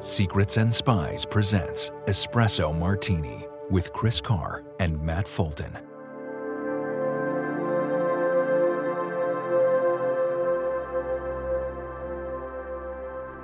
Secrets 0.00 0.58
and 0.58 0.72
Spies 0.72 1.26
presents 1.26 1.90
Espresso 2.06 2.72
Martini 2.72 3.44
with 3.68 3.92
Chris 3.92 4.20
Carr 4.20 4.62
and 4.78 5.00
Matt 5.02 5.26
Fulton. 5.26 5.87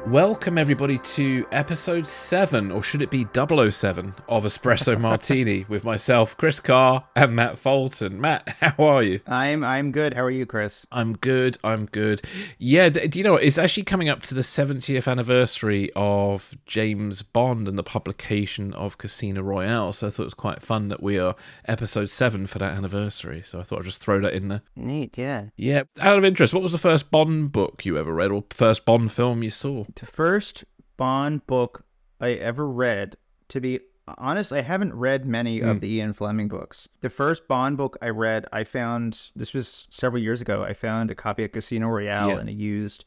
Welcome, 0.08 0.58
everybody, 0.58 0.98
to 0.98 1.46
episode 1.50 2.06
7, 2.06 2.70
or 2.70 2.82
should 2.82 3.00
it 3.00 3.08
be 3.08 3.26
007 3.34 4.14
of 4.28 4.44
Espresso 4.44 5.00
Martini 5.00 5.64
with 5.66 5.82
myself, 5.82 6.36
Chris 6.36 6.60
Carr, 6.60 7.06
and 7.16 7.34
Matt 7.34 7.58
Fulton. 7.58 8.20
Matt, 8.20 8.54
how 8.60 8.84
are 8.84 9.02
you? 9.02 9.20
I'm 9.26 9.64
I'm 9.64 9.92
good. 9.92 10.12
How 10.12 10.24
are 10.24 10.30
you, 10.30 10.44
Chris? 10.44 10.84
I'm 10.92 11.14
good. 11.14 11.56
I'm 11.64 11.86
good. 11.86 12.20
Yeah, 12.58 12.90
do 12.90 13.18
you 13.18 13.24
know 13.24 13.32
what? 13.32 13.44
It's 13.44 13.56
actually 13.56 13.84
coming 13.84 14.10
up 14.10 14.20
to 14.24 14.34
the 14.34 14.42
70th 14.42 15.10
anniversary 15.10 15.90
of 15.96 16.54
James 16.66 17.22
Bond 17.22 17.66
and 17.66 17.78
the 17.78 17.82
publication 17.82 18.74
of 18.74 18.98
Casino 18.98 19.40
Royale. 19.40 19.94
So 19.94 20.08
I 20.08 20.10
thought 20.10 20.24
it 20.24 20.26
was 20.26 20.34
quite 20.34 20.62
fun 20.62 20.88
that 20.88 21.02
we 21.02 21.18
are 21.18 21.34
episode 21.64 22.10
7 22.10 22.46
for 22.46 22.58
that 22.58 22.72
anniversary. 22.72 23.42
So 23.44 23.58
I 23.58 23.62
thought 23.62 23.78
I'd 23.78 23.86
just 23.86 24.02
throw 24.02 24.20
that 24.20 24.34
in 24.34 24.48
there. 24.48 24.60
Neat, 24.76 25.14
yeah. 25.16 25.46
Yeah. 25.56 25.84
Out 25.98 26.18
of 26.18 26.26
interest, 26.26 26.52
what 26.52 26.62
was 26.62 26.72
the 26.72 26.78
first 26.78 27.10
Bond 27.10 27.52
book 27.52 27.86
you 27.86 27.96
ever 27.96 28.12
read 28.12 28.30
or 28.30 28.44
first 28.50 28.84
Bond 28.84 29.10
film 29.10 29.42
you 29.42 29.50
saw? 29.50 29.86
The 29.96 30.06
first 30.06 30.64
Bond 30.96 31.46
book 31.46 31.84
I 32.20 32.30
ever 32.32 32.68
read, 32.68 33.16
to 33.48 33.60
be 33.60 33.80
honest, 34.18 34.52
I 34.52 34.60
haven't 34.60 34.94
read 34.94 35.24
many 35.26 35.60
Hmm. 35.60 35.68
of 35.68 35.80
the 35.80 35.90
Ian 35.94 36.12
Fleming 36.12 36.48
books. 36.48 36.88
The 37.00 37.10
first 37.10 37.48
Bond 37.48 37.76
book 37.76 37.96
I 38.02 38.10
read, 38.10 38.46
I 38.52 38.64
found 38.64 39.30
this 39.34 39.52
was 39.54 39.86
several 39.90 40.22
years 40.22 40.40
ago. 40.40 40.62
I 40.62 40.72
found 40.74 41.10
a 41.10 41.14
copy 41.14 41.44
of 41.44 41.52
Casino 41.52 41.88
Royale 41.88 42.28
Yeah. 42.30 42.40
in 42.40 42.48
a 42.48 42.52
used 42.52 43.04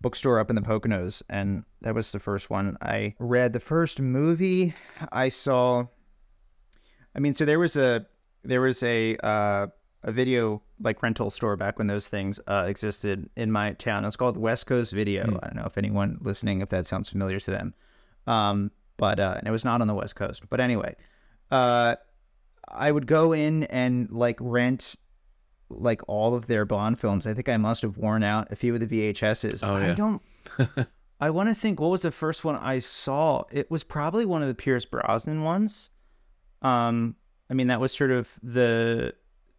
bookstore 0.00 0.38
up 0.38 0.50
in 0.50 0.56
the 0.56 0.62
Poconos, 0.62 1.22
and 1.30 1.64
that 1.80 1.94
was 1.94 2.12
the 2.12 2.18
first 2.20 2.50
one 2.50 2.76
I 2.82 3.14
read. 3.18 3.52
The 3.54 3.60
first 3.60 4.00
movie 4.00 4.74
I 5.10 5.30
saw, 5.30 5.86
I 7.16 7.20
mean, 7.20 7.34
so 7.34 7.44
there 7.44 7.58
was 7.58 7.76
a 7.76 8.06
there 8.46 8.60
was 8.60 8.82
a 8.82 9.16
uh, 9.22 9.68
a 10.04 10.12
video 10.12 10.62
like 10.80 11.02
rental 11.02 11.30
store 11.30 11.56
back 11.56 11.78
when 11.78 11.86
those 11.86 12.08
things 12.08 12.38
uh, 12.46 12.66
existed 12.68 13.28
in 13.36 13.50
my 13.50 13.72
town. 13.72 14.04
It 14.04 14.08
was 14.08 14.16
called 14.16 14.36
West 14.36 14.66
Coast 14.66 14.92
Video. 14.92 15.22
I 15.42 15.46
don't 15.46 15.56
know 15.56 15.64
if 15.66 15.78
anyone 15.78 16.18
listening 16.20 16.60
if 16.60 16.68
that 16.68 16.86
sounds 16.86 17.08
familiar 17.08 17.40
to 17.40 17.50
them, 17.50 17.74
um, 18.26 18.70
but 18.96 19.18
uh, 19.18 19.34
and 19.38 19.48
it 19.48 19.50
was 19.50 19.64
not 19.64 19.80
on 19.80 19.86
the 19.86 19.94
West 19.94 20.14
Coast. 20.14 20.42
But 20.48 20.60
anyway, 20.60 20.94
uh, 21.50 21.96
I 22.68 22.92
would 22.92 23.06
go 23.06 23.32
in 23.32 23.64
and 23.64 24.10
like 24.10 24.36
rent 24.40 24.96
like 25.70 26.02
all 26.06 26.34
of 26.34 26.46
their 26.46 26.66
Bond 26.66 27.00
films. 27.00 27.26
I 27.26 27.32
think 27.34 27.48
I 27.48 27.56
must 27.56 27.82
have 27.82 27.96
worn 27.96 28.22
out 28.22 28.52
a 28.52 28.56
few 28.56 28.74
of 28.74 28.80
the 28.80 28.86
VHSs. 28.86 29.66
Oh, 29.66 29.78
yeah. 29.78 29.92
I 29.92 29.94
don't. 29.94 30.86
I 31.20 31.30
want 31.30 31.48
to 31.48 31.54
think 31.54 31.80
what 31.80 31.90
was 31.90 32.02
the 32.02 32.10
first 32.10 32.44
one 32.44 32.56
I 32.56 32.80
saw. 32.80 33.44
It 33.50 33.70
was 33.70 33.82
probably 33.82 34.26
one 34.26 34.42
of 34.42 34.48
the 34.48 34.54
Pierce 34.54 34.84
Brosnan 34.84 35.42
ones. 35.42 35.88
Um, 36.60 37.16
I 37.48 37.54
mean 37.54 37.68
that 37.68 37.80
was 37.80 37.92
sort 37.92 38.10
of 38.10 38.30
the 38.42 39.14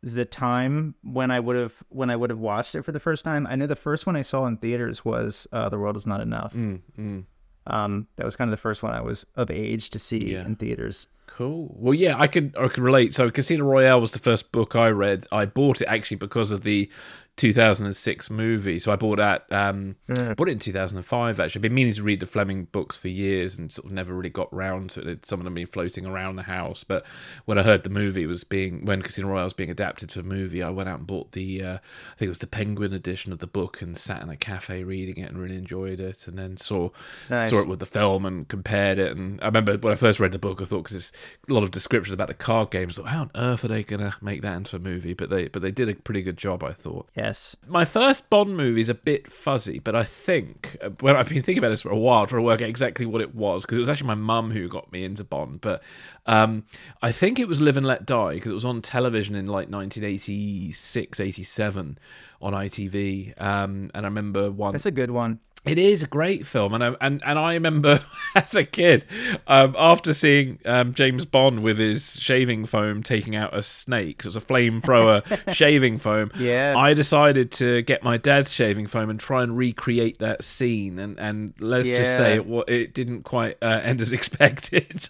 the 0.05 0.23
time 0.23 0.93
when 1.03 1.31
I 1.31 1.39
would 1.39 1.55
have 1.55 1.73
when 1.89 2.09
I 2.11 2.15
would 2.15 2.29
have 2.29 2.37
watched 2.39 2.75
it 2.75 2.83
for 2.83 2.91
the 2.91 2.99
first 2.99 3.25
time. 3.25 3.47
I 3.49 3.55
know 3.55 3.65
the 3.67 3.75
first 3.75 4.05
one 4.05 4.15
I 4.15 4.21
saw 4.21 4.45
in 4.45 4.57
theaters 4.57 5.03
was 5.03 5.47
uh, 5.51 5.67
The 5.67 5.79
World 5.79 5.97
Is 5.97 6.05
Not 6.05 6.21
Enough. 6.21 6.53
Mm, 6.53 6.81
mm. 6.97 7.23
Um, 7.67 8.07
that 8.17 8.23
was 8.25 8.35
kind 8.35 8.47
of 8.47 8.51
the 8.51 8.57
first 8.61 8.83
one 8.83 8.93
I 8.93 9.01
was 9.01 9.25
of 9.35 9.49
age 9.49 9.89
to 9.89 9.97
see 9.99 10.33
Yeah. 10.33 10.45
in 10.45 10.55
theaters. 10.55 11.07
Cool. 11.25 11.73
Well, 11.75 11.95
yeah, 11.95 12.15
I 12.19 12.27
could 12.27 12.55
I 12.57 12.67
could 12.67 12.83
relate. 12.83 13.13
So, 13.15 13.31
Casino 13.31 13.65
Royale 13.65 13.99
was 13.99 14.11
the 14.11 14.19
first 14.19 14.51
book 14.51 14.75
I 14.75 14.89
read. 14.89 15.25
I 15.31 15.45
bought 15.47 15.81
it 15.81 15.87
actually 15.87 16.17
because 16.17 16.51
of 16.51 16.61
the 16.61 16.89
2006 17.37 18.29
movie. 18.29 18.79
So 18.79 18.91
I 18.91 18.95
bought 18.95 19.17
that. 19.17 19.45
Um, 19.51 19.95
I 20.09 20.33
bought 20.33 20.47
it 20.47 20.53
in 20.53 20.59
2005. 20.59 21.39
Actually, 21.39 21.59
I've 21.59 21.61
been 21.63 21.73
meaning 21.73 21.93
to 21.93 22.03
read 22.03 22.19
the 22.19 22.25
Fleming 22.25 22.65
books 22.65 22.97
for 22.97 23.07
years 23.07 23.57
and 23.57 23.71
sort 23.71 23.85
of 23.85 23.91
never 23.91 24.13
really 24.13 24.29
got 24.29 24.51
round 24.53 24.89
to 24.91 25.01
it. 25.07 25.25
Some 25.25 25.39
of 25.39 25.43
them 25.43 25.53
been 25.53 25.67
floating 25.67 26.05
around 26.05 26.35
the 26.37 26.43
house, 26.43 26.83
but 26.83 27.05
when 27.45 27.57
I 27.57 27.63
heard 27.63 27.83
the 27.83 27.89
movie 27.89 28.25
was 28.25 28.43
being 28.43 28.85
when 28.85 29.01
Casino 29.01 29.27
Royale 29.29 29.45
was 29.45 29.53
being 29.53 29.69
adapted 29.69 30.09
to 30.11 30.19
a 30.19 30.23
movie, 30.23 30.63
I 30.63 30.69
went 30.69 30.89
out 30.89 30.99
and 30.99 31.07
bought 31.07 31.33
the 31.33 31.61
uh, 31.63 31.73
I 31.75 32.15
think 32.17 32.27
it 32.27 32.29
was 32.29 32.39
the 32.39 32.47
Penguin 32.47 32.93
edition 32.93 33.31
of 33.31 33.39
the 33.39 33.47
book 33.47 33.81
and 33.81 33.97
sat 33.97 34.21
in 34.21 34.29
a 34.29 34.37
cafe 34.37 34.83
reading 34.83 35.17
it 35.23 35.29
and 35.29 35.37
really 35.37 35.57
enjoyed 35.57 35.99
it. 35.99 36.27
And 36.27 36.37
then 36.37 36.57
saw 36.57 36.89
Nice. 37.29 37.49
saw 37.49 37.59
it 37.59 37.67
with 37.67 37.79
the 37.79 37.85
film 37.85 38.25
and 38.25 38.47
compared 38.47 38.97
it. 38.99 39.15
And 39.15 39.41
I 39.41 39.45
remember 39.47 39.77
when 39.77 39.93
I 39.93 39.97
first 39.97 40.19
read 40.19 40.31
the 40.31 40.39
book, 40.39 40.61
I 40.61 40.65
thought 40.65 40.83
because 40.83 40.91
there's 40.93 41.11
a 41.49 41.53
lot 41.53 41.63
of 41.63 41.71
descriptions 41.71 42.13
about 42.13 42.27
the 42.27 42.33
card 42.33 42.71
games, 42.71 42.97
I 42.97 43.03
thought 43.03 43.11
how 43.11 43.21
on 43.21 43.31
earth 43.35 43.65
are 43.65 43.67
they 43.69 43.83
gonna 43.83 44.15
make 44.21 44.41
that 44.41 44.55
into 44.55 44.75
a 44.75 44.79
movie? 44.79 45.13
But 45.13 45.29
they 45.29 45.47
but 45.47 45.61
they 45.61 45.71
did 45.71 45.89
a 45.89 45.95
pretty 45.95 46.21
good 46.21 46.37
job, 46.37 46.63
I 46.63 46.71
thought. 46.71 47.09
Yes. 47.25 47.55
My 47.65 47.85
first 47.85 48.29
Bond 48.29 48.55
movie 48.55 48.81
is 48.81 48.89
a 48.89 48.93
bit 48.93 49.31
fuzzy, 49.31 49.79
but 49.79 49.95
I 49.95 50.03
think 50.03 50.77
uh, 50.79 50.89
when 50.99 51.15
I've 51.15 51.27
been 51.27 51.41
thinking 51.41 51.57
about 51.57 51.69
this 51.69 51.81
for 51.81 51.89
a 51.89 51.97
while, 51.97 52.27
trying 52.27 52.41
to 52.41 52.45
work 52.45 52.61
out 52.61 52.69
exactly 52.69 53.07
what 53.07 53.19
it 53.19 53.33
was, 53.33 53.63
because 53.63 53.77
it 53.77 53.79
was 53.79 53.89
actually 53.89 54.09
my 54.09 54.15
mum 54.15 54.51
who 54.51 54.67
got 54.67 54.91
me 54.91 55.03
into 55.03 55.23
Bond. 55.23 55.59
But 55.59 55.81
um, 56.27 56.65
I 57.01 57.11
think 57.11 57.39
it 57.39 57.47
was 57.47 57.59
Live 57.59 57.77
and 57.77 57.85
Let 57.85 58.05
Die 58.05 58.35
because 58.35 58.51
it 58.51 58.53
was 58.53 58.63
on 58.63 58.83
television 58.83 59.33
in 59.33 59.47
like 59.47 59.69
1986, 59.69 61.19
87 61.19 61.97
on 62.41 62.53
ITV. 62.53 63.41
Um, 63.41 63.89
and 63.95 64.05
I 64.05 64.07
remember 64.07 64.51
one. 64.51 64.73
That's 64.73 64.85
a 64.85 64.91
good 64.91 65.09
one. 65.09 65.39
It 65.65 65.77
is 65.77 66.03
a 66.03 66.07
great 66.07 66.45
film, 66.45 66.73
and 66.73 66.83
I, 66.83 66.95
and 67.01 67.21
and 67.25 67.39
I 67.39 67.53
remember 67.53 67.99
as 68.35 68.53
a 68.53 68.63
kid, 68.65 69.05
um, 69.47 69.75
after 69.79 70.13
seeing 70.13 70.59
um, 70.65 70.93
James 70.93 71.25
Bond 71.25 71.63
with 71.63 71.79
his 71.79 72.19
shaving 72.19 72.65
foam 72.65 73.01
taking 73.01 73.35
out 73.35 73.55
a 73.55 73.63
snake, 73.63 74.19
'cause 74.19 74.25
it 74.27 74.29
was 74.29 74.37
a 74.37 74.41
flamethrower 74.41 75.53
shaving 75.55 75.97
foam. 75.97 76.31
Yeah. 76.37 76.75
I 76.77 76.93
decided 76.93 77.51
to 77.53 77.81
get 77.81 78.03
my 78.03 78.17
dad's 78.17 78.53
shaving 78.53 78.87
foam 78.87 79.09
and 79.09 79.19
try 79.19 79.41
and 79.43 79.57
recreate 79.57 80.19
that 80.19 80.43
scene, 80.43 80.99
and 80.99 81.19
and 81.19 81.53
let's 81.59 81.89
just 81.89 82.15
say 82.17 82.35
Yeah. 82.35 82.59
it, 82.67 82.69
it 82.69 82.93
didn't 82.93 83.23
quite 83.23 83.57
uh, 83.61 83.81
end 83.83 84.01
as 84.01 84.11
expected. 84.19 85.07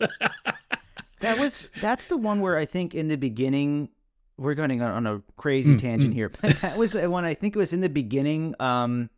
That 1.21 1.39
was 1.39 1.69
that's 1.81 2.07
the 2.07 2.17
one 2.17 2.39
where 2.41 2.57
I 2.57 2.65
think 2.65 2.93
in 2.93 3.07
the 3.07 3.17
beginning 3.17 3.89
we're 4.37 4.53
going 4.53 4.81
on 4.81 5.07
a 5.07 5.15
Mm, 5.19 5.23
crazy 5.37 5.77
tangent 5.77 6.13
here. 6.13 6.29
But 6.41 6.57
that 6.61 6.77
was 6.77 6.91
the 6.91 7.09
one 7.09 7.23
I 7.23 7.33
think 7.35 7.55
it 7.55 7.59
was 7.59 7.71
in 7.71 7.79
the 7.79 7.87
beginning, 7.89 8.53
um, 8.59 9.09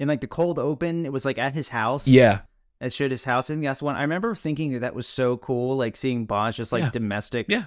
in 0.00 0.08
like 0.08 0.20
the 0.20 0.26
cold 0.26 0.58
open. 0.58 1.06
It 1.06 1.12
was 1.12 1.24
like 1.24 1.38
at 1.38 1.54
his 1.54 1.68
house. 1.68 2.08
yeah, 2.08 2.40
it 2.80 2.92
showed 2.92 3.12
his 3.12 3.22
house. 3.22 3.48
I 3.48 3.54
think 3.54 3.62
that's 3.64 3.80
one. 3.82 3.94
I 3.94 4.02
remember 4.02 4.34
thinking 4.34 4.72
that 4.72 4.80
that 4.80 4.94
was 4.96 5.06
so 5.06 5.36
cool, 5.36 5.76
like 5.76 5.94
seeing 5.94 6.26
Bond's 6.26 6.56
just 6.56 6.72
like 6.72 6.82
Yeah. 6.82 6.90
domestic 6.90 7.46
yeah. 7.48 7.64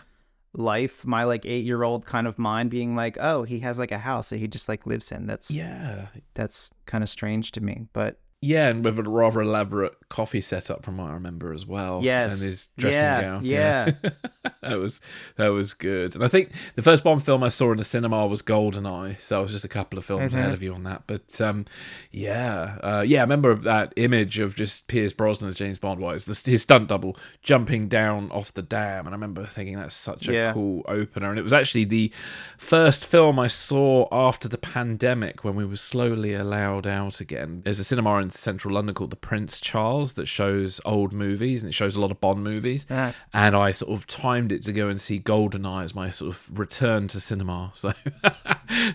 life. 0.54 1.06
My 1.06 1.24
like 1.24 1.46
eight 1.46 1.64
year 1.66 1.84
old 1.84 2.06
kind 2.06 2.28
of 2.28 2.38
mind 2.38 2.70
being 2.72 2.96
like, 2.96 3.18
oh, 3.22 3.44
he 3.44 3.60
has 3.60 3.80
like 3.80 3.92
a 3.92 3.98
house 4.00 4.30
that 4.30 4.38
he 4.40 4.48
just 4.48 4.68
like 4.68 4.86
lives 4.86 5.12
in. 5.12 5.28
That's 5.28 5.50
Yeah, 5.52 6.08
that's 6.34 6.72
kind 6.86 7.04
of 7.04 7.10
strange 7.10 7.52
to 7.54 7.62
me, 7.62 7.88
but 7.94 8.20
yeah, 8.44 8.68
and 8.68 8.84
with 8.84 9.00
a 9.00 9.04
rather 9.04 9.42
elaborate 9.42 9.94
coffee 10.09 10.42
setup 10.42 10.84
from 10.84 10.98
what 10.98 11.09
I 11.09 11.14
remember 11.14 11.54
as 11.54 11.66
well. 11.66 12.02
Yes. 12.04 12.34
and 12.34 12.42
his 12.42 12.68
dressing 12.78 13.02
Yeah, 13.02 13.22
gown. 13.22 13.46
yeah. 13.46 13.92
that 14.62 14.78
was 14.80 15.02
that 15.38 15.48
was 15.48 15.74
good. 15.74 16.14
And 16.16 16.24
I 16.24 16.28
think 16.28 16.52
the 16.76 16.82
first 16.82 17.03
Bond 17.03 17.24
film 17.24 17.42
I 17.44 17.50
saw 17.50 17.72
in 17.72 17.78
the 17.78 17.84
cinema 17.84 18.28
was 18.28 18.42
Goldeneye, 18.42 19.20
so 19.22 19.40
I 19.40 19.42
was 19.42 19.52
just 19.53 19.66
a 19.66 19.70
couple 19.70 19.98
of 19.98 20.06
films 20.06 20.34
Mhm. 20.34 20.38
ahead 20.38 20.52
of 20.53 20.62
you 20.62 20.74
on 20.74 20.84
that. 20.84 21.03
But 21.08 21.40
um, 21.42 21.66
yeah, 22.12 22.78
uh, 22.84 23.03
yeah, 23.08 23.20
I 23.20 23.22
remember 23.24 23.56
that 23.56 23.94
image 23.96 24.40
of 24.40 24.56
just 24.56 24.88
Pierce 24.88 25.14
Brosnan 25.14 25.48
as 25.50 25.56
James 25.56 25.78
Bond 25.78 26.00
was 26.00 26.26
his 26.46 26.62
stunt 26.62 26.90
double 26.90 27.18
jumping 27.42 27.88
down 27.88 28.30
off 28.32 28.53
the 28.53 28.62
dam, 28.62 29.06
and 29.08 29.14
I 29.14 29.18
remember 29.18 29.46
thinking 29.46 29.78
that's 29.78 29.96
such 29.96 30.28
a 30.28 30.34
Yeah. 30.34 30.53
cool 30.53 30.84
opener. 30.88 31.30
And 31.30 31.40
it 31.40 31.44
was 31.44 31.53
actually 31.53 31.86
the 31.86 32.12
first 32.58 33.06
film 33.06 33.40
I 33.40 33.48
saw 33.48 34.08
after 34.12 34.48
the 34.48 34.58
pandemic 34.58 35.44
when 35.44 35.56
we 35.56 35.66
were 35.66 35.76
slowly 35.78 36.34
allowed 36.34 36.86
out 36.86 37.20
again. 37.20 37.62
There's 37.64 37.80
a 37.80 37.84
cinema 37.84 38.18
in 38.18 38.30
central 38.34 38.76
London 38.76 38.96
called 38.96 39.10
the 39.10 39.16
Prince 39.16 39.60
Charles 39.60 40.14
that 40.14 40.28
shows 40.28 40.82
old 40.86 41.14
movies 41.14 41.64
and 41.64 41.70
it 41.70 41.74
shows 41.74 41.96
a 41.96 42.02
lot 42.02 42.12
of 42.12 42.20
Bond 42.20 42.44
movies. 42.44 42.86
Ah. 42.90 43.14
And 43.34 43.56
I 43.56 43.72
sort 43.72 43.92
of 43.92 44.08
timed 44.08 44.52
it 44.52 44.64
to 44.64 44.74
go 44.74 44.88
and 44.88 45.00
see 45.00 45.20
Goldeneye 45.20 45.84
as 45.84 45.96
my 45.96 46.10
sort 46.12 46.36
of 46.36 46.58
return 46.58 47.08
to 47.10 47.20
cinema. 47.20 47.72
So, 47.84 47.92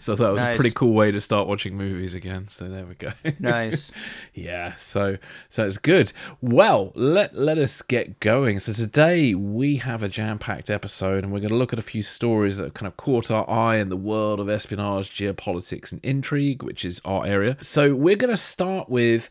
so 0.01 0.13
I 0.13 0.17
thought 0.17 0.31
it 0.31 0.33
was 0.33 0.43
a 0.43 0.55
pretty 0.55 0.71
cool 0.71 0.93
way 0.93 1.11
to 1.11 1.21
start 1.21 1.47
watching 1.47 1.77
movies 1.77 2.15
again. 2.15 2.49
So 2.49 2.69
there 2.69 2.87
we 2.87 2.95
go. 2.95 3.13
nice. 3.39 3.93
Yeah, 4.35 4.75
so 4.75 5.19
so 5.51 5.67
it's 5.67 5.79
good. 5.79 6.13
Well, 6.41 6.93
let 6.95 7.35
let 7.35 7.59
us 7.59 7.83
get 7.83 8.19
going. 8.21 8.61
So 8.61 8.73
today 8.73 9.35
we 9.35 9.77
have 9.77 10.03
a 10.03 10.09
jam-packed 10.09 10.71
episode, 10.71 11.23
and 11.23 11.33
we're 11.33 11.41
going 11.41 11.51
to 11.51 11.57
look 11.57 11.73
at 11.73 11.79
a 11.79 11.83
few 11.83 12.03
stories 12.03 12.57
that 12.57 12.65
have 12.65 12.75
kind 12.75 12.87
of 12.87 12.97
caught 12.97 13.31
our 13.31 13.49
eye 13.49 13.77
in 13.77 13.89
the 13.89 13.97
world 13.97 14.41
of 14.41 14.49
espionage, 14.49 15.11
geopolitics, 15.11 15.93
and 15.93 16.01
intrigue, 16.05 16.63
which 16.63 16.85
is 16.85 17.01
our 17.05 17.27
area. 17.27 17.57
So 17.61 17.95
we're 17.95 18.17
going 18.17 18.31
to 18.31 18.37
start 18.37 18.89
with 18.89 19.28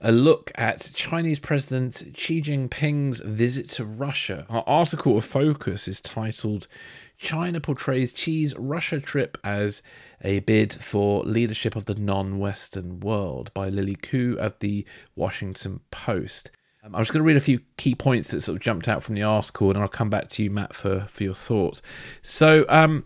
a 0.00 0.12
look 0.12 0.50
at 0.54 0.90
Chinese 0.94 1.38
President 1.38 2.02
Xi 2.16 2.40
Jinping's 2.40 3.20
visit 3.20 3.68
to 3.70 3.84
Russia. 3.84 4.46
Our 4.48 4.64
article 4.66 5.16
of 5.16 5.24
focus 5.24 5.88
is 5.88 6.00
titled 6.00 6.66
China 7.18 7.60
portrays 7.60 8.14
Xi's 8.16 8.56
Russia 8.56 8.98
trip 8.98 9.36
as 9.44 9.82
a 10.22 10.40
bid 10.40 10.72
for 10.72 11.22
leadership 11.24 11.76
of 11.76 11.84
the 11.84 11.94
non 11.94 12.38
Western 12.38 13.00
world 13.00 13.52
by 13.52 13.68
Lily 13.68 13.96
Kuo 13.96 14.42
at 14.42 14.60
the 14.60 14.86
Washington 15.14 15.80
Post. 15.90 16.50
Um, 16.82 16.94
I'm 16.94 17.02
just 17.02 17.12
going 17.12 17.22
to 17.22 17.26
read 17.26 17.36
a 17.36 17.40
few 17.40 17.60
key 17.76 17.94
points 17.94 18.30
that 18.30 18.40
sort 18.40 18.56
of 18.56 18.62
jumped 18.62 18.88
out 18.88 19.02
from 19.02 19.14
the 19.16 19.22
article, 19.22 19.68
and 19.68 19.78
I'll 19.78 19.86
come 19.86 20.08
back 20.08 20.30
to 20.30 20.42
you, 20.42 20.50
Matt, 20.50 20.74
for, 20.74 21.06
for 21.10 21.22
your 21.22 21.34
thoughts. 21.34 21.82
So, 22.22 22.64
um, 22.70 23.04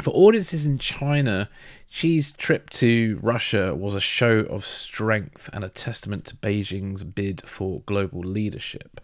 for 0.00 0.10
audiences 0.10 0.64
in 0.64 0.78
China, 0.78 1.50
Xi's 1.92 2.30
trip 2.30 2.70
to 2.70 3.18
Russia 3.20 3.74
was 3.74 3.96
a 3.96 4.00
show 4.00 4.38
of 4.48 4.64
strength 4.64 5.50
and 5.52 5.64
a 5.64 5.68
testament 5.68 6.24
to 6.26 6.36
Beijing's 6.36 7.02
bid 7.02 7.42
for 7.44 7.82
global 7.84 8.20
leadership. 8.20 9.00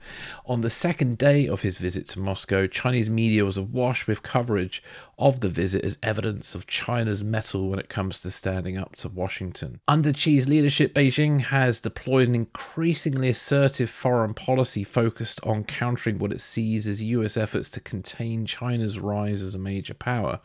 On 0.47 0.61
the 0.61 0.71
second 0.71 1.19
day 1.19 1.49
of 1.49 1.63
his 1.63 1.79
visit 1.79 2.07
to 2.11 2.21
Moscow, 2.21 2.69
Chinese 2.69 3.11
media 3.11 3.45
was 3.45 3.57
awash 3.57 4.07
with 4.07 4.23
coverage 4.23 4.85
of 5.19 5.41
the 5.41 5.49
visit 5.49 5.85
as 5.85 5.99
evidence 6.01 6.55
of 6.55 6.69
China's 6.69 7.25
mettle 7.25 7.69
when 7.69 7.81
it 7.81 7.89
comes 7.89 8.21
to 8.21 8.31
standing 8.31 8.79
up 8.79 8.95
to 8.97 9.09
Washington. 9.09 9.81
Under 9.89 10.13
Xi's 10.13 10.47
leadership, 10.47 10.95
Beijing 10.95 11.41
has 11.41 11.81
deployed 11.81 12.29
an 12.29 12.37
increasingly 12.37 13.31
assertive 13.31 13.91
foreign 13.91 14.33
policy 14.33 14.85
focused 14.85 15.41
on 15.43 15.65
countering 15.65 16.19
what 16.19 16.33
it 16.33 16.41
sees 16.41 16.87
as 16.87 17.03
US 17.03 17.37
efforts 17.37 17.69
to 17.71 17.81
contain 17.81 18.47
China's 18.47 19.01
rise 19.01 19.43
as 19.43 19.57
a 19.57 19.59
major 19.59 19.95
power. 19.95 20.39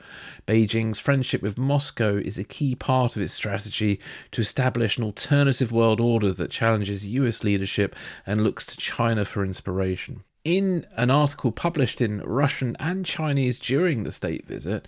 Beijing's 0.47 0.97
friendship 0.97 1.43
with 1.43 1.59
Moscow 1.59 2.17
is 2.31 2.37
a 2.37 2.43
key 2.45 2.75
part 2.75 3.17
of 3.17 3.21
its 3.21 3.33
strategy 3.33 3.99
to 4.31 4.39
establish 4.39 4.97
an 4.97 5.03
alternative 5.03 5.71
world 5.71 5.99
order 5.99 6.31
that 6.31 6.49
challenges 6.49 7.05
US 7.05 7.43
leadership 7.43 7.93
and 8.25 8.41
looks 8.41 8.65
to 8.67 8.77
China 8.77 9.25
for 9.25 9.43
inspiration. 9.43 10.23
In 10.45 10.87
an 10.95 11.11
article 11.11 11.51
published 11.51 11.99
in 11.99 12.21
Russian 12.21 12.77
and 12.79 13.05
Chinese 13.05 13.59
during 13.59 14.03
the 14.03 14.11
state 14.11 14.47
visit, 14.47 14.87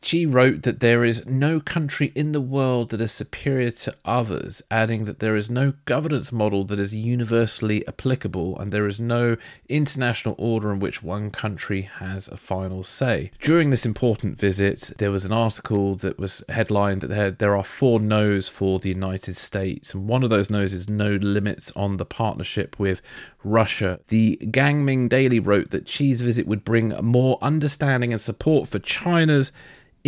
Xi 0.00 0.24
wrote 0.24 0.62
that 0.62 0.78
there 0.78 1.04
is 1.04 1.26
no 1.26 1.58
country 1.58 2.12
in 2.14 2.30
the 2.32 2.40
world 2.40 2.90
that 2.90 3.00
is 3.00 3.10
superior 3.10 3.72
to 3.72 3.94
others, 4.04 4.62
adding 4.70 5.04
that 5.06 5.18
there 5.18 5.36
is 5.36 5.50
no 5.50 5.74
governance 5.86 6.30
model 6.30 6.64
that 6.64 6.78
is 6.78 6.94
universally 6.94 7.86
applicable 7.88 8.58
and 8.58 8.70
there 8.70 8.86
is 8.86 9.00
no 9.00 9.36
international 9.68 10.36
order 10.38 10.72
in 10.72 10.78
which 10.78 11.02
one 11.02 11.30
country 11.30 11.82
has 11.82 12.28
a 12.28 12.36
final 12.36 12.84
say. 12.84 13.32
During 13.40 13.70
this 13.70 13.84
important 13.84 14.38
visit, 14.38 14.92
there 14.98 15.10
was 15.10 15.24
an 15.24 15.32
article 15.32 15.96
that 15.96 16.18
was 16.18 16.44
headlined 16.48 17.00
that 17.00 17.08
there, 17.08 17.30
there 17.32 17.56
are 17.56 17.64
four 17.64 17.98
no's 17.98 18.48
for 18.48 18.78
the 18.78 18.88
United 18.88 19.36
States, 19.36 19.92
and 19.94 20.06
one 20.06 20.22
of 20.22 20.30
those 20.30 20.48
no's 20.48 20.72
is 20.72 20.88
no 20.88 21.16
limits 21.16 21.72
on 21.74 21.96
the 21.96 22.06
partnership 22.06 22.78
with 22.78 23.02
Russia. 23.42 23.98
The 24.08 24.38
Guangming 24.42 25.08
Daily 25.08 25.40
wrote 25.40 25.70
that 25.70 25.88
Xi's 25.88 26.20
visit 26.20 26.46
would 26.46 26.64
bring 26.64 26.90
more 27.02 27.38
understanding 27.42 28.12
and 28.12 28.20
support 28.20 28.68
for 28.68 28.78
China's 28.78 29.50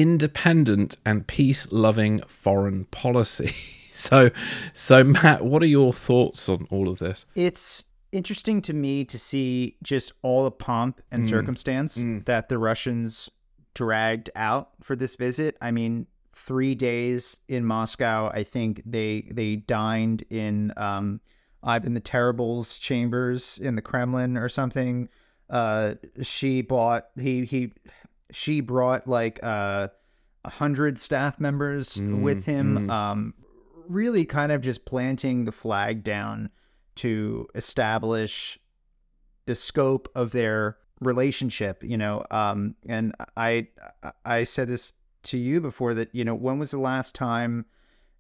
independent 0.01 0.97
and 1.05 1.27
peace-loving 1.27 2.23
foreign 2.27 2.87
policy. 2.87 3.53
so, 3.93 4.31
so 4.73 5.05
Matt, 5.05 5.45
what 5.45 5.63
are 5.63 5.67
your 5.67 5.93
thoughts 5.93 6.49
on 6.49 6.67
all 6.71 6.89
of 6.89 6.99
this? 7.01 7.27
It's 7.35 7.85
interesting 8.11 8.63
to 8.63 8.73
me 8.73 9.05
to 9.05 9.19
see 9.19 9.77
just 9.83 10.13
all 10.23 10.45
the 10.45 10.51
pomp 10.51 11.03
and 11.11 11.23
mm. 11.23 11.29
circumstance 11.29 11.99
mm. 11.99 12.25
that 12.25 12.49
the 12.49 12.57
Russians 12.57 13.29
dragged 13.75 14.31
out 14.35 14.71
for 14.83 14.97
this 14.97 15.17
visit. 15.17 15.59
I 15.61 15.71
mean, 15.71 16.07
three 16.33 16.75
days 16.75 17.41
in 17.47 17.67
Moscow. 17.67 18.31
I 18.33 18.43
think 18.43 18.81
they 18.87 19.29
they 19.31 19.57
dined 19.57 20.25
in 20.31 20.73
um, 20.79 21.21
Ivan 21.63 21.93
the 21.93 22.01
Terrible's 22.01 22.79
chambers 22.79 23.59
in 23.59 23.77
the 23.77 23.83
Kremlin 23.83 24.39
or 24.39 24.49
something. 24.49 25.11
Uh, 25.51 25.97
Xi 26.23 26.63
bought 26.63 27.09
he 27.19 27.45
he 27.45 27.75
Xi 28.33 28.61
brought 28.61 29.07
like 29.07 29.41
uh, 29.43 29.89
a 30.45 30.51
hundred 30.51 30.99
staff 30.99 31.41
members 31.41 31.97
mm, 31.97 32.23
with 32.23 32.45
him. 32.45 32.89
Mm. 32.89 32.91
Um, 32.91 33.35
really, 33.89 34.25
kind 34.25 34.53
of 34.53 34.61
just 34.61 34.85
planting 34.85 35.45
the 35.45 35.53
flag 35.53 36.03
down 36.03 36.51
to 36.97 37.49
establish 37.55 38.59
the 39.47 39.55
scope 39.55 40.09
of 40.15 40.33
their 40.33 40.79
relationship. 41.01 41.83
You 41.83 41.97
know, 41.97 42.25
um, 42.31 42.75
and 42.89 43.15
I 43.37 43.69
I 44.25 44.45
said 44.45 44.69
this 44.69 44.93
to 45.23 45.39
you 45.39 45.61
before 45.61 45.95
that 45.95 46.15
you 46.15 46.25
know 46.25 46.35
when 46.35 46.59
was 46.59 46.71
the 46.71 46.79
last 46.79 47.15
time 47.15 47.67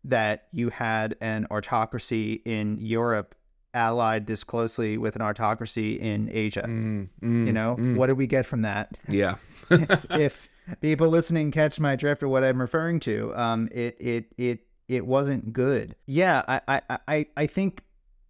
that 0.04 0.48
you 0.52 0.70
had 0.70 1.16
an 1.20 1.46
autocracy 1.50 2.42
in 2.44 2.78
Europe 2.78 3.34
allied 3.74 4.26
this 4.26 4.44
closely 4.44 4.98
with 4.98 5.16
an 5.16 5.22
autocracy 5.22 6.00
in 6.00 6.28
Asia. 6.32 6.64
Mm, 6.66 7.08
mm, 7.22 7.46
you 7.46 7.52
know, 7.52 7.76
mm. 7.78 7.96
what 7.96 8.06
did 8.06 8.16
we 8.16 8.26
get 8.26 8.46
from 8.46 8.62
that? 8.62 8.96
Yeah. 9.08 9.36
if 10.10 10.48
people 10.80 11.08
listening 11.08 11.50
catch 11.50 11.78
my 11.80 11.96
drift 11.96 12.22
or 12.22 12.28
what 12.28 12.44
I'm 12.44 12.60
referring 12.60 13.00
to, 13.00 13.34
um, 13.34 13.68
it 13.72 13.96
it 14.00 14.24
it 14.36 14.60
it 14.88 15.06
wasn't 15.06 15.52
good. 15.52 15.96
Yeah, 16.06 16.42
I 16.48 16.60
I 16.68 16.98
I, 17.08 17.26
I 17.36 17.46
think 17.46 17.84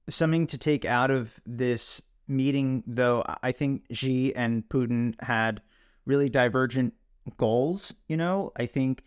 something 0.09 0.47
to 0.49 0.59
take 0.59 0.85
out 0.85 1.11
of 1.11 1.41
this 1.47 2.03
meeting, 2.29 2.83
though, 2.87 3.25
I 3.43 3.53
think 3.53 3.83
Xi 3.91 4.35
and 4.35 4.67
Putin 4.69 5.21
had 5.23 5.61
really 6.07 6.29
divergent 6.29 6.95
goals. 7.37 7.93
You 8.09 8.17
know, 8.17 8.53
I 8.57 8.67
think 8.67 9.03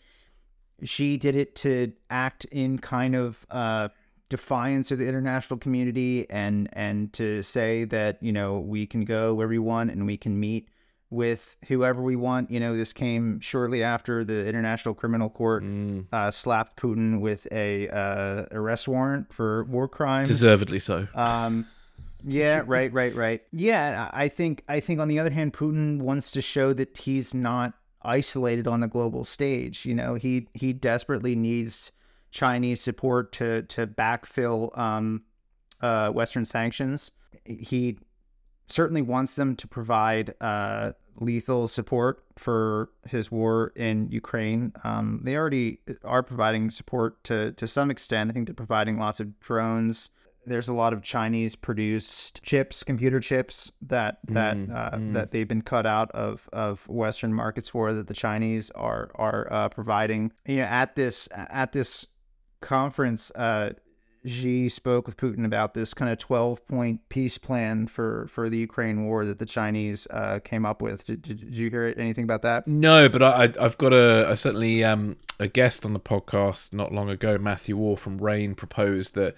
Xi 0.84 1.18
did 1.18 1.36
it 1.36 1.56
to 1.58 1.94
act 2.10 2.46
in 2.46 2.80
kind 2.80 3.16
of 3.16 3.46
uh, 3.50 3.90
defiance 4.34 4.90
of 4.90 4.98
the 4.98 5.08
international 5.08 5.60
community 5.60 6.28
and 6.32 6.68
and 6.74 7.14
to 7.14 7.44
say 7.44 7.84
that 7.84 8.18
you 8.20 8.32
know 8.32 8.60
we 8.60 8.84
can 8.88 9.06
go 9.06 9.32
where 9.36 9.48
we 9.48 9.60
want 9.60 9.92
and 9.92 10.08
we 10.08 10.18
can 10.18 10.40
meet 10.40 10.68
with 11.12 11.56
whoever 11.68 12.02
we 12.02 12.16
want. 12.16 12.50
You 12.50 12.60
know, 12.60 12.76
this 12.76 12.94
came 12.94 13.40
shortly 13.42 13.84
after 13.84 14.26
the 14.26 14.48
International 14.48 14.96
Criminal 14.96 15.30
Court 15.30 15.62
mm. 15.62 16.08
uh, 16.12 16.32
slapped 16.32 16.82
Putin 16.82 17.22
with 17.22 17.48
a 17.52 17.88
uh, 17.90 18.46
arrest 18.52 18.88
warrant 18.88 19.32
for 19.32 19.66
war 19.66 19.88
crimes, 19.88 20.30
deservedly 20.30 20.80
so. 20.80 21.08
Um, 21.14 21.68
yeah, 22.26 22.64
right, 22.66 22.92
right, 22.92 23.14
right. 23.14 23.44
Yeah, 23.52 24.10
I 24.12 24.30
think 24.30 24.64
I 24.68 24.80
think 24.80 25.00
on 25.00 25.10
the 25.10 25.20
other 25.20 25.30
hand, 25.30 25.54
Putin 25.54 26.02
wants 26.02 26.32
to 26.32 26.42
show 26.42 26.74
that 26.74 26.98
he's 26.98 27.36
not 27.36 27.74
isolated 28.02 28.66
on 28.66 28.80
the 28.80 28.88
global 28.88 29.26
stage. 29.26 29.86
You 29.86 29.94
know, 29.94 30.16
he 30.16 30.48
he 30.56 30.74
desperately 30.74 31.36
needs 31.36 31.92
Chinese 32.34 32.82
support 32.82 33.32
to 33.34 33.62
to 33.64 33.86
backfill 33.86 34.76
um, 34.78 35.22
uh, 35.82 36.10
Western 36.10 36.44
sanctions. 36.44 37.12
He 37.46 38.00
certainly 38.68 39.04
wants 39.04 39.36
them 39.36 39.56
to 39.56 39.68
provide 39.68 40.34
uh, 40.42 40.94
lethal 41.18 41.68
support 41.68 42.24
for 42.38 42.90
his 43.08 43.32
war 43.32 43.72
in 43.76 44.10
Ukraine. 44.10 44.74
Um, 44.84 45.22
they 45.24 45.38
already 45.38 45.80
are 46.04 46.24
providing 46.24 46.72
support 46.72 47.24
to 47.26 47.52
to 47.54 47.68
some 47.68 47.92
extent. 47.92 48.32
I 48.32 48.34
think 48.34 48.48
they're 48.48 48.56
providing 48.56 48.98
lots 48.98 49.20
of 49.20 49.40
drones. 49.40 50.10
There's 50.46 50.68
a 50.68 50.74
lot 50.74 50.92
of 50.92 51.04
Chinese 51.04 51.56
produced 51.56 52.44
chips, 52.44 52.84
computer 52.84 53.20
chips 53.20 53.72
that 53.84 54.18
that 54.28 54.58
mm, 54.58 54.76
uh, 54.76 54.92
mm. 54.98 55.14
that 55.14 55.32
they've 55.32 55.48
been 55.48 55.62
cut 55.62 55.86
out 55.86 56.10
of, 56.12 56.50
of 56.52 56.86
Western 56.90 57.34
markets 57.34 57.70
for 57.70 57.94
that 57.94 58.08
the 58.08 58.14
Chinese 58.14 58.72
are 58.72 59.12
are 59.16 59.48
uh, 59.52 59.70
providing. 59.70 60.34
You 60.48 60.58
know, 60.58 60.64
at 60.64 60.96
this 60.96 61.30
at 61.32 61.72
this 61.74 62.08
conference, 62.64 63.32
uh, 63.32 63.74
Xi 64.26 64.70
spoke 64.70 65.06
with 65.06 65.18
Putin 65.18 65.46
about 65.46 65.74
this 65.74 65.94
kind 65.94 66.12
of 66.12 66.18
12 66.18 66.66
point 66.68 67.02
peace 67.10 67.38
plan 67.38 67.88
for, 67.88 68.28
for 68.30 68.50
the 68.50 68.58
Ukraine 68.58 69.06
war 69.06 69.26
that 69.26 69.40
the 69.40 69.46
Chinese 69.46 70.08
uh, 70.12 70.40
came 70.44 70.66
up 70.66 70.82
with. 70.82 71.06
Did, 71.06 71.22
did, 71.22 71.40
did, 71.40 71.56
you 71.56 71.70
hear 71.70 71.94
anything 71.98 72.24
about 72.24 72.42
that? 72.44 72.68
No, 72.68 73.10
but 73.10 73.22
I, 73.22 73.50
have 73.60 73.78
got 73.78 73.94
a, 73.94 74.32
a 74.32 74.38
certainly 74.38 74.84
um, 74.84 75.18
a 75.40 75.48
guest 75.48 75.86
on 75.86 75.94
the 75.94 76.00
podcast 76.00 76.74
not 76.74 76.94
long 76.94 77.10
ago, 77.10 77.38
Matthew 77.38 77.76
War 77.76 77.98
from 77.98 78.18
Rain, 78.18 78.56
proposed 78.56 79.16
that, 79.16 79.36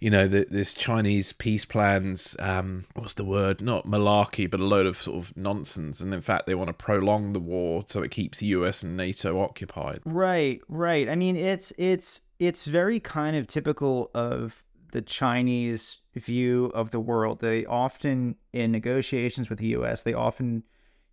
you 0.00 0.10
know, 0.10 0.28
that 0.28 0.50
this 0.50 0.74
Chinese 0.74 1.32
peace 1.32 1.64
plans, 1.64 2.36
um, 2.40 2.84
what's 2.94 3.14
the 3.14 3.24
word? 3.24 3.62
Not 3.62 3.86
malarkey, 3.86 4.50
but 4.50 4.60
a 4.60 4.64
load 4.64 4.86
of 4.86 4.96
sort 4.96 5.16
of 5.16 5.36
nonsense. 5.36 6.00
And 6.00 6.12
in 6.12 6.20
fact, 6.20 6.46
they 6.46 6.54
want 6.54 6.68
to 6.68 6.74
prolong 6.74 7.32
the 7.32 7.40
war 7.40 7.84
so 7.86 8.02
it 8.02 8.10
keeps 8.10 8.38
the 8.38 8.46
US 8.46 8.82
and 8.82 8.96
NATO 8.96 9.40
occupied. 9.40 10.00
Right, 10.04 10.60
right. 10.68 11.08
I 11.08 11.14
mean, 11.14 11.36
it's, 11.36 11.72
it's, 11.78 12.20
it's 12.40 12.64
very 12.64 12.98
kind 12.98 13.36
of 13.36 13.46
typical 13.46 14.10
of 14.14 14.64
the 14.92 15.02
Chinese 15.02 15.98
view 16.16 16.72
of 16.74 16.90
the 16.90 16.98
world. 16.98 17.40
They 17.40 17.64
often, 17.66 18.34
in 18.52 18.72
negotiations 18.72 19.48
with 19.48 19.60
the 19.60 19.68
U.S., 19.68 20.02
they 20.02 20.14
often 20.14 20.64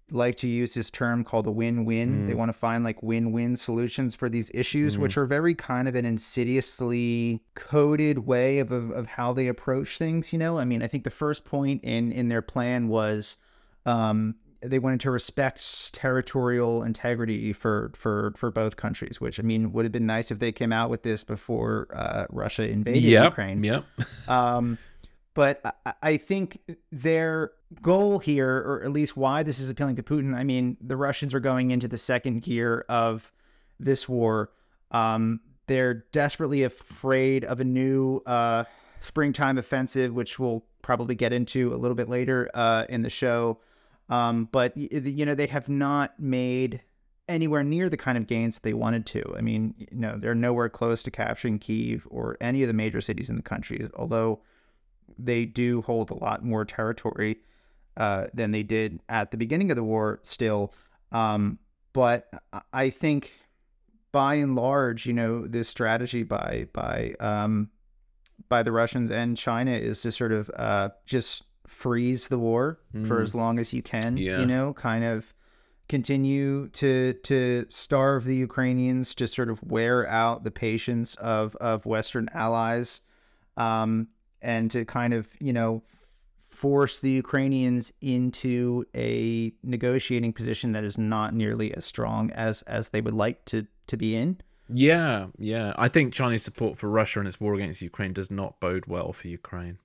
like 0.09 0.37
to 0.37 0.47
use 0.47 0.73
this 0.73 0.89
term 0.89 1.25
called 1.25 1.45
the 1.45 1.51
win-win. 1.51 2.23
Mm. 2.23 2.27
They 2.27 2.33
want 2.33 2.47
to 2.47 2.57
find 2.57 2.85
like 2.85 3.03
win-win 3.03 3.57
solutions 3.57 4.15
for 4.15 4.29
these 4.29 4.49
issues, 4.53 4.95
mm. 4.95 5.01
which 5.01 5.17
are 5.17 5.25
very 5.25 5.53
kind 5.53 5.89
of 5.89 5.95
an 5.95 6.05
insidiously 6.05 7.43
coded 7.55 8.19
way 8.19 8.59
of, 8.59 8.71
of, 8.71 8.89
of 8.91 9.05
how 9.05 9.33
they 9.33 9.47
approach 9.47 9.97
things. 9.97 10.31
You 10.31 10.39
know, 10.39 10.57
I 10.57 10.63
mean, 10.63 10.81
I 10.81 10.87
think 10.87 11.03
the 11.03 11.09
first 11.09 11.43
point 11.43 11.83
in 11.83 12.13
in 12.13 12.29
their 12.29 12.41
plan 12.41 12.87
was 12.87 13.35
um, 13.85 14.35
they 14.67 14.79
wanted 14.79 14.99
to 15.01 15.11
respect 15.11 15.93
territorial 15.93 16.83
integrity 16.83 17.53
for 17.53 17.91
for 17.95 18.33
for 18.35 18.51
both 18.51 18.75
countries. 18.75 19.19
Which 19.19 19.39
I 19.39 19.43
mean, 19.43 19.71
would 19.73 19.85
have 19.85 19.91
been 19.91 20.05
nice 20.05 20.31
if 20.31 20.39
they 20.39 20.51
came 20.51 20.71
out 20.71 20.89
with 20.89 21.03
this 21.03 21.23
before 21.23 21.87
uh, 21.93 22.25
Russia 22.29 22.67
invaded 22.69 23.03
yep, 23.03 23.25
Ukraine. 23.25 23.63
Yep. 23.63 23.85
um, 24.27 24.77
but 25.33 25.61
I, 25.85 25.93
I 26.01 26.17
think 26.17 26.59
their 26.91 27.51
goal 27.81 28.19
here, 28.19 28.57
or 28.57 28.83
at 28.83 28.91
least 28.91 29.17
why 29.17 29.43
this 29.43 29.59
is 29.59 29.69
appealing 29.69 29.95
to 29.97 30.03
Putin, 30.03 30.35
I 30.35 30.43
mean, 30.43 30.77
the 30.81 30.97
Russians 30.97 31.33
are 31.33 31.39
going 31.39 31.71
into 31.71 31.87
the 31.87 31.97
second 31.97 32.41
gear 32.41 32.85
of 32.89 33.31
this 33.79 34.07
war. 34.07 34.51
Um, 34.91 35.41
they're 35.67 36.05
desperately 36.11 36.63
afraid 36.63 37.43
of 37.43 37.59
a 37.59 37.63
new 37.63 38.21
uh, 38.25 38.63
springtime 38.99 39.57
offensive, 39.57 40.13
which 40.13 40.39
we'll 40.39 40.63
probably 40.81 41.15
get 41.15 41.33
into 41.33 41.73
a 41.73 41.77
little 41.77 41.95
bit 41.95 42.09
later 42.09 42.49
uh, 42.53 42.85
in 42.89 43.01
the 43.01 43.09
show. 43.09 43.59
Um, 44.09 44.47
but 44.51 44.75
you 44.77 45.25
know 45.25 45.35
they 45.35 45.47
have 45.47 45.67
not 45.67 46.19
made 46.19 46.81
anywhere 47.27 47.63
near 47.63 47.89
the 47.89 47.97
kind 47.97 48.17
of 48.17 48.27
gains 48.27 48.59
they 48.59 48.73
wanted 48.73 49.05
to. 49.07 49.35
I 49.37 49.41
mean, 49.41 49.75
you 49.77 49.87
know, 49.91 50.17
they're 50.17 50.35
nowhere 50.35 50.69
close 50.69 51.03
to 51.03 51.11
capturing 51.11 51.59
Kiev 51.59 52.07
or 52.09 52.37
any 52.39 52.63
of 52.63 52.67
the 52.67 52.73
major 52.73 53.01
cities 53.01 53.29
in 53.29 53.35
the 53.35 53.41
country, 53.41 53.89
although 53.95 54.39
they 55.17 55.45
do 55.45 55.81
hold 55.81 56.09
a 56.09 56.15
lot 56.15 56.43
more 56.43 56.63
territory 56.63 57.37
uh, 57.97 58.27
than 58.33 58.51
they 58.51 58.63
did 58.63 59.01
at 59.09 59.31
the 59.31 59.37
beginning 59.37 59.71
of 59.71 59.75
the 59.75 59.83
war 59.83 60.19
still. 60.23 60.73
Um, 61.11 61.59
but 61.93 62.29
I 62.71 62.89
think 62.89 63.31
by 64.11 64.35
and 64.35 64.55
large, 64.55 65.05
you 65.05 65.13
know, 65.13 65.45
this 65.47 65.67
strategy 65.67 66.23
by 66.23 66.67
by 66.73 67.13
um, 67.19 67.69
by 68.49 68.63
the 68.63 68.71
Russians 68.71 69.11
and 69.11 69.35
China 69.35 69.71
is 69.71 70.01
to 70.03 70.11
sort 70.11 70.31
of 70.31 70.49
uh, 70.55 70.89
just 71.05 71.43
freeze 71.67 72.29
the 72.29 72.39
war 72.39 72.79
mm. 72.95 73.07
for 73.07 73.21
as 73.21 73.35
long 73.35 73.59
as 73.59 73.73
you 73.73 73.83
can. 73.83 74.17
Yeah. 74.17 74.39
You 74.39 74.45
know, 74.45 74.73
kind 74.73 75.03
of 75.03 75.33
continue 75.87 76.67
to 76.69 77.13
to 77.23 77.65
starve 77.69 78.23
the 78.25 78.35
Ukrainians, 78.35 79.13
to 79.15 79.27
sort 79.27 79.49
of 79.49 79.61
wear 79.63 80.07
out 80.07 80.43
the 80.43 80.51
patience 80.51 81.15
of 81.15 81.55
of 81.57 81.85
Western 81.85 82.29
allies, 82.33 83.01
um, 83.57 84.07
and 84.41 84.71
to 84.71 84.85
kind 84.85 85.13
of 85.13 85.27
you 85.39 85.53
know 85.53 85.83
force 86.49 86.99
the 86.99 87.11
Ukrainians 87.11 87.93
into 88.01 88.83
a 88.95 89.53
negotiating 89.61 90.33
position 90.33 90.71
that 90.71 90.83
is 90.83 90.97
not 90.97 91.35
nearly 91.35 91.73
as 91.73 91.85
strong 91.85 92.31
as 92.31 92.63
as 92.63 92.89
they 92.89 93.01
would 93.01 93.13
like 93.13 93.45
to 93.45 93.67
to 93.87 93.97
be 93.97 94.15
in. 94.15 94.37
Yeah, 94.69 95.27
yeah. 95.37 95.73
I 95.77 95.87
think 95.87 96.13
Chinese 96.13 96.43
support 96.43 96.77
for 96.77 96.89
Russia 96.89 97.19
and 97.19 97.27
its 97.27 97.39
war 97.39 97.55
against 97.55 97.81
Ukraine 97.81 98.11
does 98.11 98.29
not 98.29 98.59
bode 98.59 98.85
well 98.85 99.13
for 99.13 99.29
Ukraine 99.29 99.77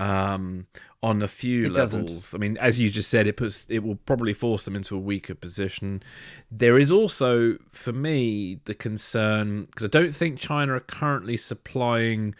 um, 0.00 0.66
on 1.02 1.22
a 1.22 1.28
few 1.28 1.66
it 1.66 1.72
levels. 1.74 2.10
Doesn't. 2.10 2.34
I 2.34 2.38
mean, 2.38 2.56
as 2.58 2.80
you 2.80 2.88
just 2.88 3.10
said, 3.10 3.26
it 3.26 3.36
puts 3.36 3.66
it 3.68 3.80
will 3.80 3.96
probably 4.06 4.32
force 4.32 4.64
them 4.64 4.76
into 4.76 4.96
a 4.96 4.98
weaker 4.98 5.34
position. 5.34 6.02
There 6.50 6.78
is 6.78 6.90
also, 6.90 7.58
for 7.70 7.92
me, 7.92 8.60
the 8.64 8.74
concern 8.74 9.66
because 9.66 9.84
I 9.84 9.88
don't 9.88 10.14
think 10.14 10.38
China 10.38 10.74
are 10.74 10.80
currently 10.80 11.36
supplying 11.36 12.34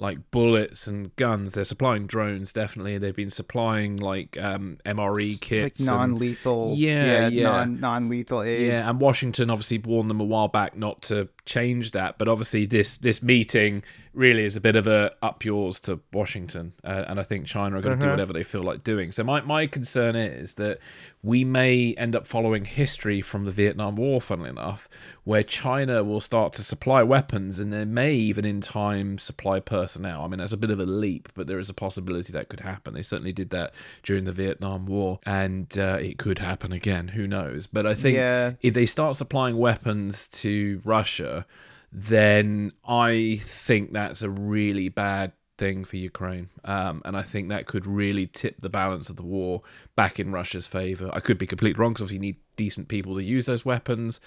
like 0.00 0.30
bullets 0.30 0.86
and 0.86 1.14
guns. 1.16 1.54
They're 1.54 1.64
supplying 1.64 2.06
drones, 2.06 2.52
definitely. 2.52 2.98
They've 2.98 3.14
been 3.14 3.30
supplying 3.30 3.96
like 3.96 4.36
um, 4.40 4.78
MRE 4.86 5.40
kits, 5.40 5.80
like 5.80 5.90
non-lethal, 5.90 6.70
and, 6.70 6.78
yeah, 6.78 7.04
yeah, 7.04 7.28
yeah. 7.28 7.42
Non, 7.42 7.80
non-lethal 7.80 8.42
aid. 8.42 8.68
Yeah, 8.68 8.88
and 8.88 9.00
Washington 9.00 9.50
obviously 9.50 9.78
warned 9.78 10.08
them 10.08 10.20
a 10.20 10.24
while 10.24 10.48
back 10.48 10.76
not 10.76 11.02
to 11.02 11.28
change 11.46 11.90
that. 11.92 12.18
But 12.18 12.28
obviously, 12.28 12.66
this 12.66 12.96
this 12.98 13.22
meeting 13.22 13.82
really 14.12 14.44
is 14.44 14.56
a 14.56 14.60
bit 14.60 14.76
of 14.76 14.86
a 14.86 15.12
up 15.22 15.44
yours 15.44 15.80
to 15.80 16.00
Washington, 16.12 16.72
uh, 16.84 17.04
and 17.08 17.20
I 17.20 17.22
think 17.22 17.46
China 17.46 17.78
are 17.78 17.80
going 17.80 17.98
to 17.98 18.04
uh-huh. 18.04 18.06
do 18.06 18.10
whatever 18.10 18.32
they 18.32 18.42
feel 18.42 18.62
like 18.62 18.84
doing. 18.84 19.12
So 19.12 19.24
my 19.24 19.40
my 19.42 19.66
concern 19.66 20.16
is 20.16 20.54
that 20.54 20.78
we 21.22 21.44
may 21.44 21.94
end 21.94 22.14
up 22.14 22.26
following 22.26 22.64
history 22.64 23.20
from 23.20 23.44
the 23.44 23.50
Vietnam 23.50 23.96
War, 23.96 24.20
funnily 24.20 24.50
enough, 24.50 24.88
where 25.24 25.42
China 25.42 26.04
will 26.04 26.20
start 26.20 26.52
to 26.54 26.62
supply 26.62 27.02
weapons 27.02 27.58
and 27.58 27.72
they 27.72 27.84
may 27.84 28.14
even 28.14 28.44
in 28.44 28.60
time 28.60 29.18
supply 29.18 29.58
personnel. 29.58 30.22
I 30.22 30.28
mean, 30.28 30.38
that's 30.38 30.52
a 30.52 30.56
bit 30.56 30.70
of 30.70 30.78
a 30.78 30.86
leap, 30.86 31.28
but 31.34 31.48
there 31.48 31.58
is 31.58 31.68
a 31.68 31.74
possibility 31.74 32.32
that 32.32 32.48
could 32.48 32.60
happen. 32.60 32.94
They 32.94 33.02
certainly 33.02 33.32
did 33.32 33.50
that 33.50 33.74
during 34.04 34.24
the 34.24 34.32
Vietnam 34.32 34.86
War, 34.86 35.18
and 35.24 35.76
uh, 35.76 35.98
it 36.00 36.18
could 36.18 36.38
happen 36.38 36.72
again. 36.72 37.08
Who 37.08 37.26
knows? 37.26 37.66
But 37.66 37.86
I 37.86 37.94
think 37.94 38.16
yeah. 38.16 38.52
if 38.62 38.74
they 38.74 38.86
start 38.86 39.16
supplying 39.16 39.58
weapons 39.58 40.28
to 40.28 40.80
Russia, 40.84 41.46
then 41.90 42.72
I 42.86 43.40
think 43.42 43.92
that's 43.92 44.22
a 44.22 44.30
really 44.30 44.88
bad 44.88 45.32
thing 45.58 45.84
for 45.84 45.96
Ukraine. 45.96 46.48
Um, 46.64 47.02
and 47.04 47.16
I 47.16 47.22
think 47.22 47.48
that 47.48 47.66
could 47.66 47.86
really 47.86 48.26
tip 48.26 48.60
the 48.60 48.68
balance 48.68 49.10
of 49.10 49.16
the 49.16 49.22
war 49.22 49.62
back 49.96 50.18
in 50.20 50.30
Russia's 50.30 50.66
favor. 50.66 51.10
I 51.12 51.20
could 51.20 51.36
be 51.36 51.46
completely 51.46 51.78
wrong 51.80 51.92
because 51.92 52.02
obviously 52.02 52.26
you 52.26 52.32
need 52.32 52.36
decent 52.56 52.88
people 52.88 53.14
to 53.16 53.22
use 53.22 53.46
those 53.46 53.64
weapons. 53.64 54.20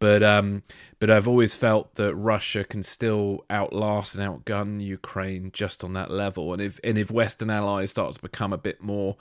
But 0.00 0.24
um, 0.24 0.64
but 0.98 1.10
I've 1.10 1.28
always 1.28 1.54
felt 1.54 1.94
that 1.94 2.16
Russia 2.16 2.64
can 2.64 2.82
still 2.82 3.44
outlast 3.48 4.16
and 4.16 4.44
outgun 4.44 4.80
Ukraine 4.80 5.50
just 5.52 5.84
on 5.84 5.92
that 5.92 6.10
level. 6.10 6.52
And 6.52 6.60
if 6.60 6.80
and 6.82 6.98
if 6.98 7.08
Western 7.08 7.50
allies 7.50 7.92
start 7.92 8.12
to 8.14 8.20
become 8.20 8.52
a 8.52 8.58
bit 8.58 8.82
more 8.82 9.16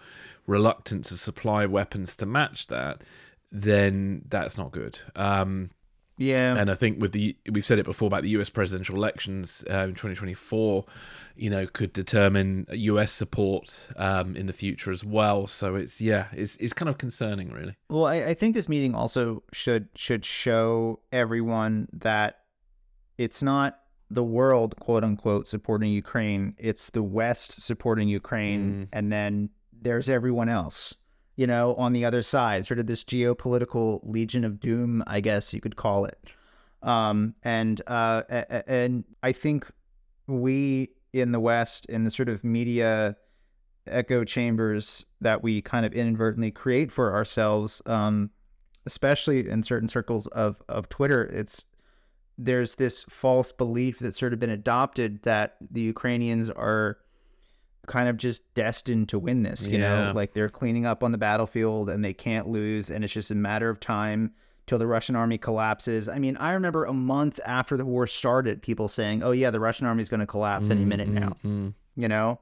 reluctant 0.48 1.06
to 1.06 1.18
supply 1.18 1.68
weapons 1.68 2.16
to 2.16 2.26
match 2.26 2.66
that, 2.68 3.04
then 3.52 4.24
that's 4.28 4.58
not 4.58 4.72
good. 4.72 5.00
Um, 5.16 5.70
yeah. 6.18 6.56
And 6.56 6.70
I 6.70 6.76
think 6.76 7.02
with 7.02 7.14
the 7.14 7.36
we've 7.52 7.66
said 7.66 7.80
it 7.80 7.86
before 7.86 8.08
about 8.08 8.24
the 8.24 8.30
US 8.30 8.50
presidential 8.50 8.96
elections 8.96 9.64
uh, 9.70 9.84
in 9.84 9.92
2024, 9.92 10.86
you 11.36 11.50
know, 11.50 11.66
could 11.66 11.94
determine 11.94 12.68
US 12.72 13.12
support 13.12 13.90
um, 13.98 14.36
in 14.36 14.46
the 14.46 14.54
future 14.54 14.92
as 14.92 15.04
well. 15.04 15.48
So 15.48 15.76
it's 15.76 16.00
yeah, 16.00 16.28
it's 16.32 16.58
it's 16.58 16.74
kind 16.74 16.90
of 16.90 16.98
concerning, 16.98 17.50
really. 17.52 17.76
Well, 17.90 18.06
I, 18.06 18.18
I 18.18 18.34
think 18.34 18.54
this 18.54 18.70
meeting 18.70 18.94
also 18.94 19.44
should 19.52 19.88
should 19.96 20.26
show 20.26 21.00
everyone 21.12 21.88
that 21.94 22.40
it's 23.18 23.42
not 23.42 23.80
the 24.10 24.24
world, 24.24 24.76
quote 24.80 25.04
unquote, 25.04 25.48
supporting 25.48 25.92
Ukraine. 25.92 26.56
It's 26.58 26.90
the 26.90 27.04
West 27.04 27.62
supporting 27.62 28.10
Ukraine, 28.10 28.74
mm. 28.74 28.88
and 28.94 29.12
then 29.12 29.50
there's 29.74 30.10
everyone 30.10 30.50
else 30.50 30.96
you 31.42 31.48
know, 31.48 31.74
on 31.74 31.92
the 31.92 32.06
other 32.06 32.22
side, 32.22 32.68
sort 32.68 32.80
of 32.80 32.86
this 32.86 33.04
geopolitical 33.04 34.00
legion 34.04 34.44
of 34.44 34.60
doom, 34.60 35.04
I 35.08 35.22
guess 35.22 35.56
you 35.56 35.60
could 35.60 35.76
call 35.76 36.06
it. 36.06 36.20
Um, 36.84 37.34
and 37.42 37.82
uh, 37.88 38.22
and 38.68 39.06
I 39.24 39.32
think 39.32 39.68
we 40.28 40.92
in 41.14 41.32
the 41.32 41.40
West, 41.40 41.88
in 41.88 42.04
the 42.04 42.12
sort 42.12 42.30
of 42.30 42.44
media 42.44 43.16
echo 43.88 44.24
chambers 44.24 45.04
that 45.20 45.42
we 45.42 45.64
kind 45.64 45.84
of 45.84 45.94
inadvertently 45.94 46.52
create 46.52 46.92
for 46.92 47.12
ourselves, 47.12 47.82
um, 47.88 48.30
especially 48.86 49.50
in 49.50 49.64
certain 49.64 49.90
circles 49.90 50.28
of 50.28 50.62
of 50.70 50.90
Twitter, 50.90 51.24
it's 51.24 51.66
there's 52.38 52.76
this 52.76 53.04
false 53.10 53.52
belief 53.52 53.98
that's 53.98 54.20
sort 54.20 54.34
of 54.34 54.40
been 54.40 54.52
adopted 54.52 55.24
that 55.24 55.56
the 55.72 55.82
Ukrainians 55.82 56.52
are 56.52 57.00
kind 57.92 58.08
of 58.08 58.16
just 58.16 58.52
destined 58.54 59.10
to 59.10 59.20
win 59.20 59.44
this. 59.44 59.68
You 59.68 59.78
yeah. 59.78 60.06
know, 60.06 60.12
like 60.16 60.34
they're 60.34 60.50
cleaning 60.50 60.86
up 60.86 61.04
on 61.04 61.12
the 61.12 61.18
battlefield 61.18 61.90
and 61.90 62.04
they 62.04 62.14
can't 62.14 62.48
lose, 62.48 62.90
and 62.90 63.04
it's 63.04 63.14
just 63.14 63.32
a 63.32 63.36
matter 63.36 63.70
of 63.70 63.82
time 63.82 64.34
till 64.66 64.80
the 64.80 64.88
Russian 64.88 65.18
army 65.18 65.38
collapses. 65.38 66.08
I 66.08 66.18
mean, 66.18 66.38
I 66.38 66.54
remember 66.54 66.86
a 66.86 66.94
month 66.94 67.42
after 67.46 67.76
the 67.76 67.84
war 67.84 68.08
started, 68.08 68.62
people 68.62 68.88
saying, 68.88 69.24
"Oh 69.24 69.32
yeah, 69.32 69.52
the 69.52 69.60
Russian 69.60 69.88
army 69.88 70.02
is 70.02 70.08
going 70.08 70.22
to 70.22 70.26
collapse 70.26 70.70
mm, 70.70 70.72
any 70.72 70.86
minute 70.86 71.10
mm, 71.10 71.14
now." 71.14 71.36
Mm. 71.44 71.74
You 71.98 72.08
know, 72.08 72.40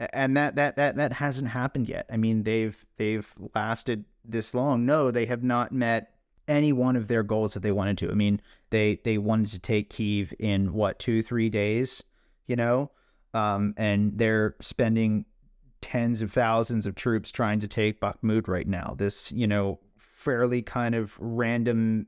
and 0.00 0.34
that 0.38 0.56
that 0.56 0.76
that 0.76 0.96
that 0.96 1.12
hasn't 1.12 1.48
happened 1.48 1.86
yet. 1.86 2.06
I 2.10 2.16
mean, 2.16 2.44
they've 2.44 2.82
they've 2.96 3.30
lasted 3.54 4.06
this 4.24 4.54
long. 4.54 4.86
No, 4.86 5.10
they 5.10 5.26
have 5.26 5.42
not 5.42 5.70
met 5.70 6.14
any 6.48 6.72
one 6.72 6.96
of 6.96 7.08
their 7.08 7.22
goals 7.22 7.52
that 7.52 7.60
they 7.60 7.72
wanted 7.72 7.98
to. 7.98 8.10
I 8.10 8.14
mean, 8.14 8.40
they 8.70 9.00
they 9.04 9.18
wanted 9.18 9.50
to 9.50 9.58
take 9.58 9.90
Kiev 9.90 10.32
in 10.38 10.72
what 10.72 10.98
two 10.98 11.22
three 11.22 11.50
days. 11.50 12.02
You 12.46 12.56
know, 12.56 12.90
um, 13.34 13.74
and 13.76 14.18
they're 14.18 14.56
spending 14.60 15.24
tens 15.80 16.22
of 16.22 16.32
thousands 16.32 16.86
of 16.86 16.94
troops 16.94 17.30
trying 17.30 17.60
to 17.60 17.68
take 17.68 18.00
Bakhmut 18.00 18.48
right 18.48 18.66
now. 18.66 18.94
This, 18.98 19.30
you 19.32 19.46
know, 19.46 19.78
fairly 19.98 20.62
kind 20.62 20.94
of 20.94 21.16
random 21.18 22.06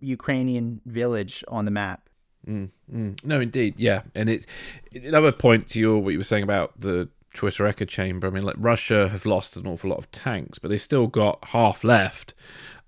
Ukrainian 0.00 0.80
village 0.86 1.44
on 1.48 1.64
the 1.64 1.70
map. 1.70 2.08
Mm, 2.46 2.70
mm. 2.92 3.24
No, 3.24 3.40
indeed, 3.40 3.74
yeah, 3.78 4.02
and 4.14 4.28
it's 4.28 4.46
another 4.94 5.32
point 5.32 5.66
to 5.68 5.80
your 5.80 5.98
what 5.98 6.10
you 6.10 6.18
were 6.18 6.24
saying 6.24 6.44
about 6.44 6.78
the 6.80 7.08
Twitter 7.34 7.66
echo 7.66 7.84
chamber. 7.84 8.26
I 8.26 8.30
mean, 8.30 8.44
like 8.44 8.56
Russia 8.58 9.08
have 9.08 9.26
lost 9.26 9.56
an 9.56 9.66
awful 9.66 9.90
lot 9.90 9.98
of 9.98 10.10
tanks, 10.12 10.58
but 10.58 10.70
they've 10.70 10.80
still 10.80 11.08
got 11.08 11.44
half 11.46 11.84
left. 11.84 12.34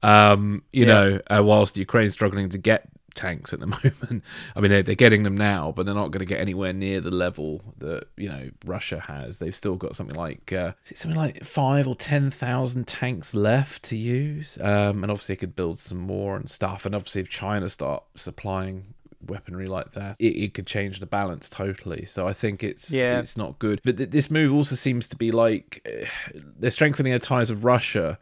Um, 0.02 0.62
you 0.72 0.86
yeah. 0.86 0.94
know, 0.94 1.20
uh, 1.30 1.42
whilst 1.42 1.76
Ukraine's 1.76 2.12
struggling 2.12 2.48
to 2.50 2.58
get 2.58 2.88
tanks 3.14 3.52
at 3.52 3.60
the 3.60 3.66
moment. 3.66 4.24
I 4.54 4.60
mean, 4.60 4.70
they're, 4.70 4.82
they're 4.82 4.94
getting 4.94 5.22
them 5.22 5.36
now, 5.36 5.72
but 5.74 5.86
they're 5.86 5.94
not 5.94 6.10
going 6.10 6.20
to 6.20 6.26
get 6.26 6.40
anywhere 6.40 6.72
near 6.72 7.00
the 7.00 7.10
level 7.10 7.62
that 7.78 8.08
you 8.16 8.28
know 8.28 8.50
Russia 8.64 9.00
has. 9.00 9.38
They've 9.38 9.54
still 9.54 9.76
got 9.76 9.96
something 9.96 10.16
like 10.16 10.52
uh, 10.52 10.72
something 10.82 11.18
like 11.18 11.44
five 11.44 11.86
or 11.86 11.94
ten 11.94 12.30
thousand 12.30 12.86
tanks 12.86 13.34
left 13.34 13.82
to 13.84 13.96
use, 13.96 14.58
um, 14.60 15.02
and 15.02 15.10
obviously, 15.10 15.34
they 15.34 15.40
could 15.40 15.56
build 15.56 15.78
some 15.78 15.98
more 15.98 16.36
and 16.36 16.48
stuff. 16.48 16.86
And 16.86 16.94
obviously, 16.94 17.22
if 17.22 17.28
China 17.28 17.68
start 17.68 18.04
supplying 18.14 18.94
weaponry 19.26 19.66
like 19.66 19.92
that, 19.92 20.16
it, 20.18 20.36
it, 20.36 20.54
could 20.54 20.66
change 20.66 21.00
the 21.00 21.06
balance 21.06 21.48
totally. 21.48 22.04
So 22.06 22.26
I 22.26 22.32
think 22.32 22.62
it's 22.62 22.90
yeah. 22.90 23.18
it's 23.18 23.36
not 23.36 23.58
good. 23.58 23.80
But 23.84 23.96
th- 23.96 24.10
this 24.10 24.30
move 24.30 24.52
also 24.52 24.74
seems 24.74 25.08
to 25.08 25.16
be 25.16 25.30
like 25.30 25.86
uh, 25.86 26.06
they're 26.34 26.70
strengthening 26.70 27.12
the 27.12 27.18
ties 27.18 27.50
of 27.50 27.64
Russia 27.64 28.18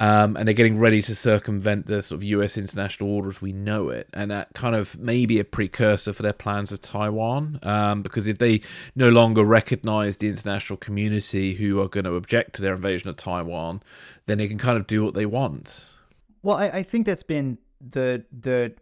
um, 0.00 0.34
and 0.36 0.48
they're 0.48 0.54
getting 0.54 0.78
ready 0.78 1.02
to 1.02 1.14
circumvent 1.14 1.86
the 1.86 2.02
sort 2.02 2.18
of 2.18 2.24
US 2.24 2.56
international 2.56 3.10
order 3.10 3.28
as 3.28 3.42
we 3.42 3.52
know 3.52 3.90
it. 3.90 4.08
And 4.14 4.30
that 4.30 4.48
kind 4.54 4.74
of 4.74 4.98
may 4.98 5.26
be 5.26 5.38
a 5.38 5.44
precursor 5.44 6.14
for 6.14 6.22
their 6.22 6.32
plans 6.32 6.72
of 6.72 6.80
Taiwan. 6.80 7.58
Um, 7.62 8.00
because 8.00 8.26
if 8.26 8.38
they 8.38 8.62
no 8.96 9.10
longer 9.10 9.44
recognize 9.44 10.16
the 10.16 10.28
international 10.28 10.78
community 10.78 11.54
who 11.54 11.82
are 11.82 11.88
going 11.88 12.04
to 12.04 12.14
object 12.14 12.54
to 12.54 12.62
their 12.62 12.74
invasion 12.74 13.10
of 13.10 13.16
Taiwan, 13.16 13.82
then 14.24 14.38
they 14.38 14.48
can 14.48 14.56
kind 14.56 14.78
of 14.78 14.86
do 14.86 15.04
what 15.04 15.12
they 15.12 15.26
want. 15.26 15.84
Well, 16.42 16.56
I, 16.56 16.68
I 16.68 16.82
think 16.82 17.04
that's 17.04 17.22
been 17.22 17.58
the 17.78 18.24
the 18.32 18.74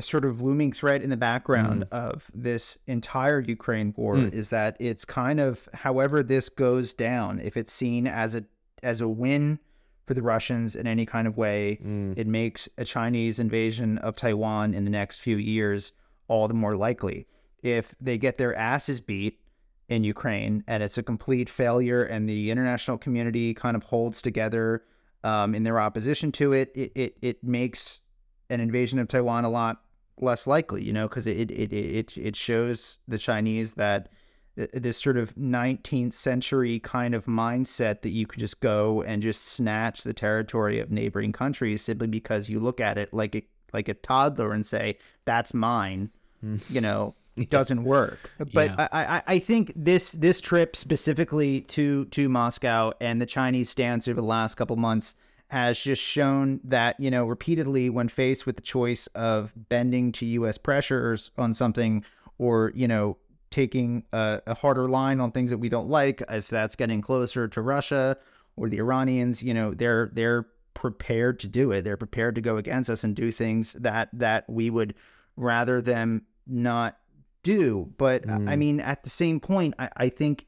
sort 0.00 0.24
of 0.24 0.40
looming 0.40 0.72
threat 0.72 1.02
in 1.02 1.08
the 1.10 1.16
background 1.16 1.82
mm. 1.82 1.88
of 1.90 2.30
this 2.34 2.78
entire 2.86 3.40
Ukraine 3.40 3.94
war 3.96 4.14
mm. 4.14 4.32
is 4.32 4.50
that 4.50 4.76
it's 4.78 5.04
kind 5.04 5.40
of 5.40 5.68
however 5.74 6.22
this 6.22 6.48
goes 6.48 6.94
down, 6.94 7.40
if 7.40 7.58
it's 7.58 7.72
seen 7.72 8.06
as 8.06 8.34
a 8.34 8.44
as 8.82 9.02
a 9.02 9.08
win 9.08 9.58
for 10.06 10.14
the 10.14 10.22
Russians 10.22 10.74
in 10.74 10.86
any 10.86 11.04
kind 11.04 11.26
of 11.26 11.36
way. 11.36 11.78
It 12.16 12.26
makes 12.26 12.68
a 12.78 12.84
Chinese 12.84 13.38
invasion 13.38 13.98
of 13.98 14.16
Taiwan 14.16 14.72
in 14.72 14.84
the 14.84 14.90
next 14.90 15.18
few 15.18 15.36
years 15.36 15.92
all 16.28 16.48
the 16.48 16.54
more 16.54 16.76
likely. 16.76 17.26
If 17.62 17.94
they 18.00 18.16
get 18.18 18.38
their 18.38 18.54
asses 18.54 19.00
beat 19.00 19.40
in 19.88 20.04
Ukraine 20.04 20.64
and 20.66 20.82
it's 20.82 20.98
a 20.98 21.02
complete 21.02 21.48
failure 21.48 22.04
and 22.04 22.28
the 22.28 22.50
international 22.50 22.98
community 22.98 23.54
kind 23.54 23.76
of 23.76 23.82
holds 23.82 24.22
together 24.22 24.84
um, 25.24 25.54
in 25.54 25.64
their 25.64 25.80
opposition 25.80 26.30
to 26.32 26.52
it, 26.52 26.70
it, 26.74 26.92
it, 26.94 27.16
it 27.20 27.44
makes 27.44 28.00
an 28.48 28.60
invasion 28.60 28.98
of 28.98 29.08
Taiwan 29.08 29.44
a 29.44 29.48
lot 29.48 29.82
less 30.18 30.46
likely, 30.46 30.82
you 30.84 30.92
know, 30.92 31.08
because 31.08 31.26
it, 31.26 31.50
it, 31.50 31.72
it, 31.72 32.16
it 32.16 32.36
shows 32.36 32.98
the 33.08 33.18
Chinese 33.18 33.74
that 33.74 34.08
this 34.56 34.96
sort 35.00 35.16
of 35.16 35.34
19th 35.34 36.14
century 36.14 36.80
kind 36.80 37.14
of 37.14 37.26
mindset 37.26 38.02
that 38.02 38.10
you 38.10 38.26
could 38.26 38.40
just 38.40 38.60
go 38.60 39.02
and 39.02 39.22
just 39.22 39.44
snatch 39.44 40.02
the 40.02 40.14
territory 40.14 40.80
of 40.80 40.90
neighboring 40.90 41.32
countries 41.32 41.82
simply 41.82 42.06
because 42.06 42.48
you 42.48 42.58
look 42.58 42.80
at 42.80 42.96
it 42.96 43.12
like 43.12 43.34
a 43.34 43.42
like 43.72 43.88
a 43.88 43.94
toddler 43.94 44.52
and 44.52 44.64
say 44.64 44.96
that's 45.26 45.52
mine 45.52 46.10
mm. 46.42 46.70
you 46.70 46.80
know 46.80 47.14
doesn't 47.50 47.84
work. 47.84 48.30
But 48.38 48.70
Yeah. 48.70 48.88
I, 48.92 49.16
I 49.16 49.22
i 49.26 49.38
think 49.38 49.72
this 49.76 50.12
this 50.12 50.40
trip 50.40 50.74
specifically 50.74 51.60
to 51.62 52.06
to 52.06 52.28
moscow 52.28 52.92
and 53.00 53.20
the 53.20 53.26
chinese 53.26 53.68
stance 53.68 54.08
over 54.08 54.20
the 54.20 54.26
last 54.26 54.54
couple 54.54 54.76
months 54.76 55.16
has 55.48 55.78
just 55.78 56.02
shown 56.02 56.60
that 56.64 56.98
you 56.98 57.10
know 57.10 57.26
repeatedly 57.26 57.90
when 57.90 58.08
faced 58.08 58.46
with 58.46 58.56
the 58.56 58.62
choice 58.62 59.06
of 59.08 59.52
bending 59.68 60.12
to 60.12 60.26
us 60.46 60.56
pressures 60.56 61.30
on 61.36 61.52
something 61.52 62.04
or 62.38 62.72
you 62.74 62.88
know 62.88 63.16
taking 63.56 64.04
a, 64.12 64.38
a 64.46 64.52
harder 64.52 64.86
line 64.86 65.18
on 65.18 65.32
things 65.32 65.48
that 65.48 65.56
we 65.56 65.70
don't 65.70 65.88
like 65.88 66.22
if 66.28 66.46
that's 66.48 66.76
getting 66.76 67.00
closer 67.00 67.48
to 67.48 67.62
russia 67.62 68.14
or 68.54 68.68
the 68.68 68.76
iranians 68.76 69.42
you 69.42 69.54
know 69.54 69.72
they're 69.72 70.10
they're 70.12 70.46
prepared 70.74 71.40
to 71.40 71.48
do 71.48 71.72
it 71.72 71.80
they're 71.80 71.96
prepared 71.96 72.34
to 72.34 72.42
go 72.42 72.58
against 72.58 72.90
us 72.90 73.02
and 73.02 73.16
do 73.16 73.32
things 73.32 73.72
that 73.72 74.10
that 74.12 74.44
we 74.46 74.68
would 74.68 74.92
rather 75.38 75.80
them 75.80 76.20
not 76.46 76.98
do 77.42 77.90
but 77.96 78.28
i 78.28 78.32
mm. 78.32 78.58
mean 78.58 78.78
at 78.78 79.02
the 79.04 79.08
same 79.08 79.40
point 79.40 79.72
I, 79.78 79.88
I 79.96 80.08
think 80.10 80.44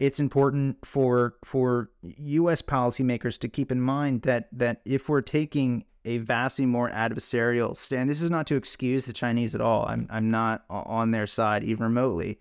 it's 0.00 0.18
important 0.18 0.78
for 0.84 1.36
for 1.44 1.90
U.S. 2.02 2.62
policymakers 2.62 3.38
to 3.38 3.48
keep 3.48 3.70
in 3.70 3.80
mind 3.80 4.22
that 4.22 4.48
that 4.50 4.80
if 4.84 5.08
we're 5.08 5.20
taking 5.20 5.84
a 6.04 6.18
vastly 6.18 6.66
more 6.66 6.90
adversarial 6.90 7.76
stand, 7.76 8.08
this 8.08 8.22
is 8.22 8.30
not 8.30 8.46
to 8.46 8.56
excuse 8.56 9.06
the 9.06 9.12
Chinese 9.12 9.54
at 9.54 9.60
all. 9.60 9.86
I'm 9.86 10.06
I'm 10.10 10.30
not 10.30 10.64
on 10.70 11.10
their 11.10 11.26
side 11.26 11.64
even 11.64 11.84
remotely, 11.84 12.38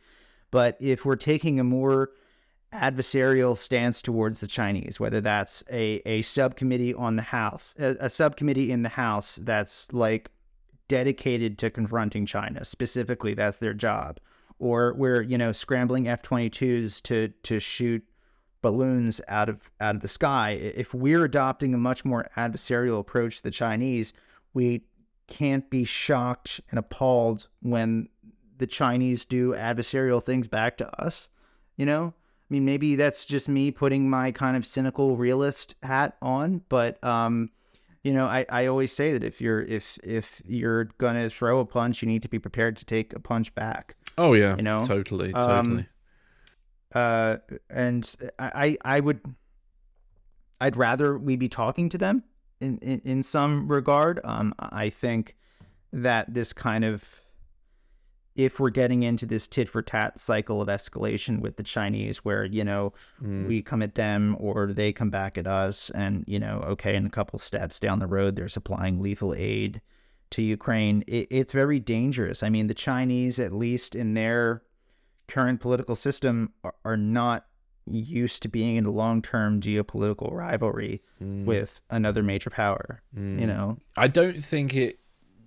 but 0.52 0.78
if 0.80 1.06
we're 1.06 1.16
taking 1.16 1.60
a 1.60 1.64
more 1.64 2.12
adversarial 2.74 3.58
stance 3.58 4.02
towards 4.02 4.40
the 4.40 4.48
Chinese, 4.48 5.00
whether 5.00 5.22
that's 5.22 5.64
a, 5.72 6.02
a 6.06 6.22
subcommittee 6.22 6.94
on 6.94 7.16
the 7.16 7.24
House, 7.24 7.76
a, 7.80 7.96
a 8.00 8.10
subcommittee 8.10 8.72
in 8.72 8.84
the 8.84 8.90
House 8.90 9.40
that's 9.42 9.92
like 9.92 10.30
dedicated 10.88 11.58
to 11.58 11.70
confronting 11.70 12.26
China 12.26 12.64
specifically, 12.64 13.34
that's 13.34 13.58
their 13.58 13.74
job, 13.74 14.20
or 14.60 14.94
we're 14.94 15.22
you 15.22 15.38
know 15.38 15.52
scrambling 15.52 16.08
F-22s 16.08 17.02
to 17.04 17.30
to 17.44 17.60
shoot 17.60 18.04
balloons 18.62 19.22
out 19.28 19.50
of 19.50 19.72
out 19.80 19.96
of 19.96 20.02
the 20.02 20.08
sky. 20.08 20.52
If 20.52 20.94
we're 20.94 21.24
adopting 21.24 21.74
a 21.74 21.78
much 21.78 22.04
more 22.06 22.28
adversarial 22.36 23.00
approach 23.00 23.38
to 23.38 23.44
the 23.44 23.52
Chinese, 23.52 24.14
we 24.54 24.82
can't 25.28 25.70
be 25.70 25.84
shocked 25.84 26.60
and 26.70 26.80
appalled 26.80 27.48
when 27.62 28.10
the 28.58 28.68
Chinese 28.68 29.26
do 29.26 29.54
adversarial 29.54 30.22
things 30.24 30.48
back 30.48 30.78
to 30.78 31.02
us. 31.02 31.30
You 31.78 31.86
know, 31.86 32.14
I 32.18 32.54
mean, 32.54 32.66
maybe 32.66 32.96
that's 32.96 33.26
just 33.26 33.48
me 33.48 33.72
putting 33.72 34.10
my 34.10 34.32
kind 34.32 34.58
of 34.58 34.66
cynical 34.66 35.16
realist 35.16 35.76
hat 35.84 36.18
on, 36.22 36.64
but 36.68 37.02
um, 37.04 37.52
you 38.04 38.14
know, 38.14 38.26
I, 38.26 38.46
I 38.50 38.66
always 38.66 38.92
say 38.92 39.14
that 39.14 39.24
if 39.24 39.40
you're 39.40 39.62
if 39.62 39.98
if 40.04 40.42
you're 40.46 40.86
gonna 40.98 41.30
throw 41.30 41.60
a 41.60 41.66
punch, 41.66 42.02
you 42.02 42.08
need 42.08 42.22
to 42.24 42.30
be 42.30 42.40
prepared 42.40 42.76
to 42.78 42.86
take 42.86 43.14
a 43.14 43.20
punch 43.20 43.54
back. 43.56 43.96
Oh 44.18 44.34
yeah, 44.34 44.56
You 44.58 44.64
know? 44.64 44.84
totally, 44.84 45.34
Um, 45.34 45.66
totally. 45.66 45.88
Uh, 46.94 47.38
and 47.70 48.16
I 48.40 48.78
I 48.84 49.00
would 49.00 49.22
I'd 50.60 50.76
rather 50.76 51.18
we 51.18 51.36
be 51.36 51.50
talking 51.50 51.90
to 51.90 51.98
them 51.98 52.24
in 52.60 52.78
in, 52.80 53.02
in 53.06 53.24
some 53.24 53.68
regard. 53.68 54.20
Um, 54.24 54.54
I 54.60 54.90
think 54.90 55.36
that 55.94 56.34
this 56.34 56.54
kind 56.54 56.84
of 56.84 57.20
if 58.36 58.58
we're 58.60 58.70
getting 58.70 59.04
into 59.04 59.26
this 59.26 59.48
tit 59.48 59.68
for 59.68 59.82
tat 59.82 60.18
cycle 60.18 60.62
of 60.62 60.70
escalation 60.70 61.42
with 61.42 61.58
the 61.58 61.64
Chinese, 61.64 62.20
where 62.20 62.46
you 62.46 62.64
know 62.64 62.94
we 63.48 63.62
come 63.62 63.82
at 63.82 63.96
them 63.96 64.36
or 64.40 64.68
they 64.68 64.94
come 64.94 65.10
back 65.10 65.38
at 65.38 65.46
us, 65.46 65.90
and 65.92 66.24
you 66.28 66.40
know, 66.40 66.64
okay, 66.68 66.96
in 66.96 67.06
a 67.06 67.10
couple 67.10 67.38
steps 67.38 67.80
down 67.80 68.00
the 68.00 68.08
road, 68.08 68.36
they're 68.36 68.48
supplying 68.48 69.02
lethal 69.02 69.34
aid 69.36 69.82
to 70.32 70.42
Ukraine. 70.42 71.04
It, 71.08 71.28
it's 71.30 71.52
very 71.54 71.80
dangerous. 71.80 72.42
I 72.42 72.50
mean, 72.50 72.68
the 72.68 72.74
Chinese, 72.74 73.40
at 73.40 73.52
least 73.52 73.94
in 73.94 74.14
their 74.14 74.64
current 75.30 75.62
political 75.62 75.96
system, 75.96 76.54
are, 76.64 76.76
are 76.84 76.98
not 76.98 77.46
used 77.86 78.44
to 78.44 78.50
being 78.50 78.76
in 78.76 78.86
a 78.86 78.92
long 78.92 79.22
term 79.22 79.62
geopolitical 79.62 80.32
rivalry 80.32 81.02
hmm. 81.18 81.46
with 81.46 81.82
another 81.90 82.22
major 82.24 82.50
power. 82.50 83.02
You 83.16 83.22
hmm. 83.22 83.46
know, 83.46 83.78
I 83.98 84.08
don't 84.08 84.44
think 84.44 84.76
it 84.76 85.00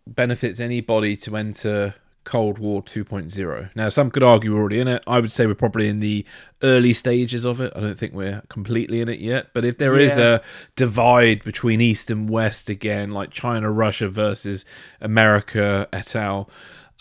benefits 0.06 0.60
anybody 0.60 1.16
to 1.16 1.36
enter 1.36 1.94
Cold 2.24 2.58
War 2.58 2.82
2.0. 2.82 3.70
Now, 3.74 3.88
some 3.88 4.10
could 4.10 4.22
argue 4.22 4.54
we're 4.54 4.60
already 4.60 4.80
in 4.80 4.88
it. 4.88 5.02
I 5.06 5.18
would 5.18 5.32
say 5.32 5.46
we're 5.46 5.54
probably 5.54 5.88
in 5.88 6.00
the 6.00 6.24
early 6.62 6.94
stages 6.94 7.44
of 7.44 7.60
it. 7.60 7.72
I 7.74 7.80
don't 7.80 7.98
think 7.98 8.14
we're 8.14 8.42
completely 8.48 9.00
in 9.00 9.08
it 9.08 9.18
yet. 9.18 9.48
But 9.52 9.64
if 9.64 9.78
there 9.78 9.96
is 9.96 10.16
Yeah. 10.16 10.34
a 10.36 10.40
divide 10.76 11.42
between 11.42 11.80
East 11.80 12.10
and 12.10 12.30
West 12.30 12.68
again, 12.68 13.10
like 13.10 13.30
China, 13.30 13.70
Russia 13.72 14.08
versus 14.08 14.64
America 15.00 15.88
et 15.92 16.14
al., 16.14 16.48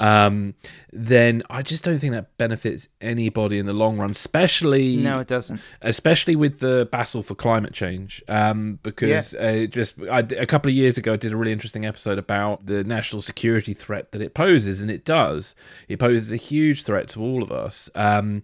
um, 0.02 0.56
then 0.92 1.44
I 1.50 1.62
just 1.62 1.84
don't 1.84 2.00
think 2.00 2.12
that 2.14 2.36
benefits 2.38 2.88
anybody 3.00 3.60
in 3.60 3.66
the 3.68 3.74
long 3.74 3.98
run, 3.98 4.10
especially 4.12 4.98
no, 4.98 5.20
it 5.20 5.28
doesn't. 5.28 5.62
especially 5.82 6.36
with 6.36 6.60
the 6.60 6.90
battle 6.92 7.22
for 7.24 7.36
climate 7.36 7.72
change 7.74 8.22
um, 8.28 8.80
because 8.84 9.36
uh, 9.36 9.68
just 9.70 9.96
I, 10.12 10.20
a 10.20 10.46
couple 10.46 10.70
of 10.70 10.76
years 10.76 10.98
ago 10.98 11.14
I 11.14 11.18
did 11.18 11.32
a 11.32 11.38
really 11.38 11.52
interesting 11.54 11.86
episode 11.86 12.18
about 12.18 12.66
the 12.66 12.84
national 12.84 13.22
security 13.22 13.74
threat 13.74 14.12
that 14.12 14.22
it 14.22 14.34
poses 14.34 14.82
and 14.82 14.90
it 14.90 15.06
does 15.06 15.56
it 15.88 16.00
poses 16.00 16.32
a 16.32 16.36
huge 16.36 16.84
threat 16.84 17.08
to 17.10 17.22
all 17.22 17.44
of 17.44 17.52
us 17.52 17.90
um, 17.96 18.42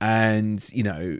and 0.00 0.70
you 0.72 0.82
know 0.84 1.18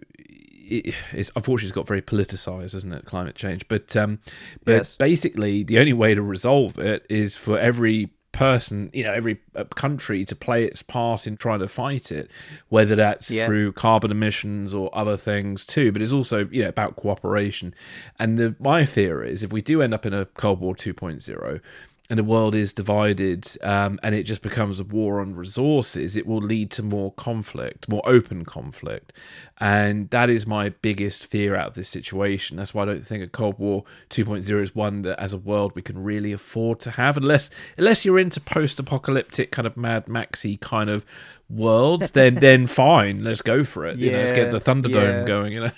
it, 0.73 0.95
it's 1.13 1.33
unfortunately 1.35 1.69
it's 1.71 1.75
got 1.75 1.89
very 1.89 2.01
politicized, 2.03 2.77
isn't 2.77 2.93
it? 2.93 3.05
Climate 3.05 3.35
change, 3.35 3.67
but 3.67 3.97
um, 3.97 4.21
but 4.65 4.73
Yes. 4.73 4.97
basically 4.97 5.65
the 5.65 5.81
only 5.81 5.93
way 5.93 6.15
to 6.15 6.23
resolve 6.23 6.79
it 6.79 7.05
is 7.11 7.37
for 7.37 7.59
every 7.59 8.11
person, 8.41 8.89
you 8.95 9.05
know, 9.05 9.13
every 9.13 9.39
uh, 9.55 9.65
country 9.65 10.25
to 10.25 10.35
play 10.35 10.65
its 10.65 10.81
part 10.83 11.27
in 11.27 11.37
trying 11.37 11.59
to 11.61 11.69
fight 11.69 12.11
it, 12.11 12.31
whether 12.71 12.97
that's 12.97 13.31
Yeah. 13.31 13.45
through 13.47 13.73
carbon 13.73 14.11
emissions 14.11 14.73
or 14.73 14.89
other 14.95 15.19
things 15.19 15.63
too. 15.65 15.93
But 15.93 16.01
it's 16.01 16.13
also 16.13 16.49
you 16.51 16.63
know 16.63 16.69
about 16.71 16.97
cooperation. 16.97 17.75
And 18.19 18.39
the, 18.39 18.55
my 18.59 18.87
theory 18.87 19.31
is 19.31 19.43
if 19.43 19.53
we 19.53 19.61
do 19.61 19.83
end 19.83 19.93
up 19.93 20.07
in 20.07 20.15
a 20.15 20.25
Cold 20.25 20.59
War 20.61 20.75
2.0 20.75 21.61
and 22.11 22.19
the 22.19 22.25
world 22.25 22.57
is 22.57 22.75
divided 22.75 23.57
um, 23.63 24.01
and 24.03 24.17
it 24.17 24.25
just 24.25 24.43
becomes 24.43 24.81
a 24.81 24.85
war 24.85 25.21
on 25.21 25.37
resources, 25.37 26.17
it 26.17 26.27
will 26.27 26.41
lead 26.41 26.69
to 26.73 26.83
more 26.83 27.13
conflict, 27.13 27.89
more 27.89 28.03
open 28.05 28.45
conflict. 28.45 29.13
And 29.59 30.11
that 30.11 30.29
is 30.29 30.45
my 30.45 30.71
biggest 30.71 31.27
fear 31.27 31.55
out 31.55 31.69
of 31.69 31.75
this 31.75 31.89
situation. 31.89 32.57
That's 32.57 32.75
why 32.75 32.83
I 32.83 32.87
don't 32.87 33.07
think 33.07 33.23
a 33.23 33.29
Cold 33.29 33.61
War 33.61 33.85
2.0 34.11 34.61
is 34.61 34.75
one 34.75 35.03
that 35.03 35.21
as 35.21 35.33
a 35.33 35.39
world 35.39 35.73
we 35.77 35.83
can 35.83 36.03
really 36.03 36.33
afford 36.33 36.81
to 36.81 36.91
have 36.91 37.17
unless 37.17 37.49
unless 37.79 38.05
you're 38.05 38.19
into 38.19 38.41
post-apocalyptic 38.41 39.53
kind 39.53 39.67
of 39.67 39.77
Mad 39.77 40.09
Maxy 40.09 40.57
kind 40.57 40.91
of 40.91 41.07
worlds, 41.49 42.11
then 42.13 42.35
then 42.35 42.67
fine, 42.67 43.23
let's 43.23 43.41
go 43.41 43.63
for 43.63 43.87
it. 43.87 43.99
you 43.99 44.11
know, 44.11 44.19
let's 44.19 44.33
get 44.33 44.51
the 44.51 44.61
Thunderdome 44.61 45.21
yeah. 45.21 45.25
going, 45.25 45.53
you 45.53 45.61
know. 45.61 45.71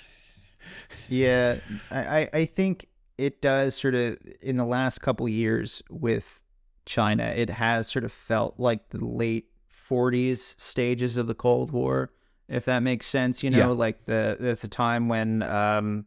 Yeah, 1.09 1.57
I 1.91 2.29
I 2.33 2.45
think 2.45 2.87
it 3.17 3.41
does 3.41 3.75
sort 3.75 3.95
of 3.95 4.17
in 4.41 4.57
the 4.57 4.65
last 4.65 4.99
couple 5.01 5.27
years 5.29 5.81
with 5.89 6.41
China, 6.85 7.23
it 7.23 7.49
has 7.49 7.87
sort 7.87 8.03
of 8.05 8.11
felt 8.11 8.59
like 8.59 8.89
the 8.89 9.03
late 9.05 9.45
40s 9.89 10.59
stages 10.59 11.17
of 11.17 11.27
the 11.27 11.35
Cold 11.35 11.71
War, 11.71 12.11
if 12.49 12.65
that 12.65 12.79
makes 12.81 13.05
sense. 13.07 13.43
You 13.43 13.49
know, 13.51 13.57
Yeah. 13.57 13.67
like 13.67 14.05
the 14.05 14.37
there's 14.39 14.63
a 14.63 14.67
time 14.67 15.07
when 15.07 15.43
um, 15.43 16.05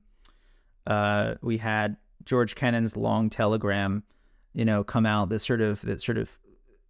uh, 0.87 1.35
we 1.43 1.59
had 1.59 1.97
George 2.25 2.55
Kennan's 2.55 2.97
long 2.97 3.29
telegram, 3.31 4.03
you 4.53 4.65
know, 4.65 4.83
come 4.85 5.07
out. 5.07 5.29
That 5.29 5.39
sort 5.41 5.61
of 5.61 5.81
that 5.83 6.01
sort 6.01 6.19
of 6.19 6.39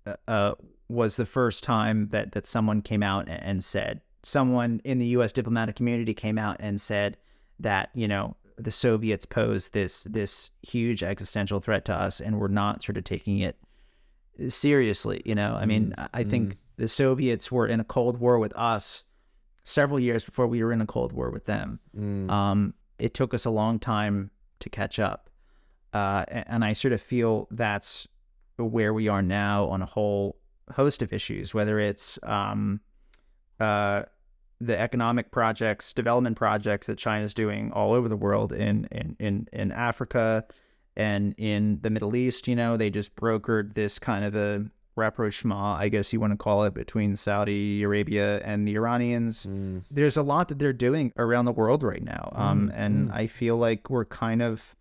uh, 0.06 0.14
uh, 0.28 0.54
was 0.88 1.16
the 1.16 1.26
first 1.26 1.62
time 1.64 2.08
that 2.08 2.32
that 2.32 2.46
someone 2.46 2.80
came 2.82 3.02
out 3.02 3.28
and 3.28 3.62
said 3.62 4.00
someone 4.22 4.80
in 4.84 4.98
the 4.98 5.06
U.S. 5.08 5.32
diplomatic 5.32 5.76
community 5.76 6.14
came 6.14 6.38
out 6.38 6.56
and 6.60 6.80
said 6.80 7.16
that 7.60 7.90
you 7.94 8.08
know 8.08 8.36
the 8.56 8.70
Soviets 8.70 9.26
pose 9.26 9.68
this 9.68 10.04
this 10.04 10.50
huge 10.62 11.02
existential 11.02 11.60
threat 11.60 11.84
to 11.86 11.94
us, 11.94 12.20
and 12.20 12.38
we're 12.38 12.48
not 12.48 12.82
sort 12.82 12.96
of 12.96 13.04
taking 13.04 13.38
it 13.40 13.56
seriously. 14.48 15.22
You 15.24 15.34
know, 15.34 15.54
I 15.54 15.66
mean, 15.66 15.94
I 15.98 16.08
I 16.14 16.24
think 16.24 16.56
the 16.76 16.88
Soviets 16.88 17.50
were 17.52 17.66
in 17.66 17.80
a 17.80 17.84
cold 17.84 18.18
war 18.18 18.38
with 18.38 18.54
us 18.56 19.04
several 19.64 19.98
years 19.98 20.24
before 20.24 20.46
we 20.46 20.62
were 20.62 20.72
in 20.72 20.80
a 20.80 20.86
cold 20.86 21.12
war 21.12 21.30
with 21.30 21.46
them. 21.46 21.80
Um, 22.30 22.74
it 22.98 23.14
took 23.14 23.34
us 23.34 23.44
a 23.44 23.50
long 23.50 23.78
time 23.78 24.30
to 24.60 24.70
catch 24.70 24.98
up. 24.98 25.28
Uh, 25.92 26.24
and 26.28 26.64
I 26.64 26.72
sort 26.72 26.92
of 26.92 27.00
feel 27.00 27.48
that's 27.50 28.06
where 28.58 28.92
we 28.94 29.08
are 29.08 29.22
now 29.22 29.66
on 29.66 29.82
a 29.82 29.86
whole 29.86 30.38
host 30.72 31.02
of 31.02 31.12
issues, 31.12 31.52
whether 31.54 31.78
it's 31.78 32.18
um, 32.22 32.80
uh, 33.60 34.02
the 34.60 34.78
economic 34.78 35.30
projects, 35.30 35.92
development 35.92 36.36
projects 36.36 36.86
that 36.86 36.98
China's 36.98 37.34
doing 37.34 37.72
all 37.72 37.92
over 37.92 38.08
the 38.08 38.16
world 38.16 38.52
in 38.52 38.86
in 38.90 39.16
in, 39.18 39.48
in 39.52 39.72
Africa 39.72 40.44
and 40.96 41.34
in 41.36 41.80
the 41.82 41.90
Middle 41.90 42.16
East. 42.16 42.48
You 42.48 42.56
know, 42.56 42.76
they 42.76 42.90
just 42.90 43.14
brokered 43.16 43.74
this 43.74 43.98
kind 43.98 44.24
of 44.24 44.34
a 44.34 44.66
rapprochement, 44.96 45.60
I 45.60 45.88
guess 45.88 46.12
you 46.12 46.20
want 46.20 46.32
to 46.32 46.38
call 46.38 46.64
it, 46.64 46.74
between 46.74 47.16
Saudi 47.16 47.82
Arabia 47.82 48.40
and 48.44 48.66
the 48.66 48.74
Iranians. 48.74 49.46
Mm. 49.46 49.82
There's 49.90 50.16
a 50.16 50.22
lot 50.22 50.48
that 50.48 50.58
they're 50.58 50.72
doing 50.72 51.12
around 51.16 51.44
the 51.44 51.52
world 51.52 51.82
right 51.82 52.02
now, 52.02 52.30
um, 52.32 52.68
mm, 52.68 52.72
and 52.74 53.10
mm. 53.10 53.14
I 53.14 53.26
feel 53.26 53.56
like 53.56 53.90
we're 53.90 54.06
kind 54.06 54.42
of 54.42 54.75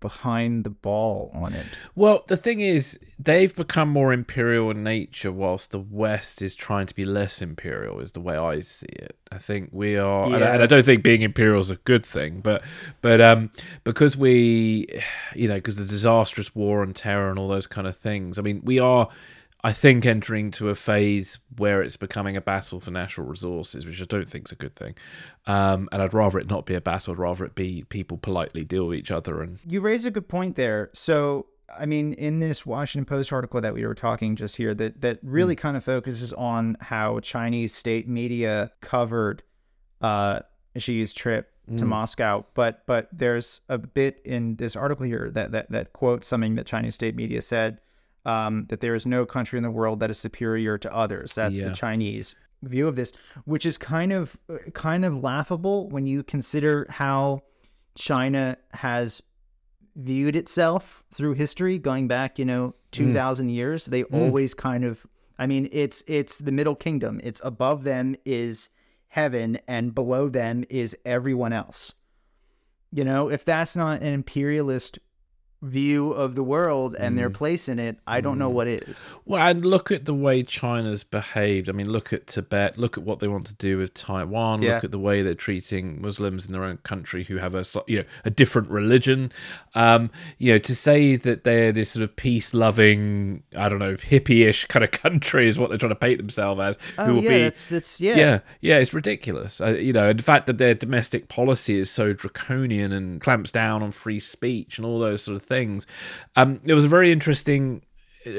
behind 0.00 0.64
the 0.64 0.70
ball 0.70 1.30
on 1.34 1.52
it. 1.52 1.66
Well, 1.94 2.24
the 2.26 2.36
thing 2.36 2.60
is, 2.60 2.98
they've 3.18 3.54
become 3.54 3.88
more 3.88 4.12
imperial 4.12 4.70
in 4.70 4.82
nature, 4.82 5.32
whilst 5.32 5.70
the 5.70 5.78
West 5.78 6.42
is 6.42 6.54
trying 6.54 6.86
to 6.86 6.94
be 6.94 7.04
less 7.04 7.40
imperial. 7.40 8.00
Is 8.00 8.12
the 8.12 8.20
way 8.20 8.36
I 8.36 8.60
see 8.60 8.86
it. 8.86 9.16
I 9.32 9.38
think 9.38 9.70
we 9.72 9.96
are, 9.96 10.26
and, 10.26 10.36
I, 10.36 10.54
and 10.54 10.62
I 10.62 10.66
don't 10.66 10.84
think 10.84 11.02
being 11.02 11.22
imperial 11.22 11.60
is 11.60 11.70
a 11.70 11.76
good 11.76 12.04
thing, 12.04 12.40
but 12.40 12.62
but 13.02 13.20
um, 13.20 13.50
because 13.84 14.16
we, 14.16 14.86
you 15.34 15.48
know, 15.48 15.56
because 15.56 15.76
the 15.76 15.84
disastrous 15.84 16.54
war 16.54 16.82
on 16.82 16.92
terror 16.92 17.30
and 17.30 17.38
all 17.38 17.48
those 17.48 17.66
kind 17.66 17.86
of 17.86 17.96
things. 17.96 18.38
I 18.38 18.42
mean, 18.42 18.60
we 18.64 18.78
are. 18.78 19.08
I 19.64 19.72
think 19.72 20.06
entering 20.06 20.50
to 20.52 20.68
a 20.68 20.74
phase 20.74 21.38
where 21.56 21.82
it's 21.82 21.96
becoming 21.96 22.36
a 22.36 22.40
battle 22.40 22.78
for 22.78 22.90
natural 22.90 23.26
resources, 23.26 23.86
which 23.86 24.00
I 24.00 24.04
don't 24.04 24.28
think 24.28 24.46
is 24.46 24.52
a 24.52 24.56
good 24.56 24.76
thing. 24.76 24.94
Um, 25.46 25.88
and 25.92 26.02
I'd 26.02 26.14
rather 26.14 26.38
it 26.38 26.48
not 26.48 26.66
be 26.66 26.74
a 26.74 26.80
battle. 26.80 27.14
I'd 27.14 27.18
rather 27.18 27.44
it 27.44 27.54
be 27.54 27.84
people 27.88 28.18
politely 28.18 28.64
deal 28.64 28.86
with 28.86 28.98
each 28.98 29.10
other 29.10 29.42
and 29.42 29.58
You 29.66 29.80
raise 29.80 30.04
a 30.04 30.10
good 30.10 30.28
point 30.28 30.56
there. 30.56 30.90
So, 30.92 31.46
I 31.76 31.86
mean, 31.86 32.12
in 32.12 32.38
this 32.38 32.66
Washington 32.66 33.06
Post 33.06 33.32
article 33.32 33.60
that 33.60 33.74
we 33.74 33.84
were 33.86 33.94
talking 33.94 34.36
just 34.36 34.56
here, 34.56 34.74
that 34.74 35.00
that 35.00 35.18
really 35.22 35.56
kind 35.56 35.76
of 35.76 35.82
focuses 35.82 36.32
on 36.34 36.76
how 36.80 37.18
Chinese 37.20 37.74
state 37.74 38.06
media 38.06 38.72
covered 38.80 39.42
uh, 40.00 40.40
Xi's 40.78 41.12
trip 41.12 41.50
to 41.76 41.84
Moscow. 41.84 42.44
But 42.54 42.86
but 42.86 43.08
there's 43.12 43.62
a 43.68 43.78
bit 43.78 44.20
in 44.24 44.56
this 44.56 44.76
article 44.76 45.06
here 45.06 45.30
that 45.32 45.52
that 45.52 45.70
that 45.72 45.92
quotes 45.92 46.28
something 46.28 46.54
that 46.54 46.66
Chinese 46.66 46.94
state 46.94 47.16
media 47.16 47.42
said 47.42 47.80
um, 48.26 48.66
that 48.68 48.80
there 48.80 48.94
is 48.94 49.06
no 49.06 49.24
country 49.24 49.56
in 49.56 49.62
the 49.62 49.70
world 49.70 50.00
that 50.00 50.10
is 50.10 50.18
superior 50.18 50.76
to 50.78 50.92
others. 50.94 51.34
That's 51.34 51.54
Yeah. 51.54 51.68
the 51.68 51.74
Chinese 51.74 52.34
view 52.62 52.88
of 52.88 52.96
this, 52.96 53.12
which 53.44 53.64
is 53.64 53.78
kind 53.78 54.12
of 54.12 54.36
kind 54.74 55.04
of 55.04 55.22
laughable 55.22 55.88
when 55.88 56.06
you 56.06 56.22
consider 56.22 56.86
how 56.90 57.42
China 57.96 58.56
has 58.72 59.22
viewed 59.94 60.36
itself 60.36 61.02
through 61.14 61.32
history 61.32 61.78
going 61.78 62.06
back 62.06 62.38
you 62.38 62.44
know 62.44 62.74
2000 62.90 63.48
years. 63.48 63.86
They 63.86 64.02
always 64.04 64.52
kind 64.54 64.84
of 64.84 65.06
i 65.38 65.46
mean 65.46 65.68
it's 65.72 66.02
it's 66.06 66.38
the 66.38 66.52
middle 66.52 66.74
kingdom. 66.74 67.20
It's 67.22 67.40
above 67.44 67.84
them 67.84 68.16
is 68.24 68.68
heaven 69.08 69.58
and 69.68 69.94
below 69.94 70.28
them 70.28 70.64
is 70.68 70.96
everyone 71.06 71.52
else. 71.52 71.94
You 72.90 73.04
know 73.04 73.28
if 73.30 73.44
that's 73.44 73.76
not 73.76 74.00
an 74.02 74.08
imperialist 74.12 74.98
view 75.62 76.12
of 76.12 76.34
the 76.34 76.42
world 76.42 76.94
and 76.98 77.18
their 77.18 77.30
place 77.30 77.68
in 77.68 77.78
it 77.78 77.98
i 78.06 78.20
don't 78.20 78.38
know 78.38 78.50
what 78.50 78.66
is 78.68 79.12
Well, 79.24 79.44
and 79.44 79.64
look 79.64 79.90
at 79.90 80.04
the 80.04 80.14
way 80.14 80.42
China's 80.42 81.02
behaved. 81.02 81.68
I 81.68 81.72
mean, 81.72 81.88
look 81.90 82.12
at 82.12 82.26
Tibet. 82.28 82.78
Look 82.78 82.96
at 82.96 83.04
what 83.04 83.18
they 83.20 83.26
want 83.28 83.46
to 83.46 83.54
do 83.54 83.78
with 83.78 83.92
Taiwan. 83.94 84.62
Yeah. 84.62 84.74
Look 84.76 84.84
at 84.84 84.90
the 84.92 84.98
way 84.98 85.22
they're 85.22 85.34
treating 85.34 86.00
Muslims 86.00 86.46
in 86.46 86.52
their 86.52 86.62
own 86.62 86.76
country 86.78 87.24
who 87.24 87.38
have 87.38 87.54
a 87.54 87.64
you 87.86 87.98
know 87.98 88.04
a 88.24 88.30
different 88.30 88.68
religion. 88.70 89.32
Um, 89.74 90.10
you 90.38 90.52
know, 90.52 90.58
to 90.58 90.74
say 90.74 91.16
that 91.16 91.42
they're 91.44 91.72
this 91.72 91.90
sort 91.90 92.04
of 92.04 92.14
peace-loving, 92.16 93.42
I 93.56 93.68
don't 93.68 93.78
know, 93.78 93.94
hippie-ish 93.96 94.66
kind 94.66 94.84
of 94.84 94.90
country 95.06 95.48
is 95.48 95.58
what 95.58 95.68
they're 95.68 95.78
trying 95.78 95.90
to 95.90 95.96
paint 95.96 96.18
themselves 96.18 96.60
as. 96.60 96.78
who 96.96 97.14
will 97.14 97.18
Oh, 97.18 97.22
yeah 97.22 97.28
be 97.30 97.34
it's 97.36 97.72
it's 97.72 98.00
yeah, 98.00 98.16
yeah, 98.16 98.38
yeah, 98.60 98.76
it's 98.78 98.92
ridiculous. 98.94 99.60
Uh, 99.60 99.68
you 99.78 99.92
know, 99.92 100.08
and 100.08 100.18
the 100.18 100.22
fact 100.24 100.46
that 100.46 100.58
their 100.58 100.74
domestic 100.74 101.28
policy 101.28 101.78
is 101.78 101.90
so 101.90 102.12
draconian 102.12 102.92
and 102.92 103.20
clamps 103.20 103.50
down 103.50 103.82
on 103.82 103.90
free 103.92 104.20
speech 104.20 104.78
and 104.78 104.86
all 104.86 104.98
those 104.98 105.22
sort 105.22 105.36
of 105.36 105.42
things. 105.46 105.86
Um, 106.34 106.60
there 106.64 106.74
was 106.74 106.84
a 106.84 106.88
very 106.88 107.12
interesting 107.12 107.82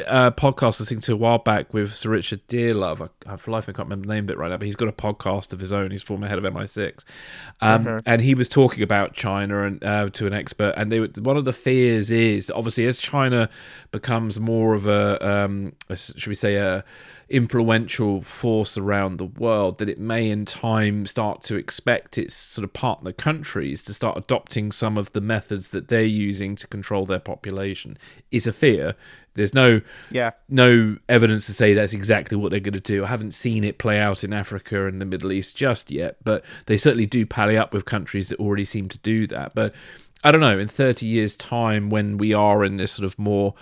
uh, 0.06 0.32
podcast 0.32 0.80
listening 0.80 1.00
to 1.00 1.13
a 1.13 1.15
while 1.15 1.38
back 1.38 1.74
with 1.74 1.96
Sir 1.96 2.10
Richard 2.10 2.46
Dearlove. 2.48 3.10
I, 3.26 3.34
I, 3.34 3.36
for 3.38 3.52
life, 3.52 3.70
I 3.70 3.72
can't 3.72 3.88
remember 3.88 4.08
the 4.08 4.13
name 4.13 4.26
of 4.26 4.32
it 4.32 4.38
right 4.38 4.50
now, 4.50 4.58
but 4.58 4.65
he's 4.65 4.76
got 4.76 4.88
a 4.88 4.93
podcast 4.93 5.54
of 5.54 5.60
his 5.60 5.72
own. 5.72 5.91
He's 5.91 6.04
former 6.04 6.28
head 6.28 6.38
of 6.38 6.43
MI6, 6.43 7.06
um, 7.62 8.02
and 8.06 8.22
he 8.22 8.36
was 8.36 8.50
talking 8.50 8.84
about 8.84 9.13
China 9.13 9.63
and 9.63 9.84
uh, 9.84 10.10
to 10.10 10.28
an 10.28 10.34
expert. 10.34 10.74
And 10.76 10.91
they 10.91 11.00
were, 11.00 11.10
one 11.22 11.38
of 11.38 11.46
the 11.46 11.54
fears 11.54 12.12
is 12.12 12.52
obviously 12.52 12.86
as 12.86 12.98
China 12.98 13.50
becomes 13.91 14.39
more 14.39 14.74
of 14.74 14.88
a, 14.88 15.26
um, 15.26 15.74
a 15.89 15.96
should 15.96 16.28
we 16.28 16.36
say 16.36 16.56
a 16.56 16.84
influential 17.30 18.22
force 18.22 18.78
around 18.78 19.18
the 19.18 19.26
world 19.26 19.80
that 19.80 19.90
it 19.90 20.00
may 20.00 20.30
in 20.30 20.46
time 20.46 21.06
start 21.06 21.42
to 21.44 21.56
expect 21.56 22.18
its 22.18 22.34
sort 22.34 22.63
of 22.63 22.72
partner 22.72 23.12
countries 23.12 23.84
to 23.84 23.94
start 23.94 24.18
adopting 24.18 24.72
some 24.72 24.98
of 24.98 25.12
the 25.12 25.22
methods 25.22 25.70
that 25.70 25.90
they're 25.90 26.04
using 26.04 26.56
to 26.56 26.68
control 26.68 27.06
their 27.06 27.20
population 27.20 27.98
is 28.32 28.48
a 28.48 28.54
fear 28.54 28.96
there's 29.38 29.54
no 29.54 29.82
yeah 30.10 30.32
no 30.50 30.98
evidence 31.08 31.46
to 31.46 31.54
say 31.54 31.74
that's 31.74 31.94
exactly 31.94 32.36
what 32.36 32.50
they're 32.50 32.60
going 32.60 32.74
to 32.74 32.80
do. 32.80 33.06
I 33.06 33.08
haven't 33.08 33.36
seen 33.36 33.63
it 33.63 33.78
play 33.78 34.00
out 34.00 34.24
in 34.24 34.34
Africa 34.34 34.88
and 34.88 35.00
the 35.00 35.06
Middle 35.06 35.32
East 35.32 35.56
just 35.56 35.92
yet, 35.92 36.18
but 36.24 36.44
they 36.66 36.76
certainly 36.76 37.06
do 37.06 37.26
pally 37.26 37.56
up 37.56 37.72
with 37.72 37.86
countries 37.86 38.30
that 38.30 38.40
already 38.40 38.66
seem 38.66 38.90
to 38.90 38.98
do 38.98 39.28
that. 39.28 39.54
But 39.54 39.76
I 40.24 40.32
don't 40.32 40.42
know, 40.42 40.58
in 40.58 40.68
30 40.68 41.06
years' 41.06 41.38
time, 41.38 41.92
when 41.92 42.18
we 42.18 42.34
are 42.34 42.63
in 42.63 42.78
this 42.78 42.92
sort 42.92 43.06
of 43.06 43.18
more 43.20 43.54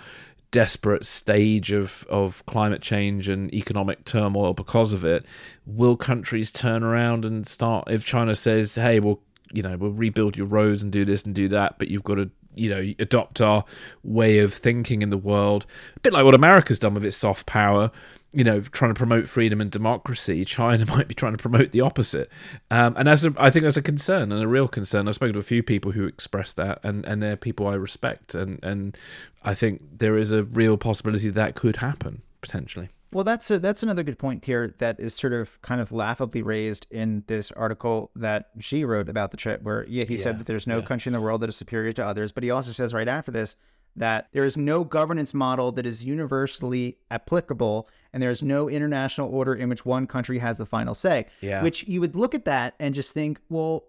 desperate 0.50 1.04
stage 1.04 1.72
of, 1.72 2.06
of 2.08 2.44
climate 2.46 2.82
change 2.82 3.28
and 3.28 3.52
economic 3.52 4.04
turmoil 4.04 4.54
because 4.54 4.92
of 4.92 5.04
it, 5.04 5.26
will 5.64 5.96
countries 5.96 6.50
turn 6.50 6.82
around 6.82 7.24
and 7.24 7.46
start, 7.46 7.90
if 7.90 8.04
China 8.04 8.34
says, 8.34 8.74
hey, 8.76 9.00
we'll, 9.00 9.20
you 9.52 9.62
know, 9.62 9.76
we'll 9.76 9.92
rebuild 9.92 10.36
your 10.36 10.46
roads 10.46 10.82
and 10.82 10.92
do 10.92 11.04
this 11.04 11.24
and 11.24 11.34
do 11.34 11.48
that, 11.48 11.78
but 11.78 11.88
you've 11.88 12.04
got 12.04 12.16
to 12.16 12.30
you 12.56 12.70
know 12.70 12.94
adopt 12.98 13.40
our 13.40 13.64
way 14.02 14.38
of 14.38 14.52
thinking 14.52 15.02
in 15.02 15.10
the 15.10 15.18
world. 15.18 15.66
A 15.96 16.00
bit 16.00 16.12
like 16.12 16.24
what 16.24 16.34
america's 16.34 16.78
done 16.78 16.94
with 16.94 17.04
its 17.04 17.16
soft 17.16 17.46
power 17.46 17.90
you 18.32 18.44
know 18.44 18.60
trying 18.60 18.90
to 18.92 18.98
promote 18.98 19.28
freedom 19.28 19.60
and 19.60 19.70
democracy. 19.70 20.44
China 20.44 20.84
might 20.94 21.08
be 21.08 21.14
trying 21.14 21.32
to 21.32 21.38
promote 21.38 21.70
the 21.70 21.80
opposite. 21.80 22.30
Um, 22.70 22.94
and 22.96 23.08
that's 23.08 23.24
a, 23.24 23.32
i 23.38 23.50
think 23.50 23.64
that's 23.64 23.76
a 23.76 23.82
concern 23.82 24.32
and 24.32 24.42
a 24.42 24.48
real 24.48 24.68
concern. 24.68 25.08
I've 25.08 25.14
spoken 25.14 25.34
to 25.34 25.40
a 25.40 25.42
few 25.42 25.62
people 25.62 25.92
who 25.92 26.06
express 26.06 26.52
that 26.54 26.80
and 26.82 27.04
and 27.06 27.22
they're 27.22 27.36
people 27.36 27.66
i 27.66 27.74
respect. 27.74 28.34
And 28.34 28.62
and 28.62 28.96
i 29.42 29.54
think 29.54 29.82
there 29.98 30.16
is 30.16 30.32
a 30.32 30.44
real 30.44 30.76
possibility 30.76 31.30
that 31.30 31.54
could 31.54 31.76
happen 31.76 32.22
potentially 32.40 32.88
Well, 33.16 33.24
that's 33.24 33.50
a, 33.50 33.58
that's 33.58 33.82
another 33.82 34.02
good 34.02 34.18
point 34.18 34.44
here 34.44 34.74
that 34.76 35.00
is 35.00 35.14
sort 35.14 35.32
of 35.32 35.58
kind 35.62 35.80
of 35.80 35.90
laughably 35.90 36.42
raised 36.42 36.86
in 36.90 37.24
this 37.28 37.50
article 37.52 38.10
that 38.14 38.50
Xi 38.60 38.84
wrote 38.84 39.08
about 39.08 39.30
the 39.30 39.38
trip, 39.38 39.62
where 39.62 39.86
yeah, 39.88 40.04
he 40.06 40.18
said 40.18 40.38
that 40.38 40.46
there's 40.46 40.66
no 40.66 40.82
country 40.82 41.08
in 41.08 41.14
the 41.14 41.20
world 41.22 41.40
that 41.40 41.48
is 41.48 41.56
superior 41.56 41.92
to 41.92 42.04
others, 42.04 42.30
but 42.30 42.44
he 42.44 42.50
also 42.50 42.72
says 42.72 42.92
right 42.92 43.08
after 43.08 43.30
this 43.30 43.56
that 43.96 44.28
there 44.32 44.44
is 44.44 44.58
no 44.58 44.84
governance 44.84 45.32
model 45.32 45.72
that 45.72 45.86
is 45.86 46.04
universally 46.04 46.98
applicable, 47.10 47.88
and 48.12 48.22
there 48.22 48.30
is 48.30 48.42
no 48.42 48.68
international 48.68 49.34
order 49.34 49.54
in 49.54 49.70
which 49.70 49.86
one 49.86 50.06
country 50.06 50.38
has 50.38 50.58
the 50.58 50.66
final 50.66 50.92
say. 50.92 51.24
Yeah. 51.40 51.62
Which 51.62 51.88
you 51.88 52.02
would 52.02 52.16
look 52.16 52.34
at 52.34 52.44
that 52.44 52.74
and 52.78 52.94
just 52.94 53.14
think, 53.14 53.40
well, 53.48 53.84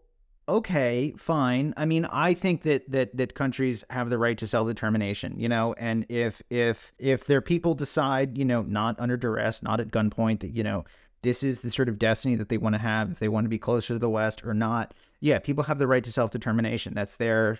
okay, 0.47 1.13
fine. 1.17 1.73
I 1.77 1.85
mean, 1.85 2.05
I 2.05 2.33
think 2.33 2.61
that 2.63 2.89
that 2.91 3.15
that 3.17 3.35
countries 3.35 3.83
have 3.89 4.09
the 4.09 4.17
right 4.17 4.37
to 4.37 4.47
self 4.47 4.67
determination, 4.67 5.39
you 5.39 5.49
know, 5.49 5.73
and 5.77 6.05
if 6.09 6.41
if 6.49 6.93
if 6.97 7.25
their 7.25 7.41
people 7.41 7.73
decide, 7.73 8.37
you 8.37 8.45
know, 8.45 8.61
not 8.61 8.99
under 8.99 9.17
duress, 9.17 9.61
not 9.61 9.79
at 9.79 9.89
gunpoint, 9.89 10.39
that 10.39 10.51
you 10.51 10.63
know 10.63 10.85
this 11.21 11.43
is 11.43 11.61
the 11.61 11.69
sort 11.69 11.89
of 11.89 11.99
destiny 11.99 12.35
that 12.35 12.49
they 12.49 12.57
want 12.57 12.75
to 12.75 12.81
have, 12.81 13.11
if 13.11 13.19
they 13.19 13.27
want 13.27 13.45
to 13.45 13.49
be 13.49 13.57
closer 13.57 13.93
to 13.93 13.99
the 13.99 14.09
West 14.09 14.45
or 14.45 14.53
not, 14.53 14.93
yeah, 15.19 15.39
people 15.39 15.65
have 15.65 15.79
the 15.79 15.87
right 15.87 16.03
to 16.03 16.11
self 16.11 16.31
determination. 16.31 16.93
That's 16.93 17.17
their 17.17 17.59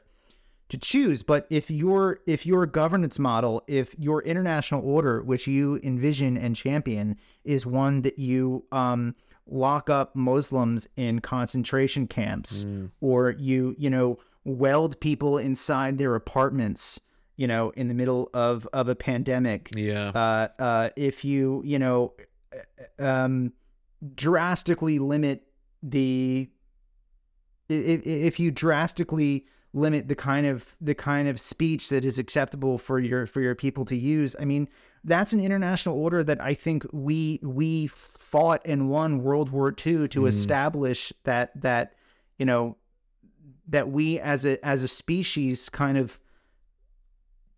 to 0.70 0.78
choose 0.78 1.24
but 1.24 1.48
if 1.50 1.72
your 1.72 2.20
if 2.26 2.46
your 2.46 2.66
governance 2.66 3.18
model 3.18 3.64
if 3.68 3.98
your 3.98 4.22
international 4.24 4.82
order 4.84 5.22
which 5.22 5.48
you 5.48 5.80
envision 5.82 6.38
and 6.38 6.58
champion 6.58 7.16
is 7.46 7.66
one 7.66 8.02
that 8.02 8.20
you 8.20 8.66
um 8.74 9.16
lock 9.50 9.90
up 9.90 10.16
muslims 10.16 10.88
in 10.98 11.20
concentration 11.20 12.08
camps 12.08 12.66
or 13.02 13.32
you 13.32 13.76
you 13.78 13.90
know 13.90 14.18
weld 14.44 15.00
people 15.00 15.38
inside 15.38 15.98
their 15.98 16.16
apartments 16.16 17.00
you 17.38 17.48
know 17.48 17.70
in 17.72 17.88
the 17.88 17.94
middle 17.94 18.30
of 18.34 18.68
of 18.74 18.90
a 18.90 18.96
pandemic. 18.96 19.70
Yeah. 19.76 20.10
Uh 20.10 20.48
uh 20.60 20.90
if 20.96 21.24
you 21.24 21.62
you 21.64 21.80
know 21.80 22.14
um 23.00 23.54
drastically 24.16 25.00
limit 25.00 25.44
the 25.82 26.50
if, 27.70 28.06
if 28.06 28.40
you 28.40 28.52
drastically 28.52 29.46
limit 29.74 30.08
the 30.08 30.16
kind 30.16 30.48
of 30.48 30.76
the 30.82 30.96
kind 30.96 31.28
of 31.28 31.40
speech 31.40 31.90
that 31.90 32.04
is 32.04 32.18
acceptable 32.18 32.78
for 32.78 33.00
your 33.00 33.28
for 33.28 33.42
your 33.42 33.54
people 33.54 33.86
to 33.86 33.96
use 33.96 34.36
i 34.40 34.46
mean 34.46 34.68
that's 35.04 35.34
an 35.34 35.40
international 35.40 35.96
order 35.96 36.24
that 36.24 36.42
i 36.42 36.54
think 36.54 36.86
we 36.94 37.40
we 37.44 37.86
fought 38.38 38.62
and 38.66 38.90
won 38.90 39.24
world 39.24 39.50
war 39.50 39.70
ii 39.70 39.74
to 39.74 40.08
mm-hmm. 40.08 40.28
establish 40.28 41.12
that 41.24 41.60
that 41.60 41.94
you 42.38 42.46
know 42.46 42.78
that 43.68 43.90
we 43.90 44.20
as 44.20 44.46
a 44.46 44.64
as 44.66 44.84
a 44.84 44.88
species 44.88 45.70
kind 45.70 45.98
of 45.98 46.20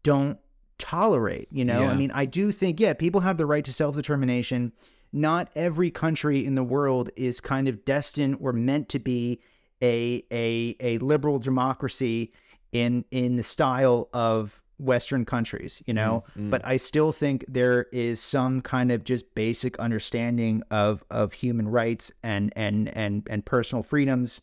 don't 0.04 0.40
tolerate. 0.78 1.50
You 1.52 1.66
know, 1.66 1.82
Yeah. 1.82 1.92
I 1.92 1.96
mean, 1.96 2.12
I 2.12 2.26
do 2.26 2.52
think 2.52 2.80
yeah, 2.80 2.94
people 2.94 3.22
have 3.22 3.38
the 3.38 3.46
right 3.46 3.64
to 3.66 3.74
self 3.74 3.96
determination. 3.96 4.72
Not 5.12 5.50
every 5.56 5.92
country 5.92 6.46
in 6.46 6.56
the 6.56 6.64
world 6.64 7.10
is 7.16 7.42
kind 7.42 7.68
of 7.68 7.84
destined 7.84 8.38
or 8.40 8.54
meant 8.54 8.90
to 8.90 9.00
be 9.00 9.42
a 9.82 10.24
a 10.32 10.76
a 10.80 10.98
liberal 11.00 11.40
democracy 11.40 12.32
in 12.72 13.06
in 13.12 13.36
the 13.36 13.44
style 13.44 14.10
of 14.14 14.62
Western 14.80 15.26
countries, 15.26 15.84
you 15.86 15.94
know. 15.94 16.24
Mm-hmm, 16.30 16.40
mm-hmm. 16.40 16.50
But 16.50 16.66
I 16.66 16.78
still 16.78 17.12
think 17.12 17.46
there 17.48 17.88
is 17.92 18.20
some 18.20 18.62
kind 18.62 18.92
of 18.92 19.04
just 19.04 19.36
basic 19.36 19.78
understanding 19.80 20.64
of 20.72 21.04
of 21.12 21.34
human 21.34 21.68
rights 21.68 22.12
and 22.24 22.52
and 22.56 22.90
and 22.98 23.28
and 23.30 23.46
personal 23.46 23.84
freedoms 23.84 24.42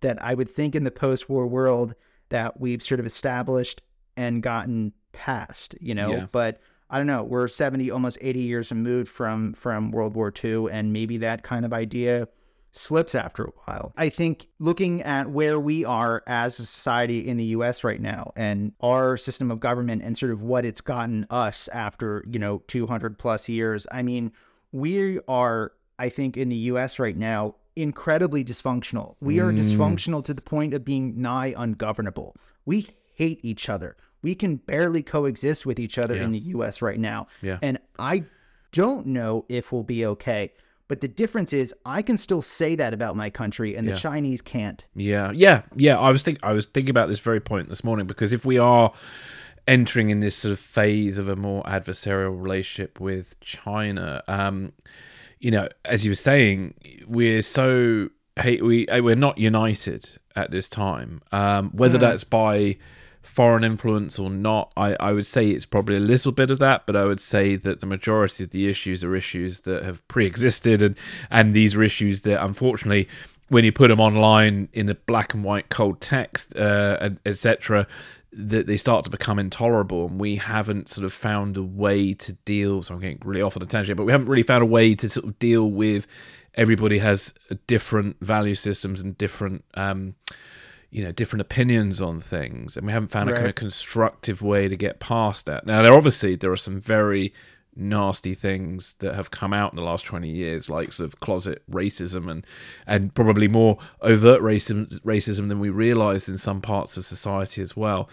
that 0.00 0.22
I 0.22 0.34
would 0.34 0.50
think 0.50 0.74
in 0.74 0.84
the 0.84 0.90
post-war 0.90 1.46
world 1.46 1.94
that 2.30 2.60
we've 2.60 2.82
sort 2.82 3.00
of 3.00 3.06
established 3.06 3.82
and 4.16 4.42
gotten 4.42 4.92
past, 5.12 5.74
you 5.80 5.94
know. 5.94 6.10
Yeah. 6.10 6.26
But 6.32 6.60
I 6.90 6.98
don't 6.98 7.06
know. 7.06 7.22
We're 7.22 7.48
seventy, 7.48 7.90
almost 7.90 8.18
eighty 8.20 8.40
years 8.40 8.70
removed 8.70 9.08
from 9.08 9.52
from 9.54 9.90
World 9.90 10.14
War 10.14 10.32
II, 10.42 10.68
and 10.70 10.92
maybe 10.92 11.18
that 11.18 11.42
kind 11.42 11.64
of 11.64 11.72
idea 11.72 12.28
slips 12.72 13.14
after 13.14 13.44
a 13.44 13.50
while. 13.64 13.92
I 13.96 14.08
think 14.08 14.48
looking 14.58 15.02
at 15.02 15.30
where 15.30 15.60
we 15.60 15.84
are 15.84 16.22
as 16.26 16.58
a 16.58 16.66
society 16.66 17.28
in 17.28 17.36
the 17.36 17.44
US 17.44 17.84
right 17.84 18.00
now 18.00 18.32
and 18.34 18.72
our 18.80 19.16
system 19.16 19.50
of 19.50 19.60
government 19.60 20.02
and 20.02 20.16
sort 20.16 20.32
of 20.32 20.42
what 20.42 20.64
it's 20.64 20.80
gotten 20.80 21.26
us 21.30 21.68
after, 21.68 22.24
you 22.28 22.38
know, 22.38 22.62
200 22.66 23.18
plus 23.18 23.48
years, 23.48 23.86
I 23.92 24.02
mean, 24.02 24.32
we 24.72 25.20
are, 25.28 25.72
I 25.98 26.08
think, 26.08 26.36
in 26.36 26.48
the 26.48 26.56
US 26.56 26.98
right 26.98 27.16
now, 27.16 27.56
incredibly 27.76 28.44
dysfunctional. 28.44 29.16
We 29.20 29.38
are 29.38 29.52
mm. 29.52 29.58
dysfunctional 29.58 30.24
to 30.24 30.34
the 30.34 30.42
point 30.42 30.72
of 30.72 30.84
being 30.84 31.20
nigh 31.20 31.54
ungovernable. 31.56 32.36
We 32.64 32.88
hate 33.14 33.40
each 33.42 33.68
other. 33.68 33.96
We 34.22 34.34
can 34.34 34.56
barely 34.56 35.02
coexist 35.02 35.66
with 35.66 35.78
each 35.78 35.98
other 35.98 36.14
in 36.14 36.32
the 36.32 36.38
US 36.38 36.80
right 36.80 36.98
now. 36.98 37.26
Yeah. 37.42 37.58
And 37.60 37.78
I 37.98 38.24
don't 38.70 39.06
know 39.06 39.44
if 39.48 39.72
we'll 39.72 39.82
be 39.82 40.06
okay. 40.06 40.52
But 40.92 41.00
the 41.00 41.08
difference 41.08 41.54
is 41.54 41.74
I 41.86 42.02
can 42.02 42.18
still 42.18 42.42
say 42.42 42.74
that 42.74 42.92
about 42.92 43.16
my 43.16 43.30
country 43.30 43.74
and 43.76 43.88
the 43.88 43.96
Chinese 43.96 44.42
can't. 44.42 44.84
Yeah, 44.94 45.32
yeah, 45.34 45.62
yeah. 45.74 45.98
I 45.98 46.10
was 46.10 46.22
think 46.22 46.38
I 46.42 46.52
was 46.52 46.66
thinking 46.66 46.90
about 46.90 47.08
this 47.08 47.18
very 47.18 47.40
point 47.40 47.70
this 47.70 47.82
morning 47.82 48.06
because 48.06 48.30
if 48.30 48.44
we 48.44 48.58
are 48.58 48.92
entering 49.66 50.10
in 50.10 50.20
this 50.20 50.36
sort 50.36 50.52
of 50.52 50.58
phase 50.58 51.16
of 51.16 51.30
a 51.30 51.34
more 51.34 51.62
adversarial 51.62 52.38
relationship 52.38 53.00
with 53.00 53.40
China, 53.40 54.22
um, 54.28 54.74
you 55.40 55.50
know, 55.50 55.66
as 55.86 56.04
you 56.04 56.10
were 56.10 56.14
saying, 56.14 56.74
we're 57.06 57.40
so 57.40 58.10
hey, 58.36 58.60
we 58.60 58.86
uh, 58.88 59.00
we're 59.00 59.16
not 59.16 59.38
united 59.38 60.18
at 60.36 60.50
this 60.50 60.68
time. 60.68 61.22
Um, 61.32 61.70
whether 61.70 61.96
that's 61.96 62.24
by 62.24 62.76
foreign 63.22 63.64
influence 63.64 64.18
or 64.18 64.30
not, 64.30 64.72
I, 64.76 64.94
I 65.00 65.12
would 65.12 65.26
say 65.26 65.50
it's 65.50 65.66
probably 65.66 65.96
a 65.96 66.00
little 66.00 66.32
bit 66.32 66.50
of 66.50 66.58
that, 66.58 66.86
but 66.86 66.96
I 66.96 67.04
would 67.04 67.20
say 67.20 67.56
that 67.56 67.80
the 67.80 67.86
majority 67.86 68.44
of 68.44 68.50
the 68.50 68.68
issues 68.68 69.02
are 69.04 69.14
issues 69.14 69.62
that 69.62 69.84
have 69.84 70.06
pre-existed, 70.08 70.82
and 70.82 70.98
and 71.30 71.54
these 71.54 71.74
are 71.74 71.82
issues 71.82 72.22
that 72.22 72.44
unfortunately 72.44 73.08
when 73.52 73.64
you 73.64 73.72
put 73.72 73.88
them 73.88 74.00
online 74.00 74.68
in 74.72 74.88
a 74.88 74.94
black 74.94 75.34
and 75.34 75.44
white 75.44 75.68
cold 75.68 76.00
text, 76.00 76.56
uh, 76.56 77.10
etc., 77.26 77.86
that 78.32 78.66
they 78.66 78.78
start 78.78 79.04
to 79.04 79.10
become 79.10 79.38
intolerable, 79.38 80.06
and 80.06 80.18
we 80.18 80.36
haven't 80.36 80.88
sort 80.88 81.04
of 81.04 81.12
found 81.12 81.58
a 81.58 81.62
way 81.62 82.14
to 82.14 82.32
deal. 82.46 82.82
So 82.82 82.94
I'm 82.94 83.00
getting 83.00 83.20
really 83.22 83.42
off 83.42 83.54
on 83.54 83.62
a 83.62 83.66
tangent, 83.66 83.98
but 83.98 84.04
we 84.04 84.12
haven't 84.12 84.28
really 84.28 84.42
found 84.42 84.62
a 84.62 84.66
way 84.66 84.94
to 84.94 85.08
sort 85.08 85.26
of 85.26 85.38
deal 85.38 85.70
with. 85.70 86.06
Everybody 86.54 86.98
has 86.98 87.34
different 87.66 88.16
value 88.20 88.54
systems 88.54 89.02
and 89.02 89.18
different, 89.18 89.64
um, 89.74 90.14
you 90.92 91.02
know, 91.02 91.10
different 91.10 91.40
opinions 91.40 92.00
on 92.00 92.20
things, 92.20 92.76
and 92.76 92.86
we 92.86 92.92
haven't 92.92 93.08
found 93.08 93.30
a 93.30 93.34
kind 93.34 93.48
of 93.48 93.54
constructive 93.54 94.42
way 94.42 94.68
to 94.68 94.76
get 94.76 95.00
past 95.00 95.46
that. 95.46 95.66
Now, 95.66 95.80
there 95.82 95.92
obviously 95.92 96.36
there 96.36 96.52
are 96.52 96.56
some 96.56 96.78
very 96.78 97.32
nasty 97.74 98.34
things 98.34 98.94
that 98.98 99.14
have 99.14 99.30
come 99.30 99.54
out 99.54 99.72
in 99.72 99.76
the 99.76 99.82
last 99.82 100.04
20 100.04 100.28
years 100.28 100.68
like 100.68 100.92
sort 100.92 101.06
of 101.06 101.18
closet 101.20 101.62
racism 101.70 102.30
and 102.30 102.46
and 102.86 103.14
probably 103.14 103.48
more 103.48 103.78
overt 104.02 104.42
racism 104.42 105.00
racism 105.00 105.48
than 105.48 105.58
we 105.58 105.70
realized 105.70 106.28
in 106.28 106.36
some 106.36 106.60
parts 106.60 106.98
of 106.98 107.04
society 107.04 107.62
as 107.62 107.74
well 107.74 108.10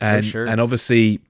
and 0.00 0.24
sure. 0.24 0.46
and 0.46 0.60
obviously 0.60 1.20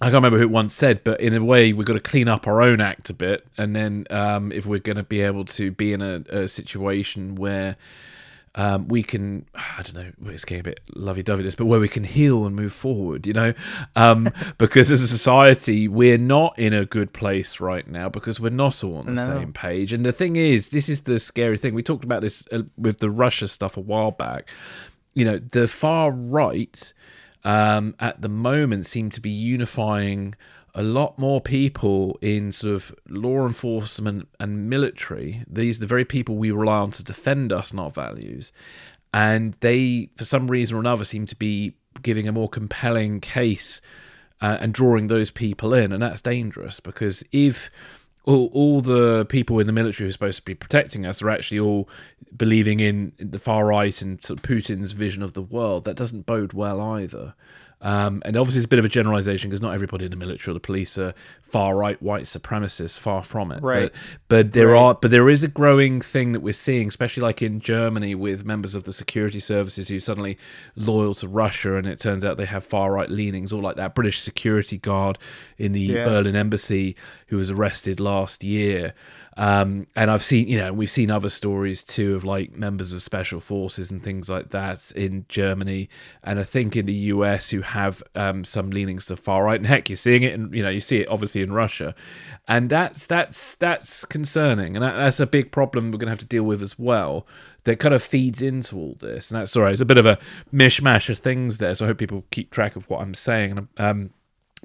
I 0.00 0.06
can't 0.06 0.14
remember 0.14 0.38
who 0.38 0.48
once 0.48 0.74
said, 0.74 1.04
but 1.04 1.20
in 1.20 1.32
a 1.32 1.44
way, 1.44 1.72
we've 1.72 1.86
got 1.86 1.92
to 1.92 2.00
clean 2.00 2.26
up 2.26 2.48
our 2.48 2.60
own 2.60 2.80
act 2.80 3.08
a 3.08 3.14
bit, 3.14 3.46
and 3.56 3.76
then 3.76 4.04
um, 4.10 4.50
if 4.50 4.66
we're 4.66 4.80
going 4.80 4.96
to 4.96 5.04
be 5.04 5.20
able 5.20 5.44
to 5.44 5.70
be 5.70 5.92
in 5.92 6.02
a, 6.02 6.24
a 6.28 6.48
situation 6.48 7.36
where 7.36 7.76
um, 8.54 8.88
we 8.88 9.02
can, 9.02 9.46
I 9.54 9.82
don't 9.82 9.94
know, 9.94 10.32
it's 10.32 10.44
getting 10.44 10.60
a 10.60 10.64
bit 10.64 10.80
lovey-dovey 10.94 11.42
this, 11.42 11.54
but 11.54 11.66
where 11.66 11.80
we 11.80 11.88
can 11.88 12.04
heal 12.04 12.44
and 12.46 12.54
move 12.54 12.72
forward, 12.72 13.26
you 13.26 13.32
know, 13.32 13.54
um, 13.96 14.28
because 14.58 14.90
as 14.90 15.00
a 15.00 15.08
society, 15.08 15.88
we're 15.88 16.18
not 16.18 16.58
in 16.58 16.72
a 16.72 16.84
good 16.84 17.12
place 17.12 17.60
right 17.60 17.86
now 17.86 18.08
because 18.08 18.38
we're 18.40 18.50
not 18.50 18.82
all 18.84 18.96
on 18.98 19.06
the 19.06 19.12
No. 19.12 19.26
same 19.26 19.52
page. 19.52 19.92
And 19.92 20.04
the 20.04 20.12
thing 20.12 20.36
is, 20.36 20.68
this 20.68 20.88
is 20.88 21.02
the 21.02 21.18
scary 21.18 21.56
thing. 21.58 21.74
We 21.74 21.82
talked 21.82 22.04
about 22.04 22.20
this 22.20 22.44
uh, 22.52 22.62
with 22.76 22.98
the 22.98 23.10
Russia 23.10 23.48
stuff 23.48 23.76
a 23.76 23.80
while 23.80 24.10
back. 24.10 24.48
You 25.14 25.24
know, 25.24 25.38
the 25.38 25.66
far 25.68 26.10
right 26.10 26.92
um, 27.44 27.94
at 28.00 28.22
the 28.22 28.28
moment 28.28 28.86
seem 28.86 29.10
to 29.10 29.20
be 29.20 29.30
unifying 29.30 30.34
a 30.74 30.82
lot 30.82 31.18
more 31.18 31.40
people 31.40 32.18
in 32.22 32.50
sort 32.50 32.74
of 32.74 32.94
law 33.08 33.46
enforcement 33.46 34.28
and 34.40 34.70
military. 34.70 35.44
These 35.46 35.78
are 35.78 35.80
the 35.80 35.86
very 35.86 36.04
people 36.04 36.36
we 36.36 36.50
rely 36.50 36.78
on 36.78 36.90
to 36.92 37.04
defend 37.04 37.52
us 37.52 37.70
and 37.70 37.80
our 37.80 37.90
values. 37.90 38.52
And 39.12 39.54
they, 39.60 40.08
for 40.16 40.24
some 40.24 40.48
reason 40.48 40.76
or 40.76 40.80
another, 40.80 41.04
seem 41.04 41.26
to 41.26 41.36
be 41.36 41.74
giving 42.00 42.26
a 42.26 42.32
more 42.32 42.48
compelling 42.48 43.20
case 43.20 43.82
uh, 44.40 44.56
and 44.60 44.72
drawing 44.72 45.08
those 45.08 45.30
people 45.30 45.74
in. 45.74 45.92
And 45.92 46.02
that's 46.02 46.22
dangerous 46.22 46.80
because 46.80 47.22
if 47.32 47.70
all, 48.24 48.50
all 48.54 48.80
the 48.80 49.26
people 49.28 49.58
in 49.58 49.66
the 49.66 49.72
military 49.72 50.06
who 50.06 50.08
are 50.08 50.12
supposed 50.12 50.38
to 50.38 50.44
be 50.44 50.54
protecting 50.54 51.04
us 51.04 51.20
are 51.20 51.28
actually 51.28 51.60
all 51.60 51.88
believing 52.34 52.80
in 52.80 53.12
the 53.18 53.38
far 53.38 53.66
right 53.66 54.00
and 54.00 54.24
sort 54.24 54.38
of 54.38 54.42
Putin's 54.42 54.92
vision 54.92 55.22
of 55.22 55.34
the 55.34 55.42
world, 55.42 55.84
that 55.84 55.96
doesn't 55.96 56.24
bode 56.24 56.54
well 56.54 56.80
either. 56.80 57.34
Um, 57.82 58.22
and 58.24 58.36
obviously, 58.36 58.60
it's 58.60 58.66
a 58.66 58.68
bit 58.68 58.78
of 58.78 58.84
a 58.84 58.88
generalization 58.88 59.50
because 59.50 59.60
not 59.60 59.74
everybody 59.74 60.04
in 60.04 60.10
the 60.12 60.16
military 60.16 60.52
or 60.52 60.54
the 60.54 60.60
police 60.60 60.96
are 60.96 61.12
far 61.42 61.76
right 61.76 62.00
white 62.00 62.24
supremacists. 62.24 62.98
Far 62.98 63.22
from 63.24 63.50
it. 63.52 63.62
Right. 63.62 63.90
But, 63.92 63.94
but 64.28 64.52
there 64.52 64.68
Right. 64.68 64.78
are, 64.80 64.94
but 64.94 65.10
there 65.10 65.28
is 65.28 65.42
a 65.42 65.48
growing 65.48 66.00
thing 66.00 66.32
that 66.32 66.40
we're 66.40 66.52
seeing, 66.52 66.88
especially 66.88 67.22
like 67.22 67.42
in 67.42 67.58
Germany, 67.60 68.14
with 68.14 68.44
members 68.44 68.74
of 68.76 68.84
the 68.84 68.92
security 68.92 69.40
services 69.40 69.88
who 69.88 69.98
suddenly 69.98 70.38
loyal 70.76 71.14
to 71.14 71.26
Russia, 71.28 71.74
and 71.76 71.86
it 71.86 71.98
turns 71.98 72.24
out 72.24 72.36
they 72.36 72.44
have 72.46 72.64
far 72.64 72.92
right 72.92 73.10
leanings, 73.10 73.52
or 73.52 73.60
like 73.60 73.76
that 73.76 73.94
British 73.94 74.20
security 74.20 74.78
guard 74.78 75.18
in 75.58 75.72
the 75.72 75.80
Yeah. 75.80 76.04
Berlin 76.04 76.36
embassy 76.36 76.94
who 77.26 77.36
was 77.36 77.50
arrested 77.50 77.98
last 77.98 78.44
year. 78.44 78.94
Um, 79.36 79.86
and 79.96 80.10
I've 80.10 80.22
seen, 80.22 80.48
you 80.48 80.58
know, 80.58 80.72
we've 80.72 80.90
seen 80.90 81.10
other 81.10 81.28
stories 81.28 81.82
too 81.82 82.14
of 82.14 82.24
like 82.24 82.54
members 82.54 82.92
of 82.92 83.02
special 83.02 83.40
forces 83.40 83.90
and 83.90 84.02
things 84.02 84.28
like 84.28 84.50
that 84.50 84.92
in 84.92 85.24
Germany, 85.28 85.88
and 86.22 86.38
I 86.38 86.44
think 86.44 86.76
in 86.76 86.86
the 86.86 86.92
US 86.92 87.50
who 87.50 87.62
have 87.62 88.02
um, 88.14 88.44
some 88.44 88.70
leanings 88.70 89.06
to 89.06 89.16
far 89.16 89.44
right. 89.44 89.58
And 89.58 89.66
heck, 89.72 89.88
you're 89.88 89.96
seeing 89.96 90.22
it, 90.22 90.34
and 90.34 90.54
you 90.54 90.62
know, 90.62 90.68
you 90.68 90.80
see 90.80 90.98
it 90.98 91.08
obviously 91.08 91.42
in 91.42 91.52
Russia, 91.52 91.94
and 92.46 92.68
that's 92.68 93.06
that's 93.06 93.54
that's 93.56 94.04
concerning, 94.04 94.76
and 94.76 94.84
that, 94.84 94.96
that's 94.96 95.20
a 95.20 95.26
big 95.26 95.50
problem 95.50 95.86
we're 95.86 95.98
going 95.98 96.06
to 96.06 96.12
have 96.12 96.18
to 96.18 96.26
deal 96.26 96.44
with 96.44 96.62
as 96.62 96.78
well. 96.78 97.26
That 97.64 97.78
kind 97.78 97.94
of 97.94 98.02
feeds 98.02 98.42
into 98.42 98.76
all 98.76 98.96
this, 99.00 99.30
and 99.30 99.40
that's 99.40 99.52
sorry, 99.52 99.72
it's 99.72 99.80
a 99.80 99.86
bit 99.86 99.98
of 99.98 100.06
a 100.06 100.18
mishmash 100.52 101.08
of 101.08 101.18
things 101.18 101.58
there. 101.58 101.74
So 101.74 101.84
I 101.84 101.88
hope 101.88 101.98
people 101.98 102.24
keep 102.30 102.50
track 102.50 102.76
of 102.76 102.88
what 102.90 103.00
I'm 103.00 103.14
saying. 103.14 103.68
Um, 103.78 104.10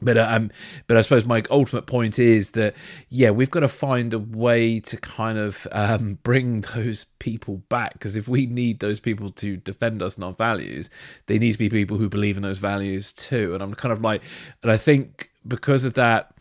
but 0.01 0.17
uh, 0.17 0.27
um, 0.29 0.51
but 0.85 0.97
I 0.97 1.01
suppose 1.01 1.25
my 1.25 1.43
ultimate 1.49 1.87
point 1.87 2.19
is 2.19 2.51
that 2.51 2.75
yeah, 3.09 3.31
we've 3.31 3.49
got 3.49 3.61
to 3.61 3.67
find 3.67 4.13
a 4.13 4.19
way 4.19 4.79
to 4.81 4.97
kind 4.97 5.37
of 5.37 5.67
um, 5.71 6.19
bring 6.23 6.61
those 6.75 7.05
people 7.19 7.57
back 7.69 7.93
because 7.93 8.15
if 8.15 8.27
we 8.27 8.45
need 8.45 8.79
those 8.79 8.99
people 8.99 9.29
to 9.31 9.57
defend 9.57 10.01
us 10.01 10.15
and 10.15 10.23
our 10.23 10.33
values, 10.33 10.89
they 11.25 11.39
need 11.39 11.53
to 11.53 11.57
be 11.57 11.69
people 11.69 11.97
who 11.97 12.09
believe 12.09 12.37
in 12.37 12.43
those 12.43 12.59
values 12.59 13.11
too. 13.11 13.53
And 13.53 13.63
I'm 13.63 13.73
kind 13.73 13.91
of 13.91 14.01
like, 14.01 14.21
and 14.61 14.71
I 14.71 14.77
think 14.77 15.31
because 15.47 15.83
of 15.83 15.95
that 15.95 16.33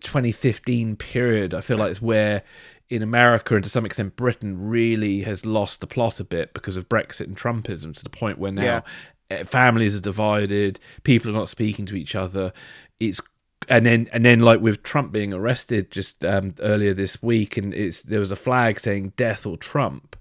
2015 0.00 0.96
period, 0.96 1.54
I 1.54 1.60
feel 1.60 1.78
like 1.78 1.90
it's 1.90 2.02
where 2.02 2.42
in 2.88 3.02
America 3.02 3.54
and 3.54 3.64
to 3.64 3.68
some 3.70 3.84
extent 3.84 4.16
Britain 4.16 4.58
really 4.58 5.20
has 5.20 5.44
lost 5.44 5.80
the 5.80 5.86
plot 5.86 6.20
a 6.20 6.24
bit 6.24 6.54
because 6.54 6.76
of 6.76 6.88
Brexit 6.88 7.26
and 7.26 7.36
Trumpism 7.36 7.94
to 7.94 8.02
the 8.02 8.08
point 8.08 8.38
where 8.38 8.52
now 8.52 8.62
Yeah. 8.62 8.80
Uh, 9.30 9.44
families 9.44 9.96
are 9.96 10.00
divided, 10.00 10.80
people 11.04 11.30
are 11.30 11.34
not 11.34 11.48
speaking 11.48 11.86
to 11.86 11.96
each 11.96 12.14
other. 12.14 12.52
It's 13.00 13.20
and 13.68 13.84
then 13.84 14.08
and 14.12 14.24
then 14.24 14.40
like 14.40 14.60
with 14.60 14.82
Trump 14.82 15.12
being 15.12 15.32
arrested 15.32 15.90
just 15.90 16.24
um, 16.24 16.54
earlier 16.60 16.94
this 16.94 17.22
week, 17.22 17.56
and 17.56 17.74
it's 17.74 18.02
there 18.02 18.20
was 18.20 18.32
a 18.32 18.36
flag 18.36 18.80
saying 18.80 19.12
"Death 19.16 19.46
or 19.46 19.56
Trump." 19.56 20.16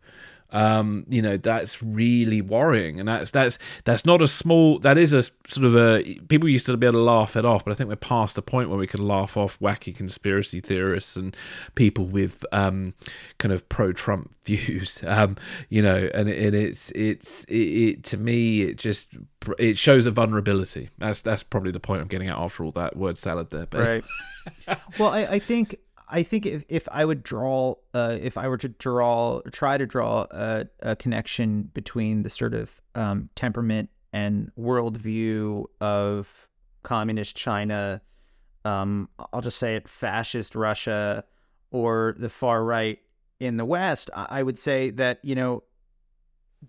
Um, 0.51 1.05
you 1.09 1.21
know 1.21 1.37
that's 1.37 1.83
really 1.83 2.41
worrying. 2.41 2.99
And 2.99 3.07
that's 3.07 3.31
that's 3.31 3.59
that's 3.83 4.05
not 4.05 4.21
a 4.21 4.27
small 4.27 4.79
that 4.79 4.97
is 4.97 5.13
a 5.13 5.23
sort 5.47 5.65
of 5.65 5.75
a 5.75 6.03
people 6.27 6.47
used 6.47 6.65
to 6.67 6.77
be 6.77 6.87
able 6.87 6.99
to 6.99 7.03
laugh 7.03 7.35
it 7.35 7.45
off 7.45 7.63
but 7.65 7.71
i 7.71 7.75
think 7.75 7.89
we're 7.89 7.95
past 7.95 8.35
the 8.35 8.41
point 8.41 8.69
where 8.69 8.77
we 8.77 8.87
can 8.87 9.05
laugh 9.05 9.37
off 9.37 9.57
wacky 9.59 9.95
conspiracy 9.95 10.59
theorists 10.59 11.15
and 11.15 11.35
people 11.75 12.05
with 12.05 12.45
um, 12.51 12.93
kind 13.37 13.53
of 13.53 13.67
pro-trump 13.69 14.33
views. 14.45 15.03
Um, 15.05 15.35
you 15.69 15.81
know 15.81 16.09
and, 16.13 16.29
it, 16.29 16.45
and 16.45 16.55
it's 16.55 16.91
it's 16.91 17.43
it, 17.45 17.53
it 17.53 18.03
to 18.05 18.17
me 18.17 18.61
it 18.61 18.77
just 18.77 19.17
it 19.59 19.77
shows 19.77 20.05
a 20.05 20.11
vulnerability. 20.11 20.89
That's 20.97 21.21
that's 21.21 21.43
probably 21.43 21.71
the 21.71 21.79
point 21.79 22.01
i'm 22.01 22.07
getting 22.07 22.27
at 22.29 22.37
after 22.37 22.63
all 22.63 22.71
that 22.71 22.95
word 22.95 23.17
salad 23.17 23.49
there 23.49 23.65
but 23.65 23.79
right. 23.79 24.77
Well 24.99 25.09
I, 25.09 25.25
I 25.25 25.39
think 25.39 25.77
I 26.09 26.23
think 26.23 26.45
if, 26.45 26.63
if 26.69 26.87
I 26.91 27.03
would 27.03 27.23
draw, 27.23 27.75
uh, 27.93 28.17
if 28.19 28.37
I 28.37 28.47
were 28.47 28.57
to 28.57 28.69
draw, 28.69 29.41
try 29.51 29.77
to 29.77 29.85
draw 29.85 30.25
a, 30.31 30.65
a 30.79 30.95
connection 30.95 31.63
between 31.73 32.23
the 32.23 32.29
sort 32.29 32.53
of 32.53 32.79
um, 32.95 33.29
temperament 33.35 33.89
and 34.13 34.51
worldview 34.57 35.65
of 35.81 36.47
communist 36.83 37.35
China, 37.35 38.01
um, 38.63 39.09
I'll 39.33 39.41
just 39.41 39.59
say 39.59 39.75
it, 39.75 39.87
fascist 39.87 40.55
Russia, 40.55 41.25
or 41.71 42.15
the 42.17 42.29
far 42.29 42.63
right 42.63 42.99
in 43.39 43.57
the 43.57 43.65
West, 43.65 44.09
I 44.13 44.41
would 44.41 44.57
say 44.57 44.89
that, 44.91 45.19
you 45.23 45.35
know, 45.35 45.63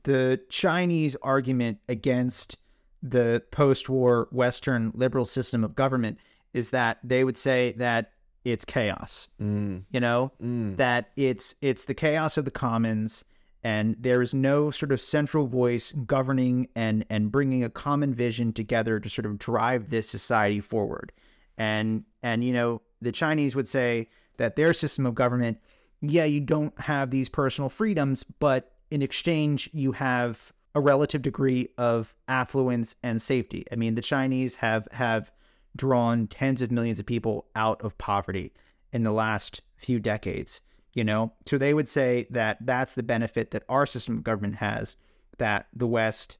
the 0.03 0.41
Chinese 0.51 1.17
argument 1.23 1.79
against 1.89 2.57
the 3.03 3.43
post 3.51 3.89
war 3.89 4.29
Western 4.33 4.93
liberal 4.95 5.25
system 5.25 5.65
of 5.65 5.75
government 5.75 6.19
is 6.53 6.71
that 6.71 6.99
they 7.03 7.25
would 7.25 7.39
say 7.39 7.73
that 7.79 8.13
it's 8.45 8.65
chaos. 8.65 9.29
Mm. 9.41 9.85
You 9.91 10.01
know 10.01 10.33
Mm. 10.43 10.77
that 10.77 11.11
it's 11.17 11.55
it's 11.61 11.85
the 11.85 11.95
chaos 11.95 12.37
of 12.37 12.45
the 12.45 12.51
commons, 12.51 13.25
and 13.63 13.97
there 13.99 14.23
is 14.23 14.33
no 14.35 14.71
sort 14.71 14.93
of 14.93 15.01
central 15.01 15.47
voice 15.47 15.93
governing 16.07 16.69
and 16.75 17.05
and 17.11 17.31
bringing 17.33 17.65
a 17.65 17.71
common 17.71 18.15
vision 18.15 18.53
together 18.53 19.01
to 19.01 19.09
sort 19.09 19.27
of 19.27 19.39
drive 19.39 19.91
this 19.91 20.09
society 20.09 20.61
forward. 20.61 21.13
And 21.57 22.05
and 22.23 22.45
you 22.45 22.53
know 22.53 22.83
the 23.01 23.13
Chinese 23.13 23.55
would 23.57 23.69
say 23.69 24.09
that 24.39 24.57
their 24.57 24.73
system 24.73 25.07
of 25.07 25.15
government, 25.15 25.59
yeah, 26.01 26.25
you 26.25 26.41
don't 26.41 26.79
have 26.81 27.11
these 27.11 27.29
personal 27.29 27.69
freedoms, 27.69 28.25
but 28.25 28.73
in 28.91 29.03
exchange 29.03 29.69
you 29.73 29.93
have 29.93 30.53
a 30.75 30.81
relative 30.81 31.23
degree 31.23 31.69
of 31.77 32.15
affluence 32.29 32.95
and 33.03 33.21
safety. 33.21 33.65
I 33.73 33.75
mean, 33.77 33.97
the 33.97 34.03
Chinese 34.03 34.57
have 34.57 34.87
have 34.93 35.33
drawn 35.79 36.27
tens 36.27 36.61
of 36.61 36.71
millions 36.71 36.99
of 37.01 37.07
people 37.07 37.47
out 37.57 37.81
of 37.83 37.97
poverty 37.97 38.53
in 38.93 39.03
the 39.05 39.13
last 39.13 39.63
few 39.77 39.99
decades 39.99 40.61
you 40.93 41.05
know 41.05 41.33
so 41.47 41.57
they 41.57 41.73
would 41.73 41.89
say 41.89 42.27
that 42.31 42.59
that's 42.61 42.95
the 42.95 43.03
benefit 43.03 43.51
that 43.53 43.63
our 43.69 43.87
system 43.87 44.19
of 44.19 44.25
government 44.25 44.57
has 44.57 44.97
that 45.39 45.69
the 45.75 45.87
west 45.87 46.37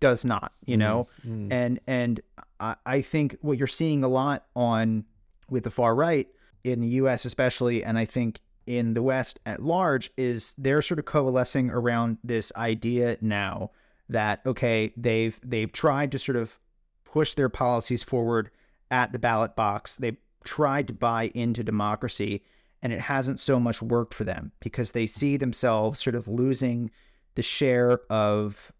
does 0.00 0.24
not 0.24 0.52
you 0.66 0.76
know 0.76 1.06
Mm. 1.26 1.50
and 1.52 1.80
and 1.86 2.20
I, 2.60 2.76
I 2.84 3.00
think 3.02 3.36
what 3.40 3.56
you're 3.58 3.66
seeing 3.66 4.04
a 4.04 4.08
lot 4.08 4.46
on 4.54 5.04
with 5.48 5.64
the 5.64 5.70
far 5.70 5.94
right 5.94 6.28
in 6.62 6.80
the 6.80 6.88
us 6.88 7.24
especially 7.24 7.82
and 7.82 7.96
i 7.98 8.04
think 8.04 8.40
in 8.66 8.94
the 8.94 9.02
west 9.02 9.38
at 9.46 9.60
large 9.62 10.10
is 10.16 10.54
they're 10.58 10.82
sort 10.82 10.98
of 10.98 11.04
coalescing 11.04 11.70
around 11.70 12.18
this 12.24 12.52
idea 12.56 13.16
now 13.20 13.70
that 14.08 14.40
okay 14.44 14.92
they've 14.96 15.38
they've 15.44 15.72
tried 15.72 16.10
to 16.12 16.18
sort 16.18 16.36
of 16.36 16.58
push 17.04 17.34
their 17.34 17.48
policies 17.48 18.02
forward 18.02 18.50
at 18.90 19.12
the 19.12 19.18
ballot 19.18 19.56
box 19.56 19.96
they've 19.96 20.16
tried 20.44 20.86
to 20.86 20.92
buy 20.92 21.30
into 21.34 21.64
democracy 21.64 22.42
and 22.82 22.92
it 22.92 23.00
hasn't 23.00 23.40
so 23.40 23.58
much 23.58 23.80
worked 23.80 24.12
for 24.12 24.24
them 24.24 24.52
because 24.60 24.92
they 24.92 25.06
see 25.06 25.38
themselves 25.38 26.02
sort 26.02 26.14
of 26.14 26.28
losing 26.28 26.90
the 27.34 27.42
share 27.42 28.00
of 28.10 28.70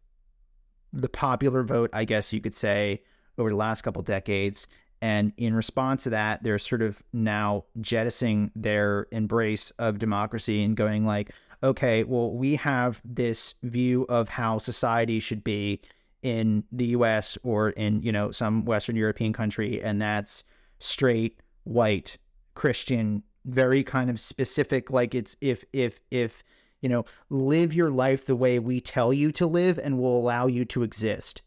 the 0.92 1.08
popular 1.08 1.62
vote, 1.62 1.90
I 1.92 2.04
guess 2.04 2.32
you 2.32 2.40
could 2.40 2.54
say, 2.54 3.02
over 3.38 3.48
the 3.48 3.56
last 3.56 3.80
couple 3.80 4.02
decades. 4.02 4.68
And 5.00 5.32
in 5.38 5.54
response 5.54 6.04
to 6.04 6.10
that, 6.10 6.42
they're 6.42 6.58
sort 6.58 6.82
of 6.82 7.02
now 7.12 7.64
jettisoning 7.80 8.52
their 8.54 9.06
embrace 9.10 9.70
of 9.78 9.98
democracy 9.98 10.62
and 10.62 10.76
going 10.76 11.06
like, 11.06 11.30
okay, 11.62 12.04
well, 12.04 12.30
we 12.30 12.56
have 12.56 13.00
this 13.04 13.54
view 13.62 14.04
of 14.10 14.28
how 14.28 14.58
society 14.58 15.18
should 15.18 15.42
be 15.42 15.80
in 16.24 16.64
the 16.72 16.86
US 16.86 17.38
or 17.44 17.70
in, 17.70 18.02
you 18.02 18.10
know, 18.10 18.32
some 18.32 18.64
Western 18.64 18.96
European 18.96 19.32
country, 19.32 19.80
and 19.80 20.02
that's 20.02 20.42
straight, 20.80 21.38
white, 21.62 22.18
Christian, 22.54 23.22
very 23.44 23.84
kind 23.84 24.10
of 24.10 24.18
specific, 24.18 24.90
like 24.90 25.14
it's 25.14 25.36
if 25.40 25.64
if 25.72 26.00
if 26.10 26.42
you 26.80 26.90
know, 26.90 27.06
live 27.30 27.72
your 27.72 27.90
life 27.90 28.26
the 28.26 28.36
way 28.36 28.58
we 28.58 28.78
tell 28.78 29.10
you 29.10 29.32
to 29.32 29.46
live 29.46 29.78
and 29.78 29.98
will 29.98 30.18
allow 30.18 30.46
you 30.46 30.66
to 30.66 30.82
exist 30.82 31.40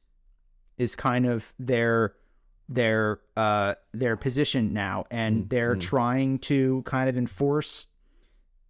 is 0.80 0.96
kind 0.96 1.28
of 1.28 1.54
their 1.60 2.16
their 2.68 3.20
uh 3.38 3.76
their 3.94 4.18
position 4.18 4.74
now 4.74 5.06
and 5.10 5.44
Mm, 5.44 5.50
they're 5.50 5.76
mm. 5.76 5.80
trying 5.80 6.40
to 6.40 6.82
kind 6.86 7.08
of 7.08 7.16
enforce 7.16 7.86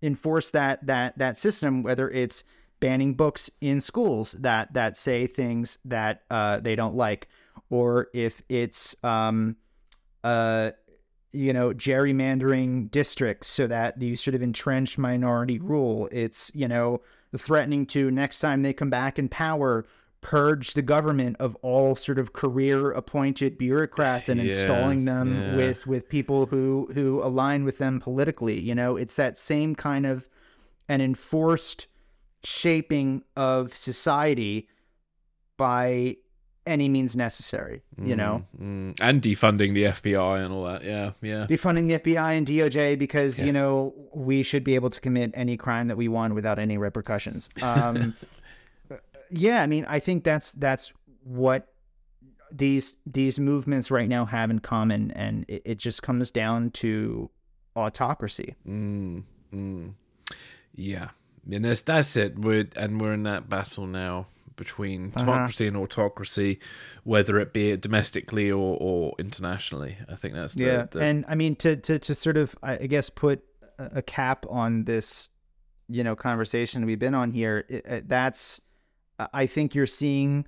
enforce 0.02 0.52
that 0.52 0.86
that 0.86 1.18
that 1.18 1.38
system 1.38 1.84
whether 1.84 2.10
it's 2.10 2.44
banning 2.80 3.14
books 3.14 3.50
in 3.62 3.82
schools 3.82 4.34
that 4.34 4.74
that 4.74 4.96
say 4.98 5.26
things 5.28 5.78
that 5.86 6.22
uh 6.30 6.60
they 6.60 6.76
don't 6.76 6.96
like 6.96 7.28
or 7.70 8.08
if 8.14 8.42
it's 8.50 8.96
um 9.04 9.56
uh 10.24 10.72
you 11.34 11.52
know 11.54 11.70
gerrymandering 11.74 12.90
districts 12.92 13.48
so 13.48 13.68
that 13.68 14.00
the 14.00 14.16
sort 14.16 14.36
of 14.36 14.42
entrenched 14.42 14.98
minority 14.98 15.60
rule 15.60 16.08
it's 16.12 16.52
you 16.54 16.68
know 16.68 17.02
threatening 17.36 17.86
to 17.86 18.10
next 18.12 18.40
time 18.40 18.62
they 18.62 18.74
come 18.74 18.90
back 18.90 19.20
in 19.20 19.28
power 19.28 19.86
purge 20.22 20.74
the 20.74 20.82
government 20.82 21.36
of 21.40 21.56
all 21.62 21.96
sort 21.96 22.18
of 22.18 22.34
career 22.34 22.92
appointed 22.92 23.58
bureaucrats 23.58 24.30
and 24.30 24.40
Yeah, 24.42 24.46
installing 24.46 25.06
them 25.06 25.36
yeah. 25.36 25.56
with 25.56 25.86
with 25.86 26.10
people 26.10 26.46
who 26.48 26.90
who 26.94 27.22
align 27.24 27.64
with 27.66 27.78
them 27.78 28.00
politically 28.00 28.60
you 28.60 28.74
know 28.74 28.96
it's 28.98 29.16
that 29.16 29.38
same 29.38 29.76
kind 29.76 30.06
of 30.06 30.28
an 30.90 31.02
enforced 31.02 31.88
shaping 32.44 33.24
of 33.36 33.76
society 33.76 34.68
by 35.58 36.16
any 36.66 36.90
means 36.90 37.16
necessary 37.16 37.82
you 38.04 38.14
know 38.16 38.46
Mm, 38.62 38.94
mm. 38.94 38.98
and 39.02 39.22
defunding 39.22 39.74
the 39.74 39.84
FBI 39.86 40.44
and 40.44 40.54
all 40.54 40.66
that. 40.66 40.84
Yeah, 40.84 41.12
yeah. 41.22 41.48
defunding 41.50 41.88
the 41.88 41.98
FBI 42.00 42.38
and 42.38 42.46
DOJ 42.46 43.00
because 43.00 43.40
Yeah. 43.40 43.46
you 43.46 43.54
know 43.54 43.94
we 44.14 44.44
should 44.44 44.64
be 44.66 44.76
able 44.76 44.90
to 44.90 45.00
commit 45.00 45.32
any 45.34 45.56
crime 45.56 45.88
that 45.88 45.96
we 45.96 46.08
want 46.10 46.36
without 46.36 46.60
any 46.60 46.78
repercussions. 46.78 47.50
Um, 47.64 48.16
yeah, 49.30 49.62
I 49.62 49.68
mean, 49.68 49.86
I 49.90 50.00
think 50.00 50.24
that's 50.24 50.52
that's 50.54 50.94
what 51.24 51.68
these 52.52 52.96
these 53.06 53.40
movements 53.40 53.90
right 53.92 54.08
now 54.08 54.26
have 54.26 54.50
in 54.50 54.60
common, 54.60 55.12
and 55.12 55.46
it, 55.50 55.62
it 55.66 55.78
just 55.78 56.02
comes 56.02 56.32
down 56.32 56.72
to 56.72 57.30
autocracy. 57.76 58.56
Mm, 58.68 59.24
mm. 59.54 59.94
Yeah, 60.76 61.10
and 61.52 61.66
that's 61.66 61.82
that's 61.84 62.16
it. 62.18 62.38
We're 62.40 62.68
and 62.76 63.00
we're 63.02 63.14
in 63.14 63.24
that 63.24 63.50
battle 63.50 63.88
now 63.88 64.28
between 64.56 65.08
Uh-huh. 65.10 65.20
democracy 65.20 65.68
and 65.68 65.78
autocracy, 65.78 66.60
whether 67.04 67.38
it 67.40 67.54
be 67.54 67.78
domestically 67.78 68.52
or, 68.52 68.76
or 68.82 69.14
internationally. 69.20 69.98
I 70.10 70.16
think 70.16 70.34
that's 70.34 70.56
the, 70.56 70.64
yeah, 70.64 70.86
the 70.90 71.00
and 71.02 71.26
I 71.28 71.36
mean 71.36 71.56
to 71.58 71.76
to 71.76 72.00
to 72.00 72.16
sort 72.16 72.38
of 72.38 72.56
I 72.64 72.88
guess 72.88 73.10
put 73.10 73.44
a 73.80 74.02
cap 74.02 74.46
on 74.50 74.86
this, 74.86 75.30
you 75.88 76.04
know, 76.04 76.16
conversation 76.16 76.86
we've 76.86 76.98
been 77.00 77.14
on 77.16 77.32
here. 77.32 77.66
It- 77.70 78.08
that's 78.10 78.62
I 79.34 79.46
think 79.48 79.74
you're 79.76 79.88
seeing 79.88 80.46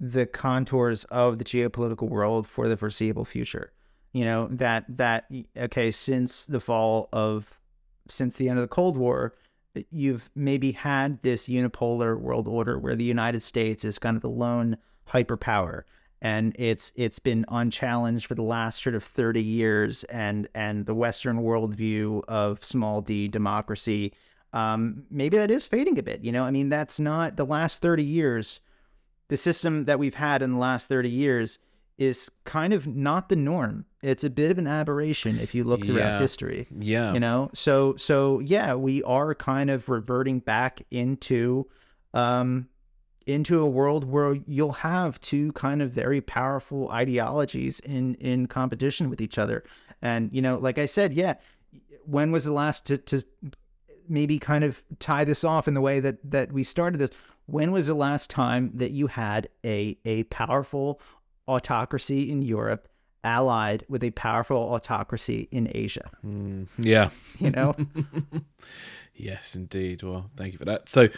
the 0.00 0.26
contours 0.26 1.04
of 1.04 1.38
the 1.38 1.44
geopolitical 1.44 2.08
world 2.08 2.46
for 2.46 2.68
the 2.68 2.76
foreseeable 2.76 3.24
future. 3.24 3.72
You 4.12 4.24
know 4.24 4.48
that 4.52 4.84
that 4.96 5.30
okay 5.56 5.90
since 5.90 6.46
the 6.46 6.60
fall 6.60 7.08
of 7.12 7.58
since 8.08 8.36
the 8.36 8.48
end 8.48 8.58
of 8.58 8.62
the 8.62 8.68
Cold 8.68 8.96
War, 8.96 9.34
you've 9.90 10.30
maybe 10.34 10.72
had 10.72 11.20
this 11.22 11.48
unipolar 11.48 12.18
world 12.18 12.48
order 12.48 12.78
where 12.78 12.96
the 12.96 13.04
United 13.04 13.42
States 13.42 13.84
is 13.84 13.98
kind 13.98 14.16
of 14.16 14.22
the 14.22 14.30
lone 14.30 14.76
hyperpower 15.08 15.82
and 16.22 16.56
it's 16.58 16.92
it's 16.96 17.18
been 17.18 17.44
unchallenged 17.48 18.26
for 18.26 18.34
the 18.34 18.42
last 18.42 18.82
sort 18.82 18.94
of 18.94 19.04
30 19.04 19.42
years 19.42 20.04
and 20.04 20.48
and 20.54 20.86
the 20.86 20.94
western 20.94 21.38
worldview 21.38 22.22
of 22.26 22.64
small 22.64 23.00
d 23.00 23.28
democracy 23.28 24.12
um 24.52 25.04
maybe 25.10 25.36
that 25.36 25.50
is 25.50 25.66
fading 25.66 25.98
a 25.98 26.02
bit 26.02 26.24
you 26.24 26.32
know? 26.32 26.44
I 26.44 26.50
mean 26.50 26.68
that's 26.68 26.98
not 26.98 27.36
the 27.36 27.46
last 27.46 27.82
30 27.82 28.02
years 28.02 28.60
the 29.28 29.36
system 29.36 29.84
that 29.84 29.98
we've 29.98 30.14
had 30.14 30.42
in 30.42 30.52
the 30.52 30.58
last 30.58 30.88
30 30.88 31.08
years 31.08 31.58
is 31.98 32.30
kind 32.44 32.72
of 32.72 32.86
not 32.86 33.28
the 33.28 33.36
norm 33.36 33.84
it's 34.02 34.22
a 34.24 34.30
bit 34.30 34.50
of 34.50 34.58
an 34.58 34.66
aberration 34.66 35.38
if 35.38 35.54
you 35.54 35.64
look 35.64 35.84
throughout 35.84 35.98
Yeah. 36.06 36.18
history 36.18 36.66
yeah. 36.78 37.12
you 37.14 37.20
know 37.20 37.50
so 37.54 37.96
so 37.96 38.40
yeah 38.40 38.74
we 38.74 39.02
are 39.04 39.34
kind 39.34 39.70
of 39.70 39.88
reverting 39.88 40.40
back 40.40 40.82
into 40.90 41.66
um 42.14 42.68
into 43.26 43.60
a 43.60 43.66
world 43.68 44.04
where 44.04 44.34
you'll 44.46 44.72
have 44.72 45.20
two 45.20 45.50
kind 45.52 45.82
of 45.82 45.90
very 45.90 46.20
powerful 46.20 46.88
ideologies 46.90 47.80
in 47.80 48.14
in 48.16 48.46
competition 48.46 49.08
with 49.10 49.20
each 49.20 49.38
other 49.38 49.64
and 50.02 50.32
you 50.32 50.42
know 50.42 50.56
like 50.58 50.78
i 50.78 50.86
said 50.86 51.12
yeah 51.14 51.34
when 52.04 52.30
was 52.30 52.44
the 52.44 52.52
last 52.52 52.86
to, 52.86 52.98
to 52.98 53.22
maybe 54.08 54.38
kind 54.38 54.62
of 54.62 54.82
tie 55.00 55.24
this 55.24 55.42
off 55.42 55.66
in 55.66 55.74
the 55.74 55.80
way 55.80 55.98
that 55.98 56.18
that 56.30 56.52
we 56.52 56.62
started 56.62 56.98
this. 56.98 57.10
When 57.46 57.72
was 57.72 57.88
the 57.88 57.94
last 57.94 58.30
time 58.30 58.70
that 58.74 58.92
you 58.92 59.08
had 59.08 59.48
a 59.64 59.98
a 60.04 60.22
powerful 60.24 61.00
autocracy 61.48 62.30
in 62.30 62.42
Europe 62.42 62.88
allied 63.24 63.84
with 63.88 64.04
a 64.04 64.10
powerful 64.12 64.56
autocracy 64.56 65.48
in 65.50 65.70
Asia? 65.74 66.10
Mm, 66.24 66.68
yeah. 66.78 67.10
You 67.38 67.50
know? 67.50 67.74
yes, 69.14 69.56
indeed. 69.56 70.02
Well, 70.02 70.30
thank 70.36 70.52
you 70.52 70.58
for 70.58 70.64
that. 70.66 70.88
So 70.88 71.08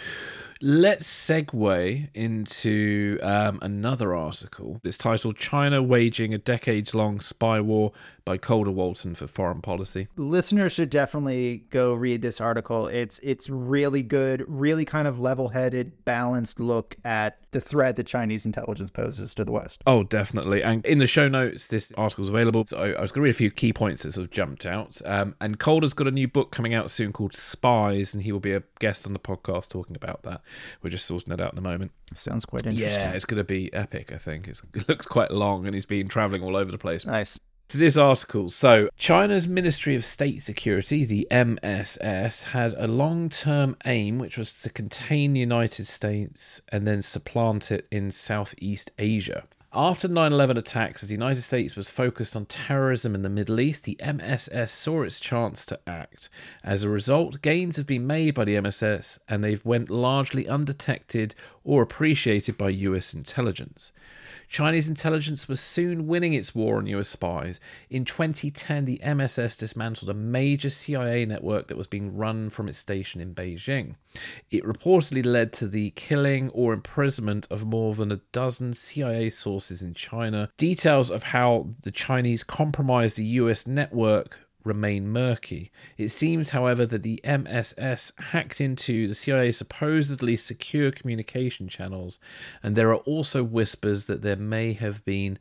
let's 0.61 1.07
segue 1.07 2.09
into 2.15 3.19
um, 3.23 3.59
another 3.63 4.15
article. 4.15 4.81
It's 4.85 4.99
titled 4.99 5.37
China 5.37 5.83
Waging 5.83 6.35
a 6.35 6.39
Decades 6.39 6.95
Long 6.95 7.21
Spy 7.21 7.61
War 7.61 7.93
by 8.25 8.37
Calder 8.37 8.71
Walton 8.71 9.15
for 9.15 9.27
Foreign 9.27 9.63
Policy. 9.63 10.09
Listeners 10.17 10.73
should 10.73 10.91
definitely 10.91 11.65
go 11.71 11.95
read 11.95 12.21
this 12.23 12.41
article. 12.41 12.87
It's 12.87 13.19
it's 13.21 13.49
really 13.49 14.03
good, 14.03 14.45
really 14.47 14.85
kind 14.85 15.09
of 15.09 15.19
level-headed, 15.19 16.05
balanced 16.05 16.61
look 16.61 16.97
at 17.05 17.39
the 17.51 17.61
threat 17.61 17.97
that 17.97 18.07
Chinese 18.07 18.45
intelligence 18.45 18.91
poses 18.91 19.35
to 19.35 19.45
the 19.45 19.53
West. 19.53 19.83
Oh, 19.87 20.03
definitely. 20.03 20.63
And 20.63 20.85
in 20.85 20.99
the 20.99 21.07
show 21.07 21.29
notes, 21.29 21.69
this 21.69 21.91
article 21.97 22.25
is 22.25 22.29
available. 22.29 22.67
So 22.67 22.77
I 22.77 23.01
was 23.01 23.11
going 23.11 23.23
to 23.23 23.25
read 23.25 23.31
a 23.31 23.33
few 23.33 23.51
key 23.51 23.73
points 23.73 24.03
that 24.03 24.15
have 24.17 24.31
jumped 24.31 24.67
out. 24.67 25.01
Um, 25.07 25.35
and 25.41 25.59
Calder's 25.59 25.95
got 25.95 26.07
a 26.07 26.11
new 26.11 26.29
book 26.29 26.51
coming 26.51 26.75
out 26.75 26.91
soon 26.91 27.11
called 27.11 27.35
Spies, 27.35 28.13
and 28.13 28.23
he 28.23 28.33
will 28.33 28.41
be 28.41 28.53
a 28.53 28.63
guest 28.81 29.07
on 29.07 29.15
the 29.15 29.19
podcast 29.19 29.71
talking 29.71 29.97
about 29.97 30.25
that. 30.25 30.43
We're 30.83 30.91
just 30.91 31.07
sorting 31.07 31.33
it 31.33 31.41
out 31.41 31.53
in 31.53 31.57
the 31.57 31.63
moment. 31.63 31.93
Sounds 32.15 32.45
quite 32.45 32.67
interesting. 32.67 32.89
Yeah, 32.89 33.13
it's 33.13 33.25
going 33.25 33.39
to 33.39 33.45
be 33.45 33.73
epic, 33.73 34.13
I 34.13 34.19
think. 34.19 34.49
It's, 34.49 34.63
it 34.75 34.89
looks 34.89 35.07
quite 35.07 35.31
long, 35.31 35.67
and 35.67 35.75
he's 35.75 35.87
been 35.87 36.09
traveling 36.09 36.43
all 36.43 36.57
over 36.57 36.71
the 36.71 36.79
place. 36.79 37.07
Nice. 37.07 37.39
To 37.69 37.77
this 37.77 37.99
article, 37.99 38.49
so 38.49 38.89
China's 38.97 39.47
Ministry 39.47 39.95
of 39.95 40.03
State 40.03 40.41
Security, 40.41 41.05
the 41.05 41.29
MSS, 41.31 42.45
had 42.45 42.73
a 42.79 42.89
long 42.89 43.29
term 43.29 43.77
aim 43.85 44.19
which 44.19 44.39
was 44.39 44.63
to 44.63 44.71
contain 44.71 45.35
the 45.35 45.41
United 45.41 45.85
States 45.87 46.63
and 46.71 46.89
then 46.89 47.03
supplant 47.03 47.71
it 47.71 47.87
in 47.91 48.11
Southeast 48.11 48.91
Asia. 48.99 49.45
After 49.75 50.09
9 50.09 50.33
11 50.33 50.57
attacks, 50.57 51.03
as 51.03 51.11
the 51.11 51.15
United 51.15 51.43
States 51.43 51.77
was 51.77 51.91
focused 51.91 52.35
on 52.35 52.47
terrorism 52.47 53.15
in 53.15 53.21
the 53.21 53.29
Middle 53.29 53.61
East, 53.61 53.85
the 53.85 54.01
MSS 54.03 54.73
saw 54.73 55.03
its 55.03 55.21
chance 55.21 55.67
to 55.67 55.79
act. 55.87 56.31
As 56.65 56.85
a 56.85 56.89
result, 56.89 57.43
gains 57.43 57.77
have 57.77 57.87
been 57.87 58.07
made 58.07 58.35
by 58.35 58.47
the 58.47 58.59
MSS 58.59 59.19
and 59.29 59.45
they've 59.45 59.65
went 59.67 59.91
largely 59.91 60.49
undetected 60.49 61.35
or 61.65 61.83
appreciated 61.83 62.57
by 62.57 62.71
US 62.71 63.13
intelligence. 63.13 63.93
Chinese 64.49 64.89
intelligence 64.89 65.47
was 65.47 65.61
soon 65.61 66.07
winning 66.07 66.33
its 66.33 66.55
war 66.55 66.79
on 66.79 66.87
US 66.87 67.09
spies. 67.09 67.61
In 67.91 68.05
2010, 68.05 68.87
the 68.87 69.01
MSS 69.05 69.57
dismantled 69.57 70.11
a 70.11 70.15
major 70.15 70.71
CIA 70.71 71.27
network 71.27 71.69
that 71.69 71.77
was 71.77 71.87
being 71.87 72.17
run 72.17 72.49
from 72.49 72.69
its 72.69 72.79
station 72.79 73.21
in 73.21 73.35
Beijing. 73.35 73.97
It 74.51 74.65
reportedly 74.65 75.25
led 75.25 75.53
to 75.55 75.69
the 75.69 75.91
killing 75.91 76.49
or 76.51 76.73
imprisonment 76.73 77.47
of 77.51 77.67
more 77.67 77.95
than 77.95 78.11
a 78.11 78.21
dozen 78.33 78.73
CIA 78.75 79.31
sources 79.31 79.83
in 79.83 79.95
China. 79.95 80.51
Details 80.57 81.11
of 81.11 81.25
how 81.25 81.69
the 81.83 81.91
Chinese 81.91 82.43
compromised 82.43 83.19
the 83.19 83.25
US 83.25 83.67
network 83.67 84.48
remain 84.69 85.09
murky. 85.09 85.73
It 85.97 86.11
seems, 86.11 86.51
however, 86.51 86.87
that 86.87 87.03
the 87.03 87.21
MSS 87.25 88.13
hacked 88.19 88.61
into 88.61 89.09
the 89.09 89.15
CIA's 89.15 89.57
supposedly 89.57 90.37
secure 90.37 90.93
communication 90.93 91.69
channels, 91.69 92.21
and 92.63 92.77
there 92.77 92.91
are 92.91 92.97
also 92.97 93.43
whispers 93.43 94.07
that 94.07 94.23
there 94.23 94.37
may 94.37 94.75
have 94.75 95.05
been 95.05 95.39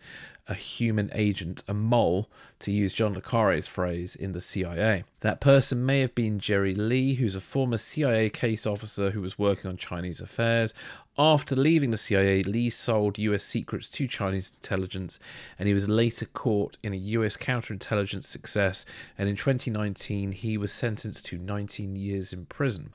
a 0.48 0.54
human 0.54 1.10
agent, 1.14 1.64
a 1.68 1.74
mole, 1.74 2.30
to 2.60 2.72
use 2.72 2.94
John 2.94 3.14
Le 3.14 3.22
Carre's 3.22 3.68
phrase, 3.68 4.16
in 4.16 4.32
the 4.32 4.42
CIA. 4.42 5.04
That 5.22 5.42
person 5.42 5.86
may 5.86 6.00
have 6.02 6.16
been 6.16 6.40
Jerry 6.40 6.74
Lee, 6.74 7.16
who's 7.16 7.36
a 7.36 7.42
former 7.42 7.78
CIA 7.78 8.30
case 8.30 8.66
officer 8.66 9.12
who 9.12 9.22
was 9.22 9.38
working 9.38 9.70
on 9.70 9.78
Chinese 9.78 10.22
affairs. 10.22 10.74
After 11.18 11.56
leaving 11.56 11.92
the 11.92 11.98
CIA, 11.98 12.44
Lee 12.44 12.70
sold 12.70 13.18
US 13.18 13.44
secrets 13.44 13.90
to 13.90 14.08
Chinese 14.08 14.54
intelligence, 14.56 15.20
and 15.58 15.68
he 15.68 15.74
was 15.74 15.90
later 15.90 16.26
caught 16.26 16.78
in 16.84 16.94
a 16.94 16.98
US 16.98 17.36
counterintelligence 17.36 18.26
success. 18.26 18.86
And 19.18 19.28
in 19.28 19.36
2019, 19.36 20.32
he 20.32 20.58
was 20.58 20.72
sentenced 20.72 21.26
to 21.28 21.38
19 21.38 21.96
years 21.96 22.34
in 22.34 22.46
prison. 22.46 22.94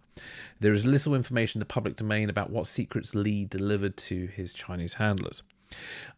There 0.61 0.73
is 0.73 0.87
little 0.87 1.15
information 1.15 1.59
in 1.59 1.61
the 1.61 1.67
public 1.67 1.97
domain 1.97 2.31
about 2.31 2.51
what 2.51 2.67
secrets 2.67 3.15
Lee 3.15 3.45
delivered 3.45 3.97
to 3.97 4.27
his 4.27 4.53
Chinese 4.53 4.95
handlers. 4.95 5.43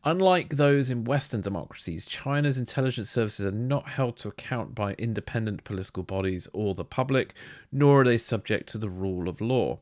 Unlike 0.05 0.57
those 0.57 0.91
in 0.91 1.05
Western 1.05 1.41
democracies, 1.41 2.05
China's 2.07 2.59
intelligence 2.59 3.09
services 3.09 3.47
are 3.47 3.57
not 3.57 3.89
held 3.89 4.17
to 4.19 4.29
account 4.29 4.75
by 4.75 4.95
independent 4.95 5.65
political 5.65 6.03
bodies 6.03 6.49
or 6.53 6.75
the 6.75 6.85
public, 6.85 7.35
nor 7.73 8.03
are 8.03 8.05
they 8.05 8.19
subject 8.19 8.69
to 8.71 8.79
the 8.79 8.91
rule 8.91 9.29
of 9.29 9.41
law. 9.41 9.81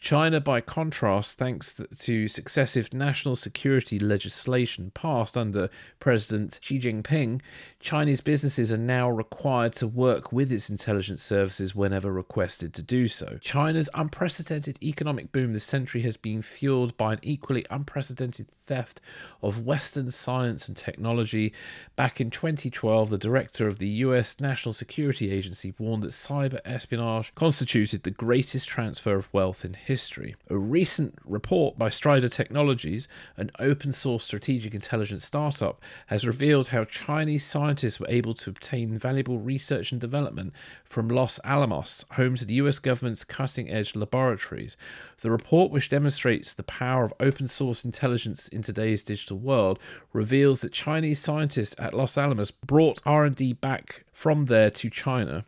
China, 0.00 0.40
by 0.40 0.62
contrast, 0.62 1.36
thanks 1.36 1.80
to 1.98 2.26
successive 2.26 2.94
national 2.94 3.36
security 3.36 3.98
legislation 3.98 4.90
passed 4.94 5.36
under 5.36 5.68
President 6.00 6.58
Xi 6.62 6.78
Jinping, 6.78 7.42
Chinese 7.80 8.22
businesses 8.22 8.72
are 8.72 8.78
now 8.78 9.10
required 9.10 9.74
to 9.74 9.86
work 9.86 10.32
with 10.32 10.50
its 10.50 10.70
intelligence 10.70 11.22
services 11.22 11.74
whenever 11.74 12.10
requested 12.10 12.72
to 12.74 12.82
do 12.82 13.08
so. 13.08 13.38
China's 13.42 13.90
unprecedented 13.94 14.78
economic 14.82 15.32
boom 15.32 15.52
this 15.52 15.64
century 15.64 16.00
has 16.00 16.16
been 16.16 16.40
fueled 16.40 16.96
by 16.96 17.12
an 17.12 17.18
equally 17.22 17.66
unprecedented 17.70 18.50
theft 18.50 19.00
of 19.42 19.66
Western 19.66 20.10
science 20.10 20.66
and 20.66 20.76
technology. 20.76 21.52
Back 21.94 22.20
in 22.20 22.30
2012, 22.30 23.10
the 23.10 23.18
director 23.18 23.66
of 23.66 23.78
the 23.78 23.88
US 23.88 24.40
National 24.40 24.72
Security 24.72 25.30
Agency 25.30 25.74
warned 25.78 26.02
that 26.04 26.12
cyber 26.12 26.60
espionage 26.64 27.34
constituted 27.34 28.02
the 28.02 28.10
greatest 28.10 28.66
transfer 28.66 29.16
of 29.16 29.32
wealth 29.32 29.59
in 29.64 29.74
history. 29.74 30.34
A 30.48 30.56
recent 30.56 31.18
report 31.24 31.78
by 31.78 31.90
Strider 31.90 32.28
Technologies, 32.28 33.08
an 33.36 33.50
open 33.58 33.92
source 33.92 34.24
strategic 34.24 34.74
intelligence 34.74 35.24
startup, 35.24 35.80
has 36.06 36.26
revealed 36.26 36.68
how 36.68 36.84
Chinese 36.84 37.44
scientists 37.44 38.00
were 38.00 38.08
able 38.08 38.34
to 38.34 38.50
obtain 38.50 38.98
valuable 38.98 39.38
research 39.38 39.92
and 39.92 40.00
development 40.00 40.52
from 40.84 41.08
Los 41.08 41.38
Alamos, 41.44 42.04
home 42.12 42.36
to 42.36 42.44
the 42.44 42.54
US 42.54 42.78
government's 42.78 43.24
cutting 43.24 43.70
edge 43.70 43.94
laboratories. 43.94 44.76
The 45.20 45.30
report, 45.30 45.70
which 45.70 45.88
demonstrates 45.88 46.54
the 46.54 46.62
power 46.62 47.04
of 47.04 47.14
open 47.20 47.48
source 47.48 47.84
intelligence 47.84 48.48
in 48.48 48.62
today's 48.62 49.02
digital 49.02 49.38
world, 49.38 49.78
reveals 50.12 50.60
that 50.60 50.72
Chinese 50.72 51.20
scientists 51.20 51.74
at 51.78 51.94
Los 51.94 52.16
Alamos 52.16 52.50
brought 52.50 53.02
R&D 53.04 53.54
back 53.54 54.04
from 54.12 54.46
there 54.46 54.70
to 54.70 54.90
China 54.90 55.44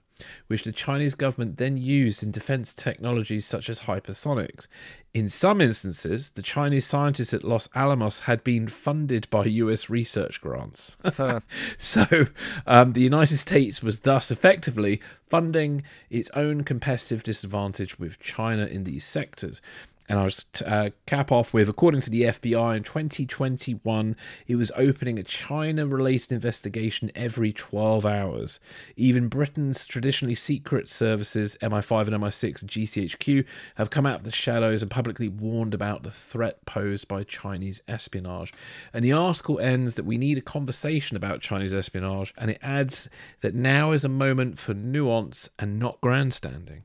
which 0.46 0.64
the 0.64 0.72
Chinese 0.72 1.14
government 1.14 1.58
then 1.58 1.76
used 1.76 2.22
in 2.22 2.30
defense 2.30 2.72
technologies 2.72 3.46
such 3.46 3.68
as 3.68 3.80
hypersonics. 3.80 4.66
In 5.14 5.28
some 5.28 5.60
instances, 5.60 6.30
the 6.30 6.42
Chinese 6.42 6.86
scientists 6.86 7.34
at 7.34 7.44
Los 7.44 7.68
Alamos 7.74 8.20
had 8.20 8.42
been 8.42 8.66
funded 8.66 9.28
by 9.28 9.44
US 9.44 9.90
research 9.90 10.40
grants. 10.40 10.92
so 11.76 12.26
um, 12.66 12.94
the 12.94 13.02
United 13.02 13.36
States 13.36 13.82
was 13.82 14.00
thus 14.00 14.30
effectively 14.30 15.00
funding 15.28 15.82
its 16.08 16.30
own 16.34 16.64
competitive 16.64 17.22
disadvantage 17.22 17.98
with 17.98 18.18
China 18.20 18.64
in 18.64 18.84
these 18.84 19.04
sectors. 19.04 19.60
And 20.08 20.18
I'll 20.18 20.26
just 20.26 20.62
uh, 20.66 20.90
cap 21.06 21.30
off 21.30 21.54
with 21.54 21.68
according 21.68 22.00
to 22.02 22.10
the 22.10 22.22
FBI 22.22 22.76
in 22.76 22.82
2021, 22.82 24.16
it 24.46 24.56
was 24.56 24.72
opening 24.76 25.18
a 25.18 25.22
China 25.22 25.86
related 25.86 26.32
investigation 26.32 27.10
every 27.14 27.52
12 27.52 28.04
hours. 28.04 28.60
Even 28.96 29.28
Britain's 29.28 29.86
traditionally 29.86 30.34
secret 30.34 30.88
services, 30.88 31.56
MI5 31.62 32.08
and 32.08 32.16
MI6 32.22 32.64
GCHQ, 32.64 33.44
have 33.76 33.90
come 33.90 34.06
out 34.06 34.16
of 34.16 34.24
the 34.24 34.32
shadows 34.32 34.82
and 34.82 34.90
publicly 34.90 35.28
warned 35.28 35.72
about 35.72 36.02
the 36.02 36.10
threat 36.10 36.64
posed 36.66 37.06
by 37.06 37.22
Chinese 37.22 37.80
espionage. 37.86 38.52
And 38.92 39.04
the 39.04 39.12
article 39.12 39.60
ends 39.60 39.94
that 39.94 40.04
we 40.04 40.18
need 40.18 40.36
a 40.38 40.42
conversation 40.42 41.16
about 41.16 41.40
Chinese 41.40 41.72
espionage, 41.72 42.34
and 42.36 42.50
it 42.50 42.58
adds 42.60 43.08
that 43.40 43.54
now 43.54 43.92
is 43.92 44.04
a 44.04 44.08
moment 44.08 44.58
for 44.58 44.74
nuance 44.74 45.48
and 45.58 45.78
not 45.78 46.00
grandstanding. 46.00 46.84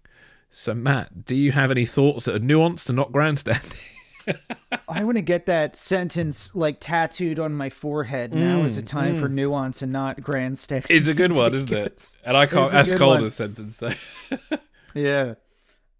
So, 0.49 0.73
Matt, 0.73 1.25
do 1.25 1.35
you 1.35 1.51
have 1.51 1.71
any 1.71 1.85
thoughts 1.85 2.25
that 2.25 2.35
are 2.35 2.39
nuanced 2.39 2.89
and 2.89 2.95
not 2.95 3.11
grandstanding? 3.11 3.77
I 4.89 5.03
want 5.05 5.17
to 5.17 5.21
get 5.21 5.45
that 5.45 5.75
sentence 5.77 6.53
like 6.55 6.77
tattooed 6.79 7.39
on 7.39 7.53
my 7.53 7.69
forehead. 7.69 8.33
now 8.33 8.61
is 8.63 8.77
a 8.77 8.81
time 8.81 9.15
Mm. 9.15 9.21
for 9.21 9.29
nuance 9.29 9.81
and 9.81 9.91
not 9.93 10.21
grandstanding. 10.21 10.87
it's 10.89 11.07
a 11.07 11.13
good 11.13 11.31
one, 11.31 11.53
isn't 11.53 11.71
it? 11.71 12.17
And 12.25 12.35
I 12.35 12.45
can't 12.45 12.73
a 12.73 12.77
ask 12.77 12.91
good 12.91 12.99
Calder's 12.99 13.35
sentence. 13.35 13.77
So. 13.77 13.91
Yeah. 14.93 15.35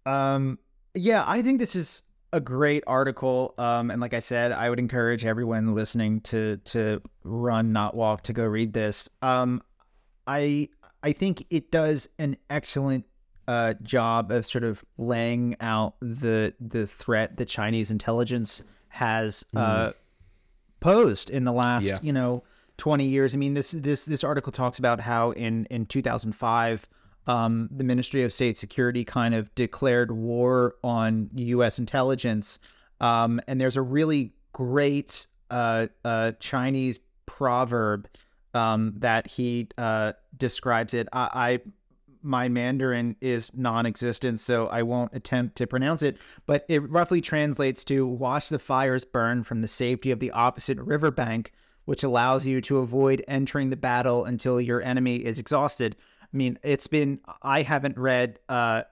Um 0.04 0.58
yeah, 0.94 1.22
I 1.26 1.40
think 1.42 1.58
this 1.60 1.76
is 1.76 2.02
a 2.32 2.40
great 2.40 2.82
article. 2.86 3.54
Um 3.58 3.90
and 3.90 4.00
like 4.00 4.12
I 4.14 4.20
said, 4.20 4.52
I 4.52 4.68
would 4.68 4.78
encourage 4.78 5.24
everyone 5.24 5.74
listening 5.74 6.20
to 6.22 6.56
to 6.66 7.00
run 7.24 7.72
not 7.72 7.94
walk 7.94 8.22
to 8.24 8.32
go 8.32 8.44
read 8.44 8.72
this. 8.74 9.08
Um 9.22 9.62
I 10.26 10.68
I 11.02 11.12
think 11.12 11.46
it 11.48 11.70
does 11.70 12.08
an 12.18 12.36
excellent 12.50 13.04
uh 13.48 13.74
job 13.82 14.30
of 14.30 14.46
sort 14.46 14.62
of 14.62 14.84
laying 14.98 15.56
out 15.60 15.94
the 16.00 16.54
the 16.60 16.86
threat 16.86 17.36
that 17.38 17.46
Chinese 17.48 17.90
intelligence 17.90 18.62
has 18.88 19.44
uh 19.56 19.90
posed 20.80 21.30
in 21.30 21.42
the 21.42 21.52
last, 21.52 21.86
Yeah. 21.86 21.98
you 22.02 22.12
know, 22.12 22.44
20 22.76 23.04
years. 23.06 23.34
I 23.34 23.38
mean, 23.38 23.54
this 23.54 23.72
this 23.72 24.04
this 24.04 24.22
article 24.22 24.52
talks 24.52 24.78
about 24.78 25.00
how 25.00 25.32
in 25.32 25.66
in 25.66 25.86
2005 25.86 26.86
um, 27.26 27.68
the 27.70 27.84
Ministry 27.84 28.22
of 28.22 28.32
State 28.32 28.56
Security 28.56 29.04
kind 29.04 29.34
of 29.34 29.54
declared 29.54 30.10
war 30.12 30.76
on 30.82 31.28
U.S. 31.34 31.78
intelligence. 31.78 32.58
Um, 33.02 33.40
and 33.46 33.60
there's 33.60 33.76
a 33.76 33.82
really 33.82 34.32
great 34.54 35.26
uh, 35.50 35.88
uh, 36.06 36.32
Chinese 36.40 37.00
proverb 37.26 38.08
um, 38.54 38.94
that 38.98 39.26
he 39.26 39.68
uh, 39.76 40.14
describes 40.38 40.94
it. 40.94 41.06
I, 41.12 41.28
I 41.34 41.60
my 42.22 42.48
Mandarin 42.48 43.16
is 43.20 43.50
non-existent, 43.54 44.40
so 44.40 44.66
I 44.68 44.82
won't 44.82 45.14
attempt 45.14 45.56
to 45.56 45.66
pronounce 45.66 46.02
it. 46.02 46.18
But 46.46 46.64
it 46.68 46.88
roughly 46.90 47.20
translates 47.20 47.84
to 47.84 48.06
"watch 48.06 48.48
the 48.48 48.58
fires 48.58 49.04
burn 49.04 49.44
from 49.44 49.60
the 49.60 49.68
safety 49.68 50.10
of 50.10 50.20
the 50.20 50.30
opposite 50.32 50.78
riverbank." 50.78 51.52
Which 51.84 52.02
allows 52.02 52.46
you 52.46 52.60
to 52.62 52.78
avoid 52.78 53.24
entering 53.28 53.70
the 53.70 53.76
battle 53.76 54.26
until 54.26 54.60
your 54.60 54.82
enemy 54.82 55.24
is 55.24 55.38
exhausted. 55.38 55.96
I 56.22 56.36
mean, 56.36 56.58
it's 56.62 56.86
been 56.86 57.20
I 57.42 57.62
haven't 57.62 57.96
read 57.96 58.38
uh, 58.50 58.82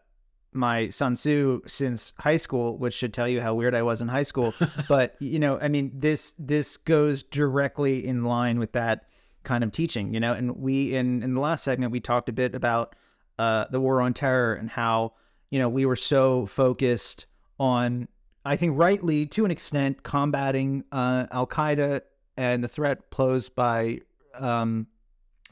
my 0.57 0.89
Sun 0.89 1.15
Tzu 1.15 1.63
since 1.67 2.15
high 2.19 2.39
school, 2.39 2.79
which 2.79 2.95
should 2.95 3.13
tell 3.13 3.29
you 3.29 3.41
how 3.41 3.55
weird 3.55 3.75
I 3.75 3.83
was 3.83 4.01
in 4.01 4.09
high 4.09 4.23
school. 4.23 4.55
but 4.89 5.17
you 5.21 5.39
know, 5.39 5.59
I 5.61 5.69
mean, 5.69 5.93
this 5.95 6.35
this 6.39 6.77
goes 6.77 7.23
directly 7.23 8.07
in 8.07 8.25
line 8.25 8.59
with 8.59 8.73
that 8.73 9.05
kind 9.45 9.63
of 9.63 9.71
teaching, 9.71 10.13
you 10.13 10.21
know. 10.21 10.33
And 10.33 10.57
we 10.57 10.95
in 10.95 11.23
in 11.23 11.35
the 11.35 11.41
last 11.41 11.65
segment 11.65 11.93
we 11.93 12.01
talked 12.01 12.29
a 12.29 12.33
bit 12.33 12.55
about 12.55 12.97
uh, 13.39 13.67
the 13.71 13.81
war 13.81 14.01
on 14.01 14.15
terror 14.15 14.55
and 14.55 14.71
how 14.71 15.13
you 15.51 15.59
know 15.59 15.69
we 15.69 15.87
were 15.87 15.97
so 15.97 16.47
focused 16.47 17.27
on, 17.59 18.09
I 18.45 18.57
think 18.57 18.79
rightly 18.79 19.27
to 19.27 19.45
an 19.45 19.51
extent, 19.51 20.03
combating 20.03 20.85
uh, 20.93 21.27
Al 21.31 21.47
Qaeda 21.47 22.03
and 22.37 22.63
the 22.63 22.69
threat 22.69 23.11
posed 23.11 23.55
by 23.55 24.01
um, 24.35 24.87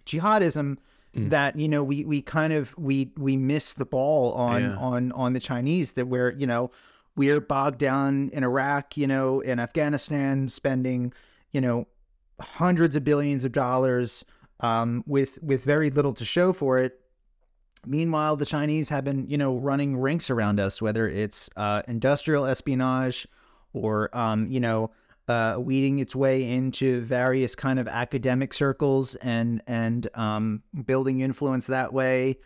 jihadism 0.04 0.78
mm. 1.14 1.30
that 1.30 1.56
you 1.58 1.68
know 1.68 1.82
we 1.82 2.04
we 2.04 2.22
kind 2.22 2.52
of 2.52 2.76
we 2.78 3.12
we 3.16 3.36
miss 3.36 3.74
the 3.74 3.86
ball 3.86 4.32
on 4.34 4.62
yeah. 4.62 4.76
on 4.76 5.12
on 5.12 5.32
the 5.32 5.40
Chinese 5.40 5.92
that 5.92 6.06
where 6.06 6.32
you 6.32 6.46
know 6.46 6.70
we're 7.16 7.40
bogged 7.40 7.78
down 7.78 8.30
in 8.32 8.42
Iraq, 8.42 8.96
you 8.96 9.06
know, 9.06 9.40
in 9.40 9.60
Afghanistan, 9.60 10.48
spending 10.48 11.12
you 11.52 11.60
know 11.60 11.86
hundreds 12.40 12.96
of 12.96 13.04
billions 13.04 13.44
of 13.44 13.52
dollars 13.52 14.24
um, 14.60 15.04
with 15.06 15.38
with 15.42 15.64
very 15.64 15.90
little 15.90 16.12
to 16.12 16.24
show 16.24 16.52
for 16.52 16.78
it. 16.78 17.00
Meanwhile, 17.86 18.36
the 18.36 18.46
Chinese 18.46 18.88
have 18.88 19.04
been, 19.04 19.28
you 19.28 19.38
know, 19.38 19.56
running 19.56 19.96
rinks 19.96 20.30
around 20.30 20.60
us, 20.60 20.80
whether 20.80 21.08
it's 21.08 21.50
uh, 21.56 21.82
industrial 21.86 22.46
espionage 22.46 23.26
or, 23.72 24.16
um, 24.16 24.46
you 24.46 24.60
know, 24.60 24.90
uh, 25.28 25.56
weeding 25.58 25.98
its 25.98 26.14
way 26.14 26.50
into 26.50 27.00
various 27.00 27.54
kind 27.54 27.78
of 27.78 27.88
academic 27.88 28.52
circles 28.52 29.14
and 29.16 29.62
and 29.66 30.08
um, 30.14 30.62
building 30.84 31.20
influence 31.20 31.66
that 31.66 31.92
way. 31.92 32.38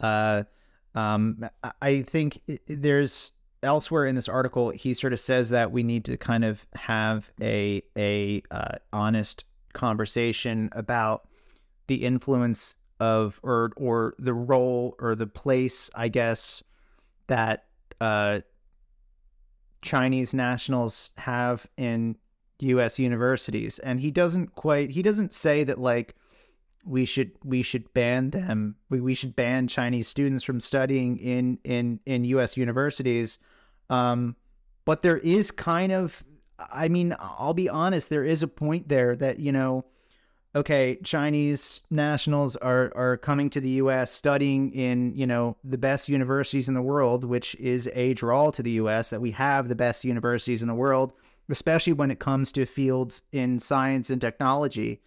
Uh, 0.00 0.44
um, 0.94 1.48
I 1.80 2.02
think 2.02 2.40
there's 2.66 3.32
elsewhere 3.62 4.06
in 4.06 4.14
this 4.14 4.28
article 4.28 4.70
he 4.70 4.92
sort 4.92 5.12
of 5.12 5.20
says 5.20 5.50
that 5.50 5.70
we 5.70 5.82
need 5.82 6.04
to 6.04 6.16
kind 6.16 6.44
of 6.44 6.66
have 6.74 7.30
a 7.40 7.82
a 7.96 8.42
uh, 8.50 8.76
honest 8.92 9.44
conversation 9.72 10.68
about 10.72 11.28
the 11.86 12.04
influence 12.04 12.76
of 13.02 13.40
or 13.42 13.72
or 13.76 14.14
the 14.20 14.32
role 14.32 14.94
or 15.00 15.16
the 15.16 15.26
place 15.26 15.90
I 15.92 16.06
guess 16.06 16.62
that 17.26 17.64
uh, 18.00 18.40
Chinese 19.82 20.32
nationals 20.32 21.10
have 21.16 21.66
in 21.76 22.16
U.S. 22.60 23.00
universities, 23.00 23.80
and 23.80 23.98
he 23.98 24.12
doesn't 24.12 24.54
quite. 24.54 24.90
He 24.90 25.02
doesn't 25.02 25.34
say 25.34 25.64
that 25.64 25.78
like 25.80 26.14
we 26.84 27.04
should 27.04 27.32
we 27.42 27.62
should 27.62 27.92
ban 27.92 28.30
them. 28.30 28.76
We 28.88 29.00
we 29.00 29.14
should 29.14 29.34
ban 29.34 29.66
Chinese 29.66 30.06
students 30.06 30.44
from 30.44 30.60
studying 30.60 31.18
in 31.18 31.58
in 31.64 31.98
in 32.06 32.24
U.S. 32.24 32.56
universities. 32.56 33.40
Um, 33.90 34.36
but 34.84 35.02
there 35.02 35.18
is 35.18 35.50
kind 35.50 35.90
of. 35.90 36.22
I 36.72 36.86
mean, 36.86 37.16
I'll 37.18 37.54
be 37.54 37.68
honest. 37.68 38.10
There 38.10 38.22
is 38.22 38.44
a 38.44 38.48
point 38.48 38.88
there 38.88 39.16
that 39.16 39.40
you 39.40 39.50
know 39.50 39.86
okay, 40.54 40.98
Chinese 41.02 41.80
nationals 41.90 42.56
are 42.56 42.92
are 42.94 43.16
coming 43.16 43.50
to 43.50 43.60
the 43.60 43.70
U.S. 43.70 44.12
studying 44.12 44.72
in 44.72 45.14
you 45.14 45.26
know 45.26 45.56
the 45.64 45.78
best 45.78 46.08
universities 46.08 46.68
in 46.68 46.74
the 46.74 46.82
world, 46.82 47.24
which 47.24 47.54
is 47.56 47.88
a 47.94 48.14
draw 48.14 48.50
to 48.50 48.62
the 48.62 48.72
U.S. 48.72 49.10
that 49.10 49.20
we 49.20 49.30
have 49.32 49.68
the 49.68 49.74
best 49.74 50.04
universities 50.04 50.62
in 50.62 50.68
the 50.68 50.74
world, 50.74 51.12
especially 51.48 51.92
when 51.92 52.10
it 52.10 52.18
comes 52.18 52.52
to 52.52 52.66
fields 52.66 53.22
in 53.32 53.58
science 53.58 54.10
and 54.10 54.20
technology. 54.20 55.00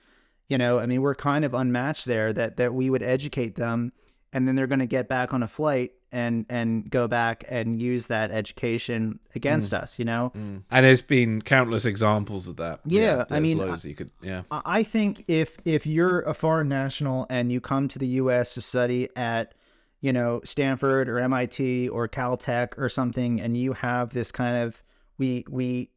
You 0.49 0.57
know, 0.57 0.79
I 0.79 0.85
mean, 0.85 1.01
we're 1.01 1.15
kind 1.15 1.45
of 1.45 1.53
unmatched 1.53 2.05
there. 2.05 2.33
That 2.33 2.57
that 2.57 2.73
we 2.73 2.89
would 2.89 3.03
educate 3.03 3.55
them, 3.55 3.93
and 4.33 4.47
then 4.47 4.55
they're 4.55 4.67
going 4.67 4.79
to 4.79 4.85
get 4.85 5.07
back 5.07 5.33
on 5.33 5.43
a 5.43 5.47
flight 5.47 5.93
and 6.15 6.45
and 6.49 6.89
go 6.89 7.09
back 7.09 7.43
and 7.49 7.81
use 7.81 8.07
that 8.07 8.31
education 8.31 9.19
against 9.35 9.73
mm. 9.73 9.81
us 9.81 9.99
you 9.99 10.05
know 10.05 10.31
mm. 10.33 10.63
and 10.71 10.85
there's 10.85 11.01
been 11.01 11.41
countless 11.41 11.85
examples 11.85 12.47
of 12.47 12.55
that 12.55 12.79
yeah, 12.85 13.17
yeah 13.17 13.25
i 13.29 13.39
mean 13.39 13.57
loads 13.57 13.83
you 13.83 13.93
could 13.93 14.09
yeah 14.21 14.43
i 14.49 14.81
think 14.81 15.25
if 15.27 15.57
if 15.65 15.85
you're 15.85 16.21
a 16.21 16.33
foreign 16.33 16.69
national 16.69 17.27
and 17.29 17.51
you 17.51 17.59
come 17.59 17.89
to 17.89 17.99
the 17.99 18.07
us 18.07 18.53
to 18.53 18.61
study 18.61 19.09
at 19.17 19.53
you 19.99 20.13
know 20.13 20.39
stanford 20.45 21.09
or 21.09 21.19
mit 21.27 21.89
or 21.89 22.07
caltech 22.07 22.77
or 22.77 22.87
something 22.87 23.41
and 23.41 23.57
you 23.57 23.73
have 23.73 24.11
this 24.11 24.31
kind 24.31 24.55
of 24.55 24.81
we 25.17 25.43
we 25.49 25.89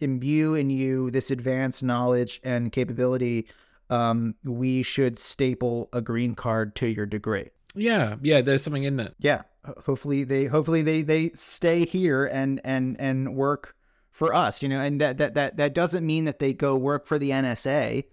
imbue 0.00 0.54
in 0.54 0.68
you 0.68 1.10
this 1.10 1.30
advanced 1.30 1.82
knowledge 1.82 2.40
and 2.44 2.72
capability 2.72 3.46
um, 3.88 4.34
we 4.44 4.82
should 4.82 5.16
staple 5.16 5.88
a 5.92 6.00
green 6.00 6.34
card 6.34 6.74
to 6.74 6.88
your 6.88 7.06
degree 7.06 7.48
yeah, 7.76 8.16
yeah, 8.22 8.40
there's 8.40 8.62
something 8.62 8.84
in 8.84 8.96
that. 8.96 9.14
Yeah. 9.18 9.42
Hopefully 9.84 10.24
they 10.24 10.44
hopefully 10.46 10.82
they 10.82 11.02
they 11.02 11.30
stay 11.34 11.84
here 11.84 12.24
and 12.24 12.60
and 12.64 12.96
and 13.00 13.34
work 13.34 13.74
for 14.12 14.32
us, 14.34 14.62
you 14.62 14.68
know, 14.68 14.80
and 14.80 15.00
that 15.00 15.18
that 15.18 15.34
that 15.34 15.56
that 15.56 15.74
doesn't 15.74 16.06
mean 16.06 16.24
that 16.24 16.38
they 16.38 16.52
go 16.52 16.76
work 16.76 17.06
for 17.06 17.18
the 17.18 17.30
NSA, 17.30 18.04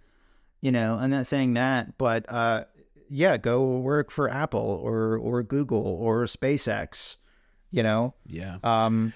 you 0.61 0.71
know. 0.71 0.97
I'm 0.99 1.11
not 1.11 1.27
saying 1.27 1.53
that, 1.53 1.97
but 1.97 2.25
uh 2.27 2.65
yeah, 3.09 3.37
go 3.37 3.77
work 3.77 4.09
for 4.11 4.29
Apple 4.29 4.81
or 4.83 5.17
or 5.17 5.43
Google 5.43 5.85
or 5.85 6.23
SpaceX, 6.23 7.17
you 7.69 7.83
know. 7.83 8.15
Yeah. 8.25 8.57
Um 8.63 9.13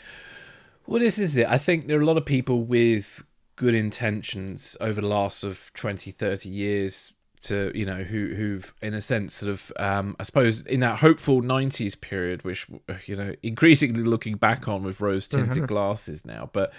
well, 0.86 1.00
this 1.00 1.20
is 1.20 1.36
it. 1.36 1.48
I 1.48 1.58
think 1.58 1.88
there 1.88 1.98
are 1.98 2.04
a 2.04 2.06
lot 2.06 2.18
of 2.18 2.26
people 2.26 2.64
with 2.64 3.24
good 3.58 3.74
intentions 3.74 4.78
over 4.80 5.02
the 5.02 5.08
last 5.08 5.44
of 5.44 5.72
20, 5.74 6.12
30 6.12 6.48
years 6.48 7.14
to 7.42 7.72
you 7.76 7.86
know 7.86 8.04
who 8.04 8.34
who've 8.34 8.74
in 8.82 8.94
a 8.94 9.02
sense 9.02 9.36
sort 9.36 9.52
of 9.52 9.72
um, 9.78 10.16
I 10.20 10.24
suppose 10.24 10.62
in 10.64 10.80
that 10.80 11.00
hopeful 11.00 11.42
'90s 11.42 12.00
period, 12.00 12.44
which 12.44 12.68
you 13.06 13.16
know 13.16 13.34
increasingly 13.44 14.04
looking 14.04 14.36
back 14.36 14.68
on 14.68 14.84
with 14.84 15.00
rose 15.00 15.28
tinted 15.28 15.50
mm-hmm. 15.50 15.66
glasses 15.66 16.26
now, 16.26 16.50
but 16.54 16.74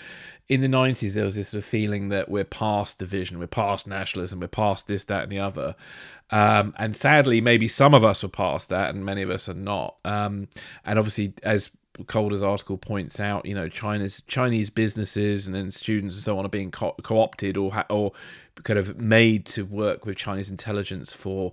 in 0.49 0.61
the 0.61 0.69
'90s 0.69 1.15
there 1.15 1.25
was 1.25 1.37
this 1.37 1.49
sort 1.49 1.63
of 1.63 1.69
feeling 1.69 2.09
that 2.09 2.29
we're 2.29 2.45
past 2.45 2.99
division, 2.99 3.39
we're 3.39 3.47
past 3.47 3.87
nationalism, 3.87 4.41
we're 4.41 4.49
past 4.49 4.87
this, 4.87 5.05
that, 5.07 5.25
and 5.25 5.33
the 5.33 5.39
other, 5.39 5.77
um, 6.31 6.75
and 6.77 6.97
sadly 6.97 7.41
maybe 7.41 7.69
some 7.69 7.95
of 7.95 8.03
us 8.03 8.23
were 8.23 8.29
past 8.29 8.69
that, 8.69 8.95
and 8.95 9.05
many 9.05 9.23
of 9.23 9.31
us 9.31 9.49
are 9.49 9.55
not. 9.55 9.97
Um, 10.05 10.49
and 10.85 10.99
obviously, 10.99 11.35
as 11.43 11.71
Calder's 12.07 12.43
article 12.43 12.79
points 12.79 13.21
out, 13.21 13.47
you 13.47 13.55
know, 13.55 13.69
China's 13.69 14.23
Chinese 14.27 14.71
businesses 14.71 15.47
and 15.47 15.55
then 15.55 15.71
students 15.71 16.17
and 16.17 16.23
so 16.23 16.39
on 16.39 16.47
are 16.47 16.51
being 16.51 16.71
co- 16.71 16.95
opted 17.11 17.57
or 17.57 17.73
ha- 17.73 17.87
or 17.91 18.13
kind 18.65 18.79
of 18.79 18.99
made 18.99 19.47
to 19.47 19.65
work 19.65 20.07
with 20.07 20.17
Chinese 20.17 20.51
intelligence 20.51 21.13
for 21.13 21.53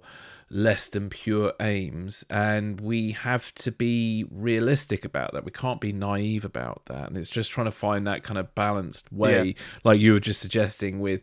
less 0.49 0.89
than 0.89 1.09
pure 1.09 1.53
aims. 1.59 2.23
And 2.29 2.79
we 2.79 3.11
have 3.11 3.53
to 3.55 3.71
be 3.71 4.25
realistic 4.31 5.03
about 5.03 5.33
that. 5.33 5.43
We 5.43 5.51
can't 5.51 5.81
be 5.81 5.91
naive 5.91 6.45
about 6.45 6.83
that. 6.85 7.07
And 7.07 7.17
it's 7.17 7.29
just 7.29 7.51
trying 7.51 7.65
to 7.65 7.71
find 7.71 8.05
that 8.07 8.23
kind 8.23 8.37
of 8.37 8.53
balanced 8.55 9.11
way 9.11 9.43
yeah. 9.43 9.53
like 9.83 9.99
you 9.99 10.13
were 10.13 10.19
just 10.19 10.41
suggesting 10.41 10.99
with 10.99 11.21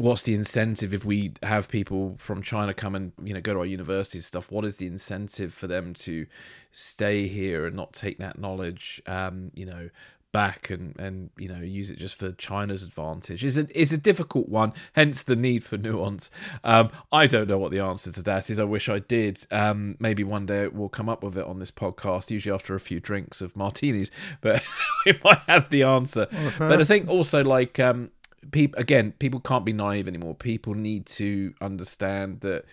what's 0.00 0.22
the 0.22 0.32
incentive 0.32 0.94
if 0.94 1.04
we 1.04 1.30
have 1.42 1.68
people 1.68 2.16
from 2.16 2.40
China 2.42 2.72
come 2.72 2.94
and 2.94 3.12
you 3.22 3.34
know 3.34 3.40
go 3.40 3.52
to 3.52 3.58
our 3.60 3.66
universities 3.66 4.24
stuff? 4.24 4.50
What 4.50 4.64
is 4.64 4.78
the 4.78 4.86
incentive 4.86 5.52
for 5.52 5.66
them 5.66 5.92
to 5.94 6.26
stay 6.72 7.28
here 7.28 7.66
and 7.66 7.76
not 7.76 7.92
take 7.92 8.16
that 8.18 8.38
knowledge, 8.38 9.02
um, 9.06 9.50
you 9.54 9.66
know, 9.66 9.90
back 10.32 10.70
and 10.70 10.98
and 10.98 11.28
you 11.36 11.48
know 11.48 11.60
use 11.60 11.90
it 11.90 11.98
just 11.98 12.18
for 12.18 12.32
China's 12.32 12.82
advantage? 12.82 13.44
Is 13.44 13.58
it 13.58 13.70
is 13.72 13.92
a 13.92 13.98
difficult 13.98 14.48
one. 14.48 14.72
Hence 14.94 15.22
the 15.22 15.36
need 15.36 15.64
for 15.64 15.76
nuance. 15.76 16.30
Um, 16.64 16.88
I 17.12 17.26
don't 17.26 17.46
know 17.46 17.58
what 17.58 17.70
the 17.70 17.80
answer 17.80 18.10
to 18.10 18.22
that 18.22 18.48
is. 18.48 18.58
I 18.58 18.64
wish 18.64 18.88
I 18.88 19.00
did. 19.00 19.46
Um, 19.50 19.96
maybe 19.98 20.24
one 20.24 20.46
day 20.46 20.68
we'll 20.68 20.88
come 20.88 21.10
up 21.10 21.22
with 21.22 21.36
it 21.36 21.44
on 21.44 21.58
this 21.58 21.70
podcast. 21.70 22.30
Usually 22.30 22.54
after 22.54 22.74
a 22.74 22.80
few 22.80 23.00
drinks 23.00 23.42
of 23.42 23.54
martinis, 23.54 24.10
but 24.40 24.66
we 25.04 25.12
might 25.22 25.40
have 25.40 25.68
the 25.68 25.82
answer. 25.82 26.26
But 26.58 26.80
I 26.80 26.84
think 26.84 27.10
also 27.10 27.44
like 27.44 27.78
um, 27.78 28.12
people 28.50 28.80
again, 28.80 29.12
people 29.18 29.40
can't 29.40 29.64
be 29.64 29.72
naive 29.72 30.08
anymore. 30.08 30.34
People 30.34 30.74
need 30.74 31.06
to 31.06 31.54
understand 31.60 32.40
that 32.40 32.64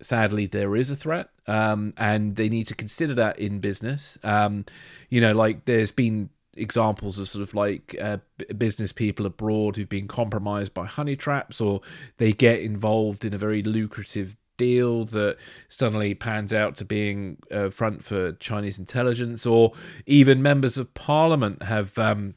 sadly 0.00 0.46
there 0.46 0.74
is 0.74 0.90
a 0.90 0.96
threat 0.96 1.28
um, 1.46 1.94
and 1.96 2.36
they 2.36 2.48
need 2.48 2.66
to 2.66 2.74
consider 2.74 3.14
that 3.14 3.38
in 3.38 3.60
business 3.60 4.18
um, 4.24 4.64
you 5.10 5.20
know 5.20 5.32
like 5.32 5.64
there's 5.64 5.92
been 5.92 6.28
examples 6.54 7.20
of 7.20 7.28
sort 7.28 7.40
of 7.40 7.54
like 7.54 7.96
uh, 8.00 8.18
business 8.58 8.90
people 8.90 9.24
abroad 9.24 9.76
who've 9.76 9.88
been 9.88 10.08
compromised 10.08 10.74
by 10.74 10.84
honey 10.84 11.14
traps 11.14 11.60
or 11.60 11.80
they 12.18 12.32
get 12.32 12.60
involved 12.60 13.24
in 13.24 13.32
a 13.32 13.38
very 13.38 13.62
lucrative 13.62 14.36
deal 14.56 15.04
that 15.04 15.36
suddenly 15.68 16.14
pans 16.14 16.52
out 16.52 16.76
to 16.76 16.84
being 16.84 17.36
a 17.50 17.70
front 17.70 18.04
for 18.04 18.32
Chinese 18.32 18.78
intelligence, 18.78 19.46
or 19.46 19.72
even 20.06 20.42
members 20.42 20.78
of 20.78 20.92
parliament 20.94 21.62
have. 21.62 21.98
Um, 21.98 22.34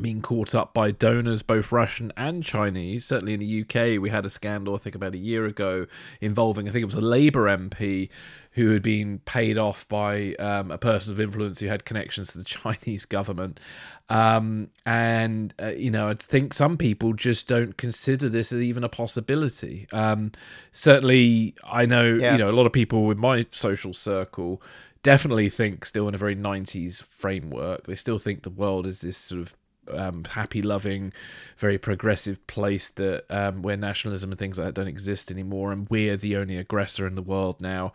being 0.00 0.22
caught 0.22 0.54
up 0.54 0.72
by 0.72 0.90
donors, 0.90 1.42
both 1.42 1.70
Russian 1.70 2.12
and 2.16 2.42
Chinese. 2.42 3.04
Certainly 3.04 3.34
in 3.34 3.40
the 3.40 3.60
UK, 3.60 4.00
we 4.00 4.08
had 4.08 4.24
a 4.24 4.30
scandal, 4.30 4.74
I 4.74 4.78
think, 4.78 4.94
about 4.94 5.14
a 5.14 5.18
year 5.18 5.44
ago 5.44 5.86
involving, 6.20 6.66
I 6.66 6.72
think 6.72 6.82
it 6.82 6.86
was 6.86 6.94
a 6.94 7.00
Labour 7.02 7.44
MP 7.44 8.08
who 8.52 8.70
had 8.70 8.82
been 8.82 9.18
paid 9.20 9.58
off 9.58 9.86
by 9.88 10.34
um, 10.34 10.70
a 10.70 10.78
person 10.78 11.12
of 11.12 11.20
influence 11.20 11.60
who 11.60 11.66
had 11.66 11.84
connections 11.84 12.32
to 12.32 12.38
the 12.38 12.44
Chinese 12.44 13.04
government. 13.04 13.60
Um, 14.08 14.70
and, 14.86 15.52
uh, 15.62 15.68
you 15.68 15.90
know, 15.90 16.08
I 16.08 16.14
think 16.14 16.54
some 16.54 16.78
people 16.78 17.12
just 17.12 17.46
don't 17.46 17.76
consider 17.76 18.28
this 18.30 18.50
as 18.52 18.60
even 18.62 18.84
a 18.84 18.88
possibility. 18.88 19.88
Um, 19.92 20.32
certainly, 20.72 21.54
I 21.64 21.84
know, 21.86 22.14
Yeah. 22.14 22.32
you 22.32 22.38
know, 22.38 22.50
a 22.50 22.52
lot 22.52 22.66
of 22.66 22.72
people 22.72 23.10
in 23.10 23.18
my 23.18 23.44
social 23.50 23.92
circle 23.92 24.62
definitely 25.02 25.48
think 25.48 25.84
still 25.84 26.08
in 26.08 26.14
a 26.14 26.18
very 26.18 26.36
90s 26.36 27.02
framework. 27.10 27.86
They 27.86 27.94
still 27.94 28.18
think 28.18 28.42
the 28.42 28.50
world 28.50 28.86
is 28.86 29.00
this 29.00 29.16
sort 29.16 29.40
of 29.42 29.54
um, 29.90 30.24
happy, 30.24 30.62
loving, 30.62 31.12
very 31.58 31.78
progressive 31.78 32.44
place 32.46 32.90
that 32.90 33.24
um, 33.30 33.62
where 33.62 33.76
nationalism 33.76 34.30
and 34.30 34.38
things 34.38 34.58
like 34.58 34.68
that 34.68 34.74
don't 34.74 34.88
exist 34.88 35.30
anymore, 35.30 35.72
and 35.72 35.88
we're 35.88 36.16
the 36.16 36.36
only 36.36 36.56
aggressor 36.56 37.06
in 37.06 37.14
the 37.14 37.22
world 37.22 37.60
now. 37.60 37.92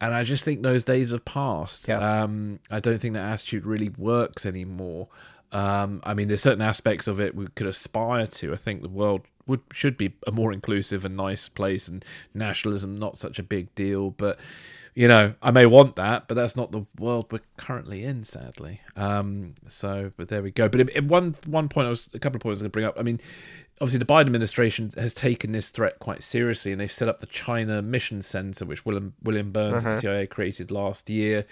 And 0.00 0.14
I 0.14 0.24
just 0.24 0.44
think 0.44 0.62
those 0.62 0.84
days 0.84 1.10
have 1.12 1.24
passed. 1.24 1.88
Yeah. 1.88 2.22
Um, 2.22 2.60
I 2.70 2.80
don't 2.80 3.00
think 3.00 3.14
that 3.14 3.30
attitude 3.30 3.66
really 3.66 3.90
works 3.90 4.44
anymore. 4.44 5.08
Um, 5.52 6.00
I 6.04 6.14
mean, 6.14 6.28
there's 6.28 6.42
certain 6.42 6.62
aspects 6.62 7.06
of 7.06 7.20
it 7.20 7.34
we 7.34 7.48
could 7.54 7.66
aspire 7.66 8.26
to. 8.26 8.52
I 8.52 8.56
think 8.56 8.82
the 8.82 8.88
world 8.88 9.22
would 9.46 9.62
should 9.72 9.96
be 9.96 10.14
a 10.26 10.30
more 10.30 10.52
inclusive 10.52 11.04
and 11.04 11.16
nice 11.16 11.48
place, 11.48 11.88
and 11.88 12.04
nationalism 12.34 12.98
not 12.98 13.18
such 13.18 13.38
a 13.38 13.42
big 13.42 13.74
deal. 13.74 14.10
But 14.10 14.38
you 15.00 15.08
know, 15.08 15.32
I 15.40 15.50
may 15.50 15.64
want 15.64 15.96
that, 15.96 16.28
but 16.28 16.34
that's 16.34 16.56
not 16.56 16.72
the 16.72 16.84
world 16.98 17.32
we're 17.32 17.40
currently 17.56 18.04
in, 18.04 18.22
sadly. 18.22 18.82
Um, 18.96 19.54
so, 19.66 20.12
but 20.18 20.28
there 20.28 20.42
we 20.42 20.50
go. 20.50 20.68
But 20.68 20.82
in, 20.82 20.88
in 20.90 21.08
one 21.08 21.34
one 21.46 21.70
point, 21.70 21.86
I 21.86 21.88
was 21.88 22.10
a 22.12 22.18
couple 22.18 22.36
of 22.36 22.42
points 22.42 22.60
I'm 22.60 22.64
going 22.64 22.70
to 22.70 22.72
bring 22.74 22.84
up. 22.84 22.96
I 22.98 23.02
mean, 23.02 23.18
obviously, 23.80 23.98
the 23.98 24.04
Biden 24.04 24.26
administration 24.26 24.90
has 24.98 25.14
taken 25.14 25.52
this 25.52 25.70
threat 25.70 26.00
quite 26.00 26.22
seriously, 26.22 26.70
and 26.70 26.78
they've 26.78 26.92
set 26.92 27.08
up 27.08 27.20
the 27.20 27.26
China 27.26 27.80
Mission 27.80 28.20
Center, 28.20 28.66
which 28.66 28.84
William 28.84 29.14
William 29.22 29.52
Burns 29.52 29.86
at 29.86 30.00
CIA 30.00 30.26
created 30.26 30.70
last 30.70 31.08
year. 31.08 31.46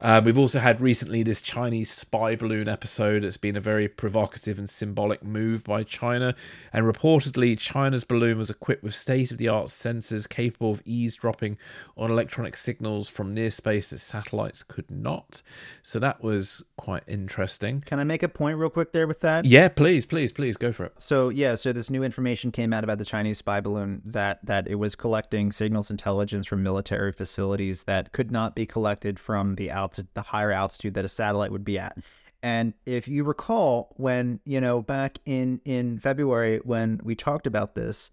Um, 0.00 0.24
we've 0.24 0.38
also 0.38 0.58
had 0.58 0.80
recently 0.80 1.22
this 1.22 1.42
Chinese 1.42 1.90
spy 1.90 2.36
balloon 2.36 2.68
episode. 2.68 3.24
It's 3.24 3.36
been 3.36 3.56
a 3.56 3.60
very 3.60 3.88
provocative 3.88 4.58
and 4.58 4.68
symbolic 4.68 5.22
move 5.22 5.64
by 5.64 5.82
China. 5.82 6.34
And 6.72 6.84
reportedly, 6.86 7.58
China's 7.58 8.04
balloon 8.04 8.38
was 8.38 8.50
equipped 8.50 8.82
with 8.82 8.94
state 8.94 9.32
of 9.32 9.38
the 9.38 9.48
art 9.48 9.66
sensors 9.66 10.28
capable 10.28 10.72
of 10.72 10.82
eavesdropping 10.84 11.56
on 11.96 12.10
electronic 12.10 12.56
signals 12.56 13.08
from 13.08 13.34
near 13.34 13.50
space 13.50 13.90
that 13.90 13.98
satellites 13.98 14.62
could 14.62 14.90
not. 14.90 15.42
So 15.82 15.98
that 15.98 16.22
was 16.22 16.62
quite 16.76 17.04
interesting. 17.06 17.80
Can 17.80 17.98
I 17.98 18.04
make 18.04 18.22
a 18.22 18.28
point 18.28 18.58
real 18.58 18.70
quick 18.70 18.92
there 18.92 19.06
with 19.06 19.20
that? 19.20 19.44
Yeah, 19.44 19.68
please, 19.68 20.04
please, 20.04 20.32
please 20.32 20.56
go 20.56 20.72
for 20.72 20.84
it. 20.84 20.94
So 20.98 21.28
yeah, 21.28 21.54
so 21.54 21.72
this 21.72 21.90
new 21.90 22.02
information 22.02 22.50
came 22.50 22.72
out 22.72 22.84
about 22.84 22.98
the 22.98 23.04
Chinese 23.04 23.38
spy 23.38 23.60
balloon 23.60 24.02
that 24.04 24.44
that 24.44 24.68
it 24.68 24.76
was 24.76 24.94
collecting 24.94 25.52
signals 25.52 25.90
intelligence 25.90 26.46
from 26.46 26.62
military 26.62 27.12
facilities 27.12 27.84
that 27.84 28.12
could 28.12 28.30
not 28.30 28.54
be 28.54 28.66
collected 28.66 29.18
from 29.18 29.54
the 29.56 29.70
altitude, 29.94 30.08
the 30.14 30.22
higher 30.22 30.50
altitude 30.52 30.94
that 30.94 31.04
a 31.04 31.08
satellite 31.08 31.52
would 31.52 31.64
be 31.64 31.78
at. 31.78 31.98
And 32.42 32.74
if 32.84 33.08
you 33.08 33.24
recall, 33.24 33.94
when 33.96 34.40
you 34.44 34.60
know 34.60 34.82
back 34.82 35.18
in 35.24 35.60
in 35.64 35.98
February 35.98 36.60
when 36.64 37.00
we 37.02 37.14
talked 37.14 37.46
about 37.46 37.74
this, 37.74 38.10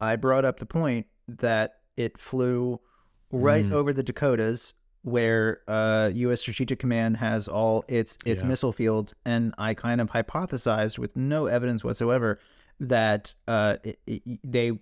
I 0.00 0.16
brought 0.16 0.44
up 0.44 0.58
the 0.58 0.66
point 0.66 1.06
that 1.28 1.76
it 1.96 2.18
flew 2.18 2.80
right 3.30 3.70
over 3.72 3.92
the 3.92 4.02
Dakotas 4.02 4.74
where 5.02 5.60
uh, 5.68 6.10
U.S. 6.14 6.40
Strategic 6.40 6.78
Command 6.78 7.18
has 7.18 7.46
all 7.46 7.84
its 7.88 8.16
its 8.24 8.40
Yeah. 8.42 8.48
missile 8.48 8.72
fields, 8.72 9.14
and 9.26 9.54
I 9.58 9.74
kind 9.74 10.00
of 10.00 10.10
hypothesized 10.10 10.98
with 10.98 11.14
no 11.14 11.44
evidence 11.46 11.84
whatsoever 11.84 12.38
that 12.80 13.34
uh, 13.46 13.76
it, 13.84 13.98
it, 14.06 14.22
they 14.42 14.72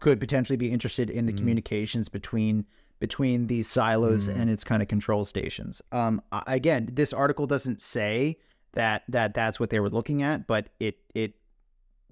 could 0.00 0.20
potentially 0.20 0.56
be 0.56 0.70
interested 0.70 1.10
in 1.10 1.26
the 1.26 1.32
communications 1.34 2.08
between 2.08 2.64
between 2.98 3.46
these 3.46 3.68
silos 3.68 4.26
and 4.28 4.50
its 4.50 4.64
kind 4.64 4.82
of 4.82 4.88
control 4.88 5.24
stations. 5.24 5.80
Um, 5.92 6.20
again, 6.46 6.88
this 6.92 7.12
article 7.12 7.46
doesn't 7.46 7.80
say 7.80 8.38
that 8.72 9.04
that 9.08 9.34
that's 9.34 9.58
what 9.60 9.70
they 9.70 9.80
were 9.80 9.90
looking 9.90 10.22
at, 10.22 10.46
but 10.46 10.68
it 10.80 10.98
it 11.14 11.34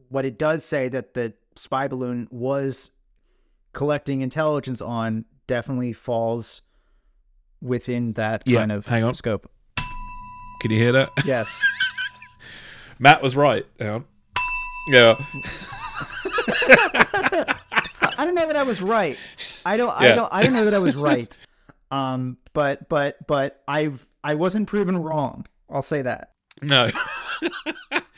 what 0.08 0.24
it 0.24 0.38
does 0.38 0.64
say 0.64 0.88
that 0.88 1.14
the 1.14 1.34
spy 1.56 1.88
balloon 1.88 2.28
was 2.30 2.92
collecting 3.72 4.20
intelligence 4.22 4.80
on 4.80 5.24
definitely 5.46 5.92
falls 5.92 6.62
within 7.60 8.12
that 8.14 8.42
Yeah, 8.46 8.60
kind 8.60 8.72
of 8.72 8.86
hang 8.86 9.02
on. 9.04 9.14
scope. 9.14 9.50
Can 10.60 10.70
you 10.70 10.78
hear 10.78 10.92
that? 10.92 11.10
Yes. 11.24 11.64
Matt 12.98 13.22
was 13.22 13.36
right. 13.36 13.66
Hang 13.78 13.88
on. 13.90 14.04
Yeah. 14.88 15.16
I 18.18 18.24
don't 18.24 18.34
know 18.34 18.46
that 18.46 18.56
I 18.56 18.62
was 18.62 18.80
right. 18.82 19.18
I 19.64 19.76
don't. 19.76 19.88
Yeah. 20.00 20.12
I 20.12 20.14
don't. 20.14 20.28
I 20.32 20.42
don't 20.42 20.52
know 20.52 20.64
that 20.64 20.74
I 20.74 20.78
was 20.78 20.96
right. 20.96 21.36
Um, 21.88 22.36
but 22.52 22.88
but 22.88 23.24
but 23.28 23.62
I've 23.68 24.04
I 24.24 24.34
wasn't 24.34 24.66
proven 24.66 24.96
wrong. 24.96 25.46
I'll 25.70 25.82
say 25.82 26.02
that. 26.02 26.32
No. 26.60 26.90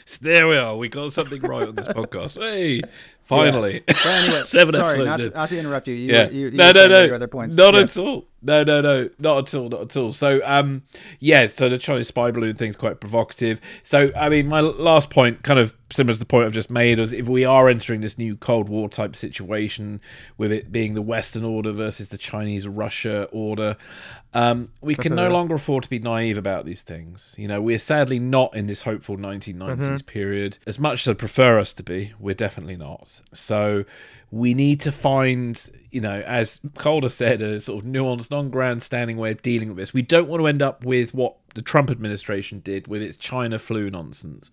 so 0.07 0.19
there 0.23 0.49
we 0.49 0.57
are. 0.57 0.75
We 0.75 0.89
got 0.89 1.13
something 1.13 1.43
right 1.43 1.69
on 1.69 1.75
this 1.75 1.87
podcast. 1.89 2.41
Hey, 2.41 2.81
finally. 3.29 3.83
But 3.87 4.07
anyway, 4.07 4.43
Seven 4.45 4.75
sorry, 4.75 5.03
episodes 5.03 5.07
not 5.07 5.21
to, 5.21 5.31
not 5.31 5.49
to 5.51 5.59
interrupt 5.59 5.89
you. 5.89 5.95
you 5.95 6.13
yeah. 6.13 6.29
You, 6.31 6.49
you 6.49 6.51
no, 6.53 6.73
no, 6.73 6.89
no. 6.89 7.05
your 7.05 7.15
Other 7.15 7.29
points. 7.29 7.55
Not 7.57 7.75
Yeah. 7.75 7.81
at 7.81 7.97
all. 7.97 8.27
No, 8.41 8.63
no, 8.63 8.81
no. 8.81 9.11
Not 9.19 9.39
at 9.49 9.55
all. 9.55 9.69
Not 9.69 9.81
at 9.83 9.97
all. 9.97 10.13
So, 10.13 10.41
um, 10.45 10.83
yeah. 11.19 11.47
So 11.47 11.69
the 11.69 11.77
Chinese 11.79 12.09
spy 12.09 12.31
balloon 12.31 12.55
thing's 12.57 12.77
quite 12.77 13.01
provocative. 13.01 13.61
So, 13.83 14.11
I 14.17 14.29
mean, 14.29 14.47
my 14.49 14.61
last 14.61 15.11
point, 15.11 15.43
kind 15.43 15.59
of 15.59 15.75
similar 15.91 16.15
to 16.15 16.21
the 16.21 16.27
point 16.27 16.47
I've 16.47 16.53
just 16.53 16.71
made, 16.71 16.99
is 17.01 17.13
if 17.13 17.27
we 17.29 17.45
are 17.45 17.69
entering 17.69 18.01
this 18.01 18.17
new 18.17 18.37
Cold 18.37 18.69
War 18.69 18.89
type 18.89 19.17
situation 19.17 20.01
with 20.37 20.53
it 20.53 20.71
being 20.71 20.95
the 20.95 21.03
Western 21.03 21.45
order 21.45 21.73
versus 21.73 22.11
the 22.11 22.19
Chinese 22.19 22.67
Russia 22.69 23.25
order, 23.33 23.77
um, 24.35 24.71
we 24.83 24.95
can 24.95 25.15
no 25.15 25.29
longer 25.31 25.55
afford 25.57 25.83
to 25.85 25.91
be 25.91 25.99
naive 25.99 26.37
about 26.39 26.65
these 26.65 26.83
things. 26.83 27.35
You 27.39 27.49
know, 27.49 27.61
we're 27.61 27.79
sadly 27.79 28.19
not 28.21 28.55
in 28.55 28.67
this 28.69 28.83
hopeful 28.83 29.17
1990s 29.17 30.07
period. 30.07 30.59
As 30.67 30.79
much 30.79 31.01
as 31.01 31.09
I'd 31.09 31.19
prefer 31.19 31.59
us 31.59 31.73
to 31.73 31.83
be, 31.83 32.13
we're 32.21 32.35
definitely 32.35 32.77
not. 32.77 33.18
So 33.33 33.85
we 34.31 34.53
need 34.55 34.81
to 34.81 34.93
find, 34.93 35.71
you 35.91 36.01
know, 36.01 36.21
as 36.27 36.61
Calder 36.77 37.09
said, 37.09 37.41
a 37.41 37.61
sort 37.61 37.85
of 37.85 37.91
nuanced, 37.91 38.31
non 38.31 38.51
grandstanding 38.51 39.17
way 39.17 39.31
of 39.31 39.41
dealing 39.43 39.69
with 39.69 39.79
this. 39.79 39.95
We 39.95 40.03
don't 40.03 40.29
want 40.29 40.41
to 40.43 40.47
end 40.47 40.63
up 40.63 40.85
with 40.85 41.15
what 41.15 41.37
the 41.55 41.63
Trump 41.63 41.91
administration 41.91 42.61
did 42.61 42.87
with 42.87 43.03
its 43.03 43.17
China 43.17 43.59
flu 43.59 43.91
nonsense, 43.91 44.51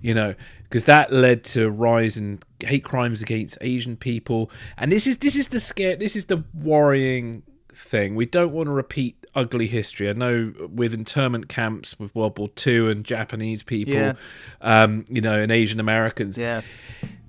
you 0.00 0.12
know, 0.12 0.34
because 0.64 0.84
that 0.84 1.12
led 1.12 1.44
to 1.44 1.66
a 1.66 1.70
rise 1.70 2.18
in 2.18 2.40
hate 2.64 2.84
crimes 2.84 3.22
against 3.22 3.56
Asian 3.60 3.96
people. 3.96 4.50
And 4.76 4.90
this 4.90 5.06
is 5.06 5.18
this 5.18 5.36
is 5.36 5.48
the 5.48 5.60
scare. 5.60 5.96
This 5.96 6.16
is 6.16 6.24
the 6.26 6.42
worrying 6.54 7.42
thing. 7.74 8.14
We 8.16 8.26
don't 8.26 8.52
want 8.52 8.66
to 8.66 8.72
repeat 8.72 9.16
ugly 9.34 9.66
history. 9.66 10.10
I 10.10 10.12
know 10.12 10.52
with 10.68 10.92
internment 10.92 11.48
camps 11.48 11.98
with 11.98 12.14
World 12.14 12.38
War 12.38 12.50
II 12.66 12.90
and 12.90 13.04
Japanese 13.04 13.62
people, 13.62 13.94
Yeah. 13.94 14.12
um, 14.60 15.06
you 15.08 15.22
know, 15.22 15.40
and 15.40 15.50
Asian 15.50 15.80
Americans 15.80 16.36
Yeah. 16.36 16.60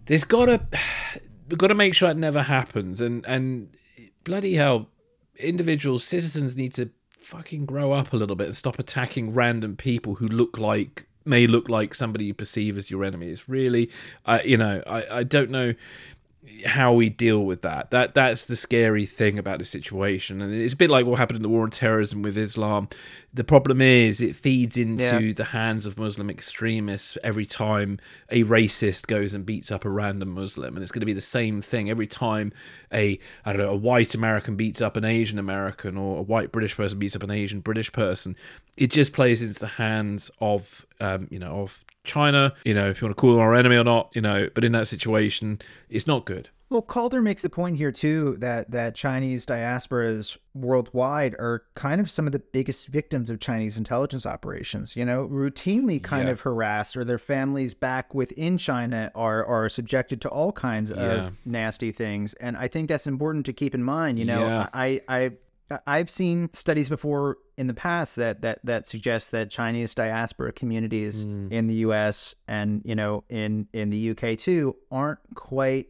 There's 0.06 0.24
got 0.24 0.45
to 0.45 0.62
we've 1.49 1.58
got 1.58 1.68
to 1.68 1.76
make 1.76 1.93
sure 1.93 2.10
it 2.10 2.18
never 2.18 2.43
happens 2.43 3.01
and 3.01 3.26
and 3.26 3.76
bloody 4.24 4.56
hell 4.56 4.89
individuals 5.38 6.04
citizens 6.04 6.56
need 6.56 6.74
to 6.74 6.89
fucking 7.10 7.66
grow 7.66 7.91
up 7.91 8.14
a 8.14 8.18
little 8.18 8.36
bit 8.36 8.47
and 8.47 8.56
stop 8.56 8.78
attacking 8.80 9.34
random 9.34 9.76
people 9.76 10.16
who 10.16 10.28
look 10.28 10.58
like 10.58 11.08
may 11.26 11.47
look 11.47 11.70
like 11.70 11.95
somebody 11.95 12.26
you 12.26 12.34
perceive 12.34 12.78
as 12.78 12.91
your 12.91 13.04
enemy 13.04 13.30
it's 13.30 13.47
really 13.47 13.89
uh, 14.26 14.39
you 14.43 14.58
know 14.58 14.84
I, 14.86 15.20
I 15.20 15.24
don't 15.24 15.49
know 15.49 15.74
how 16.66 16.93
we 16.93 17.10
deal 17.10 17.45
with 17.45 17.62
that. 17.62 17.91
That 17.91 18.14
that's 18.14 18.45
the 18.45 18.56
scary 18.56 19.06
thing 19.06 19.39
about 19.39 19.60
the 19.60 19.66
situation, 19.66 20.41
and 20.41 20.54
it's 20.54 20.74
a 20.74 20.78
bit 20.78 20.89
like 20.89 21.06
what 21.06 21.18
happened 21.20 21.38
in 21.38 21.43
the 21.43 21.49
war 21.49 21.64
on 21.64 21.72
terrorism 21.72 22.22
with 22.22 22.38
Islam. 22.38 22.89
The 23.36 23.44
problem 23.44 23.82
is 23.82 24.22
it 24.22 24.36
feeds 24.36 24.78
into 24.78 25.04
Yeah. 25.04 25.34
the 25.34 25.46
hands 25.46 25.88
of 25.88 25.98
Muslim 25.98 26.30
extremists 26.30 27.18
every 27.24 27.48
time 27.48 27.98
a 28.30 28.44
racist 28.44 29.08
goes 29.08 29.34
and 29.34 29.44
beats 29.44 29.72
up 29.72 29.86
a 29.86 29.90
random 29.90 30.30
Muslim, 30.30 30.76
and 30.76 30.84
it's 30.84 30.92
going 30.92 31.00
to 31.00 31.06
be 31.08 31.14
the 31.14 31.20
same 31.22 31.60
thing 31.60 31.90
every 31.90 32.06
time 32.06 32.52
a 32.94 33.18
I 33.44 33.54
don't 33.54 33.64
know 33.66 33.72
a 33.72 33.76
white 33.76 34.14
American 34.14 34.56
beats 34.56 34.82
up 34.82 34.98
an 34.98 35.04
Asian 35.04 35.40
American 35.40 35.98
or 35.98 36.20
a 36.20 36.22
white 36.22 36.52
British 36.52 36.76
person 36.78 37.00
beats 37.00 37.16
up 37.16 37.24
an 37.24 37.32
Asian 37.32 37.60
British 37.60 37.92
person. 37.92 38.36
It 38.78 38.92
just 38.92 39.14
plays 39.14 39.42
into 39.42 39.60
the 39.60 39.68
hands 39.68 40.30
of 40.40 40.86
um, 41.00 41.28
you 41.32 41.40
know 41.40 41.62
of 41.62 41.84
China. 42.04 42.54
You 42.66 42.76
know 42.76 42.88
if 42.90 43.02
you 43.02 43.08
want 43.08 43.18
to 43.18 43.20
call 43.22 43.32
them 43.32 43.40
our 43.40 43.56
enemy 43.56 43.78
or 43.78 43.84
not, 43.84 44.12
you 44.14 44.22
know, 44.22 44.48
but 44.54 44.64
in 44.64 44.74
that 44.74 44.86
situation, 44.86 45.60
it's 45.90 46.06
not 46.06 46.26
good. 46.26 46.50
Well, 46.74 46.82
Calder 46.82 47.21
makes 47.21 47.43
the 47.43 47.49
point 47.51 47.78
here 47.78 47.91
too 47.91 48.36
that 48.39 48.71
that 48.71 48.95
Chinese 48.95 49.45
diasporas 49.45 50.39
worldwide 50.55 51.36
are 51.36 51.61
kind 51.76 52.01
of 52.01 52.09
some 52.09 52.26
of 52.26 52.32
the 52.34 52.39
biggest 52.39 52.88
victims 52.88 53.30
of 53.30 53.39
Chinese 53.39 53.78
intelligence 53.78 54.26
operations. 54.26 54.95
You 54.95 55.05
know, 55.05 55.28
routinely 55.28 56.01
kind 56.01 56.26
Yeah. 56.26 56.32
of 56.32 56.41
harassed, 56.41 56.97
or 56.97 57.05
their 57.05 57.19
families 57.19 57.76
back 57.76 58.15
within 58.15 58.57
China 58.57 59.11
are 59.13 59.45
are 59.45 59.69
subjected 59.69 60.19
to 60.21 60.30
all 60.30 60.51
kinds 60.51 60.89
Yeah. 60.89 60.97
of 61.28 61.34
nasty 61.45 61.91
things. 61.91 62.34
And 62.36 62.57
I 62.57 62.67
think 62.67 62.89
that's 62.89 63.05
important 63.05 63.45
to 63.45 63.53
keep 63.53 63.76
in 63.76 63.84
mind. 63.84 64.17
You 64.17 64.26
know, 64.26 64.39
Yeah. 64.47 64.69
I 64.74 65.01
I 65.07 65.32
I've 65.88 66.09
seen 66.09 66.49
studies 66.53 66.89
before 66.89 67.38
in 67.55 67.67
the 67.67 67.74
past 67.76 68.15
that 68.15 68.41
that 68.41 68.59
that 68.65 68.88
suggest 68.88 69.32
that 69.32 69.51
Chinese 69.51 69.93
diaspora 69.93 70.51
communities 70.51 71.24
Mm. 71.24 71.51
in 71.51 71.67
the 71.67 71.76
U.S. 71.86 72.34
and 72.47 72.82
you 72.84 72.95
know 72.95 73.24
in 73.30 73.67
in 73.74 73.91
the 73.91 73.97
U.K. 73.97 74.36
too 74.38 74.76
aren't 74.91 75.19
quite 75.36 75.88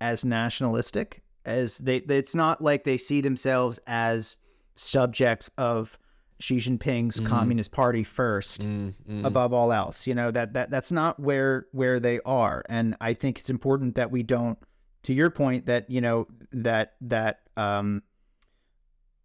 as 0.00 0.24
nationalistic 0.24 1.22
as 1.44 1.78
they. 1.78 1.96
It's 1.96 2.34
not 2.34 2.60
like 2.60 2.84
they 2.84 2.98
see 2.98 3.20
themselves 3.20 3.78
as 3.86 4.36
subjects 4.74 5.50
of 5.56 5.98
Xi 6.40 6.56
Jinping's 6.56 7.20
Communist 7.20 7.70
Party 7.70 8.02
first 8.02 8.62
Mm, 8.62 8.94
mm. 9.08 9.24
above 9.24 9.52
all 9.52 9.72
else. 9.72 10.06
You 10.06 10.14
know 10.14 10.30
that 10.30 10.52
that 10.54 10.70
that's 10.70 10.92
not 10.92 11.18
where 11.20 11.66
where 11.72 12.00
they 12.00 12.20
are, 12.24 12.62
and 12.68 12.96
I 13.00 13.14
think 13.14 13.38
it's 13.38 13.50
important 13.50 13.94
that 13.94 14.10
we 14.10 14.22
don't. 14.22 14.58
To 15.04 15.12
your 15.12 15.30
point, 15.30 15.66
that 15.66 15.90
you 15.90 16.00
know 16.00 16.26
that 16.52 16.94
that 17.02 17.40
um, 17.56 18.02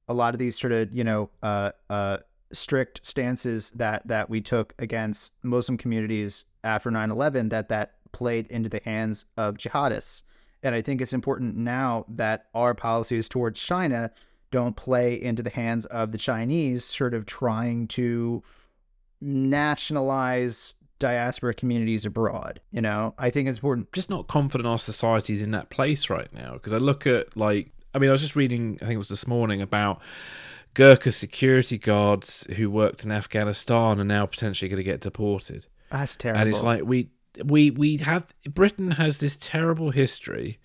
a 0.08 0.14
lot 0.14 0.34
of 0.34 0.40
these 0.40 0.60
sort 0.60 0.74
of 0.74 0.92
you 0.92 1.04
know 1.04 1.30
uh 1.42 1.72
uh 1.90 2.18
strict 2.52 3.02
stances 3.04 3.72
that 3.72 4.08
that 4.08 4.30
we 4.30 4.42
took 4.42 4.74
against 4.80 5.34
Muslim 5.44 5.78
communities 5.78 6.46
after 6.64 6.90
9/11 6.90 7.50
that 7.52 7.70
that 7.70 7.94
played 8.12 8.48
into 8.48 8.70
the 8.70 8.82
hands 8.84 9.26
of 9.38 9.56
jihadists. 9.56 10.24
And 10.64 10.76
I 10.76 10.82
think 10.82 11.02
it's 11.02 11.14
important 11.14 11.56
now 11.56 12.06
that 12.10 12.46
our 12.54 12.74
policies 12.76 13.30
towards 13.30 13.62
China 13.62 14.12
don't 14.52 14.76
play 14.76 15.22
into 15.22 15.44
the 15.44 15.50
hands 15.50 15.86
of 15.86 16.12
the 16.12 16.18
Chinese, 16.18 16.84
sort 16.84 17.14
of 17.14 17.26
trying 17.26 17.88
to 17.90 18.44
nationalize 19.22 20.76
diaspora 20.98 21.54
communities 21.54 22.06
abroad. 22.06 22.60
You 22.72 22.82
know, 22.82 23.14
I 23.18 23.30
think 23.30 23.48
it's 23.48 23.58
important. 23.60 23.92
just 23.94 24.10
not 24.10 24.28
confident 24.28 24.68
our 24.68 24.78
society's 24.78 25.42
in 25.42 25.52
that 25.52 25.70
place 25.70 26.10
right 26.10 26.32
now 26.34 26.54
because 26.54 26.74
I 26.74 26.78
look 26.78 27.08
at 27.08 27.36
like 27.38 27.72
I 27.94 28.00
mean 28.00 28.10
I 28.10 28.12
was 28.12 28.22
just 28.22 28.36
reading 28.36 28.78
I 28.82 28.86
think 28.86 28.96
it 28.96 28.98
was 28.98 29.10
this 29.10 29.28
morning 29.28 29.62
about 29.62 30.02
Gurkha 30.74 31.12
security 31.12 31.78
guards 31.78 32.46
who 32.58 32.70
worked 32.70 33.04
in 33.06 33.12
Afghanistan 33.12 34.00
are 34.00 34.04
now 34.04 34.26
potentially 34.26 34.70
going 34.70 34.78
to 34.78 34.84
get 34.84 35.02
deported 35.02 35.66
That's 35.90 36.16
terrible. 36.16 36.42
and 36.42 36.50
it's 36.50 36.64
like 36.64 36.84
we 36.84 37.10
we 37.44 37.72
we 37.72 37.98
have 37.98 38.34
Britain 38.50 38.92
has 38.92 39.20
this 39.20 39.38
terrible 39.38 39.92
history 39.92 40.60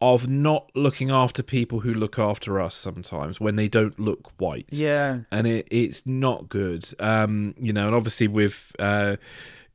of 0.00 0.28
not 0.28 0.70
looking 0.74 1.10
after 1.10 1.42
people 1.42 1.80
who 1.80 1.92
look 1.92 2.18
after 2.18 2.60
us 2.60 2.74
sometimes 2.74 3.40
when 3.40 3.56
they 3.56 3.66
don't 3.66 3.98
look 3.98 4.30
white 4.38 4.68
yeah, 4.70 5.20
and 5.30 5.46
it, 5.46 5.66
it's 5.70 6.04
not 6.06 6.48
good. 6.48 6.86
Um, 7.00 7.54
you 7.58 7.72
know, 7.72 7.86
and 7.86 7.94
obviously 7.94 8.28
with 8.28 8.72
uh, 8.78 9.16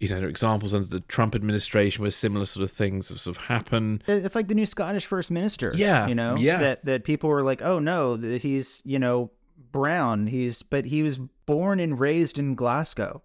you 0.02 0.10
know, 0.10 0.16
there 0.16 0.26
are 0.26 0.30
examples 0.30 0.74
under 0.74 0.88
the 0.88 1.00
Trump 1.02 1.36
administration 1.36 2.02
where 2.02 2.10
similar 2.10 2.46
sort 2.46 2.64
of 2.64 2.72
things 2.72 3.10
have 3.10 3.20
sort 3.20 3.38
of 3.38 3.44
happened. 3.44 4.04
It's 4.08 4.34
like 4.34 4.48
the 4.48 4.56
new 4.56 4.66
Scottish 4.66 5.06
first 5.06 5.30
minister. 5.30 5.74
Yeah, 5.76 6.08
you 6.08 6.16
know, 6.16 6.36
yeah. 6.38 6.58
that 6.58 6.86
that 6.86 7.04
people 7.04 7.30
were 7.30 7.44
like, 7.44 7.62
oh 7.62 7.78
no, 7.78 8.16
he's 8.16 8.82
you 8.84 8.98
know 8.98 9.30
brown. 9.72 10.26
He's 10.26 10.64
but 10.64 10.86
he 10.86 11.04
was 11.04 11.20
born 11.46 11.80
and 11.80 12.00
raised 12.00 12.40
in 12.40 12.56
Glasgow. 12.56 13.22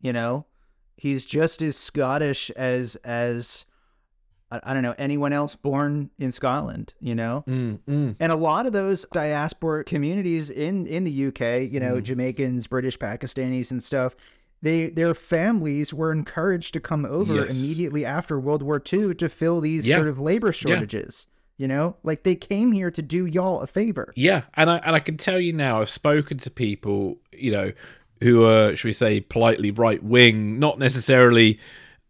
You 0.00 0.12
know, 0.12 0.46
he's 1.00 1.24
just 1.26 1.62
as 1.62 1.76
Scottish 1.76 2.50
as 2.50 2.96
as 2.96 3.64
I, 4.52 4.60
I 4.64 4.74
don't 4.74 4.82
know 4.82 4.94
anyone 4.98 5.32
else 5.32 5.54
born 5.56 6.10
in 6.18 6.30
Scotland. 6.32 6.92
You 7.00 7.14
know, 7.14 7.44
Mm, 7.48 8.16
and 8.20 8.32
a 8.32 8.36
lot 8.36 8.66
of 8.66 8.72
those 8.72 9.06
diaspora 9.12 9.84
communities 9.84 10.50
in 10.50 10.86
in 10.86 11.04
the 11.04 11.26
UK, 11.28 11.70
you 11.72 11.80
know, 11.80 11.96
Mm. 11.96 12.02
Jamaicans, 12.04 12.66
British, 12.66 12.98
Pakistanis, 12.98 13.70
and 13.70 13.82
stuff. 13.82 14.14
They 14.62 14.90
their 14.90 15.14
families 15.14 15.94
were 15.94 16.12
encouraged 16.12 16.74
to 16.74 16.80
come 16.80 17.06
over 17.06 17.34
Yes. 17.46 17.58
immediately 17.58 18.04
after 18.04 18.38
World 18.38 18.62
War 18.62 18.82
II 18.92 19.14
to 19.14 19.28
fill 19.28 19.60
these 19.60 19.86
Yeah. 19.88 19.96
sort 19.96 20.08
of 20.08 20.18
labor 20.18 20.52
shortages. 20.52 21.28
You 21.56 21.68
know, 21.68 21.96
like 22.02 22.22
they 22.22 22.36
came 22.36 22.72
here 22.72 22.90
to 22.90 23.02
do 23.02 23.26
y'all 23.26 23.60
a 23.60 23.66
favor. 23.66 24.12
Yeah, 24.16 24.42
and 24.54 24.70
I 24.70 24.78
and 24.78 24.96
I 24.96 24.98
can 25.00 25.16
tell 25.18 25.38
you 25.38 25.52
now, 25.52 25.80
I've 25.82 25.90
spoken 25.90 26.38
to 26.38 26.50
people, 26.50 27.18
you 27.32 27.52
know, 27.52 27.72
who 28.20 28.44
are, 28.44 28.76
should 28.76 28.88
we 28.88 28.92
say, 28.92 29.20
politely 29.20 29.70
right 29.70 30.02
wing, 30.02 30.58
not 30.58 30.78
necessarily 30.78 31.58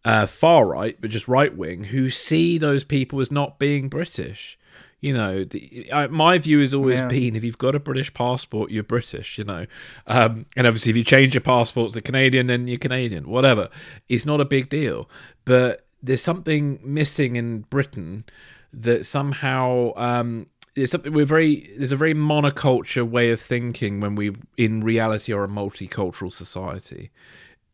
uh, 0.03 0.25
far 0.25 0.65
right, 0.67 0.97
but 0.99 1.09
just 1.09 1.27
right 1.27 1.55
wing, 1.55 1.85
who 1.85 2.09
see 2.09 2.57
those 2.57 2.83
people 2.83 3.19
as 3.21 3.31
not 3.31 3.59
being 3.59 3.87
British. 3.89 4.57
You 4.99 5.13
know, 5.13 5.43
the, 5.43 5.91
I, 5.91 6.07
my 6.07 6.37
view 6.37 6.59
has 6.59 6.73
always 6.75 6.99
Yeah. 6.99 7.07
been 7.07 7.35
if 7.35 7.43
you've 7.43 7.57
got 7.57 7.73
a 7.73 7.79
British 7.79 8.13
passport, 8.13 8.69
you're 8.69 8.83
British. 8.83 9.37
You 9.39 9.45
know, 9.45 9.65
um, 10.05 10.45
and 10.55 10.67
obviously 10.67 10.91
if 10.91 10.95
you 10.97 11.03
change 11.03 11.33
your 11.33 11.41
passport 11.41 11.93
to 11.93 12.01
Canadian, 12.01 12.45
then 12.47 12.67
you're 12.67 12.77
Canadian. 12.77 13.27
Whatever, 13.27 13.69
it's 14.09 14.25
not 14.27 14.39
a 14.41 14.45
big 14.45 14.69
deal. 14.69 15.09
But 15.43 15.87
there's 16.03 16.21
something 16.21 16.79
missing 16.83 17.35
in 17.35 17.61
Britain 17.61 18.25
that 18.73 19.05
somehow 19.05 19.93
um, 19.95 20.47
there's 20.75 20.91
something 20.91 21.13
we're 21.13 21.25
very 21.25 21.69
there's 21.77 21.91
a 21.91 21.97
very 21.97 22.13
monoculture 22.13 23.07
way 23.07 23.31
of 23.31 23.41
thinking 23.41 23.99
when 23.99 24.15
we 24.15 24.35
in 24.57 24.83
reality 24.83 25.33
are 25.33 25.43
a 25.43 25.47
multicultural 25.47 26.31
society. 26.31 27.11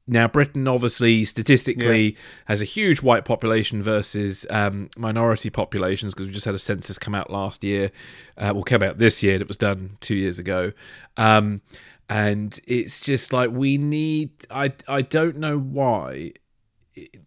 Now, 0.09 0.29
Britain 0.29 0.69
obviously 0.69 1.25
statistically 1.25 2.15
has 2.45 2.61
a 2.61 2.65
huge 2.65 3.01
white 3.01 3.25
population 3.25 3.83
versus 3.83 4.47
um, 4.49 4.89
minority 4.97 5.49
populations 5.49 6.13
because 6.13 6.27
we 6.27 6.33
just 6.33 6.45
had 6.45 6.55
a 6.55 6.59
census 6.59 6.97
come 6.97 7.13
out 7.13 7.29
last 7.29 7.61
year. 7.61 7.91
Uh, 8.37 8.53
well, 8.55 8.63
came 8.63 8.81
out 8.83 8.99
this 8.99 9.21
year. 9.21 9.35
It 9.35 9.49
was 9.49 9.57
done 9.57 9.97
two 9.99 10.15
years 10.15 10.39
ago, 10.39 10.71
um, 11.17 11.61
and 12.07 12.57
it's 12.67 13.01
just 13.01 13.33
like 13.33 13.51
we 13.51 13.77
need. 13.77 14.31
I 14.49 14.71
I 14.87 15.01
don't 15.01 15.37
know 15.37 15.59
why 15.59 16.31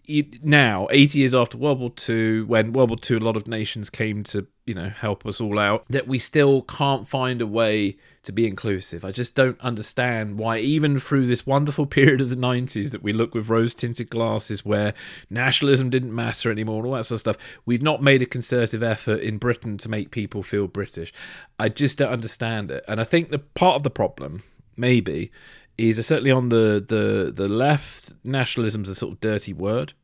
it, 0.07 0.45
now, 0.45 0.89
80 0.91 1.19
years 1.19 1.35
after 1.35 1.57
World 1.57 1.79
War 1.81 1.93
II, 2.09 2.43
when 2.43 2.73
World 2.73 2.91
War 2.91 2.99
II, 3.09 3.19
a 3.19 3.21
lot 3.21 3.37
of 3.37 3.47
nations 3.47 3.91
came 3.91 4.25
to, 4.25 4.47
you 4.71 4.75
know, 4.77 4.89
help 4.89 5.27
us 5.27 5.41
all 5.41 5.59
out, 5.59 5.85
that 5.89 6.07
we 6.07 6.17
still 6.21 6.63
can't 6.63 7.09
find 7.09 7.43
a 7.43 7.47
way 7.47 7.97
to 8.23 8.31
be 8.31 8.47
inclusive. 8.47 9.05
I 9.05 9.11
just 9.11 9.35
don't 9.35 9.61
understand 9.61 10.39
why, 10.39 10.59
even 10.59 11.01
through 11.01 11.27
this 11.27 11.45
wonderful 11.45 11.87
period 11.99 12.21
of 12.21 12.31
the 12.31 12.37
90s 12.37 12.93
that 12.93 13.03
we 13.03 13.13
look 13.13 13.35
with 13.35 13.49
rose 13.49 13.75
tinted 13.75 14.11
glasses 14.11 14.65
where 14.65 14.95
nationalism 15.29 15.91
didn't 15.91 16.15
matter 16.15 16.53
anymore 16.53 16.79
and 16.79 16.87
all 16.87 16.93
that 16.93 17.03
sort 17.03 17.17
of 17.17 17.21
stuff, 17.21 17.39
we've 17.67 17.83
not 17.83 18.01
made 18.01 18.23
a 18.23 18.27
concerted 18.27 18.81
effort 18.85 19.19
in 19.23 19.39
Britain 19.39 19.77
to 19.79 19.89
make 19.89 20.13
people 20.13 20.45
feel 20.45 20.69
British. 20.69 21.13
I 21.59 21.69
just 21.69 21.99
don't 21.99 22.13
understand 22.13 22.71
it. 22.71 22.85
And 22.87 23.01
I 23.01 23.05
think 23.05 23.31
the 23.31 23.41
part 23.41 23.75
of 23.75 23.83
the 23.83 23.91
problem, 23.91 24.45
maybe, 24.77 25.33
is 25.77 26.07
certainly 26.07 26.31
on 26.31 26.51
the 26.51 26.85
the 26.87 27.33
the 27.35 27.49
left, 27.49 28.13
nationalism's 28.23 28.89
a 28.89 28.95
sort 28.95 29.15
of 29.15 29.21
dirty 29.21 29.53
word. 29.53 29.95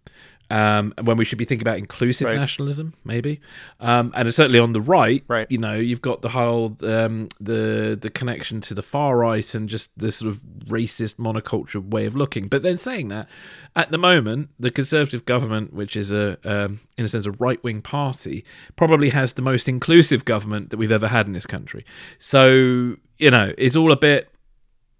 Um, 0.48 0.94
and 0.96 1.06
when 1.06 1.16
we 1.16 1.24
should 1.24 1.38
be 1.38 1.44
thinking 1.44 1.66
about 1.66 1.78
inclusive 1.78 2.28
Right. 2.28 2.36
nationalism, 2.36 2.94
maybe, 3.04 3.40
um, 3.80 4.12
and 4.14 4.32
certainly 4.32 4.60
on 4.60 4.72
the 4.72 4.80
right, 4.80 5.24
Right. 5.26 5.46
you 5.50 5.58
know, 5.58 5.74
you've 5.74 6.02
got 6.02 6.22
the 6.22 6.28
whole 6.28 6.76
um, 6.82 7.28
the 7.40 7.98
the 8.00 8.10
connection 8.10 8.60
to 8.62 8.74
the 8.74 8.82
far 8.82 9.16
right 9.18 9.54
and 9.54 9.68
just 9.68 9.90
the 9.98 10.12
sort 10.12 10.30
of 10.32 10.40
racist 10.68 11.16
monoculture 11.16 11.82
way 11.84 12.06
of 12.06 12.14
looking. 12.14 12.46
But 12.46 12.62
then 12.62 12.78
saying 12.78 13.08
that, 13.08 13.28
at 13.74 13.90
the 13.90 13.98
moment, 13.98 14.50
the 14.60 14.70
Conservative 14.70 15.24
government, 15.24 15.72
which 15.72 15.96
is 15.96 16.12
a 16.12 16.38
um, 16.44 16.78
in 16.96 17.04
a 17.04 17.08
sense 17.08 17.26
a 17.26 17.32
right 17.32 17.62
wing 17.64 17.82
party, 17.82 18.44
probably 18.76 19.10
has 19.10 19.32
the 19.32 19.42
most 19.42 19.68
inclusive 19.68 20.24
government 20.24 20.70
that 20.70 20.76
we've 20.76 20.92
ever 20.92 21.08
had 21.08 21.26
in 21.26 21.32
this 21.32 21.46
country. 21.46 21.84
So 22.18 22.96
you 23.18 23.30
know, 23.30 23.52
it's 23.58 23.74
all 23.76 23.90
a 23.92 23.96
bit 23.96 24.28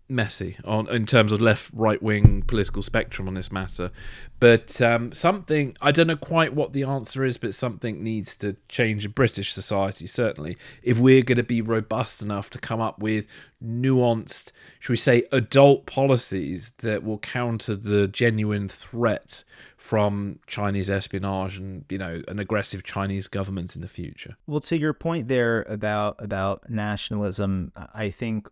messy 0.09 0.57
on 0.65 0.89
in 0.89 1.05
terms 1.07 1.33
of 1.33 1.41
left 1.41 1.71
right 1.73 2.03
wing 2.03 2.43
political 2.47 2.83
spectrum 2.83 3.29
on 3.29 3.35
this 3.35 3.51
matter. 3.51 3.91
But 4.39 4.81
um, 4.83 5.13
something 5.13 5.77
i 5.81 5.91
don't 5.91 6.07
know 6.07 6.17
quite 6.17 6.55
what 6.55 6.73
the 6.73 6.83
answer 6.83 7.25
is 7.25 7.39
but 7.39 7.55
something 7.55 8.03
needs 8.03 8.37
to 8.37 8.57
change 8.69 9.05
in 9.05 9.11
british 9.11 9.53
society 9.53 10.07
certainly 10.07 10.57
if 10.83 10.99
we're 10.99 11.23
going 11.23 11.37
to 11.37 11.43
be 11.43 11.63
robust 11.63 12.23
enough 12.23 12.51
to 12.51 12.59
come 12.59 12.81
up 12.81 12.99
with 12.99 13.27
nuanced 13.65 14.53
should 14.79 14.93
we 14.93 14.97
say 14.97 15.25
adult 15.33 15.87
policies 15.87 16.73
that 16.79 17.03
will 17.03 17.19
counter 17.19 17.75
the 17.75 18.07
genuine 18.09 18.69
threat 18.69 19.43
from 19.77 20.39
chinese 20.47 20.91
espionage 20.91 21.57
and 21.57 21.85
you 21.89 21.99
know 21.99 22.23
an 22.29 22.39
aggressive 22.39 22.83
chinese 22.83 23.27
government 23.27 23.75
in 23.75 23.83
the 23.83 23.89
future. 23.89 24.37
Well, 24.47 24.61
to 24.61 24.79
your 24.79 24.93
point 24.93 25.29
there 25.29 25.63
about 25.69 26.17
about 26.19 26.69
nationalism, 26.71 27.73
I 27.95 28.11
think 28.11 28.49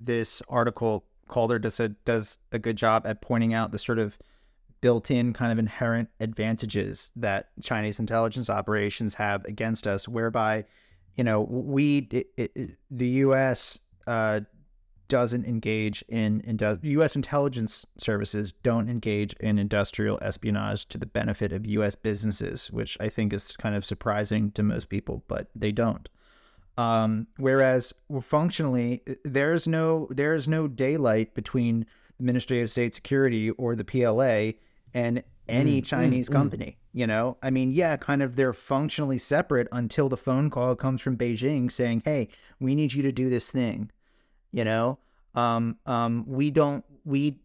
this 0.00 0.42
article 0.48 1.04
Calder 1.28 1.58
does 1.58 1.80
a 1.80 1.88
does 1.88 2.38
a 2.52 2.58
good 2.58 2.76
job 2.76 3.06
at 3.06 3.20
pointing 3.20 3.52
out 3.52 3.72
the 3.72 3.78
sort 3.78 3.98
of 3.98 4.18
built-in 4.80 5.32
kind 5.32 5.50
of 5.50 5.58
inherent 5.58 6.08
advantages 6.20 7.10
that 7.16 7.48
Chinese 7.62 7.98
intelligence 7.98 8.48
operations 8.48 9.14
have 9.14 9.44
against 9.44 9.86
us, 9.86 10.06
whereby 10.06 10.64
you 11.16 11.24
know 11.24 11.40
we 11.40 12.08
it, 12.12 12.28
it, 12.36 12.76
the 12.90 13.08
U.S. 13.08 13.80
Uh, 14.06 14.40
doesn't 15.08 15.44
engage 15.46 16.04
in 16.08 16.40
indu- 16.42 16.82
U.S. 16.82 17.14
intelligence 17.14 17.86
services 17.96 18.52
don't 18.62 18.88
engage 18.88 19.34
in 19.34 19.58
industrial 19.58 20.18
espionage 20.20 20.86
to 20.86 20.98
the 20.98 21.06
benefit 21.06 21.52
of 21.52 21.66
U.S. 21.66 21.94
businesses, 21.94 22.70
which 22.72 22.96
I 23.00 23.08
think 23.08 23.32
is 23.32 23.56
kind 23.56 23.74
of 23.74 23.84
surprising 23.84 24.50
to 24.52 24.62
most 24.62 24.88
people, 24.88 25.22
but 25.28 25.48
they 25.54 25.72
don't. 25.72 26.08
Um, 26.76 27.26
whereas 27.38 27.94
functionally, 28.22 29.02
there's 29.24 29.66
no 29.66 30.08
there's 30.10 30.46
no 30.46 30.68
daylight 30.68 31.34
between 31.34 31.86
the 32.18 32.24
Ministry 32.24 32.60
of 32.60 32.70
State 32.70 32.94
Security 32.94 33.50
or 33.50 33.74
the 33.74 33.84
PLA 33.84 34.52
and 34.92 35.22
any 35.48 35.80
mm, 35.80 35.84
Chinese 35.86 36.28
mm, 36.28 36.32
company. 36.32 36.66
Mm. 36.66 36.76
You 36.92 37.06
know, 37.06 37.36
I 37.42 37.50
mean, 37.50 37.72
yeah, 37.72 37.96
kind 37.96 38.22
of 38.22 38.36
they're 38.36 38.52
functionally 38.52 39.18
separate 39.18 39.68
until 39.72 40.08
the 40.08 40.16
phone 40.16 40.50
call 40.50 40.74
comes 40.76 41.00
from 41.00 41.16
Beijing 41.16 41.70
saying, 41.70 42.02
"Hey, 42.04 42.28
we 42.60 42.74
need 42.74 42.92
you 42.92 43.02
to 43.02 43.12
do 43.12 43.28
this 43.28 43.50
thing." 43.50 43.90
You 44.52 44.64
know, 44.64 44.98
um, 45.34 45.78
um, 45.86 46.24
we 46.26 46.50
don't 46.50 46.84
we 47.04 47.38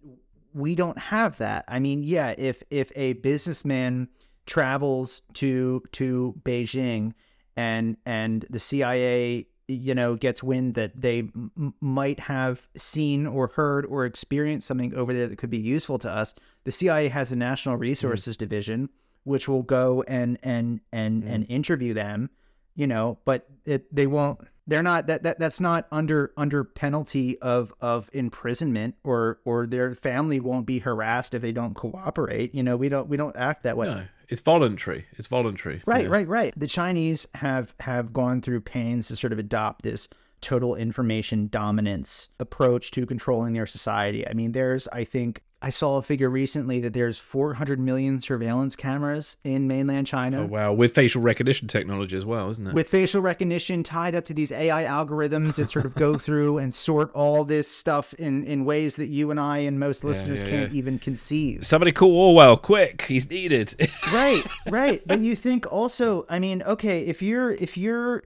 we 0.53 0.75
don't 0.75 0.97
have 0.97 1.37
that. 1.37 1.65
I 1.67 1.79
mean, 1.79 2.03
yeah, 2.03 2.33
if 2.37 2.63
if 2.69 2.91
a 2.95 3.13
businessman 3.13 4.09
travels 4.45 5.21
to 5.33 5.83
to 5.93 6.35
Beijing 6.43 7.13
and 7.55 7.97
and 8.05 8.45
the 8.49 8.59
CIA 8.59 9.47
you 9.67 9.95
know 9.95 10.15
gets 10.15 10.43
wind 10.43 10.75
that 10.75 10.99
they 10.99 11.19
m- 11.19 11.73
might 11.79 12.19
have 12.19 12.67
seen 12.75 13.25
or 13.25 13.47
heard 13.47 13.85
or 13.85 14.05
experienced 14.05 14.67
something 14.67 14.93
over 14.95 15.13
there 15.13 15.27
that 15.27 15.37
could 15.37 15.49
be 15.49 15.57
useful 15.57 15.97
to 15.99 16.09
us 16.09 16.35
the 16.63 16.71
CIA 16.71 17.07
has 17.07 17.31
a 17.31 17.35
national 17.35 17.77
resources 17.77 18.35
mm. 18.35 18.39
division 18.39 18.89
which 19.23 19.47
will 19.47 19.63
go 19.63 20.03
and 20.07 20.37
and 20.43 20.81
and 20.91 21.23
mm. 21.23 21.31
and 21.31 21.45
interview 21.49 21.93
them 21.93 22.29
you 22.75 22.87
know 22.87 23.17
but 23.25 23.47
it, 23.65 23.93
they 23.93 24.07
won't 24.07 24.39
they're 24.67 24.83
not 24.83 25.07
that, 25.07 25.23
that 25.23 25.39
that's 25.39 25.59
not 25.59 25.87
under 25.91 26.31
under 26.37 26.63
penalty 26.63 27.39
of 27.41 27.73
of 27.81 28.09
imprisonment 28.13 28.95
or 29.03 29.39
or 29.45 29.65
their 29.65 29.95
family 29.95 30.39
won't 30.39 30.65
be 30.65 30.79
harassed 30.79 31.33
if 31.33 31.41
they 31.41 31.51
don't 31.51 31.73
cooperate 31.73 32.53
you 32.53 32.63
know 32.63 32.77
we 32.77 32.89
don't 32.89 33.07
we 33.07 33.17
don't 33.17 33.35
act 33.35 33.63
that 33.63 33.77
way 33.77 33.87
no 33.87 34.03
it's 34.31 34.41
voluntary. 34.41 35.05
It's 35.17 35.27
voluntary. 35.27 35.83
Right 35.85 36.05
yeah. 36.05 36.11
right 36.11 36.27
right. 36.27 36.53
The 36.57 36.67
chinese 36.67 37.27
have 37.35 37.75
have 37.81 38.13
gone 38.13 38.41
through 38.41 38.61
pains 38.61 39.07
to 39.09 39.15
sort 39.15 39.33
of 39.33 39.39
adopt 39.39 39.83
this 39.83 40.07
total 40.39 40.75
information 40.75 41.47
dominance 41.49 42.29
approach 42.39 42.89
to 42.91 43.05
controlling 43.05 43.53
their 43.53 43.67
society. 43.67 44.27
I 44.27 44.33
mean 44.33 44.53
there's 44.53 44.87
i 44.87 45.03
think 45.03 45.43
I 45.63 45.69
saw 45.69 45.97
a 45.97 46.01
figure 46.01 46.29
recently 46.29 46.79
that 46.81 46.93
there's 46.93 47.19
400 47.19 47.79
million 47.79 48.19
surveillance 48.19 48.75
cameras 48.75 49.37
in 49.43 49.67
mainland 49.67 50.07
China. 50.07 50.41
Oh, 50.41 50.45
wow. 50.45 50.73
With 50.73 50.95
facial 50.95 51.21
recognition 51.21 51.67
technology 51.67 52.17
as 52.17 52.25
well, 52.25 52.49
isn't 52.49 52.67
it? 52.67 52.73
With 52.73 52.87
facial 52.87 53.21
recognition 53.21 53.83
tied 53.83 54.15
up 54.15 54.25
to 54.25 54.33
these 54.33 54.51
AI 54.51 54.85
algorithms 54.85 55.57
that 55.57 55.69
sort 55.69 55.85
of 55.85 55.93
go 55.93 56.17
through 56.17 56.57
and 56.57 56.73
sort 56.73 57.11
all 57.13 57.43
this 57.43 57.69
stuff 57.69 58.13
in, 58.15 58.43
in 58.45 58.65
ways 58.65 58.95
that 58.95 59.07
you 59.07 59.29
and 59.29 59.39
I 59.39 59.59
and 59.59 59.79
most 59.79 60.03
listeners 60.03 60.41
yeah, 60.41 60.49
yeah, 60.49 60.55
can't 60.57 60.71
yeah. 60.73 60.77
even 60.79 60.97
conceive. 60.97 61.65
Somebody 61.65 61.91
call 61.91 62.11
Orwell, 62.11 62.57
quick. 62.57 63.03
He's 63.03 63.29
needed. 63.29 63.89
right, 64.11 64.45
right. 64.69 65.01
But 65.11 65.19
you 65.19 65.35
think 65.35 65.71
also, 65.71 66.25
I 66.29 66.39
mean, 66.39 66.63
okay, 66.63 67.01
if 67.01 67.21
you're 67.21 67.51
if 67.51 67.77
you're 67.77 68.23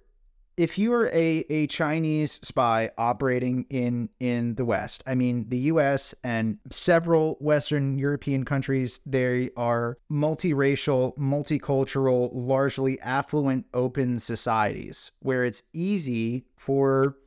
if 0.57 0.77
you 0.77 0.93
are 0.93 1.07
a, 1.07 1.45
a 1.49 1.67
Chinese 1.67 2.39
spy 2.41 2.89
operating 2.97 3.65
in 3.69 4.09
in 4.19 4.55
the 4.55 4.65
West, 4.65 5.03
I 5.05 5.15
mean 5.15 5.49
the 5.49 5.57
US 5.71 6.15
and 6.23 6.59
several 6.71 7.35
Western 7.39 7.97
European 7.97 8.45
countries, 8.45 8.99
they 9.05 9.49
are 9.57 9.97
multiracial, 10.09 11.17
multicultural, 11.17 12.29
largely 12.33 12.99
affluent, 13.01 13.65
open 13.73 14.19
societies 14.19 15.11
where 15.19 15.43
it's 15.43 15.63
easy 15.73 16.45
for 16.55 17.17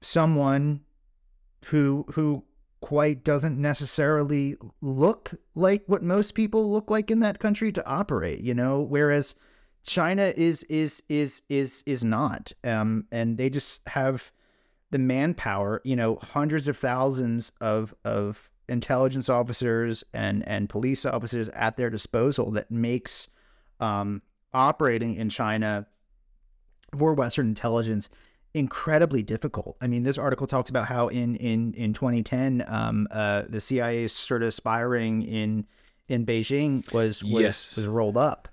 someone 0.00 0.80
who 1.66 2.04
who 2.12 2.44
quite 2.80 3.22
doesn't 3.22 3.60
necessarily 3.60 4.56
look 4.80 5.32
like 5.54 5.84
what 5.86 6.02
most 6.02 6.34
people 6.34 6.72
look 6.72 6.90
like 6.90 7.10
in 7.10 7.20
that 7.20 7.38
country 7.38 7.70
to 7.70 7.86
operate, 7.86 8.40
you 8.40 8.54
know, 8.54 8.80
whereas 8.80 9.34
China 9.84 10.32
is 10.36 10.62
is 10.64 11.02
is 11.08 11.42
is 11.48 11.82
is 11.86 12.04
not, 12.04 12.52
um, 12.64 13.06
and 13.10 13.38
they 13.38 13.50
just 13.50 13.86
have 13.88 14.30
the 14.90 14.98
manpower. 14.98 15.80
You 15.84 15.96
know, 15.96 16.16
hundreds 16.16 16.68
of 16.68 16.76
thousands 16.76 17.52
of 17.60 17.94
of 18.04 18.50
intelligence 18.68 19.28
officers 19.28 20.04
and 20.12 20.46
and 20.46 20.68
police 20.68 21.04
officers 21.06 21.48
at 21.50 21.76
their 21.76 21.90
disposal 21.90 22.50
that 22.52 22.70
makes 22.70 23.28
um, 23.80 24.22
operating 24.52 25.16
in 25.16 25.28
China 25.28 25.86
for 26.96 27.14
Western 27.14 27.48
intelligence 27.48 28.08
incredibly 28.52 29.22
difficult. 29.22 29.76
I 29.80 29.86
mean, 29.86 30.02
this 30.02 30.18
article 30.18 30.46
talks 30.46 30.70
about 30.70 30.86
how 30.86 31.08
in 31.08 31.36
in 31.36 31.72
in 31.74 31.92
2010, 31.92 32.64
um, 32.66 33.08
uh, 33.10 33.42
the 33.48 33.60
CIA's 33.60 34.12
sort 34.12 34.42
of 34.42 34.52
spying 34.52 35.22
in 35.22 35.66
in 36.08 36.26
Beijing 36.26 36.92
was 36.92 37.22
was 37.22 37.42
yes. 37.42 37.76
was 37.76 37.86
rolled 37.86 38.16
up. 38.16 38.48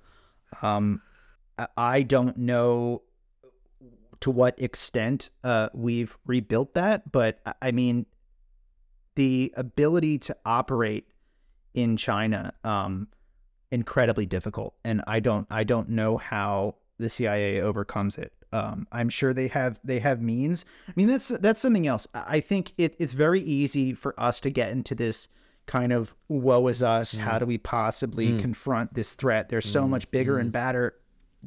Um, 0.61 1.01
I 1.75 2.03
don't 2.03 2.37
know 2.37 3.03
to 4.21 4.31
what 4.31 4.59
extent 4.61 5.29
uh, 5.43 5.69
we've 5.73 6.17
rebuilt 6.25 6.73
that, 6.73 7.11
but 7.11 7.39
I 7.61 7.71
mean, 7.71 8.05
the 9.15 9.53
ability 9.55 10.19
to 10.19 10.37
operate 10.45 11.07
in 11.73 11.97
China, 11.97 12.53
um, 12.63 13.07
incredibly 13.71 14.25
difficult, 14.25 14.75
and 14.83 15.03
I 15.07 15.19
don't, 15.19 15.47
I 15.49 15.63
don't 15.63 15.89
know 15.89 16.17
how 16.17 16.75
the 16.97 17.09
CIA 17.09 17.61
overcomes 17.61 18.17
it. 18.17 18.33
Um, 18.53 18.87
I'm 18.91 19.09
sure 19.09 19.33
they 19.33 19.49
have 19.49 19.79
they 19.83 19.99
have 19.99 20.21
means. 20.21 20.65
I 20.87 20.93
mean, 20.95 21.07
that's 21.07 21.27
that's 21.27 21.59
something 21.59 21.85
else. 21.85 22.07
I 22.13 22.39
think 22.39 22.71
it, 22.77 22.95
it's 22.97 23.13
very 23.13 23.41
easy 23.41 23.93
for 23.93 24.17
us 24.19 24.39
to 24.41 24.49
get 24.49 24.71
into 24.71 24.95
this 24.95 25.27
kind 25.65 25.91
of 25.91 26.15
woe 26.29 26.67
is 26.67 26.81
us. 26.81 27.15
Mm. 27.15 27.19
How 27.19 27.39
do 27.39 27.45
we 27.45 27.57
possibly 27.57 28.29
mm. 28.29 28.39
confront 28.39 28.93
this 28.93 29.15
threat? 29.15 29.49
They're 29.49 29.59
so 29.59 29.83
mm. 29.83 29.89
much 29.89 30.09
bigger 30.11 30.39
and 30.39 30.49
mm. 30.49 30.53
badder 30.53 30.95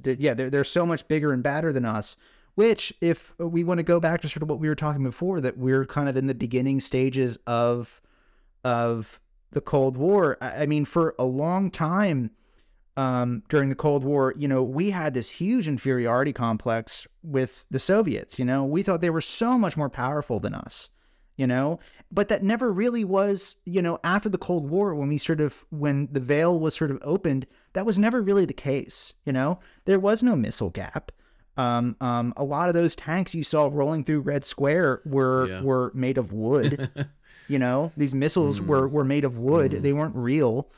yeah, 0.05 0.34
they're 0.34 0.51
they're 0.51 0.64
so 0.64 0.86
much 0.86 1.07
bigger 1.09 1.32
and 1.32 1.42
badder 1.42 1.72
than 1.72 1.84
us. 1.84 2.16
Which, 2.57 2.92
if 3.01 3.32
we 3.38 3.64
want 3.64 3.78
to 3.78 3.84
go 3.84 4.01
back 4.01 4.20
to 4.22 4.28
sort 4.28 4.42
of 4.42 4.51
what 4.51 4.59
we 4.59 4.68
were 4.68 4.74
talking 4.74 5.05
before, 5.05 5.40
that 5.40 5.57
we're 5.57 5.86
kind 5.86 6.09
of 6.09 6.16
in 6.16 6.26
the 6.26 6.34
beginning 6.34 6.80
stages 6.80 7.38
of 7.46 8.03
of 8.64 9.20
the 9.53 9.61
Cold 9.61 9.96
War. 9.96 10.36
I, 10.40 10.66
mean, 10.66 10.84
for 10.84 11.14
a 11.18 11.24
long 11.24 11.70
time 11.70 12.30
um, 12.96 13.42
during 13.48 13.68
the 13.68 13.74
Cold 13.74 14.05
War, 14.05 14.34
you 14.36 14.46
know, 14.46 14.62
we 14.62 14.90
had 14.90 15.14
this 15.14 15.30
huge 15.30 15.68
inferiority 15.68 16.32
complex 16.32 17.07
with 17.22 17.64
the 17.70 17.78
Soviets. 17.78 18.38
You 18.38 18.44
know, 18.44 18.64
we 18.64 18.82
thought 18.82 19.01
they 19.01 19.11
were 19.11 19.20
so 19.20 19.57
much 19.57 19.76
more 19.76 19.90
powerful 19.90 20.40
than 20.40 20.55
us 20.55 20.90
you 21.40 21.46
know 21.46 21.80
but 22.12 22.28
that 22.28 22.42
never 22.42 22.70
really 22.70 23.03
was 23.03 23.57
you 23.64 23.80
know 23.80 23.98
after 24.05 24.28
the 24.28 24.36
cold 24.36 24.68
war 24.68 24.94
when 24.94 25.09
we 25.09 25.16
sort 25.16 25.40
of 25.40 25.64
when 25.70 26.07
the 26.12 26.20
veil 26.20 26.61
was 26.61 26.74
sort 26.74 26.90
of 26.90 26.98
opened 27.01 27.46
that 27.73 27.87
was 27.87 27.99
never 27.99 28.21
really 28.21 28.45
the 28.45 28.53
case 28.53 29.14
you 29.25 29.33
know 29.33 29.59
there 29.85 29.99
was 29.99 30.23
no 30.23 30.37
missile 30.37 30.71
gap 30.71 31.12
um, 31.57 31.97
um, 32.01 32.33
a 32.37 32.45
lot 32.45 32.68
of 32.68 32.75
those 32.75 32.97
tanks 32.97 33.35
you 33.35 33.43
saw 33.43 33.68
rolling 33.71 34.05
through 34.05 34.21
red 34.21 34.45
square 34.45 35.03
were 35.05 35.49
yeah. 35.49 35.62
were 35.62 35.91
made 35.95 36.16
of 36.16 36.33
wood 36.33 36.91
you 37.49 37.59
know 37.59 37.93
these 37.97 38.14
missiles 38.14 38.61
mm. 38.61 38.66
were 38.66 38.89
were 38.89 39.05
made 39.05 39.25
of 39.25 39.39
wood 39.39 39.73
mm. 39.73 39.83
they 39.83 39.93
weren't 39.93 40.14
real 40.14 40.71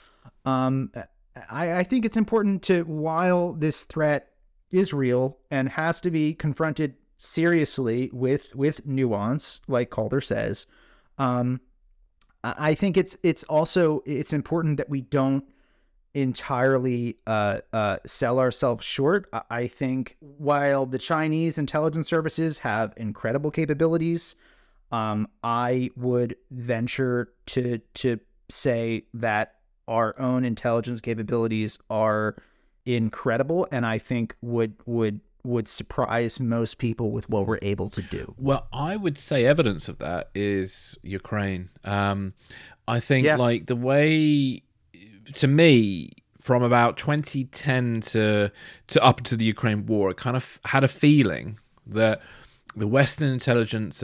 um, 0.44 0.90
I, 1.50 1.78
I 1.78 1.82
think 1.82 2.04
it's 2.04 2.16
important 2.16 2.62
to 2.64 2.82
while 2.82 3.52
this 3.52 3.84
threat 3.84 4.32
is 4.70 4.92
real 4.92 5.38
and 5.50 5.68
has 5.68 6.00
to 6.00 6.10
be 6.10 6.34
confronted 6.34 6.94
seriously 7.18 8.10
with 8.12 8.54
with 8.56 8.84
nuance, 8.86 9.60
like 9.68 9.90
Calder 9.90 10.20
says. 10.20 10.66
Um, 11.18 11.60
I 12.42 12.74
think 12.74 12.96
it's 12.96 13.16
it's 13.22 13.44
also 13.44 14.02
it's 14.04 14.32
important 14.32 14.78
that 14.78 14.90
we 14.90 15.02
don't 15.02 15.44
entirely 16.14 17.16
uh, 17.26 17.60
uh, 17.72 17.96
sell 18.06 18.38
ourselves 18.38 18.84
short. 18.84 19.28
I 19.50 19.66
think 19.66 20.16
while 20.20 20.86
the 20.86 20.98
Chinese 20.98 21.58
intelligence 21.58 22.08
services 22.08 22.58
have 22.58 22.92
incredible 22.96 23.50
capabilities, 23.50 24.36
um, 24.90 25.28
I 25.42 25.90
would 25.96 26.36
venture 26.50 27.32
to 27.46 27.78
to 27.94 28.20
say 28.50 29.04
that 29.14 29.56
our 29.88 30.14
own 30.20 30.44
intelligence 30.44 31.00
capabilities 31.00 31.78
are 31.88 32.36
incredible, 32.84 33.66
and 33.72 33.86
I 33.86 33.98
think 33.98 34.34
would 34.42 34.74
would 34.86 35.20
would 35.44 35.66
surprise 35.66 36.38
most 36.38 36.78
people 36.78 37.10
with 37.10 37.28
what 37.28 37.46
we're 37.46 37.58
able 37.62 37.90
to 37.90 38.02
do. 38.02 38.34
Well, 38.38 38.68
I 38.72 38.96
would 38.96 39.18
say 39.18 39.44
evidence 39.44 39.88
of 39.88 39.98
that 39.98 40.30
is 40.34 40.96
Ukraine. 41.02 41.70
Um, 41.84 42.34
I 42.86 43.00
think 43.00 43.26
yeah. 43.26 43.36
like 43.36 43.66
the 43.66 43.76
way 43.76 44.62
to 45.34 45.46
me 45.46 46.10
from 46.40 46.62
about 46.62 46.96
2010 46.96 48.00
to 48.00 48.50
to 48.88 49.04
up 49.04 49.22
to 49.22 49.36
the 49.36 49.44
Ukraine 49.44 49.86
war, 49.86 50.10
it 50.10 50.16
kind 50.16 50.36
of 50.36 50.60
had 50.64 50.84
a 50.84 50.88
feeling 50.88 51.58
that 51.86 52.20
the 52.74 52.86
Western 52.86 53.30
intelligence 53.30 54.02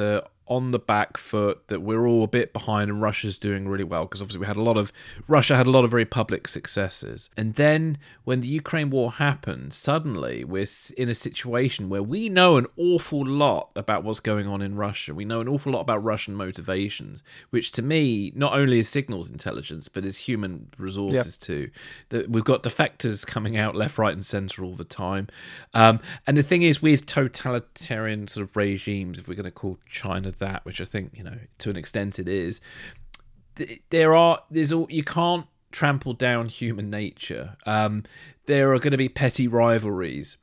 on 0.48 0.70
the 0.70 0.78
back 0.78 1.16
foot, 1.16 1.68
that 1.68 1.80
we're 1.80 2.06
all 2.06 2.24
a 2.24 2.28
bit 2.28 2.52
behind, 2.52 2.90
and 2.90 3.00
Russia's 3.00 3.38
doing 3.38 3.68
really 3.68 3.84
well 3.84 4.04
because 4.04 4.20
obviously 4.20 4.40
we 4.40 4.46
had 4.46 4.56
a 4.56 4.62
lot 4.62 4.76
of 4.76 4.92
Russia 5.26 5.56
had 5.56 5.66
a 5.66 5.70
lot 5.70 5.84
of 5.84 5.90
very 5.90 6.04
public 6.04 6.48
successes. 6.48 7.30
And 7.36 7.54
then 7.54 7.98
when 8.24 8.40
the 8.40 8.48
Ukraine 8.48 8.90
war 8.90 9.12
happened, 9.12 9.74
suddenly 9.74 10.44
we're 10.44 10.66
in 10.96 11.08
a 11.08 11.14
situation 11.14 11.88
where 11.88 12.02
we 12.02 12.28
know 12.28 12.56
an 12.56 12.66
awful 12.76 13.24
lot 13.24 13.70
about 13.76 14.04
what's 14.04 14.20
going 14.20 14.46
on 14.46 14.62
in 14.62 14.76
Russia. 14.76 15.14
We 15.14 15.24
know 15.24 15.40
an 15.40 15.48
awful 15.48 15.72
lot 15.72 15.80
about 15.80 16.02
Russian 16.02 16.34
motivations, 16.34 17.22
which 17.50 17.72
to 17.72 17.82
me 17.82 18.32
not 18.34 18.52
only 18.52 18.80
is 18.80 18.88
signals 18.88 19.30
intelligence 19.30 19.88
but 19.88 20.04
is 20.04 20.18
human 20.18 20.68
resources 20.78 21.36
too. 21.36 21.70
That 22.10 22.30
we've 22.30 22.44
got 22.44 22.62
defectors 22.62 23.26
coming 23.26 23.56
out 23.56 23.74
left, 23.74 23.98
right, 23.98 24.12
and 24.12 24.24
centre 24.24 24.64
all 24.64 24.74
the 24.74 24.84
time. 24.84 25.28
Um, 25.74 26.00
and 26.26 26.36
the 26.36 26.42
thing 26.42 26.62
is, 26.62 26.82
with 26.82 27.06
totalitarian 27.06 28.28
sort 28.28 28.48
of 28.48 28.56
regimes, 28.56 29.18
if 29.18 29.28
we're 29.28 29.34
going 29.34 29.44
to 29.44 29.50
call 29.50 29.78
China 29.86 30.30
that, 30.38 30.64
which 30.64 30.80
I 30.80 30.84
think 30.84 31.12
you 31.14 31.24
know 31.24 31.38
to 31.58 31.70
an 31.70 31.76
extent 31.76 32.18
it 32.18 32.28
is, 32.28 32.60
there 33.90 34.14
are 34.14 34.40
there's 34.50 34.72
all 34.72 34.86
you 34.90 35.04
can't 35.04 35.46
trample 35.70 36.14
down 36.14 36.48
human 36.48 36.90
nature. 36.90 37.56
Um, 37.66 38.04
there 38.46 38.72
are 38.72 38.78
going 38.78 38.92
to 38.92 38.98
be 38.98 39.08
petty 39.08 39.46
rivalries 39.46 40.38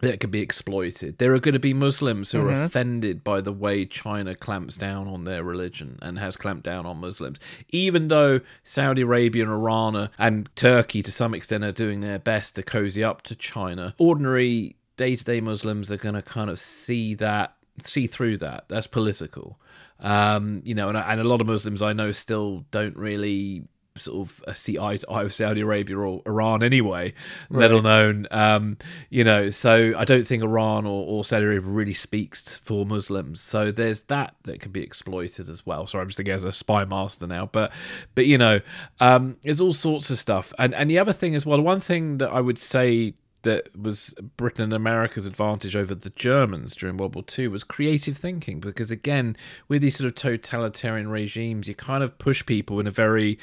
that 0.00 0.20
can 0.20 0.30
be 0.30 0.40
exploited. 0.40 1.18
There 1.18 1.32
are 1.32 1.40
going 1.40 1.54
to 1.54 1.58
be 1.58 1.72
Muslims 1.72 2.32
who 2.32 2.38
mm-hmm. 2.38 2.48
are 2.48 2.64
offended 2.64 3.24
by 3.24 3.40
the 3.40 3.52
way 3.52 3.86
China 3.86 4.34
clamps 4.34 4.76
down 4.76 5.08
on 5.08 5.24
their 5.24 5.42
religion 5.42 5.98
and 6.02 6.18
has 6.18 6.36
clamped 6.36 6.64
down 6.64 6.84
on 6.84 6.98
Muslims. 6.98 7.40
Even 7.70 8.08
though 8.08 8.40
Saudi 8.62 9.02
Arabia 9.02 9.44
and 9.44 9.52
Iran 9.52 10.10
and 10.18 10.48
Turkey, 10.54 11.02
to 11.02 11.10
some 11.10 11.34
extent, 11.34 11.64
are 11.64 11.72
doing 11.72 12.00
their 12.00 12.18
best 12.18 12.56
to 12.56 12.62
cozy 12.62 13.02
up 13.02 13.22
to 13.22 13.34
China, 13.34 13.94
ordinary 13.98 14.76
day 14.96 15.16
to 15.16 15.24
day 15.24 15.40
Muslims 15.40 15.90
are 15.90 15.96
going 15.96 16.14
to 16.14 16.22
kind 16.22 16.50
of 16.50 16.58
see 16.58 17.14
that, 17.14 17.56
see 17.82 18.06
through 18.06 18.38
that. 18.38 18.64
That's 18.68 18.86
political. 18.86 19.58
Um, 20.00 20.62
you 20.64 20.74
know, 20.74 20.88
and, 20.88 20.96
and 20.96 21.20
a 21.20 21.24
lot 21.24 21.40
of 21.40 21.46
Muslims 21.46 21.82
I 21.82 21.92
know 21.92 22.12
still 22.12 22.64
don't 22.70 22.96
really 22.96 23.64
sort 23.98 24.28
of 24.28 24.44
uh, 24.46 24.52
see 24.52 24.78
eye 24.78 24.96
to 24.96 25.10
eye 25.10 25.22
with 25.22 25.32
Saudi 25.32 25.60
Arabia 25.60 25.96
or 25.98 26.22
Iran 26.26 26.62
anyway, 26.62 27.14
right. 27.48 27.60
let 27.60 27.70
alone, 27.70 28.26
um, 28.30 28.76
you 29.10 29.24
know, 29.24 29.50
so 29.50 29.94
I 29.96 30.04
don't 30.04 30.26
think 30.26 30.42
Iran 30.42 30.86
or, 30.86 31.06
or 31.06 31.24
Saudi 31.24 31.46
Arabia 31.46 31.70
really 31.70 31.94
speaks 31.94 32.58
for 32.58 32.84
Muslims. 32.86 33.40
So 33.40 33.70
there's 33.70 34.02
that 34.02 34.34
that 34.44 34.60
can 34.60 34.72
be 34.72 34.82
exploited 34.82 35.48
as 35.48 35.64
well. 35.64 35.86
Sorry, 35.86 36.02
I'm 36.02 36.08
just 36.08 36.18
thinking 36.18 36.34
as 36.34 36.44
a 36.44 36.52
spy 36.52 36.84
master 36.84 37.26
now, 37.26 37.46
but, 37.46 37.72
but 38.14 38.26
you 38.26 38.38
know, 38.38 38.60
um, 39.00 39.36
there's 39.42 39.60
all 39.60 39.72
sorts 39.72 40.10
of 40.10 40.18
stuff. 40.18 40.52
And, 40.58 40.74
and 40.74 40.90
the 40.90 40.98
other 40.98 41.12
thing 41.12 41.34
as 41.34 41.46
well, 41.46 41.60
one 41.60 41.80
thing 41.80 42.18
that 42.18 42.30
I 42.30 42.40
would 42.40 42.58
say 42.58 43.14
that 43.42 43.76
was 43.76 44.14
Britain 44.36 44.64
and 44.64 44.72
America's 44.72 45.26
advantage 45.26 45.76
over 45.76 45.94
the 45.94 46.10
Germans 46.10 46.74
during 46.74 46.96
World 46.96 47.14
War 47.14 47.24
II 47.38 47.48
was 47.48 47.62
creative 47.62 48.16
thinking. 48.16 48.60
Because 48.60 48.90
again, 48.90 49.36
with 49.68 49.82
these 49.82 49.96
sort 49.96 50.08
of 50.08 50.14
totalitarian 50.14 51.08
regimes, 51.08 51.68
you 51.68 51.74
kind 51.74 52.02
of 52.02 52.18
push 52.18 52.44
people 52.44 52.80
in 52.80 52.86
a 52.86 52.90
very 52.90 53.38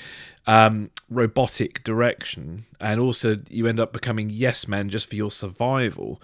um, 0.46 0.92
robotic 1.10 1.84
direction, 1.84 2.66
and 2.82 3.00
also 3.00 3.38
you 3.50 3.68
end 3.68 3.80
up 3.80 3.94
becoming 3.94 4.30
yes 4.30 4.68
men 4.68 4.90
just 4.90 5.10
for 5.10 5.16
your 5.16 5.32
survival. 5.32 6.22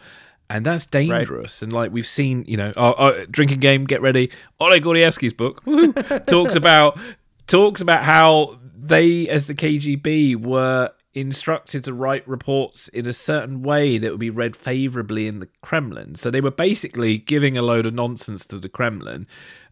And 0.50 0.66
that's 0.66 0.86
dangerous. 0.88 1.62
Right. 1.62 1.66
And 1.66 1.74
like 1.74 1.92
we've 1.92 2.08
seen, 2.08 2.44
you 2.48 2.58
know, 2.58 2.74
our, 2.76 2.96
our 2.96 3.26
drinking 3.28 3.60
game, 3.60 3.86
get 3.86 4.02
ready. 4.02 4.32
Oleg 4.60 4.84
Gordievsky's 4.84 5.34
book 5.34 5.64
talks 6.26 6.56
about 6.56 7.00
talks 7.46 7.82
about 7.82 8.04
how 8.04 8.60
they, 8.76 9.28
as 9.30 9.48
the 9.48 9.54
KGB, 9.54 10.38
were 10.38 10.92
instructed 11.14 11.84
to 11.84 11.94
write 11.94 12.28
reports 12.28 12.88
in 12.90 13.08
a 13.08 13.14
certain 13.14 13.62
way 13.62 13.98
that 13.98 14.12
would 14.12 14.20
be 14.20 14.30
read 14.30 14.56
favorably 14.56 15.28
in 15.28 15.40
the 15.40 15.50
Kremlin. 15.62 16.16
So 16.16 16.30
they 16.30 16.42
were 16.42 16.52
basically 16.52 17.18
giving 17.18 17.58
a 17.58 17.62
load 17.62 17.86
of 17.86 17.94
nonsense 17.94 18.46
to 18.48 18.60
the 18.60 18.70
Kremlin 18.70 19.28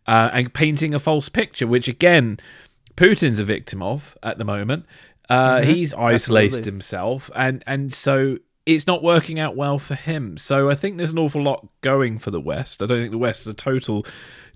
uh, 0.07 0.29
and 0.33 0.53
painting 0.53 0.93
a 0.93 0.99
false 0.99 1.29
picture, 1.29 1.67
which 1.67 1.87
again, 1.87 2.39
Putin's 2.95 3.39
a 3.39 3.43
victim 3.43 3.81
of 3.81 4.17
at 4.23 4.37
the 4.37 4.43
moment. 4.43 4.85
Uh, 5.29 5.57
mm-hmm. 5.57 5.69
He's 5.69 5.93
isolated 5.93 6.47
Absolutely. 6.47 6.71
himself, 6.71 7.29
and 7.35 7.63
and 7.67 7.93
so 7.93 8.37
it's 8.65 8.87
not 8.87 9.03
working 9.03 9.39
out 9.39 9.55
well 9.55 9.77
for 9.77 9.95
him. 9.95 10.37
So 10.37 10.69
I 10.69 10.75
think 10.75 10.97
there's 10.97 11.11
an 11.11 11.19
awful 11.19 11.41
lot 11.41 11.67
going 11.81 12.17
for 12.17 12.31
the 12.31 12.39
West. 12.39 12.81
I 12.81 12.85
don't 12.85 12.99
think 12.99 13.11
the 13.11 13.17
West 13.17 13.41
is 13.41 13.47
a 13.47 13.53
total 13.53 14.05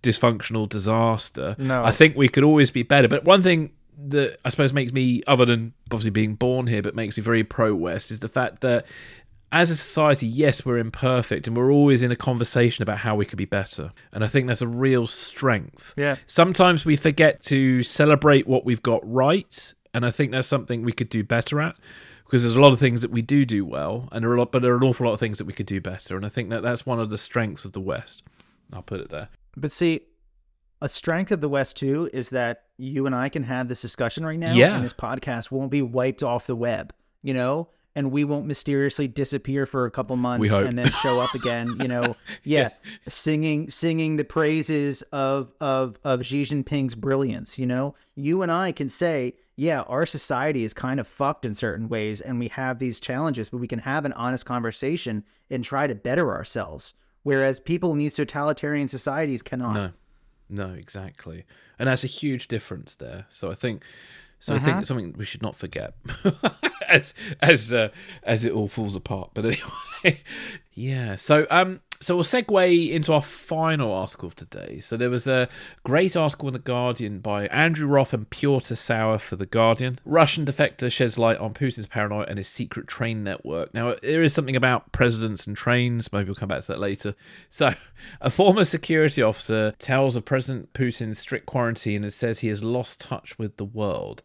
dysfunctional 0.02 0.68
disaster. 0.68 1.56
No, 1.58 1.84
I 1.84 1.92
think 1.92 2.16
we 2.16 2.28
could 2.28 2.44
always 2.44 2.72
be 2.72 2.84
better. 2.84 3.08
But 3.08 3.26
one 3.26 3.44
thing 3.44 3.72
that 4.08 4.39
I 4.43 4.49
suppose 4.49 4.74
makes 4.74 4.93
me, 4.93 5.22
other 5.28 5.45
than 5.45 5.74
obviously 5.88 6.12
being 6.12 6.36
born 6.36 6.68
here, 6.68 6.82
but 6.82 6.95
makes 6.95 7.18
me 7.18 7.24
very 7.24 7.43
pro 7.43 7.74
West 7.76 8.12
is 8.12 8.20
the 8.20 8.28
fact 8.28 8.62
that 8.62 8.86
as 9.52 9.70
a 9.70 9.76
society, 9.76 10.28
yes, 10.28 10.66
we're 10.66 10.78
imperfect 10.78 11.47
and 11.47 11.58
we're 11.58 11.72
always 11.72 12.04
in 12.04 12.12
a 12.12 12.16
conversation 12.16 12.84
about 12.84 12.99
how 12.99 13.16
we 13.16 13.26
could 13.26 13.38
be 13.38 13.45
better. 13.45 13.91
And 14.14 14.24
I 14.24 14.28
think 14.28 14.47
that's 14.47 14.62
a 14.62 14.68
real 14.68 15.08
strength. 15.08 15.93
Yeah. 15.97 16.16
Sometimes 16.26 16.86
we 16.86 16.95
forget 16.95 17.41
to 17.43 17.84
celebrate 17.84 18.47
what 18.47 18.64
we've 18.64 18.82
got 18.82 19.02
right. 19.04 19.74
And 19.93 20.06
I 20.06 20.12
think 20.12 20.32
that's 20.32 20.47
something 20.47 20.84
we 20.84 20.93
could 20.93 21.10
do 21.10 21.24
better 21.24 21.60
at 21.60 21.76
because 22.24 22.43
there's 22.43 22.56
a 22.56 22.62
lot 22.62 22.72
of 22.72 22.80
things 22.80 23.02
that 23.02 23.12
we 23.12 23.22
do 23.22 23.43
do 23.43 23.66
well, 23.66 24.08
and 24.14 24.24
there 24.24 24.32
are 24.32 24.36
a 24.36 24.39
lot, 24.39 24.54
but 24.54 24.62
there 24.62 24.74
are 24.74 24.78
an 24.78 24.84
awful 24.84 25.06
lot 25.06 25.12
of 25.12 25.20
things 25.20 25.38
that 25.38 25.43
we 25.43 25.52
could 25.52 25.66
do 25.66 25.82
better. 25.82 26.16
And 26.16 26.26
I 26.26 26.30
think 26.30 26.49
that 26.49 26.64
that's 26.64 26.86
one 26.86 26.97
of 26.97 27.10
the 27.10 27.18
strengths 27.18 27.66
of 27.66 27.74
the 27.74 27.82
West. 27.82 28.24
I'll 28.72 28.82
put 28.82 29.02
it 29.02 29.10
there. 29.10 29.28
But 29.58 29.70
see, 29.70 30.04
a 30.82 30.90
strength 30.90 31.32
of 31.32 31.42
the 31.42 31.50
West 31.50 31.78
too 31.78 32.10
is 32.12 32.30
that 32.30 32.64
you 32.78 33.06
and 33.06 33.16
I 33.16 33.30
can 33.30 33.44
have 33.44 33.68
this 33.68 33.82
discussion 33.82 34.26
right 34.26 34.40
now, 34.40 34.54
yeah. 34.54 34.76
and 34.76 34.84
this 34.84 34.94
podcast 34.94 35.52
won't 35.52 35.72
be 35.72 35.82
wiped 35.82 36.24
off 36.24 36.48
the 36.48 36.56
web, 36.56 36.94
you 37.22 37.34
know, 37.34 37.70
and 37.96 38.12
we 38.12 38.24
won't 38.24 38.46
mysteriously 38.46 39.08
disappear 39.08 39.66
for 39.66 39.86
a 39.86 39.92
couple 39.92 40.16
months 40.16 40.52
and 40.52 40.78
then 40.78 40.90
show 40.90 41.20
up 41.20 41.34
again, 41.36 41.76
you 41.80 41.88
know, 41.88 42.16
yeah, 42.44 42.62
yeah, 42.62 42.70
singing 43.08 43.70
singing 43.70 44.18
the 44.18 44.24
praises 44.24 45.02
of 45.12 45.54
of 45.62 46.00
of 46.04 46.26
Xi 46.26 46.44
Jinping's 46.44 46.96
brilliance, 46.96 47.60
you 47.60 47.66
know. 47.66 47.96
You 48.16 48.42
and 48.42 48.52
I 48.52 48.72
can 48.72 48.90
say, 48.90 49.36
yeah, 49.56 49.82
our 49.82 50.06
society 50.06 50.64
is 50.64 50.74
kind 50.74 51.00
of 51.00 51.08
fucked 51.08 51.46
in 51.46 51.54
certain 51.54 51.90
ways, 51.90 52.22
and 52.22 52.40
we 52.40 52.48
have 52.50 52.80
these 52.80 53.00
challenges, 53.00 53.50
but 53.50 53.58
we 53.58 53.68
can 53.68 53.80
have 53.80 54.06
an 54.06 54.14
honest 54.14 54.46
conversation 54.46 55.24
and 55.50 55.64
try 55.64 55.86
to 55.86 55.96
better 55.96 56.34
ourselves. 56.34 56.94
Whereas 57.24 57.60
people 57.60 57.92
in 57.92 58.00
these 58.00 58.16
totalitarian 58.16 58.88
societies 58.88 59.42
cannot. 59.44 59.74
No. 59.74 59.92
No, 60.52 60.72
exactly, 60.72 61.45
and 61.80 61.88
that's 61.88 62.04
a 62.04 62.08
huge 62.08 62.49
difference 62.49 62.95
there. 62.95 63.26
So 63.30 63.49
I 63.49 63.56
think, 63.56 63.84
so 64.39 64.54
uh-huh. 64.54 64.62
I 64.62 64.66
think 64.66 64.80
it's 64.80 64.88
something 64.89 65.16
we 65.18 65.24
should 65.24 65.41
not 65.41 65.56
forget 65.56 65.93
as 66.89 67.14
as 67.41 67.72
uh, 67.72 67.89
as 68.24 68.43
it 68.43 68.52
all 68.52 68.68
falls 68.68 68.95
apart. 68.95 69.32
But 69.34 69.45
anyway, 69.45 70.22
yeah. 70.74 71.16
So 71.16 71.47
um, 71.49 71.80
so 72.02 72.16
we'll 72.16 72.24
segue 72.24 72.89
into 72.89 73.14
our 73.14 73.22
final 73.22 73.93
article 73.93 74.28
of 74.28 74.36
today. 74.36 74.80
So 74.80 74.97
there 74.97 75.10
was 75.10 75.28
a 75.28 75.47
great 75.84 76.18
article 76.18 76.47
in 76.49 76.54
The 76.54 76.60
Guardian 76.60 77.20
by 77.20 77.45
Andrew 77.47 77.88
Roth 77.88 78.12
and 78.12 78.28
Pjotr 78.30 78.76
Sauer 78.76 79.20
for 79.20 79.36
The 79.36 79.45
Guardian. 79.45 79.99
Russian 80.04 80.43
defector 80.43 80.91
sheds 80.91 81.20
light 81.20 81.38
on 81.38 81.54
Putin's 81.54 81.86
paranoia 81.86 82.26
and 82.28 82.38
his 82.38 82.47
secret 82.47 82.88
train 82.88 83.24
network. 83.24 83.72
Now, 83.74 83.95
there 84.02 84.24
is 84.24 84.34
something 84.34 84.56
about 84.56 84.91
presidents 84.91 85.45
and 85.45 85.56
trains. 85.56 86.12
Maybe 86.12 86.26
we'll 86.26 86.36
come 86.36 86.49
back 86.49 86.62
to 86.64 86.72
that 86.72 86.80
later. 86.80 87.14
So, 87.49 87.76
a 88.20 88.32
former 88.32 88.64
security 88.64 89.22
officer 89.22 89.76
tells 89.78 90.16
of 90.16 90.26
President 90.26 90.74
Putin's 90.74 91.20
strict 91.20 91.45
quarantine 91.45 92.04
and 92.04 92.12
says 92.12 92.39
he 92.39 92.47
has 92.47 92.64
lost 92.64 92.99
touch 92.99 93.38
with 93.38 93.58
the 93.58 93.66
world. 93.66 94.24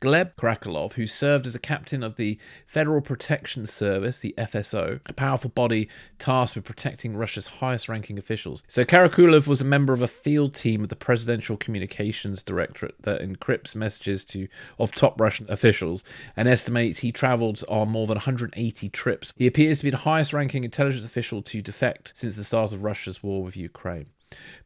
Gleb 0.00 0.34
Karakulov, 0.36 0.94
who 0.94 1.06
served 1.06 1.46
as 1.46 1.54
a 1.54 1.58
captain 1.58 2.02
of 2.02 2.16
the 2.16 2.38
Federal 2.66 3.00
Protection 3.00 3.64
Service, 3.64 4.18
the 4.18 4.34
FSO, 4.36 5.00
a 5.06 5.12
powerful 5.12 5.50
body 5.50 5.88
tasked 6.18 6.56
with 6.56 6.64
protecting 6.64 7.16
Russia's 7.16 7.46
highest 7.46 7.88
ranking 7.88 8.18
officials. 8.18 8.62
So 8.68 8.84
Karakulov 8.84 9.46
was 9.46 9.60
a 9.60 9.64
member 9.64 9.92
of 9.92 10.02
a 10.02 10.08
field 10.08 10.54
team 10.54 10.82
of 10.82 10.90
the 10.90 10.96
Presidential 10.96 11.56
Communications 11.56 12.42
Directorate 12.42 13.00
that 13.02 13.22
encrypts 13.22 13.74
messages 13.74 14.24
to 14.26 14.48
of 14.78 14.92
top 14.92 15.20
Russian 15.20 15.46
officials 15.48 16.04
and 16.36 16.46
estimates 16.46 16.98
he 16.98 17.10
traveled 17.10 17.64
on 17.68 17.88
more 17.88 18.06
than 18.06 18.16
180 18.16 18.88
trips. 18.90 19.32
He 19.36 19.46
appears 19.46 19.78
to 19.78 19.84
be 19.84 19.90
the 19.90 19.96
highest 19.98 20.32
ranking 20.32 20.64
intelligence 20.64 21.04
official 21.06 21.42
to 21.42 21.62
defect 21.62 22.12
since 22.14 22.36
the 22.36 22.44
start 22.44 22.72
of 22.72 22.82
Russia's 22.82 23.22
war 23.22 23.42
with 23.42 23.56
Ukraine. 23.56 24.06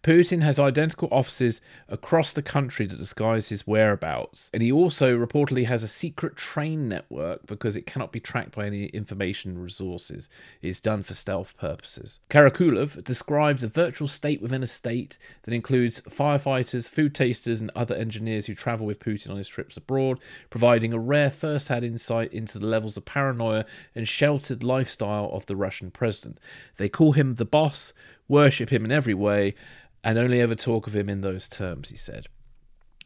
Putin 0.03 0.41
has 0.41 0.59
identical 0.59 1.09
offices 1.13 1.61
across 1.89 2.33
the 2.33 2.43
country 2.43 2.89
to 2.89 2.97
disguise 2.97 3.51
his 3.51 3.67
whereabouts, 3.67 4.51
and 4.55 4.63
he 4.63 4.73
also 4.73 5.15
reportedly 5.17 5.67
has 5.67 5.83
a 5.83 5.89
secret 5.89 6.37
train 6.37 6.89
network 6.89 7.47
because 7.47 7.77
it 7.77 7.87
cannot 7.87 8.11
be 8.11 8.21
tracked 8.21 8.57
by 8.57 8.67
any 8.67 8.87
information 8.87 9.59
resources. 9.59 10.31
It's 10.63 10.81
done 10.81 11.03
for 11.03 11.13
stealth 11.13 11.55
purposes. 11.59 12.19
Karakulov 12.31 13.05
describes 13.05 13.63
a 13.63 13.69
virtual 13.69 14.09
state 14.09 14.41
within 14.41 14.63
a 14.63 14.67
state 14.67 15.19
that 15.43 15.53
includes 15.53 16.01
firefighters, 16.03 16.89
food 16.89 17.15
tasters, 17.15 17.61
and 17.61 17.71
other 17.75 17.95
engineers 17.95 18.47
who 18.47 18.55
travel 18.55 18.87
with 18.87 19.01
Putin 19.01 19.31
on 19.31 19.37
his 19.37 19.49
trips 19.49 19.77
abroad, 19.77 20.19
providing 20.49 20.95
a 20.95 20.99
rare 20.99 21.31
first 21.31 21.69
hand 21.69 21.85
insight 21.85 22.33
into 22.33 22.59
the 22.59 22.67
levels 22.67 22.97
of 22.97 23.05
paranoia 23.05 23.67
and 23.95 24.09
sheltered 24.09 24.63
lifestyle 24.63 25.31
of 25.33 25.45
the 25.45 25.57
Russian 25.57 25.91
president. 25.91 26.39
They 26.79 26.89
call 26.89 27.13
him 27.13 27.35
the 27.35 27.45
boss, 27.45 27.93
worship 28.31 28.71
him 28.71 28.85
in 28.85 28.93
every 28.93 29.15
way, 29.15 29.55
and 30.03 30.17
only 30.17 30.41
ever 30.41 30.55
talk 30.55 30.87
of 30.87 30.97
him 30.97 31.09
in 31.09 31.21
those 31.21 31.49
terms, 31.49 31.91
he 31.91 31.97
said. 31.97 32.27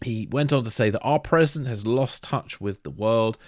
He 0.02 0.28
went 0.30 0.52
on 0.52 0.64
to 0.64 0.70
say 0.70 0.90
that 0.90 1.00
our 1.00 1.18
president 1.18 1.68
has 1.68 1.86
lost 1.86 2.22
touch 2.22 2.60
with 2.60 2.82
the 2.82 2.90
world. 2.90 3.38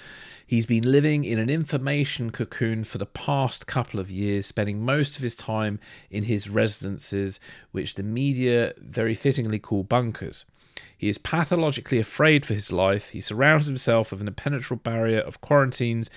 He's 0.47 0.65
been 0.65 0.91
living 0.91 1.25
in 1.25 1.39
an 1.39 1.51
information 1.51 2.31
cocoon 2.31 2.85
for 2.85 2.99
the 2.99 3.07
past 3.07 3.67
couple 3.67 4.01
of 4.01 4.11
years, 4.11 4.47
spending 4.47 4.85
most 4.85 5.17
of 5.17 5.23
his 5.23 5.35
time 5.35 5.79
in 6.11 6.25
his 6.25 6.49
residences, 6.49 7.41
which 7.73 7.95
the 7.95 8.03
media 8.03 8.73
very 8.79 9.15
fittingly 9.15 9.59
call 9.59 9.83
bunkers. 9.83 10.47
He 10.97 11.09
is 11.09 11.19
pathologically 11.19 11.99
afraid 11.99 12.47
for 12.47 12.55
his 12.55 12.73
life. 12.73 13.11
He 13.11 13.21
surrounds 13.21 13.67
himself 13.67 14.11
with 14.11 14.23
an 14.23 14.29
impenetrable 14.29 14.81
barrier 14.83 15.21
of 15.21 15.43
quarantines 15.43 16.09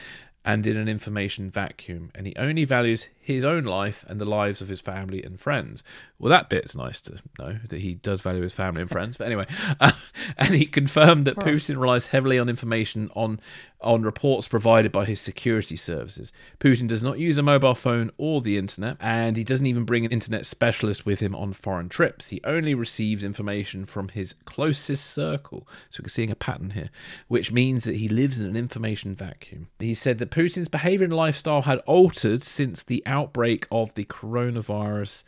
and 0.45 0.66
in 0.66 0.78
an 0.78 0.88
information 0.88 1.49
vacuum, 1.49 2.12
and 2.16 2.26
he 2.26 2.36
only 2.38 2.64
values 2.64 3.10
his 3.36 3.45
own 3.45 3.63
life 3.63 4.05
and 4.07 4.19
the 4.19 4.25
lives 4.25 4.61
of 4.61 4.67
his 4.67 4.82
family 4.82 5.23
and 5.23 5.39
friends. 5.39 5.84
Well, 6.17 6.30
that 6.30 6.49
bit's 6.49 6.75
nice 6.75 7.01
to 7.01 7.19
know 7.38 7.57
that 7.67 7.82
he 7.82 7.95
does 7.95 8.21
value 8.21 8.41
his 8.41 8.53
family 8.53 8.82
and 8.82 8.89
friends. 8.89 9.17
But 9.17 9.27
anyway, 9.27 9.45
uh, 9.80 9.91
and 10.38 10.55
he 10.55 10.65
confirmed 10.65 11.25
that 11.27 11.38
Putin 11.38 11.80
relies 11.80 12.07
heavily 12.07 12.38
on 12.38 12.49
information 12.49 13.09
on 13.15 13.39
on 13.82 14.01
reports 14.01 14.47
provided 14.47 14.91
by 14.91 15.05
his 15.05 15.21
security 15.21 15.75
services. 15.75 16.34
Putin 16.59 16.88
does 16.88 17.01
not 17.01 17.17
use 17.17 17.38
a 17.38 17.43
mobile 17.43 17.75
phone 17.75 18.11
or 18.17 18.41
the 18.41 18.57
internet, 18.57 18.97
and 18.99 19.38
he 19.38 19.43
doesn't 19.43 19.65
even 19.65 19.86
bring 19.86 20.05
an 20.05 20.11
internet 20.11 20.45
specialist 20.45 21.05
with 21.05 21.21
him 21.21 21.34
on 21.34 21.53
foreign 21.53 21.88
trips. 21.88 22.27
He 22.27 22.41
only 22.43 22.73
receives 22.73 23.23
information 23.23 23.86
from 23.86 24.09
his 24.09 24.34
closest 24.45 25.05
circle. 25.05 25.67
So 25.89 26.01
we're 26.03 26.09
seeing 26.09 26.32
a 26.32 26.36
pattern 26.36 26.71
here, 26.71 26.89
which 27.30 27.51
means 27.51 27.86
that 27.86 27.95
he 27.95 28.09
lives 28.09 28.38
in 28.38 28.45
an 28.45 28.57
information 28.57 29.15
vacuum. 29.15 29.67
He 29.80 29.95
said 29.95 30.17
that 30.17 30.32
Putin's 30.32 30.67
behavior 30.67 31.05
and 31.05 31.13
lifestyle 31.13 31.61
had 31.61 31.80
altered 31.80 32.43
since 32.43 32.84
the 32.84 33.05
outbreak 33.20 33.67
of 33.72 33.93
the 33.95 34.05
coronavirus 34.05 35.24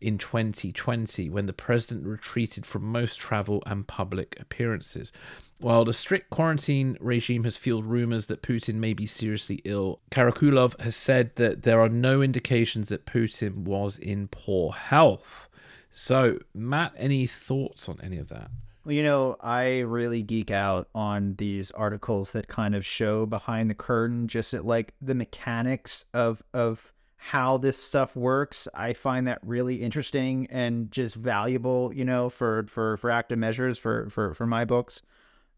in 0.00 0.18
2020 0.18 1.30
when 1.30 1.46
the 1.46 1.52
president 1.52 2.06
retreated 2.06 2.66
from 2.66 2.82
most 2.82 3.16
travel 3.16 3.62
and 3.66 3.86
public 3.86 4.36
appearances. 4.40 5.12
While 5.58 5.84
the 5.84 5.92
strict 5.92 6.30
quarantine 6.30 6.96
regime 7.00 7.44
has 7.44 7.56
fueled 7.56 7.86
rumors 7.86 8.26
that 8.26 8.42
Putin 8.42 8.74
may 8.74 8.92
be 8.92 9.06
seriously 9.06 9.62
ill, 9.64 10.00
Karakulov 10.10 10.78
has 10.80 10.96
said 10.96 11.34
that 11.36 11.62
there 11.62 11.80
are 11.80 11.88
no 11.88 12.20
indications 12.20 12.88
that 12.90 13.06
Putin 13.06 13.58
was 13.58 13.96
in 13.96 14.28
poor 14.28 14.72
health. 14.72 15.48
So, 15.90 16.38
Matt, 16.52 16.92
any 16.96 17.26
thoughts 17.26 17.88
on 17.88 17.98
any 18.02 18.18
of 18.18 18.28
that? 18.28 18.50
Well, 18.84 18.94
you 18.94 19.02
know, 19.02 19.36
I 19.40 19.80
really 19.80 20.22
geek 20.22 20.50
out 20.52 20.88
on 20.94 21.34
these 21.38 21.72
articles 21.72 22.32
that 22.32 22.46
kind 22.46 22.74
of 22.74 22.86
show 22.86 23.26
behind 23.26 23.68
the 23.68 23.74
curtain 23.74 24.28
just 24.28 24.54
at 24.54 24.64
like 24.64 24.94
the 25.00 25.14
mechanics 25.14 26.04
of 26.14 26.42
of 26.54 26.92
how 27.16 27.56
this 27.56 27.76
stuff 27.76 28.14
works. 28.14 28.68
I 28.74 28.92
find 28.92 29.26
that 29.26 29.38
really 29.42 29.76
interesting 29.76 30.46
and 30.50 30.90
just 30.90 31.14
valuable, 31.14 31.92
you 31.94 32.04
know, 32.04 32.28
for 32.28 32.66
for 32.68 32.96
for 32.98 33.10
active 33.10 33.38
measures 33.38 33.78
for 33.78 34.08
for 34.10 34.34
for 34.34 34.46
my 34.46 34.64
books 34.64 35.02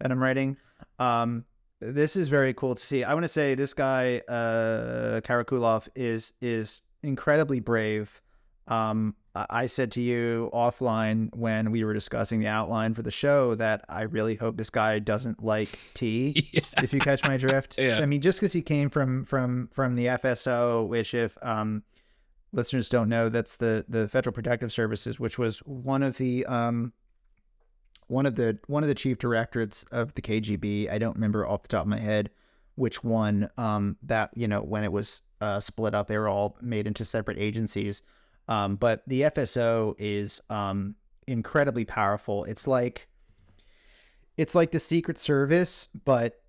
that 0.00 0.11
I'm 0.11 0.22
writing. 0.22 0.56
Um, 0.98 1.44
this 1.80 2.16
is 2.16 2.28
very 2.28 2.54
cool 2.54 2.74
to 2.74 2.82
see. 2.82 3.04
I 3.04 3.14
want 3.14 3.24
to 3.24 3.28
say 3.28 3.54
this 3.54 3.74
guy, 3.74 4.22
uh, 4.28 5.20
Karakulov, 5.20 5.88
is 5.94 6.32
is 6.40 6.82
incredibly 7.02 7.61
brave. 7.61 8.20
Um, 8.68 9.14
I 9.34 9.66
said 9.66 9.92
to 9.92 10.00
you 10.00 10.50
offline 10.52 11.34
when 11.34 11.70
we 11.70 11.84
were 11.84 11.94
discussing 11.94 12.40
the 12.40 12.48
outline 12.48 12.94
for 12.94 13.02
the 13.02 13.10
show 13.10 13.54
that 13.54 13.84
I 13.88 14.02
really 14.02 14.34
hope 14.34 14.56
this 14.56 14.70
guy 14.70 14.98
doesn't 14.98 15.42
like 15.42 15.68
tea. 15.94 16.50
yeah. 16.52 16.60
If 16.82 16.92
you 16.92 17.00
catch 17.00 17.22
my 17.22 17.36
drift, 17.36 17.76
yeah. 17.78 18.00
I 18.00 18.06
mean, 18.06 18.20
just 18.20 18.40
because 18.40 18.52
he 18.52 18.62
came 18.62 18.90
from 18.90 19.24
from 19.24 19.68
from 19.72 19.94
the 19.94 20.06
FSO, 20.06 20.86
which 20.86 21.14
if 21.14 21.38
um, 21.42 21.82
listeners 22.52 22.88
don't 22.88 23.08
know, 23.08 23.28
that's 23.28 23.56
the 23.56 23.84
the 23.88 24.08
Federal 24.08 24.32
Protective 24.32 24.72
Services, 24.72 25.20
which 25.20 25.38
was 25.38 25.58
one 25.60 26.02
of 26.02 26.16
the 26.18 26.44
um, 26.46 26.92
one 28.08 28.26
of 28.26 28.34
the 28.34 28.58
one 28.66 28.82
of 28.82 28.88
the 28.88 28.94
chief 28.94 29.18
directorates 29.18 29.84
of 29.92 30.14
the 30.14 30.22
KGB. 30.22 30.90
I 30.90 30.98
don't 30.98 31.14
remember 31.14 31.46
off 31.46 31.62
the 31.62 31.68
top 31.68 31.82
of 31.82 31.88
my 31.88 32.00
head 32.00 32.30
which 32.74 33.04
one. 33.04 33.50
Um, 33.58 33.96
that 34.02 34.30
you 34.34 34.48
know 34.48 34.62
when 34.62 34.84
it 34.84 34.92
was 34.92 35.22
uh, 35.40 35.60
split 35.60 35.94
up, 35.94 36.08
they 36.08 36.18
were 36.18 36.28
all 36.28 36.56
made 36.60 36.86
into 36.86 37.04
separate 37.04 37.38
agencies. 37.38 38.02
Um, 38.49 38.76
but 38.76 39.03
the 39.07 39.22
FSO 39.22 39.94
is 39.99 40.40
um, 40.49 40.94
incredibly 41.26 41.84
powerful. 41.84 42.44
It's 42.44 42.66
like 42.66 43.09
it's 44.36 44.55
like 44.55 44.70
the 44.70 44.80
Secret 44.80 45.18
Service, 45.18 45.88
but 46.05 46.40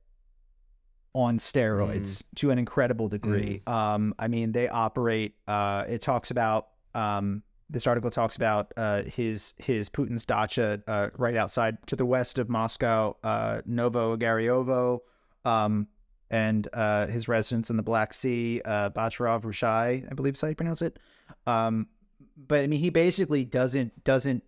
on 1.13 1.39
steroids 1.39 2.01
mm. 2.01 2.23
to 2.35 2.51
an 2.51 2.59
incredible 2.59 3.07
degree. 3.07 3.61
Mm. 3.65 3.71
Um, 3.71 4.15
I 4.19 4.27
mean, 4.27 4.51
they 4.51 4.69
operate. 4.69 5.35
Uh, 5.47 5.85
it 5.87 6.01
talks 6.01 6.31
about 6.31 6.67
um, 6.93 7.43
this 7.69 7.85
article 7.87 8.09
talks 8.09 8.35
about 8.35 8.71
uh, 8.77 9.03
his 9.03 9.53
his 9.57 9.89
Putin's 9.89 10.25
dacha 10.25 10.81
uh, 10.87 11.09
right 11.17 11.35
outside 11.35 11.85
to 11.87 11.95
the 11.95 12.05
west 12.05 12.37
of 12.37 12.49
Moscow, 12.49 13.15
uh, 13.23 13.61
Novo 13.65 14.17
um, 15.45 15.87
and 16.31 16.67
uh, 16.73 17.07
his 17.07 17.27
residence 17.27 17.69
in 17.69 17.77
the 17.77 17.83
Black 17.83 18.13
Sea, 18.13 18.61
uh, 18.65 18.89
Bocharov 18.91 19.41
Ruchei, 19.41 20.09
I 20.09 20.13
believe 20.13 20.35
is 20.35 20.41
how 20.41 20.47
you 20.47 20.55
pronounce 20.55 20.81
it. 20.81 20.99
Um, 21.49 21.87
but 22.47 22.63
I 22.63 22.67
mean, 22.67 22.79
he 22.79 22.89
basically 22.89 23.45
doesn't 23.45 24.03
doesn't 24.03 24.43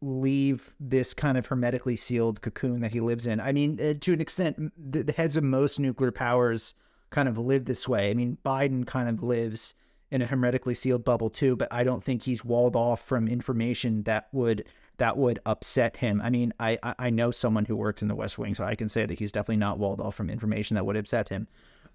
leave 0.00 0.74
this 0.78 1.12
kind 1.12 1.36
of 1.36 1.46
hermetically 1.46 1.96
sealed 1.96 2.40
cocoon 2.40 2.80
that 2.80 2.92
he 2.92 3.00
lives 3.00 3.26
in. 3.26 3.40
I 3.40 3.52
mean, 3.52 3.80
uh, 3.80 3.94
to 4.00 4.12
an 4.12 4.20
extent, 4.20 4.72
the, 4.76 5.02
the 5.02 5.12
heads 5.12 5.36
of 5.36 5.42
most 5.42 5.80
nuclear 5.80 6.12
powers 6.12 6.74
kind 7.10 7.28
of 7.28 7.36
live 7.36 7.64
this 7.64 7.88
way. 7.88 8.10
I 8.10 8.14
mean, 8.14 8.38
Biden 8.44 8.86
kind 8.86 9.08
of 9.08 9.22
lives 9.22 9.74
in 10.10 10.22
a 10.22 10.26
hermetically 10.26 10.74
sealed 10.74 11.04
bubble 11.04 11.30
too, 11.30 11.56
but 11.56 11.68
I 11.72 11.84
don't 11.84 12.02
think 12.02 12.22
he's 12.22 12.44
walled 12.44 12.76
off 12.76 13.04
from 13.04 13.28
information 13.28 14.04
that 14.04 14.28
would 14.32 14.64
that 14.98 15.16
would 15.16 15.38
upset 15.46 15.96
him. 15.96 16.20
I 16.22 16.30
mean, 16.30 16.52
I 16.60 16.78
I 16.98 17.10
know 17.10 17.30
someone 17.30 17.64
who 17.64 17.76
works 17.76 18.02
in 18.02 18.08
the 18.08 18.14
West 18.14 18.38
Wing, 18.38 18.54
so 18.54 18.64
I 18.64 18.74
can 18.74 18.88
say 18.88 19.04
that 19.06 19.18
he's 19.18 19.32
definitely 19.32 19.56
not 19.56 19.78
walled 19.78 20.00
off 20.00 20.14
from 20.14 20.30
information 20.30 20.76
that 20.76 20.86
would 20.86 20.96
upset 20.96 21.28
him. 21.28 21.48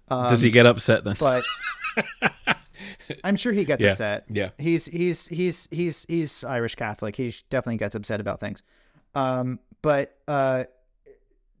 Um, 0.08 0.28
Does 0.28 0.42
he 0.42 0.50
get 0.50 0.66
upset 0.66 1.04
then? 1.04 1.16
But 1.18 1.44
I'm 3.24 3.36
sure 3.36 3.52
he 3.52 3.64
gets 3.64 3.82
yeah, 3.82 3.90
upset. 3.90 4.24
Yeah, 4.28 4.50
he's 4.58 4.86
he's 4.86 5.28
he's 5.28 5.68
he's 5.70 6.04
he's 6.08 6.44
Irish 6.44 6.74
Catholic. 6.74 7.16
He 7.16 7.34
definitely 7.50 7.78
gets 7.78 7.94
upset 7.94 8.20
about 8.20 8.40
things. 8.40 8.62
Um, 9.14 9.60
but 9.82 10.16
uh, 10.26 10.64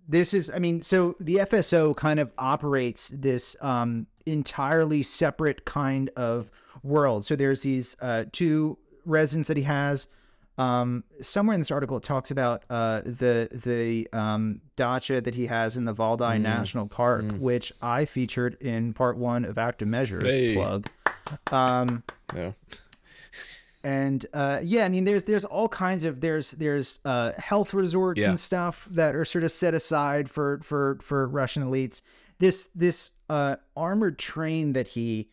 this 0.08 0.34
is, 0.34 0.50
I 0.50 0.58
mean, 0.58 0.82
so 0.82 1.16
the 1.20 1.36
FSO 1.36 1.96
kind 1.96 2.20
of 2.20 2.32
operates 2.38 3.08
this 3.08 3.56
um, 3.60 4.06
entirely 4.26 5.02
separate 5.02 5.64
kind 5.64 6.10
of 6.16 6.50
world. 6.82 7.24
So 7.24 7.36
there's 7.36 7.62
these 7.62 7.96
uh, 8.00 8.24
two 8.32 8.78
residents 9.04 9.48
that 9.48 9.56
he 9.56 9.62
has. 9.64 10.08
Um, 10.56 11.02
somewhere 11.20 11.54
in 11.54 11.60
this 11.60 11.70
article, 11.70 11.96
it 11.96 12.02
talks 12.04 12.30
about 12.30 12.62
uh, 12.70 13.00
the 13.04 13.48
the 13.52 14.08
um, 14.16 14.60
dacha 14.76 15.20
that 15.20 15.34
he 15.34 15.46
has 15.46 15.76
in 15.76 15.84
the 15.84 15.94
Valdai 15.94 16.36
mm. 16.36 16.42
National 16.42 16.86
Park, 16.86 17.24
mm. 17.24 17.40
which 17.40 17.72
I 17.82 18.04
featured 18.04 18.60
in 18.60 18.92
part 18.92 19.16
one 19.16 19.44
of 19.44 19.58
Active 19.58 19.88
Measures. 19.88 20.24
Hey. 20.24 20.54
Plug. 20.54 20.88
Um, 21.50 22.02
yeah 22.34 22.52
and 23.84 24.24
uh, 24.32 24.60
yeah, 24.62 24.84
I 24.84 24.88
mean, 24.88 25.04
there's 25.04 25.24
there's 25.24 25.44
all 25.44 25.68
kinds 25.68 26.04
of 26.04 26.20
there's 26.20 26.52
there's 26.52 27.00
uh, 27.04 27.32
health 27.32 27.74
resorts 27.74 28.20
yeah. 28.20 28.30
and 28.30 28.40
stuff 28.40 28.88
that 28.90 29.14
are 29.14 29.24
sort 29.24 29.44
of 29.44 29.52
set 29.52 29.74
aside 29.74 30.30
for 30.30 30.60
for 30.62 30.98
for 31.02 31.28
Russian 31.28 31.62
elites. 31.62 32.00
This 32.38 32.70
this 32.74 33.10
uh, 33.28 33.56
armored 33.76 34.18
train 34.18 34.72
that 34.72 34.88
he 34.88 35.28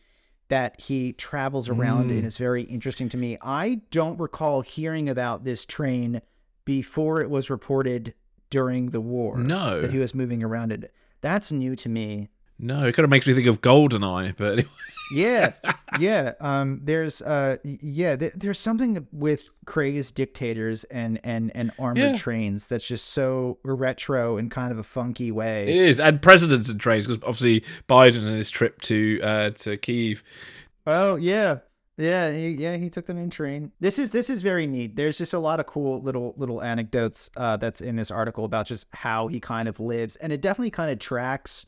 that 0.52 0.78
he 0.78 1.14
travels 1.14 1.70
around 1.70 2.10
mm. 2.10 2.18
in 2.18 2.26
is 2.26 2.36
very 2.36 2.64
interesting 2.64 3.08
to 3.08 3.16
me. 3.16 3.38
I 3.40 3.80
don't 3.90 4.20
recall 4.20 4.60
hearing 4.60 5.08
about 5.08 5.44
this 5.44 5.64
train 5.64 6.20
before 6.66 7.22
it 7.22 7.30
was 7.30 7.48
reported 7.48 8.12
during 8.50 8.90
the 8.90 9.00
war. 9.00 9.38
No, 9.38 9.80
that 9.80 9.90
he 9.90 9.98
was 9.98 10.14
moving 10.14 10.42
around 10.42 10.70
it. 10.70 10.92
That's 11.22 11.52
new 11.52 11.74
to 11.76 11.88
me. 11.88 12.28
No, 12.62 12.86
it 12.86 12.94
kind 12.94 13.02
of 13.02 13.10
makes 13.10 13.26
me 13.26 13.34
think 13.34 13.48
of 13.48 13.60
Goldeneye, 13.60 14.36
but 14.36 14.52
anyway. 14.52 14.68
yeah, 15.12 15.52
yeah. 15.98 16.34
Um, 16.40 16.80
there's 16.84 17.20
uh, 17.20 17.56
yeah, 17.64 18.14
th- 18.14 18.34
there's 18.34 18.60
something 18.60 19.04
with 19.10 19.50
crazed 19.66 20.14
dictators 20.14 20.84
and 20.84 21.20
and 21.24 21.50
and 21.56 21.72
armored 21.76 21.98
yeah. 21.98 22.12
trains 22.12 22.68
that's 22.68 22.86
just 22.86 23.08
so 23.08 23.58
retro 23.64 24.36
in 24.36 24.48
kind 24.48 24.70
of 24.70 24.78
a 24.78 24.84
funky 24.84 25.32
way. 25.32 25.64
It 25.64 25.76
is, 25.76 25.98
and 25.98 26.22
presidents 26.22 26.68
and 26.68 26.78
trains 26.80 27.08
because 27.08 27.24
obviously 27.24 27.64
Biden 27.88 28.18
and 28.18 28.36
his 28.36 28.48
trip 28.48 28.80
to 28.82 29.20
uh 29.24 29.50
to 29.50 29.76
Kiev. 29.76 30.22
Oh 30.86 31.16
yeah, 31.16 31.58
yeah, 31.96 32.30
he, 32.30 32.50
yeah, 32.50 32.76
he 32.76 32.88
took 32.88 33.06
the 33.06 33.14
main 33.14 33.30
train. 33.30 33.72
This 33.80 33.98
is 33.98 34.12
this 34.12 34.30
is 34.30 34.40
very 34.40 34.68
neat. 34.68 34.94
There's 34.94 35.18
just 35.18 35.32
a 35.32 35.38
lot 35.40 35.58
of 35.58 35.66
cool 35.66 36.00
little 36.00 36.32
little 36.36 36.62
anecdotes 36.62 37.28
uh, 37.36 37.56
that's 37.56 37.80
in 37.80 37.96
this 37.96 38.12
article 38.12 38.44
about 38.44 38.66
just 38.66 38.86
how 38.92 39.26
he 39.26 39.40
kind 39.40 39.68
of 39.68 39.80
lives, 39.80 40.14
and 40.14 40.32
it 40.32 40.40
definitely 40.40 40.70
kind 40.70 40.92
of 40.92 41.00
tracks 41.00 41.66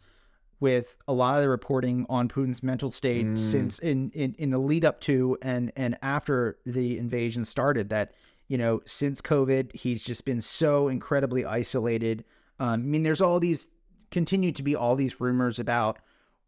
with 0.60 0.96
a 1.08 1.12
lot 1.12 1.36
of 1.36 1.42
the 1.42 1.48
reporting 1.48 2.06
on 2.08 2.28
Putin's 2.28 2.62
mental 2.62 2.90
state 2.90 3.26
mm. 3.26 3.38
since 3.38 3.78
in, 3.78 4.10
in 4.14 4.34
in 4.38 4.50
the 4.50 4.58
lead 4.58 4.84
up 4.84 5.00
to 5.00 5.36
and 5.42 5.72
and 5.76 5.98
after 6.02 6.58
the 6.64 6.98
invasion 6.98 7.44
started 7.44 7.88
that 7.90 8.12
you 8.48 8.56
know 8.56 8.80
since 8.86 9.20
COVID 9.20 9.74
he's 9.74 10.02
just 10.02 10.24
been 10.24 10.40
so 10.40 10.88
incredibly 10.88 11.44
isolated. 11.44 12.24
Um, 12.60 12.68
I 12.68 12.76
mean, 12.76 13.02
there's 13.02 13.20
all 13.20 13.40
these 13.40 13.68
continue 14.10 14.52
to 14.52 14.62
be 14.62 14.76
all 14.76 14.94
these 14.94 15.20
rumors 15.20 15.58
about 15.58 15.98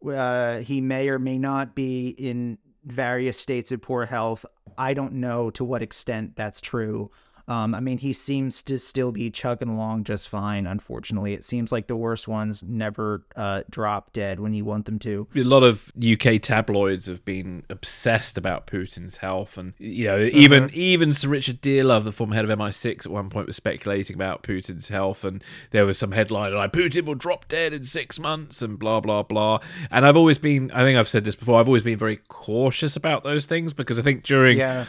uh, 0.07 0.59
he 0.59 0.79
may 0.81 1.09
or 1.09 1.19
may 1.19 1.37
not 1.37 1.75
be 1.75 2.09
in 2.09 2.57
various 2.85 3.37
states 3.39 3.71
of 3.71 3.81
poor 3.81 4.05
health. 4.05 4.45
I 4.77 4.93
don't 4.93 5.13
know 5.13 5.49
to 5.51 5.63
what 5.63 5.81
extent 5.81 6.35
that's 6.35 6.61
true. 6.61 7.11
Um, 7.47 7.73
I 7.73 7.79
mean, 7.79 7.97
he 7.97 8.11
seems 8.13 8.61
to 8.63 8.77
still 8.77 9.11
be 9.11 9.29
chugging 9.29 9.69
along 9.69 10.03
just 10.03 10.27
fine. 10.27 10.67
Unfortunately, 10.67 11.33
it 11.33 11.43
seems 11.43 11.71
like 11.71 11.87
the 11.87 11.95
worst 11.95 12.27
ones 12.27 12.61
never 12.63 13.23
uh, 13.35 13.63
drop 13.69 14.11
dead 14.11 14.39
when 14.39 14.53
you 14.53 14.65
want 14.65 14.85
them 14.85 14.99
to. 14.99 15.27
A 15.35 15.43
lot 15.43 15.63
of 15.63 15.91
UK 15.97 16.41
tabloids 16.41 17.07
have 17.07 17.23
been 17.23 17.63
obsessed 17.69 18.37
about 18.37 18.67
Putin's 18.67 19.17
health, 19.17 19.57
and 19.57 19.73
you 19.77 20.07
know, 20.07 20.19
even 20.33 20.57
Mm-hmm. 20.67 20.69
even 20.73 21.13
Sir 21.13 21.29
Richard 21.29 21.61
Dearlove, 21.61 22.03
the 22.03 22.11
former 22.11 22.35
head 22.35 22.43
of 22.49 22.57
MI6, 22.57 23.05
at 23.05 23.11
one 23.11 23.29
point 23.29 23.47
was 23.47 23.55
speculating 23.55 24.15
about 24.15 24.43
Putin's 24.43 24.89
health, 24.89 25.23
and 25.23 25.43
there 25.71 25.85
was 25.85 25.97
some 25.97 26.11
headline 26.11 26.53
like 26.53 26.73
Putin 26.73 27.05
will 27.05 27.15
drop 27.15 27.47
dead 27.47 27.73
in 27.73 27.83
six 27.83 28.19
months, 28.19 28.61
and 28.61 28.77
blah 28.77 28.99
blah 28.99 29.23
blah. 29.23 29.59
And 29.91 30.05
I've 30.05 30.17
always 30.17 30.37
been, 30.37 30.69
I 30.71 30.83
think 30.83 30.97
I've 30.97 31.07
said 31.07 31.23
this 31.23 31.35
before, 31.35 31.59
I've 31.59 31.67
always 31.67 31.83
been 31.83 31.97
very 31.97 32.17
cautious 32.27 32.95
about 32.95 33.23
those 33.23 33.45
things 33.45 33.73
because 33.73 33.97
I 33.99 34.01
think 34.01 34.23
during 34.23 34.57
Yeah. 34.57 34.85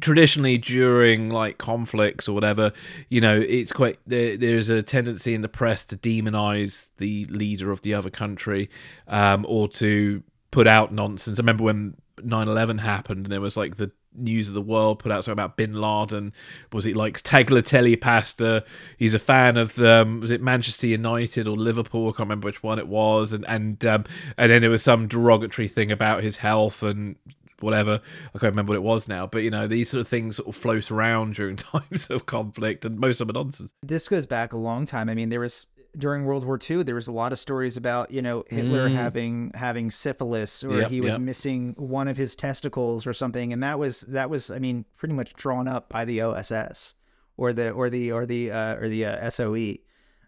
Traditionally 0.00 0.56
during 0.56 1.28
like 1.28 1.58
conflicts 1.58 2.26
or 2.26 2.32
whatever 2.32 2.72
you 3.10 3.20
know 3.20 3.38
it's 3.38 3.72
quite 3.72 3.98
there, 4.06 4.38
there's 4.38 4.70
a 4.70 4.82
tendency 4.82 5.34
in 5.34 5.42
the 5.42 5.48
press 5.48 5.84
to 5.84 5.98
demonize 5.98 6.90
the 6.96 7.26
leader 7.26 7.70
of 7.70 7.82
the 7.82 7.92
other 7.92 8.08
country 8.08 8.70
um, 9.06 9.44
or 9.46 9.68
to 9.68 10.22
put 10.54 10.68
out 10.68 10.92
nonsense. 10.92 11.40
I 11.40 11.42
remember 11.42 11.64
when 11.64 11.96
9-11 12.18 12.78
happened 12.78 13.26
and 13.26 13.32
there 13.32 13.40
was 13.40 13.56
like 13.56 13.74
the 13.74 13.90
news 14.16 14.46
of 14.46 14.54
the 14.54 14.62
world 14.62 15.00
put 15.00 15.10
out 15.10 15.24
something 15.24 15.32
about 15.32 15.56
bin 15.56 15.74
laden. 15.74 16.32
Was 16.72 16.86
it 16.86 16.94
like 16.94 17.20
tagliatelle 17.20 18.00
pasta? 18.00 18.64
He's 18.96 19.14
a 19.14 19.18
fan 19.18 19.56
of 19.56 19.80
um, 19.80 20.20
was 20.20 20.30
it 20.30 20.40
manchester 20.40 20.86
united 20.86 21.48
or 21.48 21.56
liverpool? 21.56 22.06
I 22.06 22.10
can't 22.12 22.20
remember 22.20 22.46
which 22.46 22.62
one 22.62 22.78
it 22.78 22.86
was. 22.86 23.32
And 23.32 23.44
and 23.48 23.84
um, 23.84 24.04
and 24.38 24.52
then 24.52 24.60
there 24.60 24.70
was 24.70 24.84
some 24.84 25.08
derogatory 25.08 25.66
thing 25.66 25.90
about 25.90 26.22
his 26.22 26.36
health 26.36 26.84
and 26.84 27.16
whatever. 27.60 28.00
I 28.34 28.38
can't 28.38 28.52
remember 28.52 28.70
what 28.70 28.76
it 28.76 28.82
was 28.82 29.08
now, 29.08 29.26
but 29.26 29.42
you 29.42 29.50
know, 29.50 29.66
these 29.66 29.90
sort 29.90 30.00
of 30.00 30.08
things 30.08 30.36
sort 30.36 30.48
of 30.48 30.56
float 30.56 30.90
around 30.90 31.34
during 31.34 31.56
times 31.56 32.08
of 32.08 32.26
conflict, 32.26 32.84
and 32.84 32.98
most 32.98 33.20
of 33.20 33.28
them 33.28 33.36
are 33.36 33.44
nonsense. 33.44 33.72
This 33.82 34.08
goes 34.08 34.26
back 34.26 34.52
a 34.52 34.56
long 34.56 34.86
time. 34.86 35.08
I 35.08 35.14
mean, 35.14 35.28
there 35.28 35.40
was 35.40 35.66
during 35.96 36.24
World 36.24 36.44
War 36.44 36.58
II, 36.58 36.82
there 36.82 36.94
was 36.94 37.08
a 37.08 37.12
lot 37.12 37.32
of 37.32 37.38
stories 37.38 37.76
about 37.76 38.10
you 38.10 38.22
know 38.22 38.44
Hitler 38.48 38.88
having 38.88 39.52
having 39.54 39.90
syphilis, 39.90 40.64
or 40.64 40.68
Mm. 40.68 40.80
Yep, 40.82 40.90
he 40.90 41.00
was 41.00 41.14
yep. 41.14 41.20
missing 41.20 41.74
one 41.78 42.08
of 42.08 42.16
his 42.16 42.34
testicles 42.34 43.06
or 43.06 43.12
something, 43.12 43.52
and 43.52 43.62
that 43.62 43.78
was 43.78 44.00
that 44.02 44.28
was 44.28 44.50
I 44.50 44.58
mean 44.58 44.84
pretty 44.96 45.14
much 45.14 45.34
drawn 45.34 45.68
up 45.68 45.88
by 45.88 46.04
the 46.04 46.20
OSS 46.20 46.96
or 47.36 47.52
the 47.52 47.70
or 47.70 47.90
the 47.90 48.12
or 48.12 48.26
the 48.26 48.50
uh, 48.50 48.76
or 48.76 48.88
the 48.88 49.04
uh, 49.04 49.30
SOE, 49.30 49.76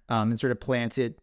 um, 0.09 0.31
and 0.31 0.39
sort 0.39 0.53
of 0.53 0.61
planted 0.61 1.17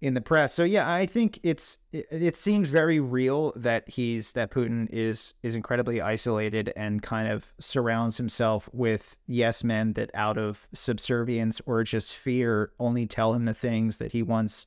in 0.00 0.14
the 0.14 0.20
press. 0.20 0.54
So 0.54 0.62
yeah, 0.62 0.90
I 0.90 1.06
think 1.06 1.40
it's 1.42 1.78
it, 1.92 2.06
it 2.10 2.36
seems 2.36 2.68
very 2.68 3.00
real 3.00 3.52
that 3.56 3.88
he's 3.88 4.32
that 4.32 4.50
Putin 4.50 4.88
is 4.90 5.34
is 5.42 5.54
incredibly 5.54 6.00
isolated 6.00 6.72
and 6.76 7.02
kind 7.02 7.28
of 7.28 7.52
surrounds 7.58 8.16
himself 8.16 8.68
with 8.72 9.16
yes 9.26 9.64
men 9.64 9.94
that 9.94 10.10
out 10.14 10.38
of 10.38 10.68
subservience 10.72 11.60
or 11.66 11.82
just 11.82 12.14
fear 12.14 12.72
only 12.78 13.06
tell 13.06 13.34
him 13.34 13.44
the 13.44 13.54
things 13.54 13.98
that 13.98 14.12
he 14.12 14.22
wants 14.22 14.66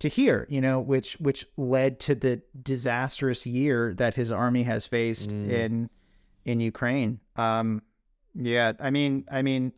to 0.00 0.08
hear, 0.08 0.46
you 0.48 0.60
know, 0.60 0.80
which 0.80 1.14
which 1.20 1.46
led 1.56 2.00
to 2.00 2.14
the 2.14 2.42
disastrous 2.60 3.46
year 3.46 3.94
that 3.94 4.14
his 4.14 4.32
army 4.32 4.64
has 4.64 4.86
faced 4.86 5.30
in 5.30 5.88
in 6.44 6.60
Ukraine. 6.60 7.20
Um 7.36 7.82
yeah, 8.34 8.72
I 8.80 8.90
mean 8.90 9.24
I 9.30 9.42
mean 9.42 9.72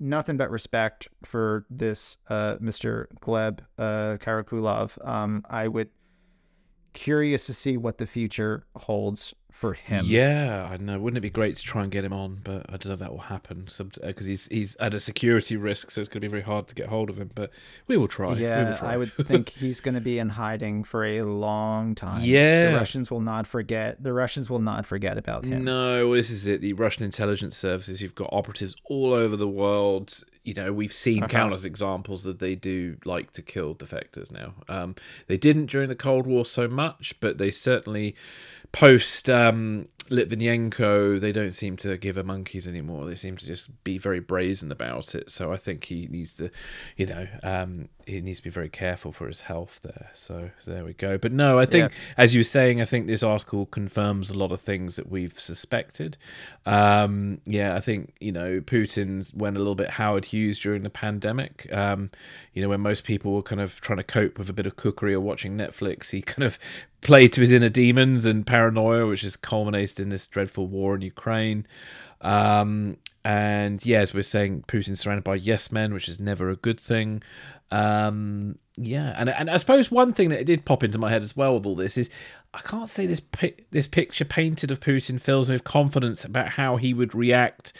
nothing 0.00 0.36
but 0.36 0.50
respect 0.50 1.08
for 1.24 1.66
this 1.70 2.18
uh, 2.28 2.56
Mr. 2.56 3.06
Gleb 3.20 3.60
uh, 3.78 4.16
Karakulov. 4.18 5.04
Um, 5.06 5.44
I 5.48 5.68
would 5.68 5.90
curious 6.92 7.46
to 7.46 7.54
see 7.54 7.76
what 7.76 7.98
the 7.98 8.06
future 8.06 8.66
holds 8.76 9.34
for 9.50 9.72
him. 9.72 10.04
Yeah, 10.06 10.68
I 10.70 10.76
know. 10.76 11.00
Wouldn't 11.00 11.18
it 11.18 11.20
be 11.22 11.30
great 11.30 11.56
to 11.56 11.62
try 11.62 11.82
and 11.82 11.90
get 11.90 12.04
him 12.04 12.12
on? 12.12 12.40
But 12.44 12.66
I 12.68 12.72
don't 12.76 12.86
know 12.86 12.92
if 12.92 13.00
that 13.00 13.10
will 13.10 13.18
happen 13.18 13.66
because 14.02 14.26
he's 14.26 14.46
he's 14.46 14.76
at 14.76 14.94
a 14.94 15.00
security 15.00 15.56
risk, 15.56 15.90
so 15.90 16.00
it's 16.00 16.08
going 16.08 16.20
to 16.20 16.28
be 16.28 16.30
very 16.30 16.42
hard 16.42 16.68
to 16.68 16.74
get 16.76 16.86
hold 16.88 17.10
of 17.10 17.16
him. 17.18 17.30
But 17.34 17.50
we 17.88 17.96
will 17.96 18.06
try. 18.08 18.28
we 18.28 18.34
will 18.34 18.40
Yeah, 18.40 18.76
try. 18.76 18.92
I 18.92 18.96
would 18.96 19.12
think 19.26 19.48
he's 19.48 19.80
going 19.80 19.94
to 19.96 20.00
be 20.00 20.18
in 20.20 20.28
hiding 20.28 20.84
for 20.84 21.04
a 21.04 21.22
long 21.22 21.94
time. 21.96 22.20
Yeah. 22.22 22.70
the 22.70 22.76
Russians 22.76 23.10
will 23.10 23.20
not 23.20 23.46
forget. 23.48 24.00
The 24.02 24.12
Russians 24.12 24.48
will 24.48 24.60
not 24.60 24.86
forget 24.86 25.18
about 25.18 25.44
him. 25.44 25.64
No, 25.64 26.14
this 26.14 26.30
is 26.30 26.46
it. 26.46 26.60
The 26.60 26.74
Russian 26.74 27.02
intelligence 27.04 27.56
services, 27.56 28.00
you've 28.00 28.14
got 28.14 28.28
operatives 28.32 28.76
all 28.84 29.12
over 29.12 29.36
the 29.36 29.48
world. 29.48 30.22
You 30.44 30.54
know, 30.54 30.72
we've 30.72 30.92
seen 30.92 31.24
Uh-huh. 31.24 31.28
countless 31.28 31.64
examples 31.64 32.22
that 32.24 32.38
they 32.38 32.54
do 32.54 32.96
like 33.04 33.32
to 33.32 33.42
kill 33.42 33.74
defectors 33.74 34.30
now. 34.30 34.54
Um, 34.68 34.94
they 35.26 35.36
didn't 35.36 35.66
during 35.66 35.88
the 35.88 35.96
Cold 35.96 36.26
War 36.26 36.46
so 36.46 36.68
much, 36.68 37.14
but 37.20 37.38
they 37.38 37.50
certainly 37.50 38.14
post 38.72 39.28
um, 39.28 39.88
Litvinenko, 40.10 41.20
they 41.20 41.32
don't 41.32 41.52
seem 41.52 41.76
to 41.78 41.96
give 41.96 42.16
a 42.16 42.24
monkeys 42.24 42.66
anymore. 42.66 43.06
They 43.06 43.14
seem 43.14 43.36
to 43.36 43.46
just 43.46 43.82
be 43.84 43.98
very 43.98 44.20
brazen 44.20 44.72
about 44.72 45.14
it. 45.14 45.30
So 45.30 45.52
I 45.52 45.56
think 45.56 45.84
he 45.84 46.06
needs 46.06 46.34
to, 46.34 46.50
you 46.96 47.06
know, 47.06 47.26
um, 47.42 47.88
he 48.08 48.20
needs 48.20 48.38
to 48.38 48.44
be 48.44 48.50
very 48.50 48.68
careful 48.68 49.12
for 49.12 49.28
his 49.28 49.42
health 49.42 49.80
there. 49.82 50.10
So, 50.14 50.50
so 50.58 50.70
there 50.70 50.84
we 50.84 50.94
go. 50.94 51.18
But 51.18 51.32
no, 51.32 51.58
I 51.58 51.66
think, 51.66 51.92
as 52.16 52.34
you 52.34 52.40
were 52.40 52.44
saying, 52.44 52.80
I 52.80 52.84
think 52.84 53.06
this 53.06 53.22
article 53.22 53.66
confirms 53.66 54.30
a 54.30 54.34
lot 54.34 54.50
of 54.50 54.60
things 54.60 54.96
that 54.96 55.10
we've 55.10 55.38
suspected. 55.38 56.16
Um, 56.64 57.40
yeah, 57.44 57.74
I 57.74 57.80
think, 57.80 58.14
you 58.20 58.32
know, 58.32 58.60
Putin 58.60 59.34
went 59.34 59.56
a 59.56 59.58
little 59.58 59.74
bit 59.74 59.90
Howard 59.90 60.26
Hughes 60.26 60.58
during 60.58 60.82
the 60.82 60.90
pandemic. 60.90 61.68
Um, 61.72 62.10
you 62.54 62.62
know, 62.62 62.70
when 62.70 62.80
most 62.80 63.04
people 63.04 63.34
were 63.34 63.42
kind 63.42 63.60
of 63.60 63.80
trying 63.80 63.98
to 63.98 64.04
cope 64.04 64.38
with 64.38 64.48
a 64.48 64.54
bit 64.54 64.66
of 64.66 64.76
cookery 64.76 65.14
or 65.14 65.20
watching 65.20 65.56
Netflix, 65.56 66.10
he 66.10 66.22
kind 66.22 66.44
of 66.44 66.58
played 67.00 67.32
to 67.34 67.42
his 67.42 67.52
inner 67.52 67.68
demons 67.68 68.24
and 68.24 68.46
paranoia, 68.46 69.06
which 69.06 69.22
has 69.22 69.36
culminated 69.36 70.00
in 70.00 70.08
this 70.08 70.26
dreadful 70.26 70.66
war 70.66 70.94
in 70.94 71.02
Ukraine. 71.02 71.66
Um, 72.20 72.96
and 73.24 73.84
yeah, 73.84 74.00
as 74.00 74.14
we're 74.14 74.22
saying, 74.22 74.64
Putin's 74.68 75.00
surrounded 75.00 75.24
by 75.24 75.34
yes 75.34 75.70
men, 75.70 75.92
which 75.92 76.08
is 76.08 76.18
never 76.18 76.48
a 76.48 76.56
good 76.56 76.80
thing. 76.80 77.22
Um, 77.70 78.58
yeah, 78.76 79.14
and 79.16 79.28
and 79.28 79.50
I 79.50 79.56
suppose 79.56 79.90
one 79.90 80.12
thing 80.12 80.28
that 80.30 80.46
did 80.46 80.64
pop 80.64 80.82
into 80.82 80.98
my 80.98 81.10
head 81.10 81.22
as 81.22 81.36
well 81.36 81.54
with 81.54 81.66
all 81.66 81.74
this 81.74 81.98
is 81.98 82.08
I 82.54 82.60
can't 82.60 82.88
say 82.88 83.06
this 83.06 83.20
this 83.70 83.86
picture 83.86 84.24
painted 84.24 84.70
of 84.70 84.80
Putin 84.80 85.20
fills 85.20 85.48
me 85.48 85.54
with 85.54 85.64
confidence 85.64 86.24
about 86.24 86.50
how 86.50 86.76
he 86.76 86.94
would 86.94 87.14
react 87.14 87.72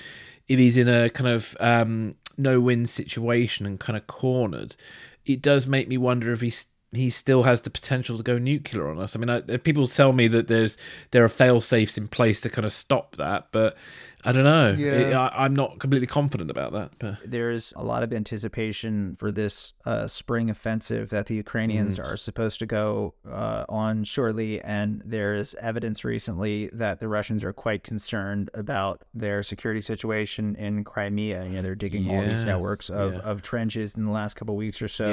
if 0.48 0.58
he's 0.58 0.76
in 0.76 0.88
a 0.88 1.08
kind 1.10 1.28
of 1.28 1.56
um, 1.60 2.16
no 2.36 2.60
win 2.60 2.86
situation 2.86 3.66
and 3.66 3.80
kind 3.80 3.96
of 3.96 4.06
cornered. 4.06 4.76
It 5.24 5.42
does 5.42 5.66
make 5.66 5.88
me 5.88 5.98
wonder 5.98 6.32
if 6.32 6.40
he's 6.40 6.66
he 6.92 7.10
still 7.10 7.42
has 7.42 7.62
the 7.62 7.70
potential 7.70 8.16
to 8.16 8.22
go 8.22 8.38
nuclear 8.38 8.88
on 8.88 8.98
us. 8.98 9.14
I 9.14 9.18
mean, 9.18 9.28
I, 9.28 9.40
people 9.58 9.86
tell 9.86 10.12
me 10.12 10.26
that 10.28 10.48
there's 10.48 10.76
there 11.10 11.24
are 11.24 11.28
fail 11.28 11.60
safes 11.60 11.98
in 11.98 12.08
place 12.08 12.40
to 12.42 12.50
kind 12.50 12.64
of 12.64 12.72
stop 12.72 13.16
that, 13.16 13.48
but 13.52 13.76
I 14.24 14.32
don't 14.32 14.44
know. 14.44 14.74
Yeah. 14.76 14.92
It- 14.92 15.12
I, 15.14 15.28
I'm 15.44 15.54
not 15.54 15.78
completely 15.78 16.06
confident 16.08 16.50
about 16.50 16.72
that. 16.72 16.90
But 16.98 17.18
There's 17.24 17.72
a 17.76 17.84
lot 17.84 18.02
of 18.02 18.12
anticipation 18.12 19.16
for 19.18 19.30
this 19.30 19.74
uh, 19.86 20.08
spring 20.08 20.50
offensive 20.50 21.10
that 21.10 21.26
the 21.26 21.34
Ukrainians 21.36 21.98
Mm. 21.98 22.04
are 22.04 22.16
supposed 22.16 22.58
to 22.58 22.66
go 22.66 23.14
uh, 23.30 23.64
on 23.68 24.02
shortly, 24.04 24.60
and 24.62 25.02
there's 25.04 25.54
evidence 25.56 26.04
recently 26.04 26.68
that 26.72 26.98
the 27.00 27.06
Russians 27.08 27.44
are 27.44 27.52
quite 27.52 27.84
concerned 27.84 28.50
about 28.54 29.02
their 29.14 29.42
security 29.42 29.80
situation 29.82 30.56
in 30.56 30.82
Crimea. 30.84 31.44
You 31.44 31.50
know, 31.50 31.62
they're 31.62 31.74
digging 31.74 32.10
all 32.10 32.22
these 32.22 32.44
networks 32.44 32.90
of, 32.90 33.14
yeah. 33.14 33.20
of 33.20 33.42
trenches 33.42 33.94
in 33.94 34.04
the 34.04 34.10
last 34.10 34.34
couple 34.34 34.54
of 34.54 34.58
weeks 34.58 34.82
or 34.82 34.88
so. 34.88 35.08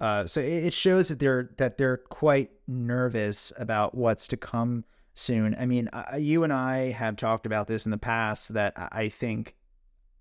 Yeah. 0.00 0.06
Uh, 0.06 0.26
so 0.28 0.40
it, 0.40 0.66
it 0.66 0.72
shows 0.72 1.08
that 1.08 1.18
they're 1.18 1.50
that 1.56 1.76
they're 1.76 1.96
quite 1.96 2.52
nervous 2.68 3.52
about 3.58 3.96
what's 3.96 4.28
to 4.28 4.36
come 4.36 4.84
soon. 5.18 5.56
I 5.58 5.66
mean, 5.66 5.88
you 6.18 6.44
and 6.44 6.52
I 6.52 6.90
have 6.90 7.16
talked 7.16 7.46
about 7.46 7.66
this 7.66 7.84
in 7.84 7.90
the 7.90 7.98
past 7.98 8.54
that 8.54 8.72
I 8.76 8.88
I 8.90 9.08
think 9.08 9.56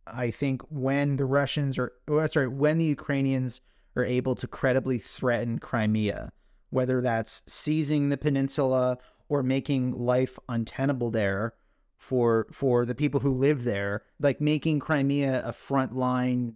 I 0.06 0.32
think 0.32 0.62
when 0.70 1.18
the 1.18 1.26
Russians 1.26 1.78
are, 1.78 1.94
oh, 2.08 2.26
sorry, 2.28 2.48
when 2.48 2.78
the 2.78 2.86
Ukrainians 2.86 3.62
are 3.96 4.06
able 4.06 4.36
to 4.36 4.48
credibly 4.48 4.98
threaten 4.98 5.60
Crimea, 5.60 6.32
whether 6.70 7.02
that's 7.02 7.44
seizing 7.48 8.10
the 8.10 8.18
peninsula 8.18 8.98
or 9.30 9.44
making 9.44 9.92
life 9.92 10.38
untenable 10.48 11.12
there 11.12 11.54
for 11.98 12.48
for 12.52 12.86
the 12.86 12.96
people 12.96 13.20
who 13.20 13.32
live 13.32 13.64
there, 13.64 14.04
like 14.20 14.40
making 14.40 14.80
Crimea 14.80 15.44
a 15.46 15.52
frontline 15.52 16.54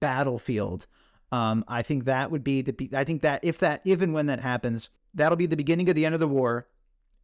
battlefield. 0.00 0.86
Um, 1.32 1.64
I 1.66 1.82
think 1.82 2.04
that 2.04 2.30
would 2.30 2.44
be 2.44 2.62
the. 2.62 2.90
I 2.94 3.04
think 3.04 3.22
that 3.22 3.44
if 3.44 3.58
that, 3.58 3.80
if 3.84 4.00
and 4.02 4.14
when 4.14 4.26
that 4.26 4.40
happens, 4.40 4.90
that'll 5.14 5.36
be 5.36 5.46
the 5.46 5.56
beginning 5.56 5.88
of 5.88 5.96
the 5.96 6.06
end 6.06 6.14
of 6.14 6.20
the 6.20 6.28
war 6.28 6.68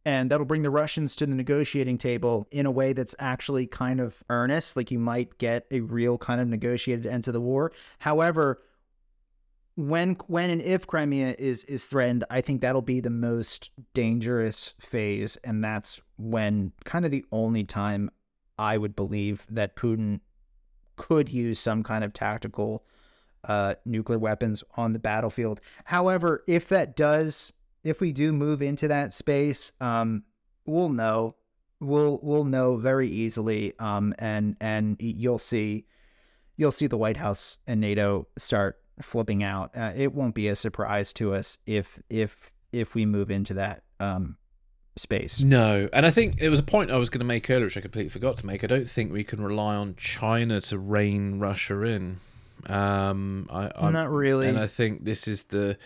and 0.05 0.31
that'll 0.31 0.45
bring 0.45 0.63
the 0.63 0.69
Russians 0.69 1.15
to 1.17 1.25
the 1.25 1.35
negotiating 1.35 1.97
table 1.97 2.47
in 2.51 2.65
a 2.65 2.71
way 2.71 2.93
that's 2.93 3.15
actually 3.19 3.67
kind 3.67 3.99
of 3.99 4.23
earnest. 4.29 4.75
Like 4.75 4.91
you 4.91 4.99
might 4.99 5.37
get 5.37 5.67
a 5.71 5.81
real 5.81 6.17
kind 6.17 6.41
of 6.41 6.47
negotiated 6.47 7.05
end 7.05 7.23
to 7.25 7.31
the 7.31 7.41
war. 7.41 7.71
However, 7.99 8.61
when 9.75 10.15
when 10.27 10.49
and 10.49 10.61
if 10.61 10.87
Crimea 10.87 11.35
is 11.39 11.63
is 11.65 11.85
threatened, 11.85 12.25
I 12.29 12.41
think 12.41 12.61
that'll 12.61 12.81
be 12.81 12.99
the 12.99 13.09
most 13.09 13.69
dangerous 13.93 14.73
phase, 14.79 15.37
and 15.43 15.63
that's 15.63 16.01
when 16.17 16.73
kind 16.83 17.05
of 17.05 17.11
the 17.11 17.25
only 17.31 17.63
time 17.63 18.09
I 18.59 18.77
would 18.77 18.95
believe 18.95 19.45
that 19.49 19.75
Putin 19.75 20.19
could 20.97 21.29
use 21.29 21.59
some 21.59 21.83
kind 21.83 22.03
of 22.03 22.13
tactical 22.13 22.83
uh, 23.45 23.75
nuclear 23.85 24.19
weapons 24.19 24.63
on 24.75 24.93
the 24.93 24.99
battlefield. 24.99 25.61
However, 25.85 26.43
if 26.47 26.69
that 26.69 26.95
does, 26.95 27.53
if 27.83 27.99
we 27.99 28.11
do 28.11 28.33
move 28.33 28.61
into 28.61 28.87
that 28.87 29.13
space, 29.13 29.71
um, 29.79 30.23
we'll 30.65 30.89
know 30.89 31.35
we'll 31.81 32.19
we'll 32.21 32.45
know 32.45 32.77
very 32.77 33.09
easily. 33.09 33.73
Um, 33.79 34.13
and 34.19 34.55
and 34.61 34.95
you'll 34.99 35.39
see, 35.39 35.85
you'll 36.55 36.71
see 36.71 36.87
the 36.87 36.97
White 36.97 37.17
House 37.17 37.57
and 37.67 37.81
NATO 37.81 38.27
start 38.37 38.79
flipping 39.01 39.43
out. 39.43 39.71
Uh, 39.75 39.91
it 39.95 40.13
won't 40.13 40.35
be 40.35 40.47
a 40.47 40.55
surprise 40.55 41.11
to 41.13 41.33
us 41.33 41.57
if 41.65 42.01
if 42.09 42.51
if 42.71 42.95
we 42.95 43.05
move 43.05 43.29
into 43.29 43.55
that 43.55 43.83
um 43.99 44.37
space. 44.95 45.41
No, 45.41 45.89
and 45.91 46.05
I 46.05 46.11
think 46.11 46.39
it 46.39 46.49
was 46.49 46.59
a 46.59 46.63
point 46.63 46.91
I 46.91 46.97
was 46.97 47.09
going 47.09 47.19
to 47.19 47.25
make 47.25 47.49
earlier, 47.49 47.65
which 47.65 47.77
I 47.77 47.81
completely 47.81 48.09
forgot 48.09 48.37
to 48.37 48.45
make. 48.45 48.63
I 48.63 48.67
don't 48.67 48.89
think 48.89 49.11
we 49.11 49.23
can 49.23 49.41
rely 49.43 49.75
on 49.75 49.95
China 49.95 50.61
to 50.61 50.77
rein 50.77 51.39
Russia 51.39 51.81
in. 51.81 52.19
Um, 52.69 53.47
I, 53.49 53.71
I'm, 53.75 53.93
Not 53.93 54.11
really. 54.11 54.47
and 54.47 54.59
I 54.59 54.67
think 54.67 55.05
this 55.05 55.27
is 55.27 55.45
the, 55.45 55.77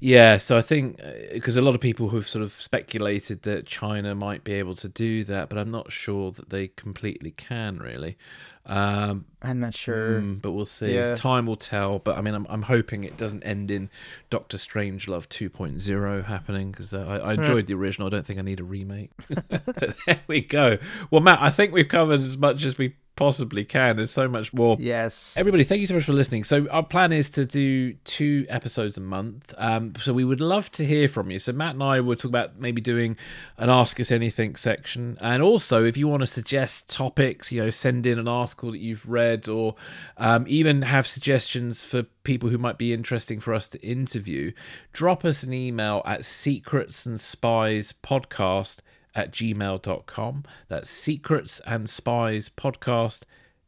yeah. 0.00 0.38
So 0.38 0.56
I 0.56 0.62
think 0.62 1.00
because 1.32 1.56
a 1.56 1.62
lot 1.62 1.74
of 1.74 1.80
people 1.80 2.10
have 2.10 2.28
sort 2.28 2.42
of 2.42 2.52
speculated 2.60 3.42
that 3.42 3.66
China 3.66 4.14
might 4.14 4.44
be 4.44 4.52
able 4.54 4.74
to 4.76 4.88
do 4.88 5.24
that, 5.24 5.48
but 5.48 5.58
I'm 5.58 5.70
not 5.70 5.92
sure 5.92 6.30
that 6.32 6.50
they 6.50 6.68
completely 6.68 7.32
can 7.32 7.78
really. 7.78 8.16
Um, 8.64 9.24
I'm 9.42 9.58
not 9.58 9.74
sure. 9.74 10.20
Mm, 10.20 10.40
but 10.40 10.52
we'll 10.52 10.64
see. 10.64 10.94
Yeah. 10.94 11.14
Time 11.16 11.46
will 11.46 11.56
tell. 11.56 11.98
But 11.98 12.16
I 12.16 12.20
mean, 12.20 12.34
I'm, 12.34 12.46
I'm 12.48 12.62
hoping 12.62 13.04
it 13.04 13.16
doesn't 13.16 13.42
end 13.42 13.70
in 13.70 13.90
Doctor 14.30 14.56
Strangelove 14.56 15.28
2.0 15.28 16.24
happening 16.24 16.70
because 16.70 16.94
uh, 16.94 17.04
I, 17.06 17.30
I 17.30 17.34
enjoyed 17.34 17.66
the 17.66 17.74
original. 17.74 18.06
I 18.06 18.10
don't 18.10 18.26
think 18.26 18.38
I 18.38 18.42
need 18.42 18.60
a 18.60 18.64
remake. 18.64 19.10
there 20.06 20.20
we 20.28 20.42
go. 20.42 20.78
Well, 21.10 21.22
Matt, 21.22 21.40
I 21.42 21.50
think 21.50 21.72
we've 21.72 21.88
covered 21.88 22.20
as 22.20 22.36
much 22.36 22.64
as 22.64 22.78
we 22.78 22.94
possibly 23.16 23.64
can. 23.64 23.96
There's 23.96 24.10
so 24.10 24.28
much 24.28 24.52
more. 24.52 24.76
Yes. 24.80 25.34
Everybody, 25.36 25.64
thank 25.64 25.80
you 25.80 25.86
so 25.86 25.94
much 25.94 26.04
for 26.04 26.12
listening. 26.12 26.44
So 26.44 26.66
our 26.70 26.82
plan 26.82 27.12
is 27.12 27.30
to 27.30 27.44
do 27.44 27.94
two 28.04 28.46
episodes 28.48 28.96
a 28.96 29.00
month. 29.00 29.54
Um, 29.58 29.94
so 29.98 30.12
we 30.12 30.24
would 30.24 30.40
love 30.40 30.70
to 30.72 30.84
hear 30.84 31.08
from 31.08 31.30
you. 31.30 31.38
So 31.38 31.52
Matt 31.52 31.74
and 31.74 31.82
I 31.82 32.00
will 32.00 32.16
talk 32.16 32.30
about 32.30 32.58
maybe 32.58 32.80
doing 32.80 33.16
an 33.58 33.70
Ask 33.70 34.00
Us 34.00 34.10
Anything 34.10 34.56
section, 34.56 35.18
and 35.20 35.42
also 35.42 35.84
if 35.84 35.96
you 35.96 36.08
want 36.08 36.20
to 36.20 36.26
suggest 36.26 36.88
topics, 36.88 37.52
you 37.52 37.62
know, 37.62 37.70
send 37.70 38.06
in 38.06 38.18
an 38.18 38.28
article 38.28 38.72
that 38.72 38.78
you've 38.78 39.08
read, 39.08 39.48
or 39.48 39.74
um, 40.16 40.44
even 40.48 40.82
have 40.82 41.06
suggestions 41.06 41.84
for 41.84 42.04
people 42.24 42.48
who 42.48 42.58
might 42.58 42.78
be 42.78 42.92
interesting 42.92 43.40
for 43.40 43.52
us 43.52 43.68
to 43.68 43.80
interview. 43.86 44.52
Drop 44.92 45.24
us 45.24 45.42
an 45.42 45.52
email 45.52 46.02
at 46.04 46.24
secrets 46.24 47.06
and 47.06 47.20
spies 47.20 47.92
podcast 48.02 48.78
at 49.14 49.32
gmail.com. 49.32 50.44
That's 50.68 50.90
secrets 50.90 51.60
and 51.66 51.88
spies 51.88 52.48
podcast 52.48 53.22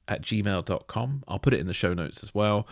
at 0.09 0.23
gmail.com. 0.23 1.25
I'll 1.27 1.39
put 1.39 1.55
it 1.55 1.61
in 1.61 1.67
the 1.67 1.73
show 1.73 1.95
notes 1.95 2.23
as 2.23 2.35
well. 2.35 2.67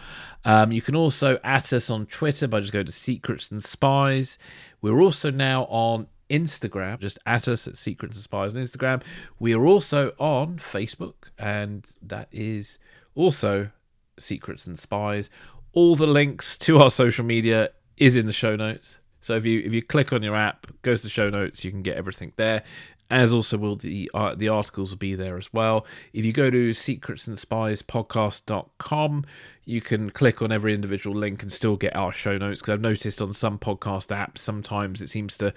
Um, 0.44 0.72
you 0.72 0.82
can 0.82 0.94
also 0.94 1.38
at 1.44 1.72
us 1.72 1.90
on 1.90 2.06
Twitter 2.06 2.46
by 2.46 2.60
just 2.60 2.72
going 2.72 2.86
to 2.86 2.92
Secrets 2.92 3.50
and 3.50 3.62
Spies. 3.62 4.38
We're 4.80 5.00
also 5.00 5.30
now 5.30 5.64
on 5.64 6.08
Instagram, 6.30 7.00
just 7.00 7.18
at 7.26 7.48
us 7.48 7.66
at 7.66 7.76
Secrets 7.76 8.14
and 8.14 8.22
Spies 8.22 8.54
on 8.54 8.62
Instagram. 8.62 9.02
We 9.38 9.54
are 9.54 9.64
also 9.64 10.12
on 10.18 10.56
Facebook, 10.56 11.30
and 11.38 11.90
that 12.02 12.28
is 12.32 12.78
also 13.14 13.70
Secrets 14.18 14.66
and 14.66 14.78
Spies. 14.78 15.30
All 15.72 15.96
the 15.96 16.06
links 16.06 16.58
to 16.58 16.78
our 16.78 16.90
social 16.90 17.24
media 17.24 17.70
is 17.96 18.16
in 18.16 18.26
the 18.26 18.32
show 18.32 18.56
notes. 18.56 18.98
So 19.22 19.34
if 19.36 19.46
you 19.46 19.60
if 19.60 19.72
you 19.72 19.80
click 19.82 20.12
on 20.12 20.22
your 20.22 20.36
app, 20.36 20.66
goes 20.82 21.00
to 21.00 21.06
the 21.06 21.10
show 21.10 21.30
notes, 21.30 21.64
you 21.64 21.70
can 21.70 21.80
get 21.80 21.96
everything 21.96 22.34
there. 22.36 22.62
As 23.10 23.32
also 23.32 23.56
will 23.58 23.76
the 23.76 24.10
uh, 24.12 24.34
the 24.34 24.48
articles 24.48 24.90
will 24.90 24.98
be 24.98 25.14
there 25.14 25.38
as 25.38 25.50
well. 25.52 25.86
If 26.12 26.24
you 26.24 26.32
go 26.32 26.50
to 26.50 26.70
secretsandspiespodcast.com, 26.70 29.24
you 29.64 29.80
can 29.80 30.10
click 30.10 30.42
on 30.42 30.50
every 30.50 30.74
individual 30.74 31.14
link 31.16 31.40
and 31.42 31.52
still 31.52 31.76
get 31.76 31.94
our 31.94 32.12
show 32.12 32.36
notes. 32.36 32.60
Because 32.60 32.72
I've 32.74 32.80
noticed 32.80 33.22
on 33.22 33.32
some 33.32 33.58
podcast 33.58 34.08
apps, 34.14 34.38
sometimes 34.38 35.00
it 35.00 35.08
seems 35.08 35.36
to 35.38 35.54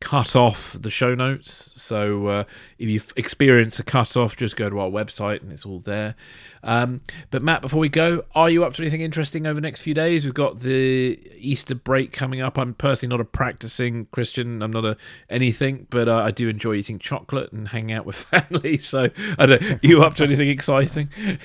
cut 0.00 0.36
off 0.36 0.76
the 0.80 0.90
show 0.90 1.14
notes. 1.14 1.72
So 1.80 2.26
uh, 2.26 2.44
if 2.78 2.88
you 2.88 3.00
experience 3.16 3.78
a 3.78 3.84
cut 3.84 4.16
off, 4.16 4.36
just 4.36 4.56
go 4.56 4.68
to 4.68 4.78
our 4.78 4.90
website 4.90 5.42
and 5.42 5.52
it's 5.52 5.64
all 5.64 5.80
there. 5.80 6.14
Um, 6.62 7.00
but 7.30 7.42
Matt, 7.42 7.62
before 7.62 7.78
we 7.78 7.88
go, 7.88 8.24
are 8.34 8.50
you 8.50 8.64
up 8.64 8.74
to 8.74 8.82
anything 8.82 9.00
interesting 9.00 9.46
over 9.46 9.54
the 9.54 9.60
next 9.60 9.80
few 9.82 9.94
days? 9.94 10.24
We've 10.24 10.34
got 10.34 10.60
the 10.60 11.18
Easter 11.36 11.74
break 11.74 12.12
coming 12.12 12.40
up. 12.40 12.58
I'm 12.58 12.74
personally 12.74 13.10
not 13.10 13.20
a 13.20 13.24
practicing 13.24 14.06
Christian. 14.06 14.62
I'm 14.62 14.72
not 14.72 14.84
a 14.84 14.96
anything, 15.30 15.86
but 15.90 16.08
uh, 16.08 16.18
I 16.18 16.30
do 16.30 16.48
enjoy 16.48 16.74
eating 16.74 16.98
chocolate 16.98 17.52
and 17.52 17.68
hanging 17.68 17.92
out 17.92 18.06
with 18.06 18.16
family. 18.30 18.78
So, 18.78 19.10
I 19.38 19.46
don't, 19.46 19.62
are 19.62 19.80
you 19.82 20.02
up 20.02 20.14
to 20.16 20.24
anything 20.24 20.48
exciting? 20.48 21.08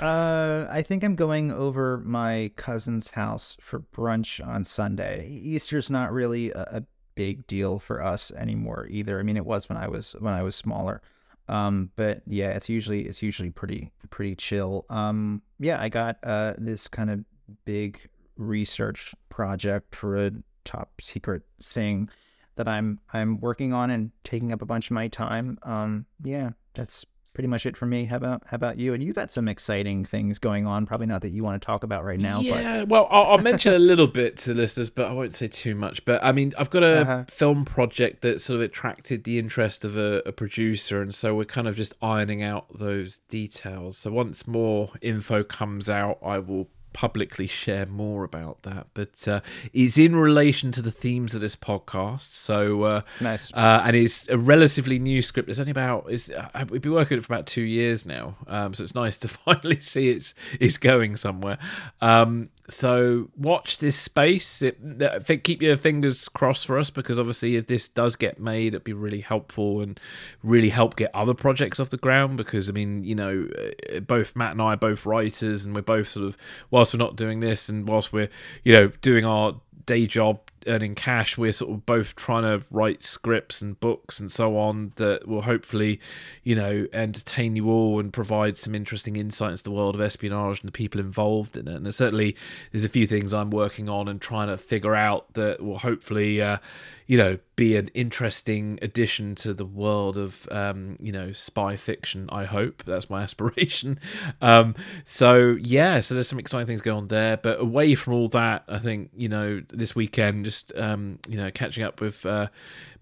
Uh, 0.00 0.66
I 0.70 0.82
think 0.82 1.04
I'm 1.04 1.14
going 1.14 1.52
over 1.52 1.98
my 2.04 2.50
cousin's 2.56 3.10
house 3.10 3.56
for 3.60 3.80
brunch 3.80 4.44
on 4.44 4.64
Sunday. 4.64 5.28
Easter's 5.28 5.88
not 5.88 6.12
really 6.12 6.50
a, 6.50 6.62
a 6.62 6.82
big 7.14 7.46
deal 7.46 7.78
for 7.78 8.02
us 8.02 8.30
anymore 8.32 8.86
either. 8.90 9.18
I 9.18 9.22
mean, 9.22 9.36
it 9.36 9.46
was 9.46 9.68
when 9.68 9.78
I 9.78 9.88
was 9.88 10.14
when 10.18 10.34
I 10.34 10.42
was 10.42 10.56
smaller. 10.56 11.02
Um, 11.48 11.90
but 11.96 12.22
yeah, 12.26 12.50
it's 12.50 12.68
usually 12.68 13.02
it's 13.02 13.22
usually 13.22 13.50
pretty 13.50 13.92
pretty 14.10 14.34
chill. 14.34 14.86
Um, 14.88 15.42
yeah, 15.58 15.80
I 15.80 15.88
got 15.88 16.18
uh 16.22 16.54
this 16.58 16.88
kind 16.88 17.10
of 17.10 17.24
big 17.64 18.00
research 18.36 19.14
project 19.28 19.94
for 19.94 20.16
a 20.16 20.32
top 20.64 21.00
secret 21.00 21.42
thing 21.62 22.08
that 22.56 22.68
I'm 22.68 23.00
I'm 23.12 23.40
working 23.40 23.72
on 23.72 23.90
and 23.90 24.10
taking 24.22 24.52
up 24.52 24.62
a 24.62 24.66
bunch 24.66 24.90
of 24.90 24.94
my 24.94 25.08
time. 25.08 25.58
Um, 25.62 26.06
yeah, 26.22 26.50
that's 26.74 27.04
pretty 27.34 27.48
much 27.48 27.66
it 27.66 27.76
for 27.76 27.84
me. 27.86 28.04
How 28.06 28.16
about 28.16 28.42
how 28.46 28.54
about 28.54 28.78
you? 28.78 28.94
And 28.94 29.02
you 29.02 29.12
got 29.12 29.30
some 29.30 29.48
exciting 29.48 30.04
things 30.04 30.38
going 30.38 30.66
on. 30.66 30.86
Probably 30.86 31.06
not 31.06 31.20
that 31.22 31.30
you 31.30 31.42
want 31.44 31.60
to 31.60 31.66
talk 31.66 31.82
about 31.84 32.04
right 32.04 32.18
now. 32.20 32.40
Yeah, 32.40 32.84
well, 32.84 33.06
I'll, 33.10 33.32
I'll 33.32 33.38
mention 33.38 33.74
a 33.74 33.78
little 33.78 34.06
bit 34.06 34.36
to 34.38 34.54
listeners, 34.54 34.88
but 34.88 35.06
I 35.06 35.12
won't 35.12 35.34
say 35.34 35.48
too 35.48 35.74
much. 35.74 36.04
But 36.04 36.24
I 36.24 36.32
mean, 36.32 36.54
I've 36.56 36.70
got 36.70 36.82
a 36.82 37.00
Uh-huh. 37.02 37.24
film 37.28 37.64
project 37.64 38.22
that 38.22 38.40
sort 38.40 38.56
of 38.56 38.62
attracted 38.62 39.24
the 39.24 39.38
interest 39.38 39.84
of 39.84 39.96
a, 39.96 40.22
a 40.24 40.32
producer, 40.32 41.02
and 41.02 41.14
so 41.14 41.34
we're 41.34 41.44
kind 41.44 41.66
of 41.68 41.76
just 41.76 41.92
ironing 42.00 42.42
out 42.42 42.66
those 42.78 43.18
details. 43.28 43.98
So 43.98 44.10
once 44.12 44.46
more 44.46 44.90
info 45.02 45.42
comes 45.44 45.90
out, 45.90 46.18
I 46.24 46.38
will 46.38 46.68
publicly 46.94 47.46
share 47.46 47.84
more 47.84 48.24
about 48.24 48.62
that. 48.62 48.86
But 48.94 49.28
uh, 49.28 49.40
it's 49.74 49.98
in 49.98 50.16
relation 50.16 50.72
to 50.72 50.80
the 50.80 50.90
themes 50.90 51.34
of 51.34 51.42
this 51.42 51.54
podcast. 51.56 52.22
So 52.22 52.84
uh, 52.84 53.00
Nice. 53.20 53.52
uh, 53.52 53.82
and 53.84 53.94
it's 53.94 54.26
a 54.28 54.38
relatively 54.38 54.98
new 54.98 55.20
script. 55.20 55.50
It's 55.50 55.58
only 55.58 55.72
about 55.72 56.06
it's 56.08 56.30
uh, 56.30 56.64
we've 56.70 56.80
been 56.80 56.92
working 56.92 57.16
on 57.16 57.18
it 57.18 57.24
for 57.26 57.34
about 57.34 57.46
two 57.46 57.60
years 57.62 58.06
now, 58.06 58.36
um, 58.46 58.72
so 58.72 58.82
it's 58.84 58.94
nice 58.94 59.18
to 59.18 59.28
finally 59.44 59.80
see 59.80 60.08
it's 60.08 60.34
it's 60.58 60.78
going 60.78 61.16
somewhere. 61.16 61.58
Um, 62.00 62.48
so 62.68 63.28
watch 63.36 63.78
this 63.78 63.96
space. 63.96 64.62
It, 64.62 64.78
I 65.00 65.18
think 65.18 65.44
keep 65.44 65.60
your 65.60 65.76
fingers 65.76 66.28
crossed 66.28 66.66
for 66.66 66.78
us 66.78 66.90
because 66.90 67.18
obviously 67.18 67.56
if 67.56 67.66
this 67.66 67.88
does 67.88 68.16
get 68.16 68.40
made, 68.40 68.68
it'd 68.68 68.84
be 68.84 68.94
really 68.94 69.20
helpful 69.20 69.82
and 69.82 70.00
really 70.42 70.70
help 70.70 70.96
get 70.96 71.10
other 71.14 71.34
projects 71.34 71.78
off 71.78 71.90
the 71.90 71.98
ground. 71.98 72.38
Because 72.38 72.68
I 72.68 72.72
mean, 72.72 73.04
you 73.04 73.14
know, 73.14 73.48
uh, 73.94 74.00
both 74.00 74.34
Matt 74.34 74.52
and 74.52 74.62
I 74.62 74.72
are 74.72 74.76
both 74.76 75.04
writers, 75.04 75.64
and 75.64 75.74
we're 75.74 75.82
both 75.82 76.10
sort 76.10 76.26
of 76.26 76.38
whilst 76.70 76.94
we're 76.94 76.98
not 76.98 77.16
doing 77.16 77.40
this, 77.40 77.68
and 77.68 77.86
whilst 77.86 78.12
we're 78.12 78.30
you 78.64 78.72
know 78.72 78.88
doing 79.02 79.24
our 79.24 79.60
day 79.86 80.06
job 80.06 80.40
earning 80.66 80.94
cash 80.94 81.36
we're 81.36 81.52
sort 81.52 81.70
of 81.70 81.86
both 81.86 82.14
trying 82.16 82.42
to 82.42 82.64
write 82.70 83.02
scripts 83.02 83.60
and 83.60 83.78
books 83.80 84.20
and 84.20 84.30
so 84.30 84.56
on 84.56 84.92
that 84.96 85.26
will 85.26 85.42
hopefully 85.42 86.00
you 86.42 86.54
know 86.54 86.86
entertain 86.92 87.56
you 87.56 87.70
all 87.70 88.00
and 88.00 88.12
provide 88.12 88.56
some 88.56 88.74
interesting 88.74 89.16
insight 89.16 89.50
into 89.50 89.64
the 89.64 89.70
world 89.70 89.94
of 89.94 90.00
espionage 90.00 90.60
and 90.60 90.68
the 90.68 90.72
people 90.72 91.00
involved 91.00 91.56
in 91.56 91.68
it. 91.68 91.74
And 91.74 91.94
certainly 91.94 92.36
there's 92.72 92.84
a 92.84 92.88
few 92.88 93.06
things 93.06 93.32
i'm 93.34 93.50
working 93.50 93.88
on 93.88 94.08
and 94.08 94.20
trying 94.20 94.48
to 94.48 94.58
figure 94.58 94.94
out 94.94 95.32
that 95.34 95.62
will 95.62 95.78
hopefully 95.78 96.40
uh, 96.40 96.58
you 97.06 97.18
know 97.18 97.38
be 97.56 97.76
an 97.76 97.88
interesting 97.94 98.78
addition 98.82 99.34
to 99.34 99.54
the 99.54 99.64
world 99.64 100.16
of 100.18 100.48
um, 100.50 100.96
you 101.00 101.12
know 101.12 101.32
spy 101.32 101.76
fiction 101.76 102.28
i 102.32 102.44
hope 102.44 102.82
that's 102.84 103.08
my 103.08 103.22
aspiration 103.28 103.98
um, 104.40 104.74
so 105.04 105.56
yeah 105.60 106.00
so 106.00 106.14
there's 106.14 106.28
some 106.28 106.38
exciting 106.38 106.66
things 106.66 106.80
going 106.80 106.96
on 106.96 107.08
there 107.08 107.36
but 107.36 107.60
away 107.60 107.94
from 107.94 108.14
all 108.14 108.28
that 108.28 108.64
i 108.68 108.78
think 108.78 109.10
you 109.16 109.28
know 109.28 109.62
this 109.68 109.94
weekend 109.94 110.44
just 110.44 110.72
um, 110.76 111.18
you 111.28 111.36
know 111.36 111.50
catching 111.50 111.84
up 111.84 112.00
with 112.00 112.24
uh, 112.26 112.48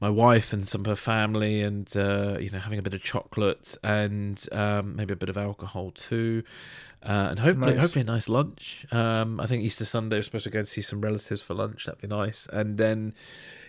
my 0.00 0.10
wife 0.10 0.52
and 0.52 0.66
some 0.66 0.80
of 0.82 0.86
her 0.86 0.96
family 0.96 1.60
and 1.60 1.96
uh, 1.96 2.36
you 2.40 2.50
know 2.50 2.58
having 2.58 2.78
a 2.78 2.82
bit 2.82 2.94
of 2.94 3.02
chocolate 3.02 3.76
and 3.82 4.46
um, 4.52 4.96
maybe 4.96 5.12
a 5.12 5.16
bit 5.16 5.28
of 5.28 5.36
alcohol 5.36 5.90
too 5.92 6.42
uh, 7.04 7.28
and 7.30 7.40
hopefully, 7.40 7.72
Nice. 7.72 7.80
hopefully 7.80 8.02
a 8.02 8.04
nice 8.04 8.28
lunch. 8.28 8.86
Um, 8.92 9.40
I 9.40 9.46
think 9.46 9.64
Easter 9.64 9.84
Sunday 9.84 10.18
we're 10.18 10.22
supposed 10.22 10.44
to 10.44 10.50
go 10.50 10.60
and 10.60 10.68
see 10.68 10.82
some 10.82 11.00
relatives 11.00 11.42
for 11.42 11.52
lunch. 11.52 11.86
That'd 11.86 12.00
be 12.00 12.06
nice. 12.06 12.46
And 12.52 12.78
then, 12.78 13.14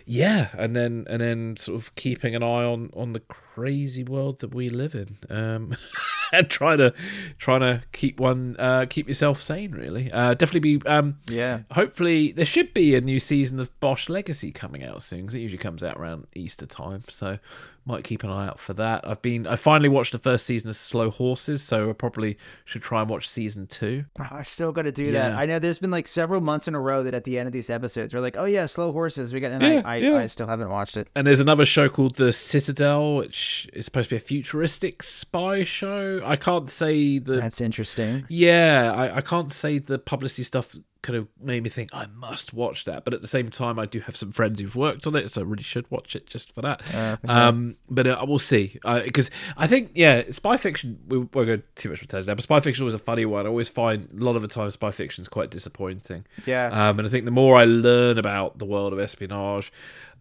yeah, 0.06 0.48
and 0.58 0.74
then 0.76 1.06
and 1.08 1.20
then 1.20 1.56
sort 1.56 1.80
of 1.80 1.94
keeping 1.94 2.34
an 2.34 2.42
eye 2.42 2.64
on 2.64 2.90
on 2.94 3.12
the 3.12 3.20
crazy 3.20 4.04
world 4.04 4.40
that 4.40 4.54
we 4.54 4.68
live 4.68 4.94
in, 4.94 5.16
um, 5.30 5.76
and 6.32 6.48
trying 6.50 6.78
to 6.78 6.92
trying 7.38 7.60
to 7.60 7.82
keep 7.92 8.20
one 8.20 8.56
uh, 8.58 8.86
keep 8.88 9.08
yourself 9.08 9.40
sane. 9.40 9.72
Really, 9.72 10.10
uh, 10.12 10.34
definitely 10.34 10.78
be. 10.78 10.86
Um, 10.86 11.18
Yeah. 11.28 11.60
Hopefully, 11.70 12.32
there 12.32 12.46
should 12.46 12.74
be 12.74 12.94
a 12.94 13.00
new 13.00 13.18
season 13.18 13.58
of 13.60 13.78
Bosch 13.80 14.08
Legacy 14.08 14.52
coming 14.52 14.84
out 14.84 15.02
soon 15.02 15.20
because 15.22 15.34
it 15.34 15.40
usually 15.40 15.58
comes 15.58 15.82
out 15.82 15.96
around 15.96 16.26
Easter 16.34 16.66
time. 16.66 17.00
So 17.08 17.38
might 17.86 18.04
keep 18.04 18.24
an 18.24 18.30
eye 18.30 18.46
out 18.46 18.58
for 18.58 18.72
that. 18.74 19.06
I've 19.06 19.20
been 19.20 19.46
I 19.46 19.56
finally 19.56 19.88
watched 19.88 20.12
the 20.12 20.18
first 20.18 20.46
season 20.46 20.70
of 20.70 20.76
Slow 20.76 21.10
Horses, 21.10 21.62
so 21.62 21.90
I 21.90 21.92
probably 21.92 22.38
should 22.64 22.82
try 22.82 23.00
and 23.00 23.10
watch 23.10 23.28
season 23.28 23.66
two. 23.66 24.04
Oh, 24.18 24.26
I 24.30 24.42
still 24.42 24.72
got 24.72 24.82
to 24.82 24.92
do 24.92 25.12
that. 25.12 25.32
I 25.32 25.46
know 25.46 25.58
there's 25.58 25.78
been 25.78 25.90
like 25.90 26.06
several 26.06 26.40
months 26.40 26.68
in 26.68 26.74
a 26.74 26.80
row 26.80 27.02
that 27.02 27.14
at 27.14 27.24
the 27.24 27.38
end 27.38 27.46
of 27.46 27.52
these 27.52 27.70
episodes 27.70 28.14
we're 28.14 28.20
like, 28.20 28.36
oh 28.36 28.44
yeah, 28.44 28.66
slow 28.66 28.92
horses. 28.92 29.32
We 29.32 29.40
got, 29.40 29.52
and 29.52 29.62
Yeah, 29.62 29.82
I, 29.84 29.94
I, 29.94 29.96
yeah. 29.96 30.16
I 30.16 30.26
still 30.26 30.46
haven't 30.46 30.70
watched 30.70 30.96
it. 30.96 31.08
And 31.14 31.26
there's 31.26 31.40
another 31.40 31.64
show 31.66 31.88
called 31.88 32.16
The 32.16 32.32
Citadel, 32.32 33.16
which 33.16 33.68
is 33.72 33.84
supposed 33.84 34.08
to 34.08 34.14
be 34.14 34.18
a 34.18 34.20
futuristic 34.20 35.02
spy 35.02 35.64
show. 35.64 36.20
I 36.24 36.36
can't 36.36 36.68
say 36.68 37.18
the 37.18 37.36
That's 37.36 37.60
interesting. 37.60 38.24
Yeah, 38.28 38.92
I, 38.94 39.16
I 39.16 39.20
can't 39.20 39.52
say 39.52 39.78
the 39.78 39.98
publicity 39.98 40.42
stuff 40.42 40.74
kind 41.04 41.16
of 41.16 41.28
made 41.40 41.62
me 41.62 41.68
think 41.68 41.90
I 41.92 42.06
must 42.06 42.52
watch 42.52 42.84
that, 42.84 43.04
but 43.04 43.14
at 43.14 43.20
the 43.20 43.28
same 43.28 43.50
time, 43.50 43.78
I 43.78 43.86
do 43.86 44.00
have 44.00 44.16
some 44.16 44.32
friends 44.32 44.60
who've 44.60 44.74
worked 44.74 45.06
on 45.06 45.14
it, 45.14 45.30
so 45.30 45.42
I 45.42 45.44
really 45.44 45.62
should 45.62 45.88
watch 45.90 46.16
it 46.16 46.26
just 46.26 46.52
for 46.52 46.62
that. 46.62 46.82
Uh, 46.92 47.16
Um, 47.28 47.76
but 47.88 48.06
uh, 48.06 48.24
we'll 48.26 48.38
see 48.38 48.78
because 49.04 49.30
I 49.56 49.66
think 49.66 49.92
yeah, 49.94 50.22
spy 50.30 50.56
fiction. 50.56 50.98
We 51.06 51.18
won't 51.18 51.32
go 51.32 51.60
too 51.74 51.90
much 51.90 52.00
for 52.00 52.22
now, 52.22 52.34
but 52.34 52.42
spy 52.42 52.60
fiction 52.60 52.84
was 52.84 52.94
a 52.94 52.98
funny 52.98 53.26
one. 53.26 53.46
I 53.46 53.48
always 53.48 53.68
find 53.68 54.08
a 54.18 54.24
lot 54.24 54.34
of 54.34 54.42
the 54.42 54.48
time 54.48 54.70
spy 54.70 54.90
fiction 54.90 55.22
is 55.22 55.28
quite 55.28 55.50
disappointing. 55.50 56.24
Yeah. 56.46 56.68
Um, 56.72 56.98
and 56.98 57.06
I 57.06 57.10
think 57.10 57.26
the 57.26 57.30
more 57.30 57.56
I 57.56 57.64
learn 57.64 58.18
about 58.18 58.58
the 58.58 58.64
world 58.64 58.92
of 58.92 58.98
espionage, 58.98 59.70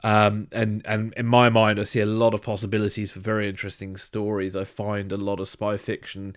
um, 0.04 0.48
and 0.52 0.82
and 0.86 1.14
in 1.14 1.26
my 1.26 1.50
mind, 1.50 1.80
I 1.80 1.84
see 1.84 2.02
a 2.02 2.06
lot 2.06 2.34
of 2.34 2.42
possibilities 2.42 3.12
for 3.12 3.22
very 3.22 3.48
interesting 3.48 3.96
stories. 3.96 4.56
I 4.56 4.66
find 4.66 5.12
a 5.12 5.18
lot 5.18 5.40
of 5.40 5.48
spy 5.48 5.78
fiction 5.78 6.36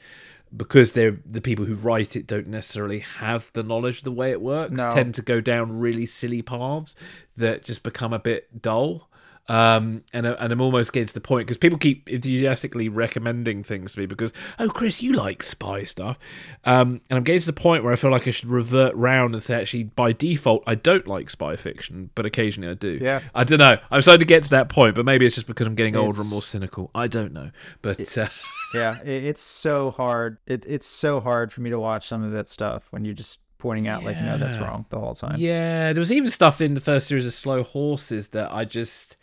because 0.56 0.92
they're 0.92 1.18
the 1.24 1.40
people 1.40 1.64
who 1.64 1.74
write 1.74 2.14
it 2.14 2.26
don't 2.26 2.46
necessarily 2.46 3.00
have 3.00 3.50
the 3.52 3.64
knowledge 3.64 3.98
of 3.98 4.04
the 4.04 4.12
way 4.12 4.30
it 4.30 4.40
works. 4.40 4.78
No. 4.78 4.90
Tend 4.90 5.14
to 5.16 5.22
go 5.22 5.40
down 5.40 5.78
really 5.78 6.06
silly 6.06 6.42
paths 6.42 6.94
that 7.36 7.64
just 7.64 7.82
become 7.82 8.12
a 8.12 8.20
bit 8.20 8.62
dull. 8.62 9.08
Um, 9.48 10.02
and 10.12 10.26
I- 10.26 10.32
and 10.32 10.52
I'm 10.52 10.60
almost 10.60 10.92
getting 10.92 11.06
to 11.06 11.14
the 11.14 11.20
point 11.20 11.46
because 11.46 11.56
people 11.58 11.78
keep 11.78 12.08
enthusiastically 12.08 12.88
recommending 12.88 13.62
things 13.62 13.92
to 13.94 14.00
me 14.00 14.06
because 14.06 14.32
oh 14.58 14.68
Chris 14.68 15.02
you 15.02 15.12
like 15.12 15.42
spy 15.42 15.84
stuff, 15.84 16.18
um, 16.64 17.00
and 17.08 17.16
I'm 17.18 17.22
getting 17.22 17.40
to 17.40 17.46
the 17.46 17.52
point 17.52 17.84
where 17.84 17.92
I 17.92 17.96
feel 17.96 18.10
like 18.10 18.26
I 18.26 18.32
should 18.32 18.48
revert 18.50 18.94
round 18.96 19.34
and 19.34 19.42
say 19.42 19.60
actually 19.60 19.84
by 19.84 20.12
default 20.12 20.64
I 20.66 20.74
don't 20.74 21.06
like 21.06 21.30
spy 21.30 21.54
fiction, 21.56 22.10
but 22.16 22.26
occasionally 22.26 22.68
I 22.70 22.74
do. 22.74 22.98
Yeah. 23.00 23.20
I 23.34 23.44
don't 23.44 23.58
know. 23.60 23.78
I'm 23.90 24.00
starting 24.00 24.20
to 24.20 24.26
get 24.26 24.42
to 24.44 24.50
that 24.50 24.68
point, 24.68 24.94
but 24.96 25.04
maybe 25.04 25.24
it's 25.26 25.36
just 25.36 25.46
because 25.46 25.66
I'm 25.66 25.74
getting 25.76 25.94
older 25.96 26.20
and 26.22 26.30
more 26.30 26.42
cynical. 26.42 26.90
I 26.94 27.06
don't 27.06 27.32
know, 27.32 27.50
but 27.82 28.18
uh, 28.18 28.26
yeah, 28.74 29.00
it, 29.02 29.24
it's 29.24 29.40
so 29.40 29.92
hard. 29.92 30.38
It, 30.46 30.64
it's 30.66 30.86
so 30.86 31.20
hard 31.20 31.52
for 31.52 31.60
me 31.60 31.70
to 31.70 31.78
watch 31.78 32.08
some 32.08 32.22
of 32.24 32.32
that 32.32 32.48
stuff 32.48 32.84
when 32.90 33.04
you're 33.04 33.14
just 33.14 33.38
pointing 33.58 33.88
out 33.88 34.04
like, 34.04 34.16
no, 34.20 34.36
that's 34.36 34.58
wrong 34.58 34.84
the 34.90 34.98
whole 35.00 35.14
time. 35.14 35.36
Yeah, 35.38 35.92
there 35.92 36.00
was 36.00 36.12
even 36.12 36.30
stuff 36.30 36.60
in 36.60 36.74
the 36.74 36.80
first 36.80 37.06
series 37.06 37.24
of 37.26 37.32
Slow 37.32 37.62
Horses 37.62 38.28
that 38.30 38.52
I 38.52 38.64
just 38.64 39.15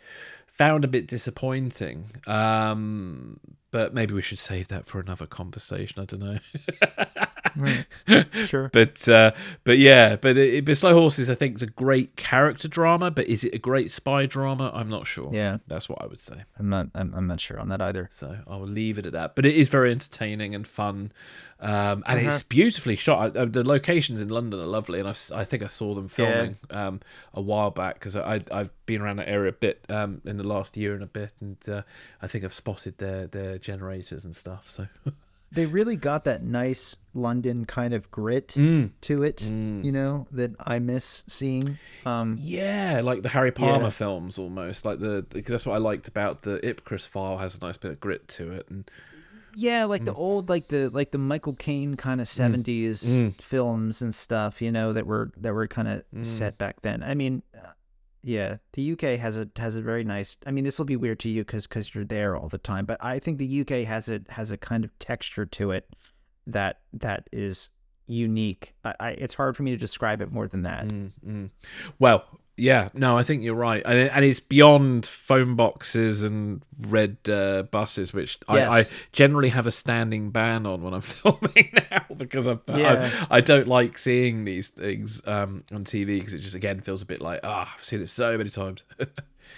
found 0.58 0.84
a 0.84 0.88
bit 0.88 1.06
disappointing. 1.06 2.06
Um, 2.26 3.40
but 3.74 3.92
maybe 3.92 4.14
we 4.14 4.22
should 4.22 4.38
save 4.38 4.68
that 4.68 4.86
for 4.86 5.00
another 5.00 5.26
conversation. 5.26 6.00
I 6.00 6.04
don't 6.04 6.22
know. 6.22 6.38
Sure. 8.46 8.68
but 8.72 9.08
uh, 9.08 9.30
but 9.62 9.78
yeah, 9.78 10.16
but, 10.16 10.36
it, 10.36 10.64
but 10.64 10.76
Slow 10.76 10.92
Horses 10.92 11.30
I 11.30 11.34
think 11.36 11.54
is 11.56 11.62
a 11.62 11.66
great 11.68 12.16
character 12.16 12.66
drama. 12.66 13.10
But 13.12 13.28
is 13.28 13.44
it 13.44 13.54
a 13.54 13.58
great 13.58 13.90
spy 13.92 14.26
drama? 14.26 14.72
I'm 14.74 14.88
not 14.88 15.06
sure. 15.06 15.30
Yeah. 15.32 15.58
that's 15.68 15.88
what 15.88 16.02
I 16.02 16.06
would 16.06 16.18
say. 16.18 16.42
I'm 16.58 16.68
not. 16.68 16.88
I'm, 16.94 17.14
I'm 17.14 17.26
not 17.28 17.40
sure 17.40 17.60
on 17.60 17.68
that 17.68 17.80
either. 17.80 18.08
So 18.10 18.38
I 18.48 18.56
will 18.56 18.66
leave 18.66 18.98
it 18.98 19.06
at 19.06 19.12
that. 19.12 19.36
But 19.36 19.46
it 19.46 19.54
is 19.54 19.68
very 19.68 19.92
entertaining 19.92 20.52
and 20.54 20.66
fun, 20.66 21.12
um, 21.60 22.02
and 22.06 22.18
Uh-huh. 22.18 22.28
it's 22.28 22.42
beautifully 22.42 22.96
shot. 22.96 23.36
Uh, 23.36 23.44
the 23.44 23.62
locations 23.62 24.20
in 24.20 24.28
London 24.28 24.58
are 24.58 24.66
lovely, 24.66 24.98
and 24.98 25.06
I've, 25.08 25.14
s- 25.14 25.30
I 25.32 25.44
think 25.44 25.62
I 25.62 25.68
saw 25.68 25.94
them 25.94 26.08
filming 26.08 26.56
um, 26.70 27.00
a 27.34 27.40
while 27.40 27.70
back 27.70 27.94
because 28.00 28.16
I 28.16 28.40
I've 28.50 28.70
been 28.86 29.00
around 29.00 29.16
that 29.16 29.28
area 29.28 29.50
a 29.50 29.52
bit 29.52 29.84
um, 29.88 30.20
in 30.24 30.36
the 30.38 30.44
last 30.44 30.76
year 30.76 30.94
and 30.94 31.02
a 31.04 31.06
bit, 31.06 31.32
and 31.40 31.56
uh, 31.68 31.82
I 32.20 32.26
think 32.26 32.42
I've 32.44 32.52
spotted 32.54 32.98
their 32.98 33.26
their 33.28 33.58
generators 33.64 34.24
and 34.24 34.36
stuff. 34.36 34.68
So 34.70 34.86
They 35.52 35.66
really 35.66 35.94
got 35.94 36.24
that 36.24 36.42
nice 36.42 36.96
London 37.14 37.64
kind 37.64 37.94
of 37.94 38.10
grit 38.10 38.48
Mm. 38.56 38.90
to 39.02 39.22
it, 39.22 39.42
you 39.42 39.92
know, 39.92 40.26
that 40.32 40.50
I 40.58 40.80
miss 40.80 41.22
seeing. 41.28 41.78
Um, 42.04 42.36
yeah, 42.40 43.00
like 43.04 43.22
the 43.22 43.28
Harry 43.28 43.52
Palmer 43.52 43.84
Yeah. 43.84 43.90
films 43.90 44.36
almost 44.36 44.84
like 44.84 44.98
the 44.98 45.24
because 45.28 45.52
that's 45.52 45.64
what 45.66 45.74
I 45.74 45.78
liked 45.78 46.08
about 46.08 46.42
the 46.42 46.58
Ipcress 46.58 47.06
file 47.06 47.38
has 47.38 47.56
a 47.56 47.60
nice 47.64 47.76
bit 47.76 47.92
of 47.92 48.00
grit 48.00 48.26
to 48.28 48.50
it, 48.52 48.66
and 48.68 48.90
yeah, 49.54 49.84
like 49.84 50.02
Mm. 50.02 50.06
the 50.06 50.14
old, 50.14 50.48
like 50.48 50.66
the 50.68 50.90
like 50.90 51.12
the 51.12 51.18
Michael 51.18 51.54
Caine 51.54 51.94
kind 51.96 52.20
of 52.20 52.26
seventies 52.28 53.04
Mm. 53.04 53.40
films 53.40 54.02
and 54.02 54.12
stuff, 54.12 54.60
you 54.60 54.72
know, 54.72 54.92
that 54.92 55.06
were 55.06 55.30
that 55.36 55.54
were 55.54 55.68
kind 55.68 55.86
of 55.86 56.02
Mm. 56.12 56.26
set 56.26 56.58
back 56.58 56.82
then. 56.82 57.04
I 57.04 57.14
mean, 57.14 57.44
yeah, 58.24 58.56
the 58.72 58.92
UK 58.92 59.20
has 59.20 59.36
a 59.36 59.48
has 59.56 59.76
a 59.76 59.82
very 59.82 60.02
nice. 60.02 60.38
I 60.46 60.50
mean, 60.50 60.64
this 60.64 60.78
will 60.78 60.86
be 60.86 60.96
weird 60.96 61.20
to 61.20 61.28
you 61.28 61.42
because 61.44 61.66
because 61.66 61.94
you're 61.94 62.06
there 62.06 62.34
all 62.34 62.48
the 62.48 62.58
time, 62.58 62.86
but 62.86 62.96
I 63.04 63.18
think 63.18 63.36
the 63.38 63.60
UK 63.60 63.86
has 63.86 64.08
a 64.08 64.22
has 64.30 64.50
a 64.50 64.56
kind 64.56 64.82
of 64.82 64.98
texture 64.98 65.44
to 65.44 65.72
it 65.72 65.90
that 66.46 66.80
that 66.94 67.28
is 67.32 67.68
unique. 68.06 68.74
I, 68.82 68.94
I 68.98 69.10
it's 69.10 69.34
hard 69.34 69.56
for 69.56 69.62
me 69.62 69.72
to 69.72 69.76
describe 69.76 70.22
it 70.22 70.32
more 70.32 70.48
than 70.48 70.62
that. 70.62 70.86
Mm, 70.86 71.12
mm. 71.26 71.50
Well, 71.98 72.24
yeah, 72.56 72.88
no, 72.94 73.18
I 73.18 73.22
think 73.24 73.42
you're 73.42 73.54
right, 73.54 73.82
and, 73.84 74.10
and 74.10 74.24
it's 74.24 74.40
beyond 74.40 75.06
phone 75.06 75.56
boxes 75.56 76.22
and 76.22 76.62
red 76.80 77.16
uh, 77.28 77.64
buses, 77.64 78.12
which 78.12 78.38
Yes. 78.48 78.72
I, 78.72 78.78
I 78.80 78.84
generally 79.12 79.48
have 79.48 79.66
a 79.66 79.70
standing 79.70 80.30
ban 80.30 80.66
on 80.66 80.82
when 80.82 80.94
I'm 80.94 81.00
filming 81.16 81.72
now 81.90 82.04
because 82.16 82.46
I, 82.48 82.58
Yeah. 82.68 83.10
I 83.30 83.36
I 83.38 83.40
don't 83.40 83.66
like 83.68 83.98
seeing 83.98 84.44
these 84.44 84.68
things 84.68 85.20
um, 85.26 85.64
on 85.72 85.84
TV 85.84 86.18
because 86.18 86.34
it 86.34 86.40
just 86.40 86.54
again 86.54 86.80
feels 86.80 87.02
a 87.02 87.06
bit 87.06 87.20
like 87.20 87.40
ah, 87.42 87.72
I've 87.76 87.82
seen 87.84 88.00
it 88.00 88.08
so 88.08 88.36
many 88.38 88.50
times. 88.50 88.84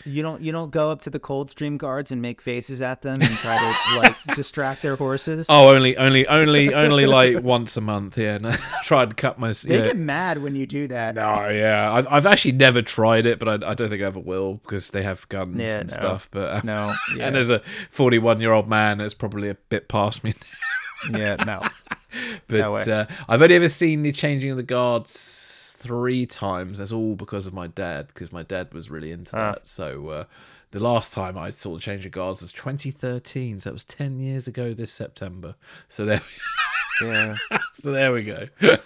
You 0.05 0.23
don't 0.23 0.41
you 0.43 0.53
don't 0.53 0.71
go 0.71 0.91
up 0.91 1.01
to 1.03 1.11
the 1.11 1.19
Coldstream 1.19 1.79
guards 1.79 2.11
and 2.13 2.21
make 2.23 2.41
faces 2.41 2.81
at 2.81 3.03
them 3.03 3.21
and 3.21 3.31
try 3.39 3.59
to 3.59 3.99
like 3.99 4.17
distract 4.37 4.83
their 4.83 4.97
horses. 4.97 5.47
oh, 5.49 5.75
only, 5.75 5.97
only, 5.97 6.27
only, 6.29 6.75
only 6.75 7.07
like 7.07 7.43
once 7.43 7.77
a 7.77 7.81
month. 7.81 8.17
Yeah, 8.19 8.39
no, 8.39 8.53
try 8.83 9.03
and 9.05 9.17
cut 9.17 9.39
my. 9.39 9.53
they 9.53 9.79
yeah. 9.79 9.87
get 9.87 9.97
mad 9.97 10.43
when 10.43 10.55
you 10.55 10.67
do 10.67 10.87
that. 10.89 11.15
No, 11.15 11.49
yeah, 11.49 11.93
I've, 11.93 12.07
I've 12.09 12.27
actually 12.27 12.53
never 12.53 12.83
tried 12.83 13.27
it, 13.27 13.39
but 13.39 13.49
I, 13.65 13.71
I 13.71 13.75
don't 13.75 13.89
think 13.89 14.03
I 14.03 14.07
ever 14.07 14.21
will 14.21 14.55
because 14.55 14.91
they 14.91 15.03
have 15.03 15.29
guns 15.29 15.59
Yeah, 15.59 15.81
and 15.81 15.89
no. 15.91 15.95
stuff. 15.95 16.29
But 16.31 16.49
uh, 16.53 16.61
No, 16.65 16.95
yeah. 17.17 17.27
and 17.27 17.37
as 17.37 17.51
a 17.51 17.61
41 17.91 18.41
year 18.41 18.53
old 18.53 18.69
man, 18.69 19.01
it's 19.01 19.15
probably 19.15 19.49
a 19.49 19.55
bit 19.69 19.89
past 19.89 20.23
me. 20.25 20.35
Yeah, 21.11 21.37
no. 21.45 21.63
but 22.49 22.59
No 22.59 22.77
uh, 22.77 23.07
I've 23.29 23.43
only 23.43 23.55
ever 23.55 23.69
seen 23.69 24.03
the 24.03 24.13
changing 24.13 24.51
of 24.51 24.57
the 24.57 24.63
guards 24.63 25.19
three 25.77 26.27
times. 26.27 26.79
That's 26.79 26.93
all 26.93 27.15
because 27.15 27.47
of 27.47 27.55
my 27.55 27.67
dad, 27.67 28.09
because 28.09 28.33
my 28.33 28.43
dad 28.43 28.73
was 28.75 28.91
really 28.91 29.13
into 29.13 29.37
Ah. 29.37 29.53
that. 29.53 29.67
So 29.67 30.09
uh, 30.09 30.25
the 30.71 30.81
last 30.83 31.13
time 31.13 31.37
I 31.39 31.51
saw 31.51 31.75
the 31.75 31.81
change 31.81 32.05
of 32.07 32.13
guards 32.13 32.43
was 32.43 32.53
2013, 32.53 33.61
so 33.61 33.71
that 33.71 33.75
was 33.75 33.85
10 33.85 34.19
years 34.21 34.47
ago 34.49 34.73
this 34.73 34.91
September. 34.93 35.55
So 35.89 36.05
there, 36.05 36.21
Yeah. 37.03 37.37
so 37.75 37.93
there 37.93 38.13
we 38.13 38.23
go. 38.25 38.49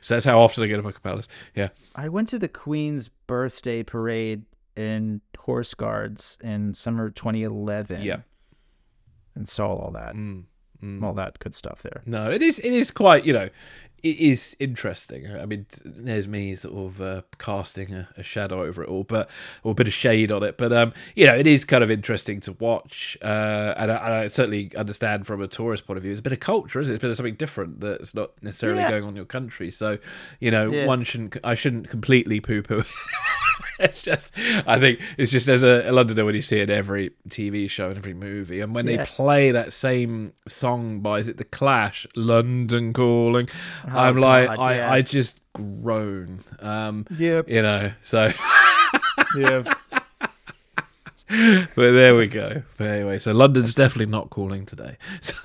so 0.00 0.14
that's 0.14 0.24
how 0.24 0.40
often 0.40 0.64
I 0.64 0.68
go 0.68 0.76
to 0.76 0.82
Buckingham 0.82 1.02
Palace. 1.02 1.28
Yeah. 1.54 1.68
I 1.96 2.08
went 2.08 2.28
to 2.30 2.38
the 2.38 2.48
Queen's 2.48 3.08
birthday 3.26 3.82
parade 3.82 4.44
in 4.76 5.20
Horse 5.38 5.74
Guards 5.74 6.38
in 6.42 6.74
summer 6.74 7.10
2011. 7.10 8.02
Yeah. 8.02 8.18
And 9.34 9.48
saw 9.48 9.68
all 9.68 9.90
that. 9.92 10.14
Mm, 10.14 10.44
mm. 10.82 11.02
All 11.02 11.14
that 11.14 11.38
good 11.40 11.54
stuff 11.54 11.82
there. 11.82 12.02
No, 12.06 12.30
it 12.30 12.42
is. 12.42 12.58
It 12.60 12.72
is 12.72 12.90
quite. 12.90 13.24
You 13.24 13.32
know, 13.32 13.48
it 14.02 14.18
is 14.18 14.56
interesting. 14.60 15.30
I 15.34 15.46
mean, 15.46 15.66
there's 15.84 16.28
me 16.28 16.54
sort 16.56 16.74
of 16.76 17.00
uh, 17.00 17.22
casting 17.38 17.92
a, 17.94 18.08
a 18.16 18.22
shadow 18.22 18.62
over 18.62 18.82
it 18.82 18.88
all, 18.88 19.04
but 19.04 19.28
or 19.62 19.72
a 19.72 19.74
bit 19.74 19.86
of 19.86 19.92
shade 19.92 20.30
on 20.32 20.42
it. 20.42 20.56
But 20.56 20.72
um, 20.72 20.92
you 21.14 21.26
know, 21.26 21.34
it 21.34 21.46
is 21.46 21.64
kind 21.64 21.82
of 21.82 21.90
interesting 21.90 22.40
to 22.40 22.52
watch, 22.52 23.16
uh, 23.22 23.74
and, 23.76 23.90
I, 23.90 23.96
and 23.96 24.14
I 24.14 24.26
certainly 24.28 24.70
understand 24.76 25.26
from 25.26 25.42
a 25.42 25.48
tourist 25.48 25.86
point 25.86 25.96
of 25.96 26.02
view. 26.02 26.12
It's 26.12 26.20
a 26.20 26.22
bit 26.22 26.32
of 26.32 26.40
culture, 26.40 26.80
isn't 26.80 26.92
it? 26.92 26.96
It's 26.96 27.02
a 27.02 27.06
bit 27.06 27.10
of 27.10 27.16
something 27.16 27.34
different 27.34 27.80
that's 27.80 28.14
not 28.14 28.30
necessarily 28.42 28.80
Yeah. 28.82 28.90
going 28.90 29.02
on 29.04 29.10
in 29.10 29.16
your 29.16 29.24
country. 29.24 29.70
So, 29.70 29.98
you 30.40 30.50
know, 30.50 30.70
Yeah. 30.72 30.86
one 30.86 31.04
shouldn't. 31.04 31.36
I 31.44 31.54
shouldn't 31.54 31.88
completely 31.90 32.40
poo-poo. 32.40 32.84
it's 33.78 34.02
just, 34.02 34.32
I 34.66 34.78
think 34.78 35.00
it's 35.16 35.30
just 35.30 35.48
as 35.48 35.62
a, 35.62 35.88
a 35.88 35.92
Londoner 35.92 36.24
when 36.24 36.34
you 36.34 36.42
see 36.42 36.58
it 36.60 36.70
in 36.70 36.76
every 36.76 37.10
TV 37.28 37.68
show 37.68 37.88
and 37.88 37.96
every 37.98 38.14
movie, 38.14 38.60
and 38.60 38.74
when 38.74 38.86
they 38.86 38.98
play 38.98 39.50
that 39.50 39.72
same 39.72 40.32
song 40.46 41.00
by 41.00 41.18
is 41.18 41.28
it 41.28 41.36
the 41.38 41.44
Clash, 41.44 42.06
London 42.16 42.92
Calling, 42.92 43.48
I'm 43.86 44.18
Oh, 44.18 44.20
like, 44.20 44.50
I, 44.58 44.76
yeah. 44.76 44.92
I 44.92 45.02
just 45.02 45.40
groan. 45.52 46.44
Um, 46.60 47.06
Yep. 47.18 47.48
you 47.48 47.62
know, 47.62 47.92
so 48.02 48.30
Yeah. 49.36 49.74
but 51.28 51.68
there 51.76 52.16
we 52.16 52.26
go. 52.26 52.62
But 52.78 52.86
anyway, 52.86 53.18
so 53.18 53.32
London's 53.32 53.74
definitely 53.74 54.10
not 54.10 54.30
calling 54.30 54.64
today. 54.64 54.96
So. 55.20 55.36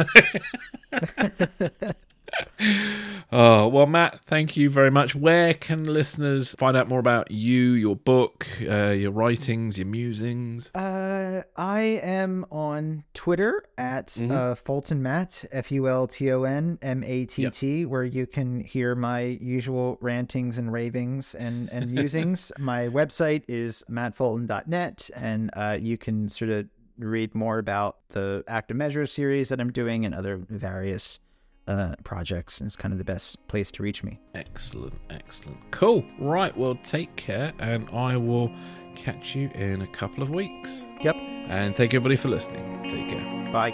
Oh 3.32 3.68
well, 3.74 3.86
Matt, 3.86 4.24
thank 4.24 4.56
you 4.58 4.70
very 4.70 4.92
much. 4.92 5.16
Where 5.16 5.54
can 5.54 5.84
listeners 5.86 6.56
find 6.56 6.76
out 6.78 6.88
more 6.88 7.00
about 7.00 7.32
you, 7.32 7.72
your 7.74 7.96
book, 7.96 8.48
uh, 8.62 8.90
your 8.90 9.12
writings, 9.12 9.78
your 9.78 9.88
musings? 9.88 10.72
Uh, 10.76 11.44
I 11.56 11.82
am 11.82 12.46
on 12.52 13.04
Twitter 13.14 13.64
at 13.78 14.08
Mm-hmm. 14.14 14.32
uh, 14.32 14.56
Fulton 14.56 15.02
Matt, 15.02 15.44
F 15.52 15.72
U 15.72 15.88
L 15.88 16.08
T 16.08 16.32
O 16.32 16.44
N 16.44 16.78
M 16.82 17.04
A 17.04 17.26
T 17.26 17.50
T, 17.50 17.86
where 17.86 18.04
you 18.04 18.26
can 18.28 18.60
hear 18.62 18.96
my 18.96 19.22
usual 19.22 19.98
rantings 20.02 20.58
and 20.58 20.72
ravings 20.72 21.34
and, 21.36 21.70
and 21.72 21.92
musings. 21.94 22.52
my 22.60 22.88
website 22.88 23.44
is 23.48 23.84
mattfulton.net, 23.90 25.10
and 25.16 25.50
uh, 25.56 25.78
you 25.80 25.98
can 25.98 26.30
sort 26.30 26.52
of 26.52 26.68
read 27.00 27.34
more 27.34 27.58
about 27.58 27.98
the 28.10 28.44
active 28.48 28.78
measures 28.78 29.12
series 29.12 29.50
that 29.50 29.60
I'm 29.60 29.72
doing 29.72 30.06
and 30.06 30.14
other 30.14 30.38
various 30.38 31.20
uh, 31.68 31.95
projects. 32.03 32.61
is 32.61 32.76
kind 32.76 32.91
of 32.91 32.98
the 32.98 33.06
best 33.06 33.45
place 33.48 33.72
to 33.73 33.84
reach 33.84 34.03
me. 34.03 34.19
Excellent, 34.35 34.94
excellent. 35.10 35.57
Cool. 35.72 36.03
Right, 36.19 36.56
well, 36.56 36.77
take 36.84 37.15
care, 37.15 37.53
and 37.60 37.90
I 37.91 38.18
will 38.18 38.52
catch 38.95 39.35
you 39.35 39.49
in 39.56 39.81
a 39.81 39.88
couple 39.88 40.23
of 40.23 40.30
weeks. 40.30 40.84
Yep. 41.02 41.15
And 41.15 41.76
thank 41.76 41.94
you, 41.94 41.98
everybody, 41.98 42.15
for 42.15 42.30
listening. 42.30 42.84
Take 42.90 43.10
care. 43.10 43.52
Bye. 43.52 43.72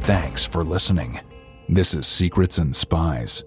Thanks 0.00 0.44
for 0.44 0.62
listening. 0.62 1.20
This 1.68 1.94
is 1.94 2.06
Secrets 2.06 2.58
and 2.58 2.76
Spies. 2.76 3.42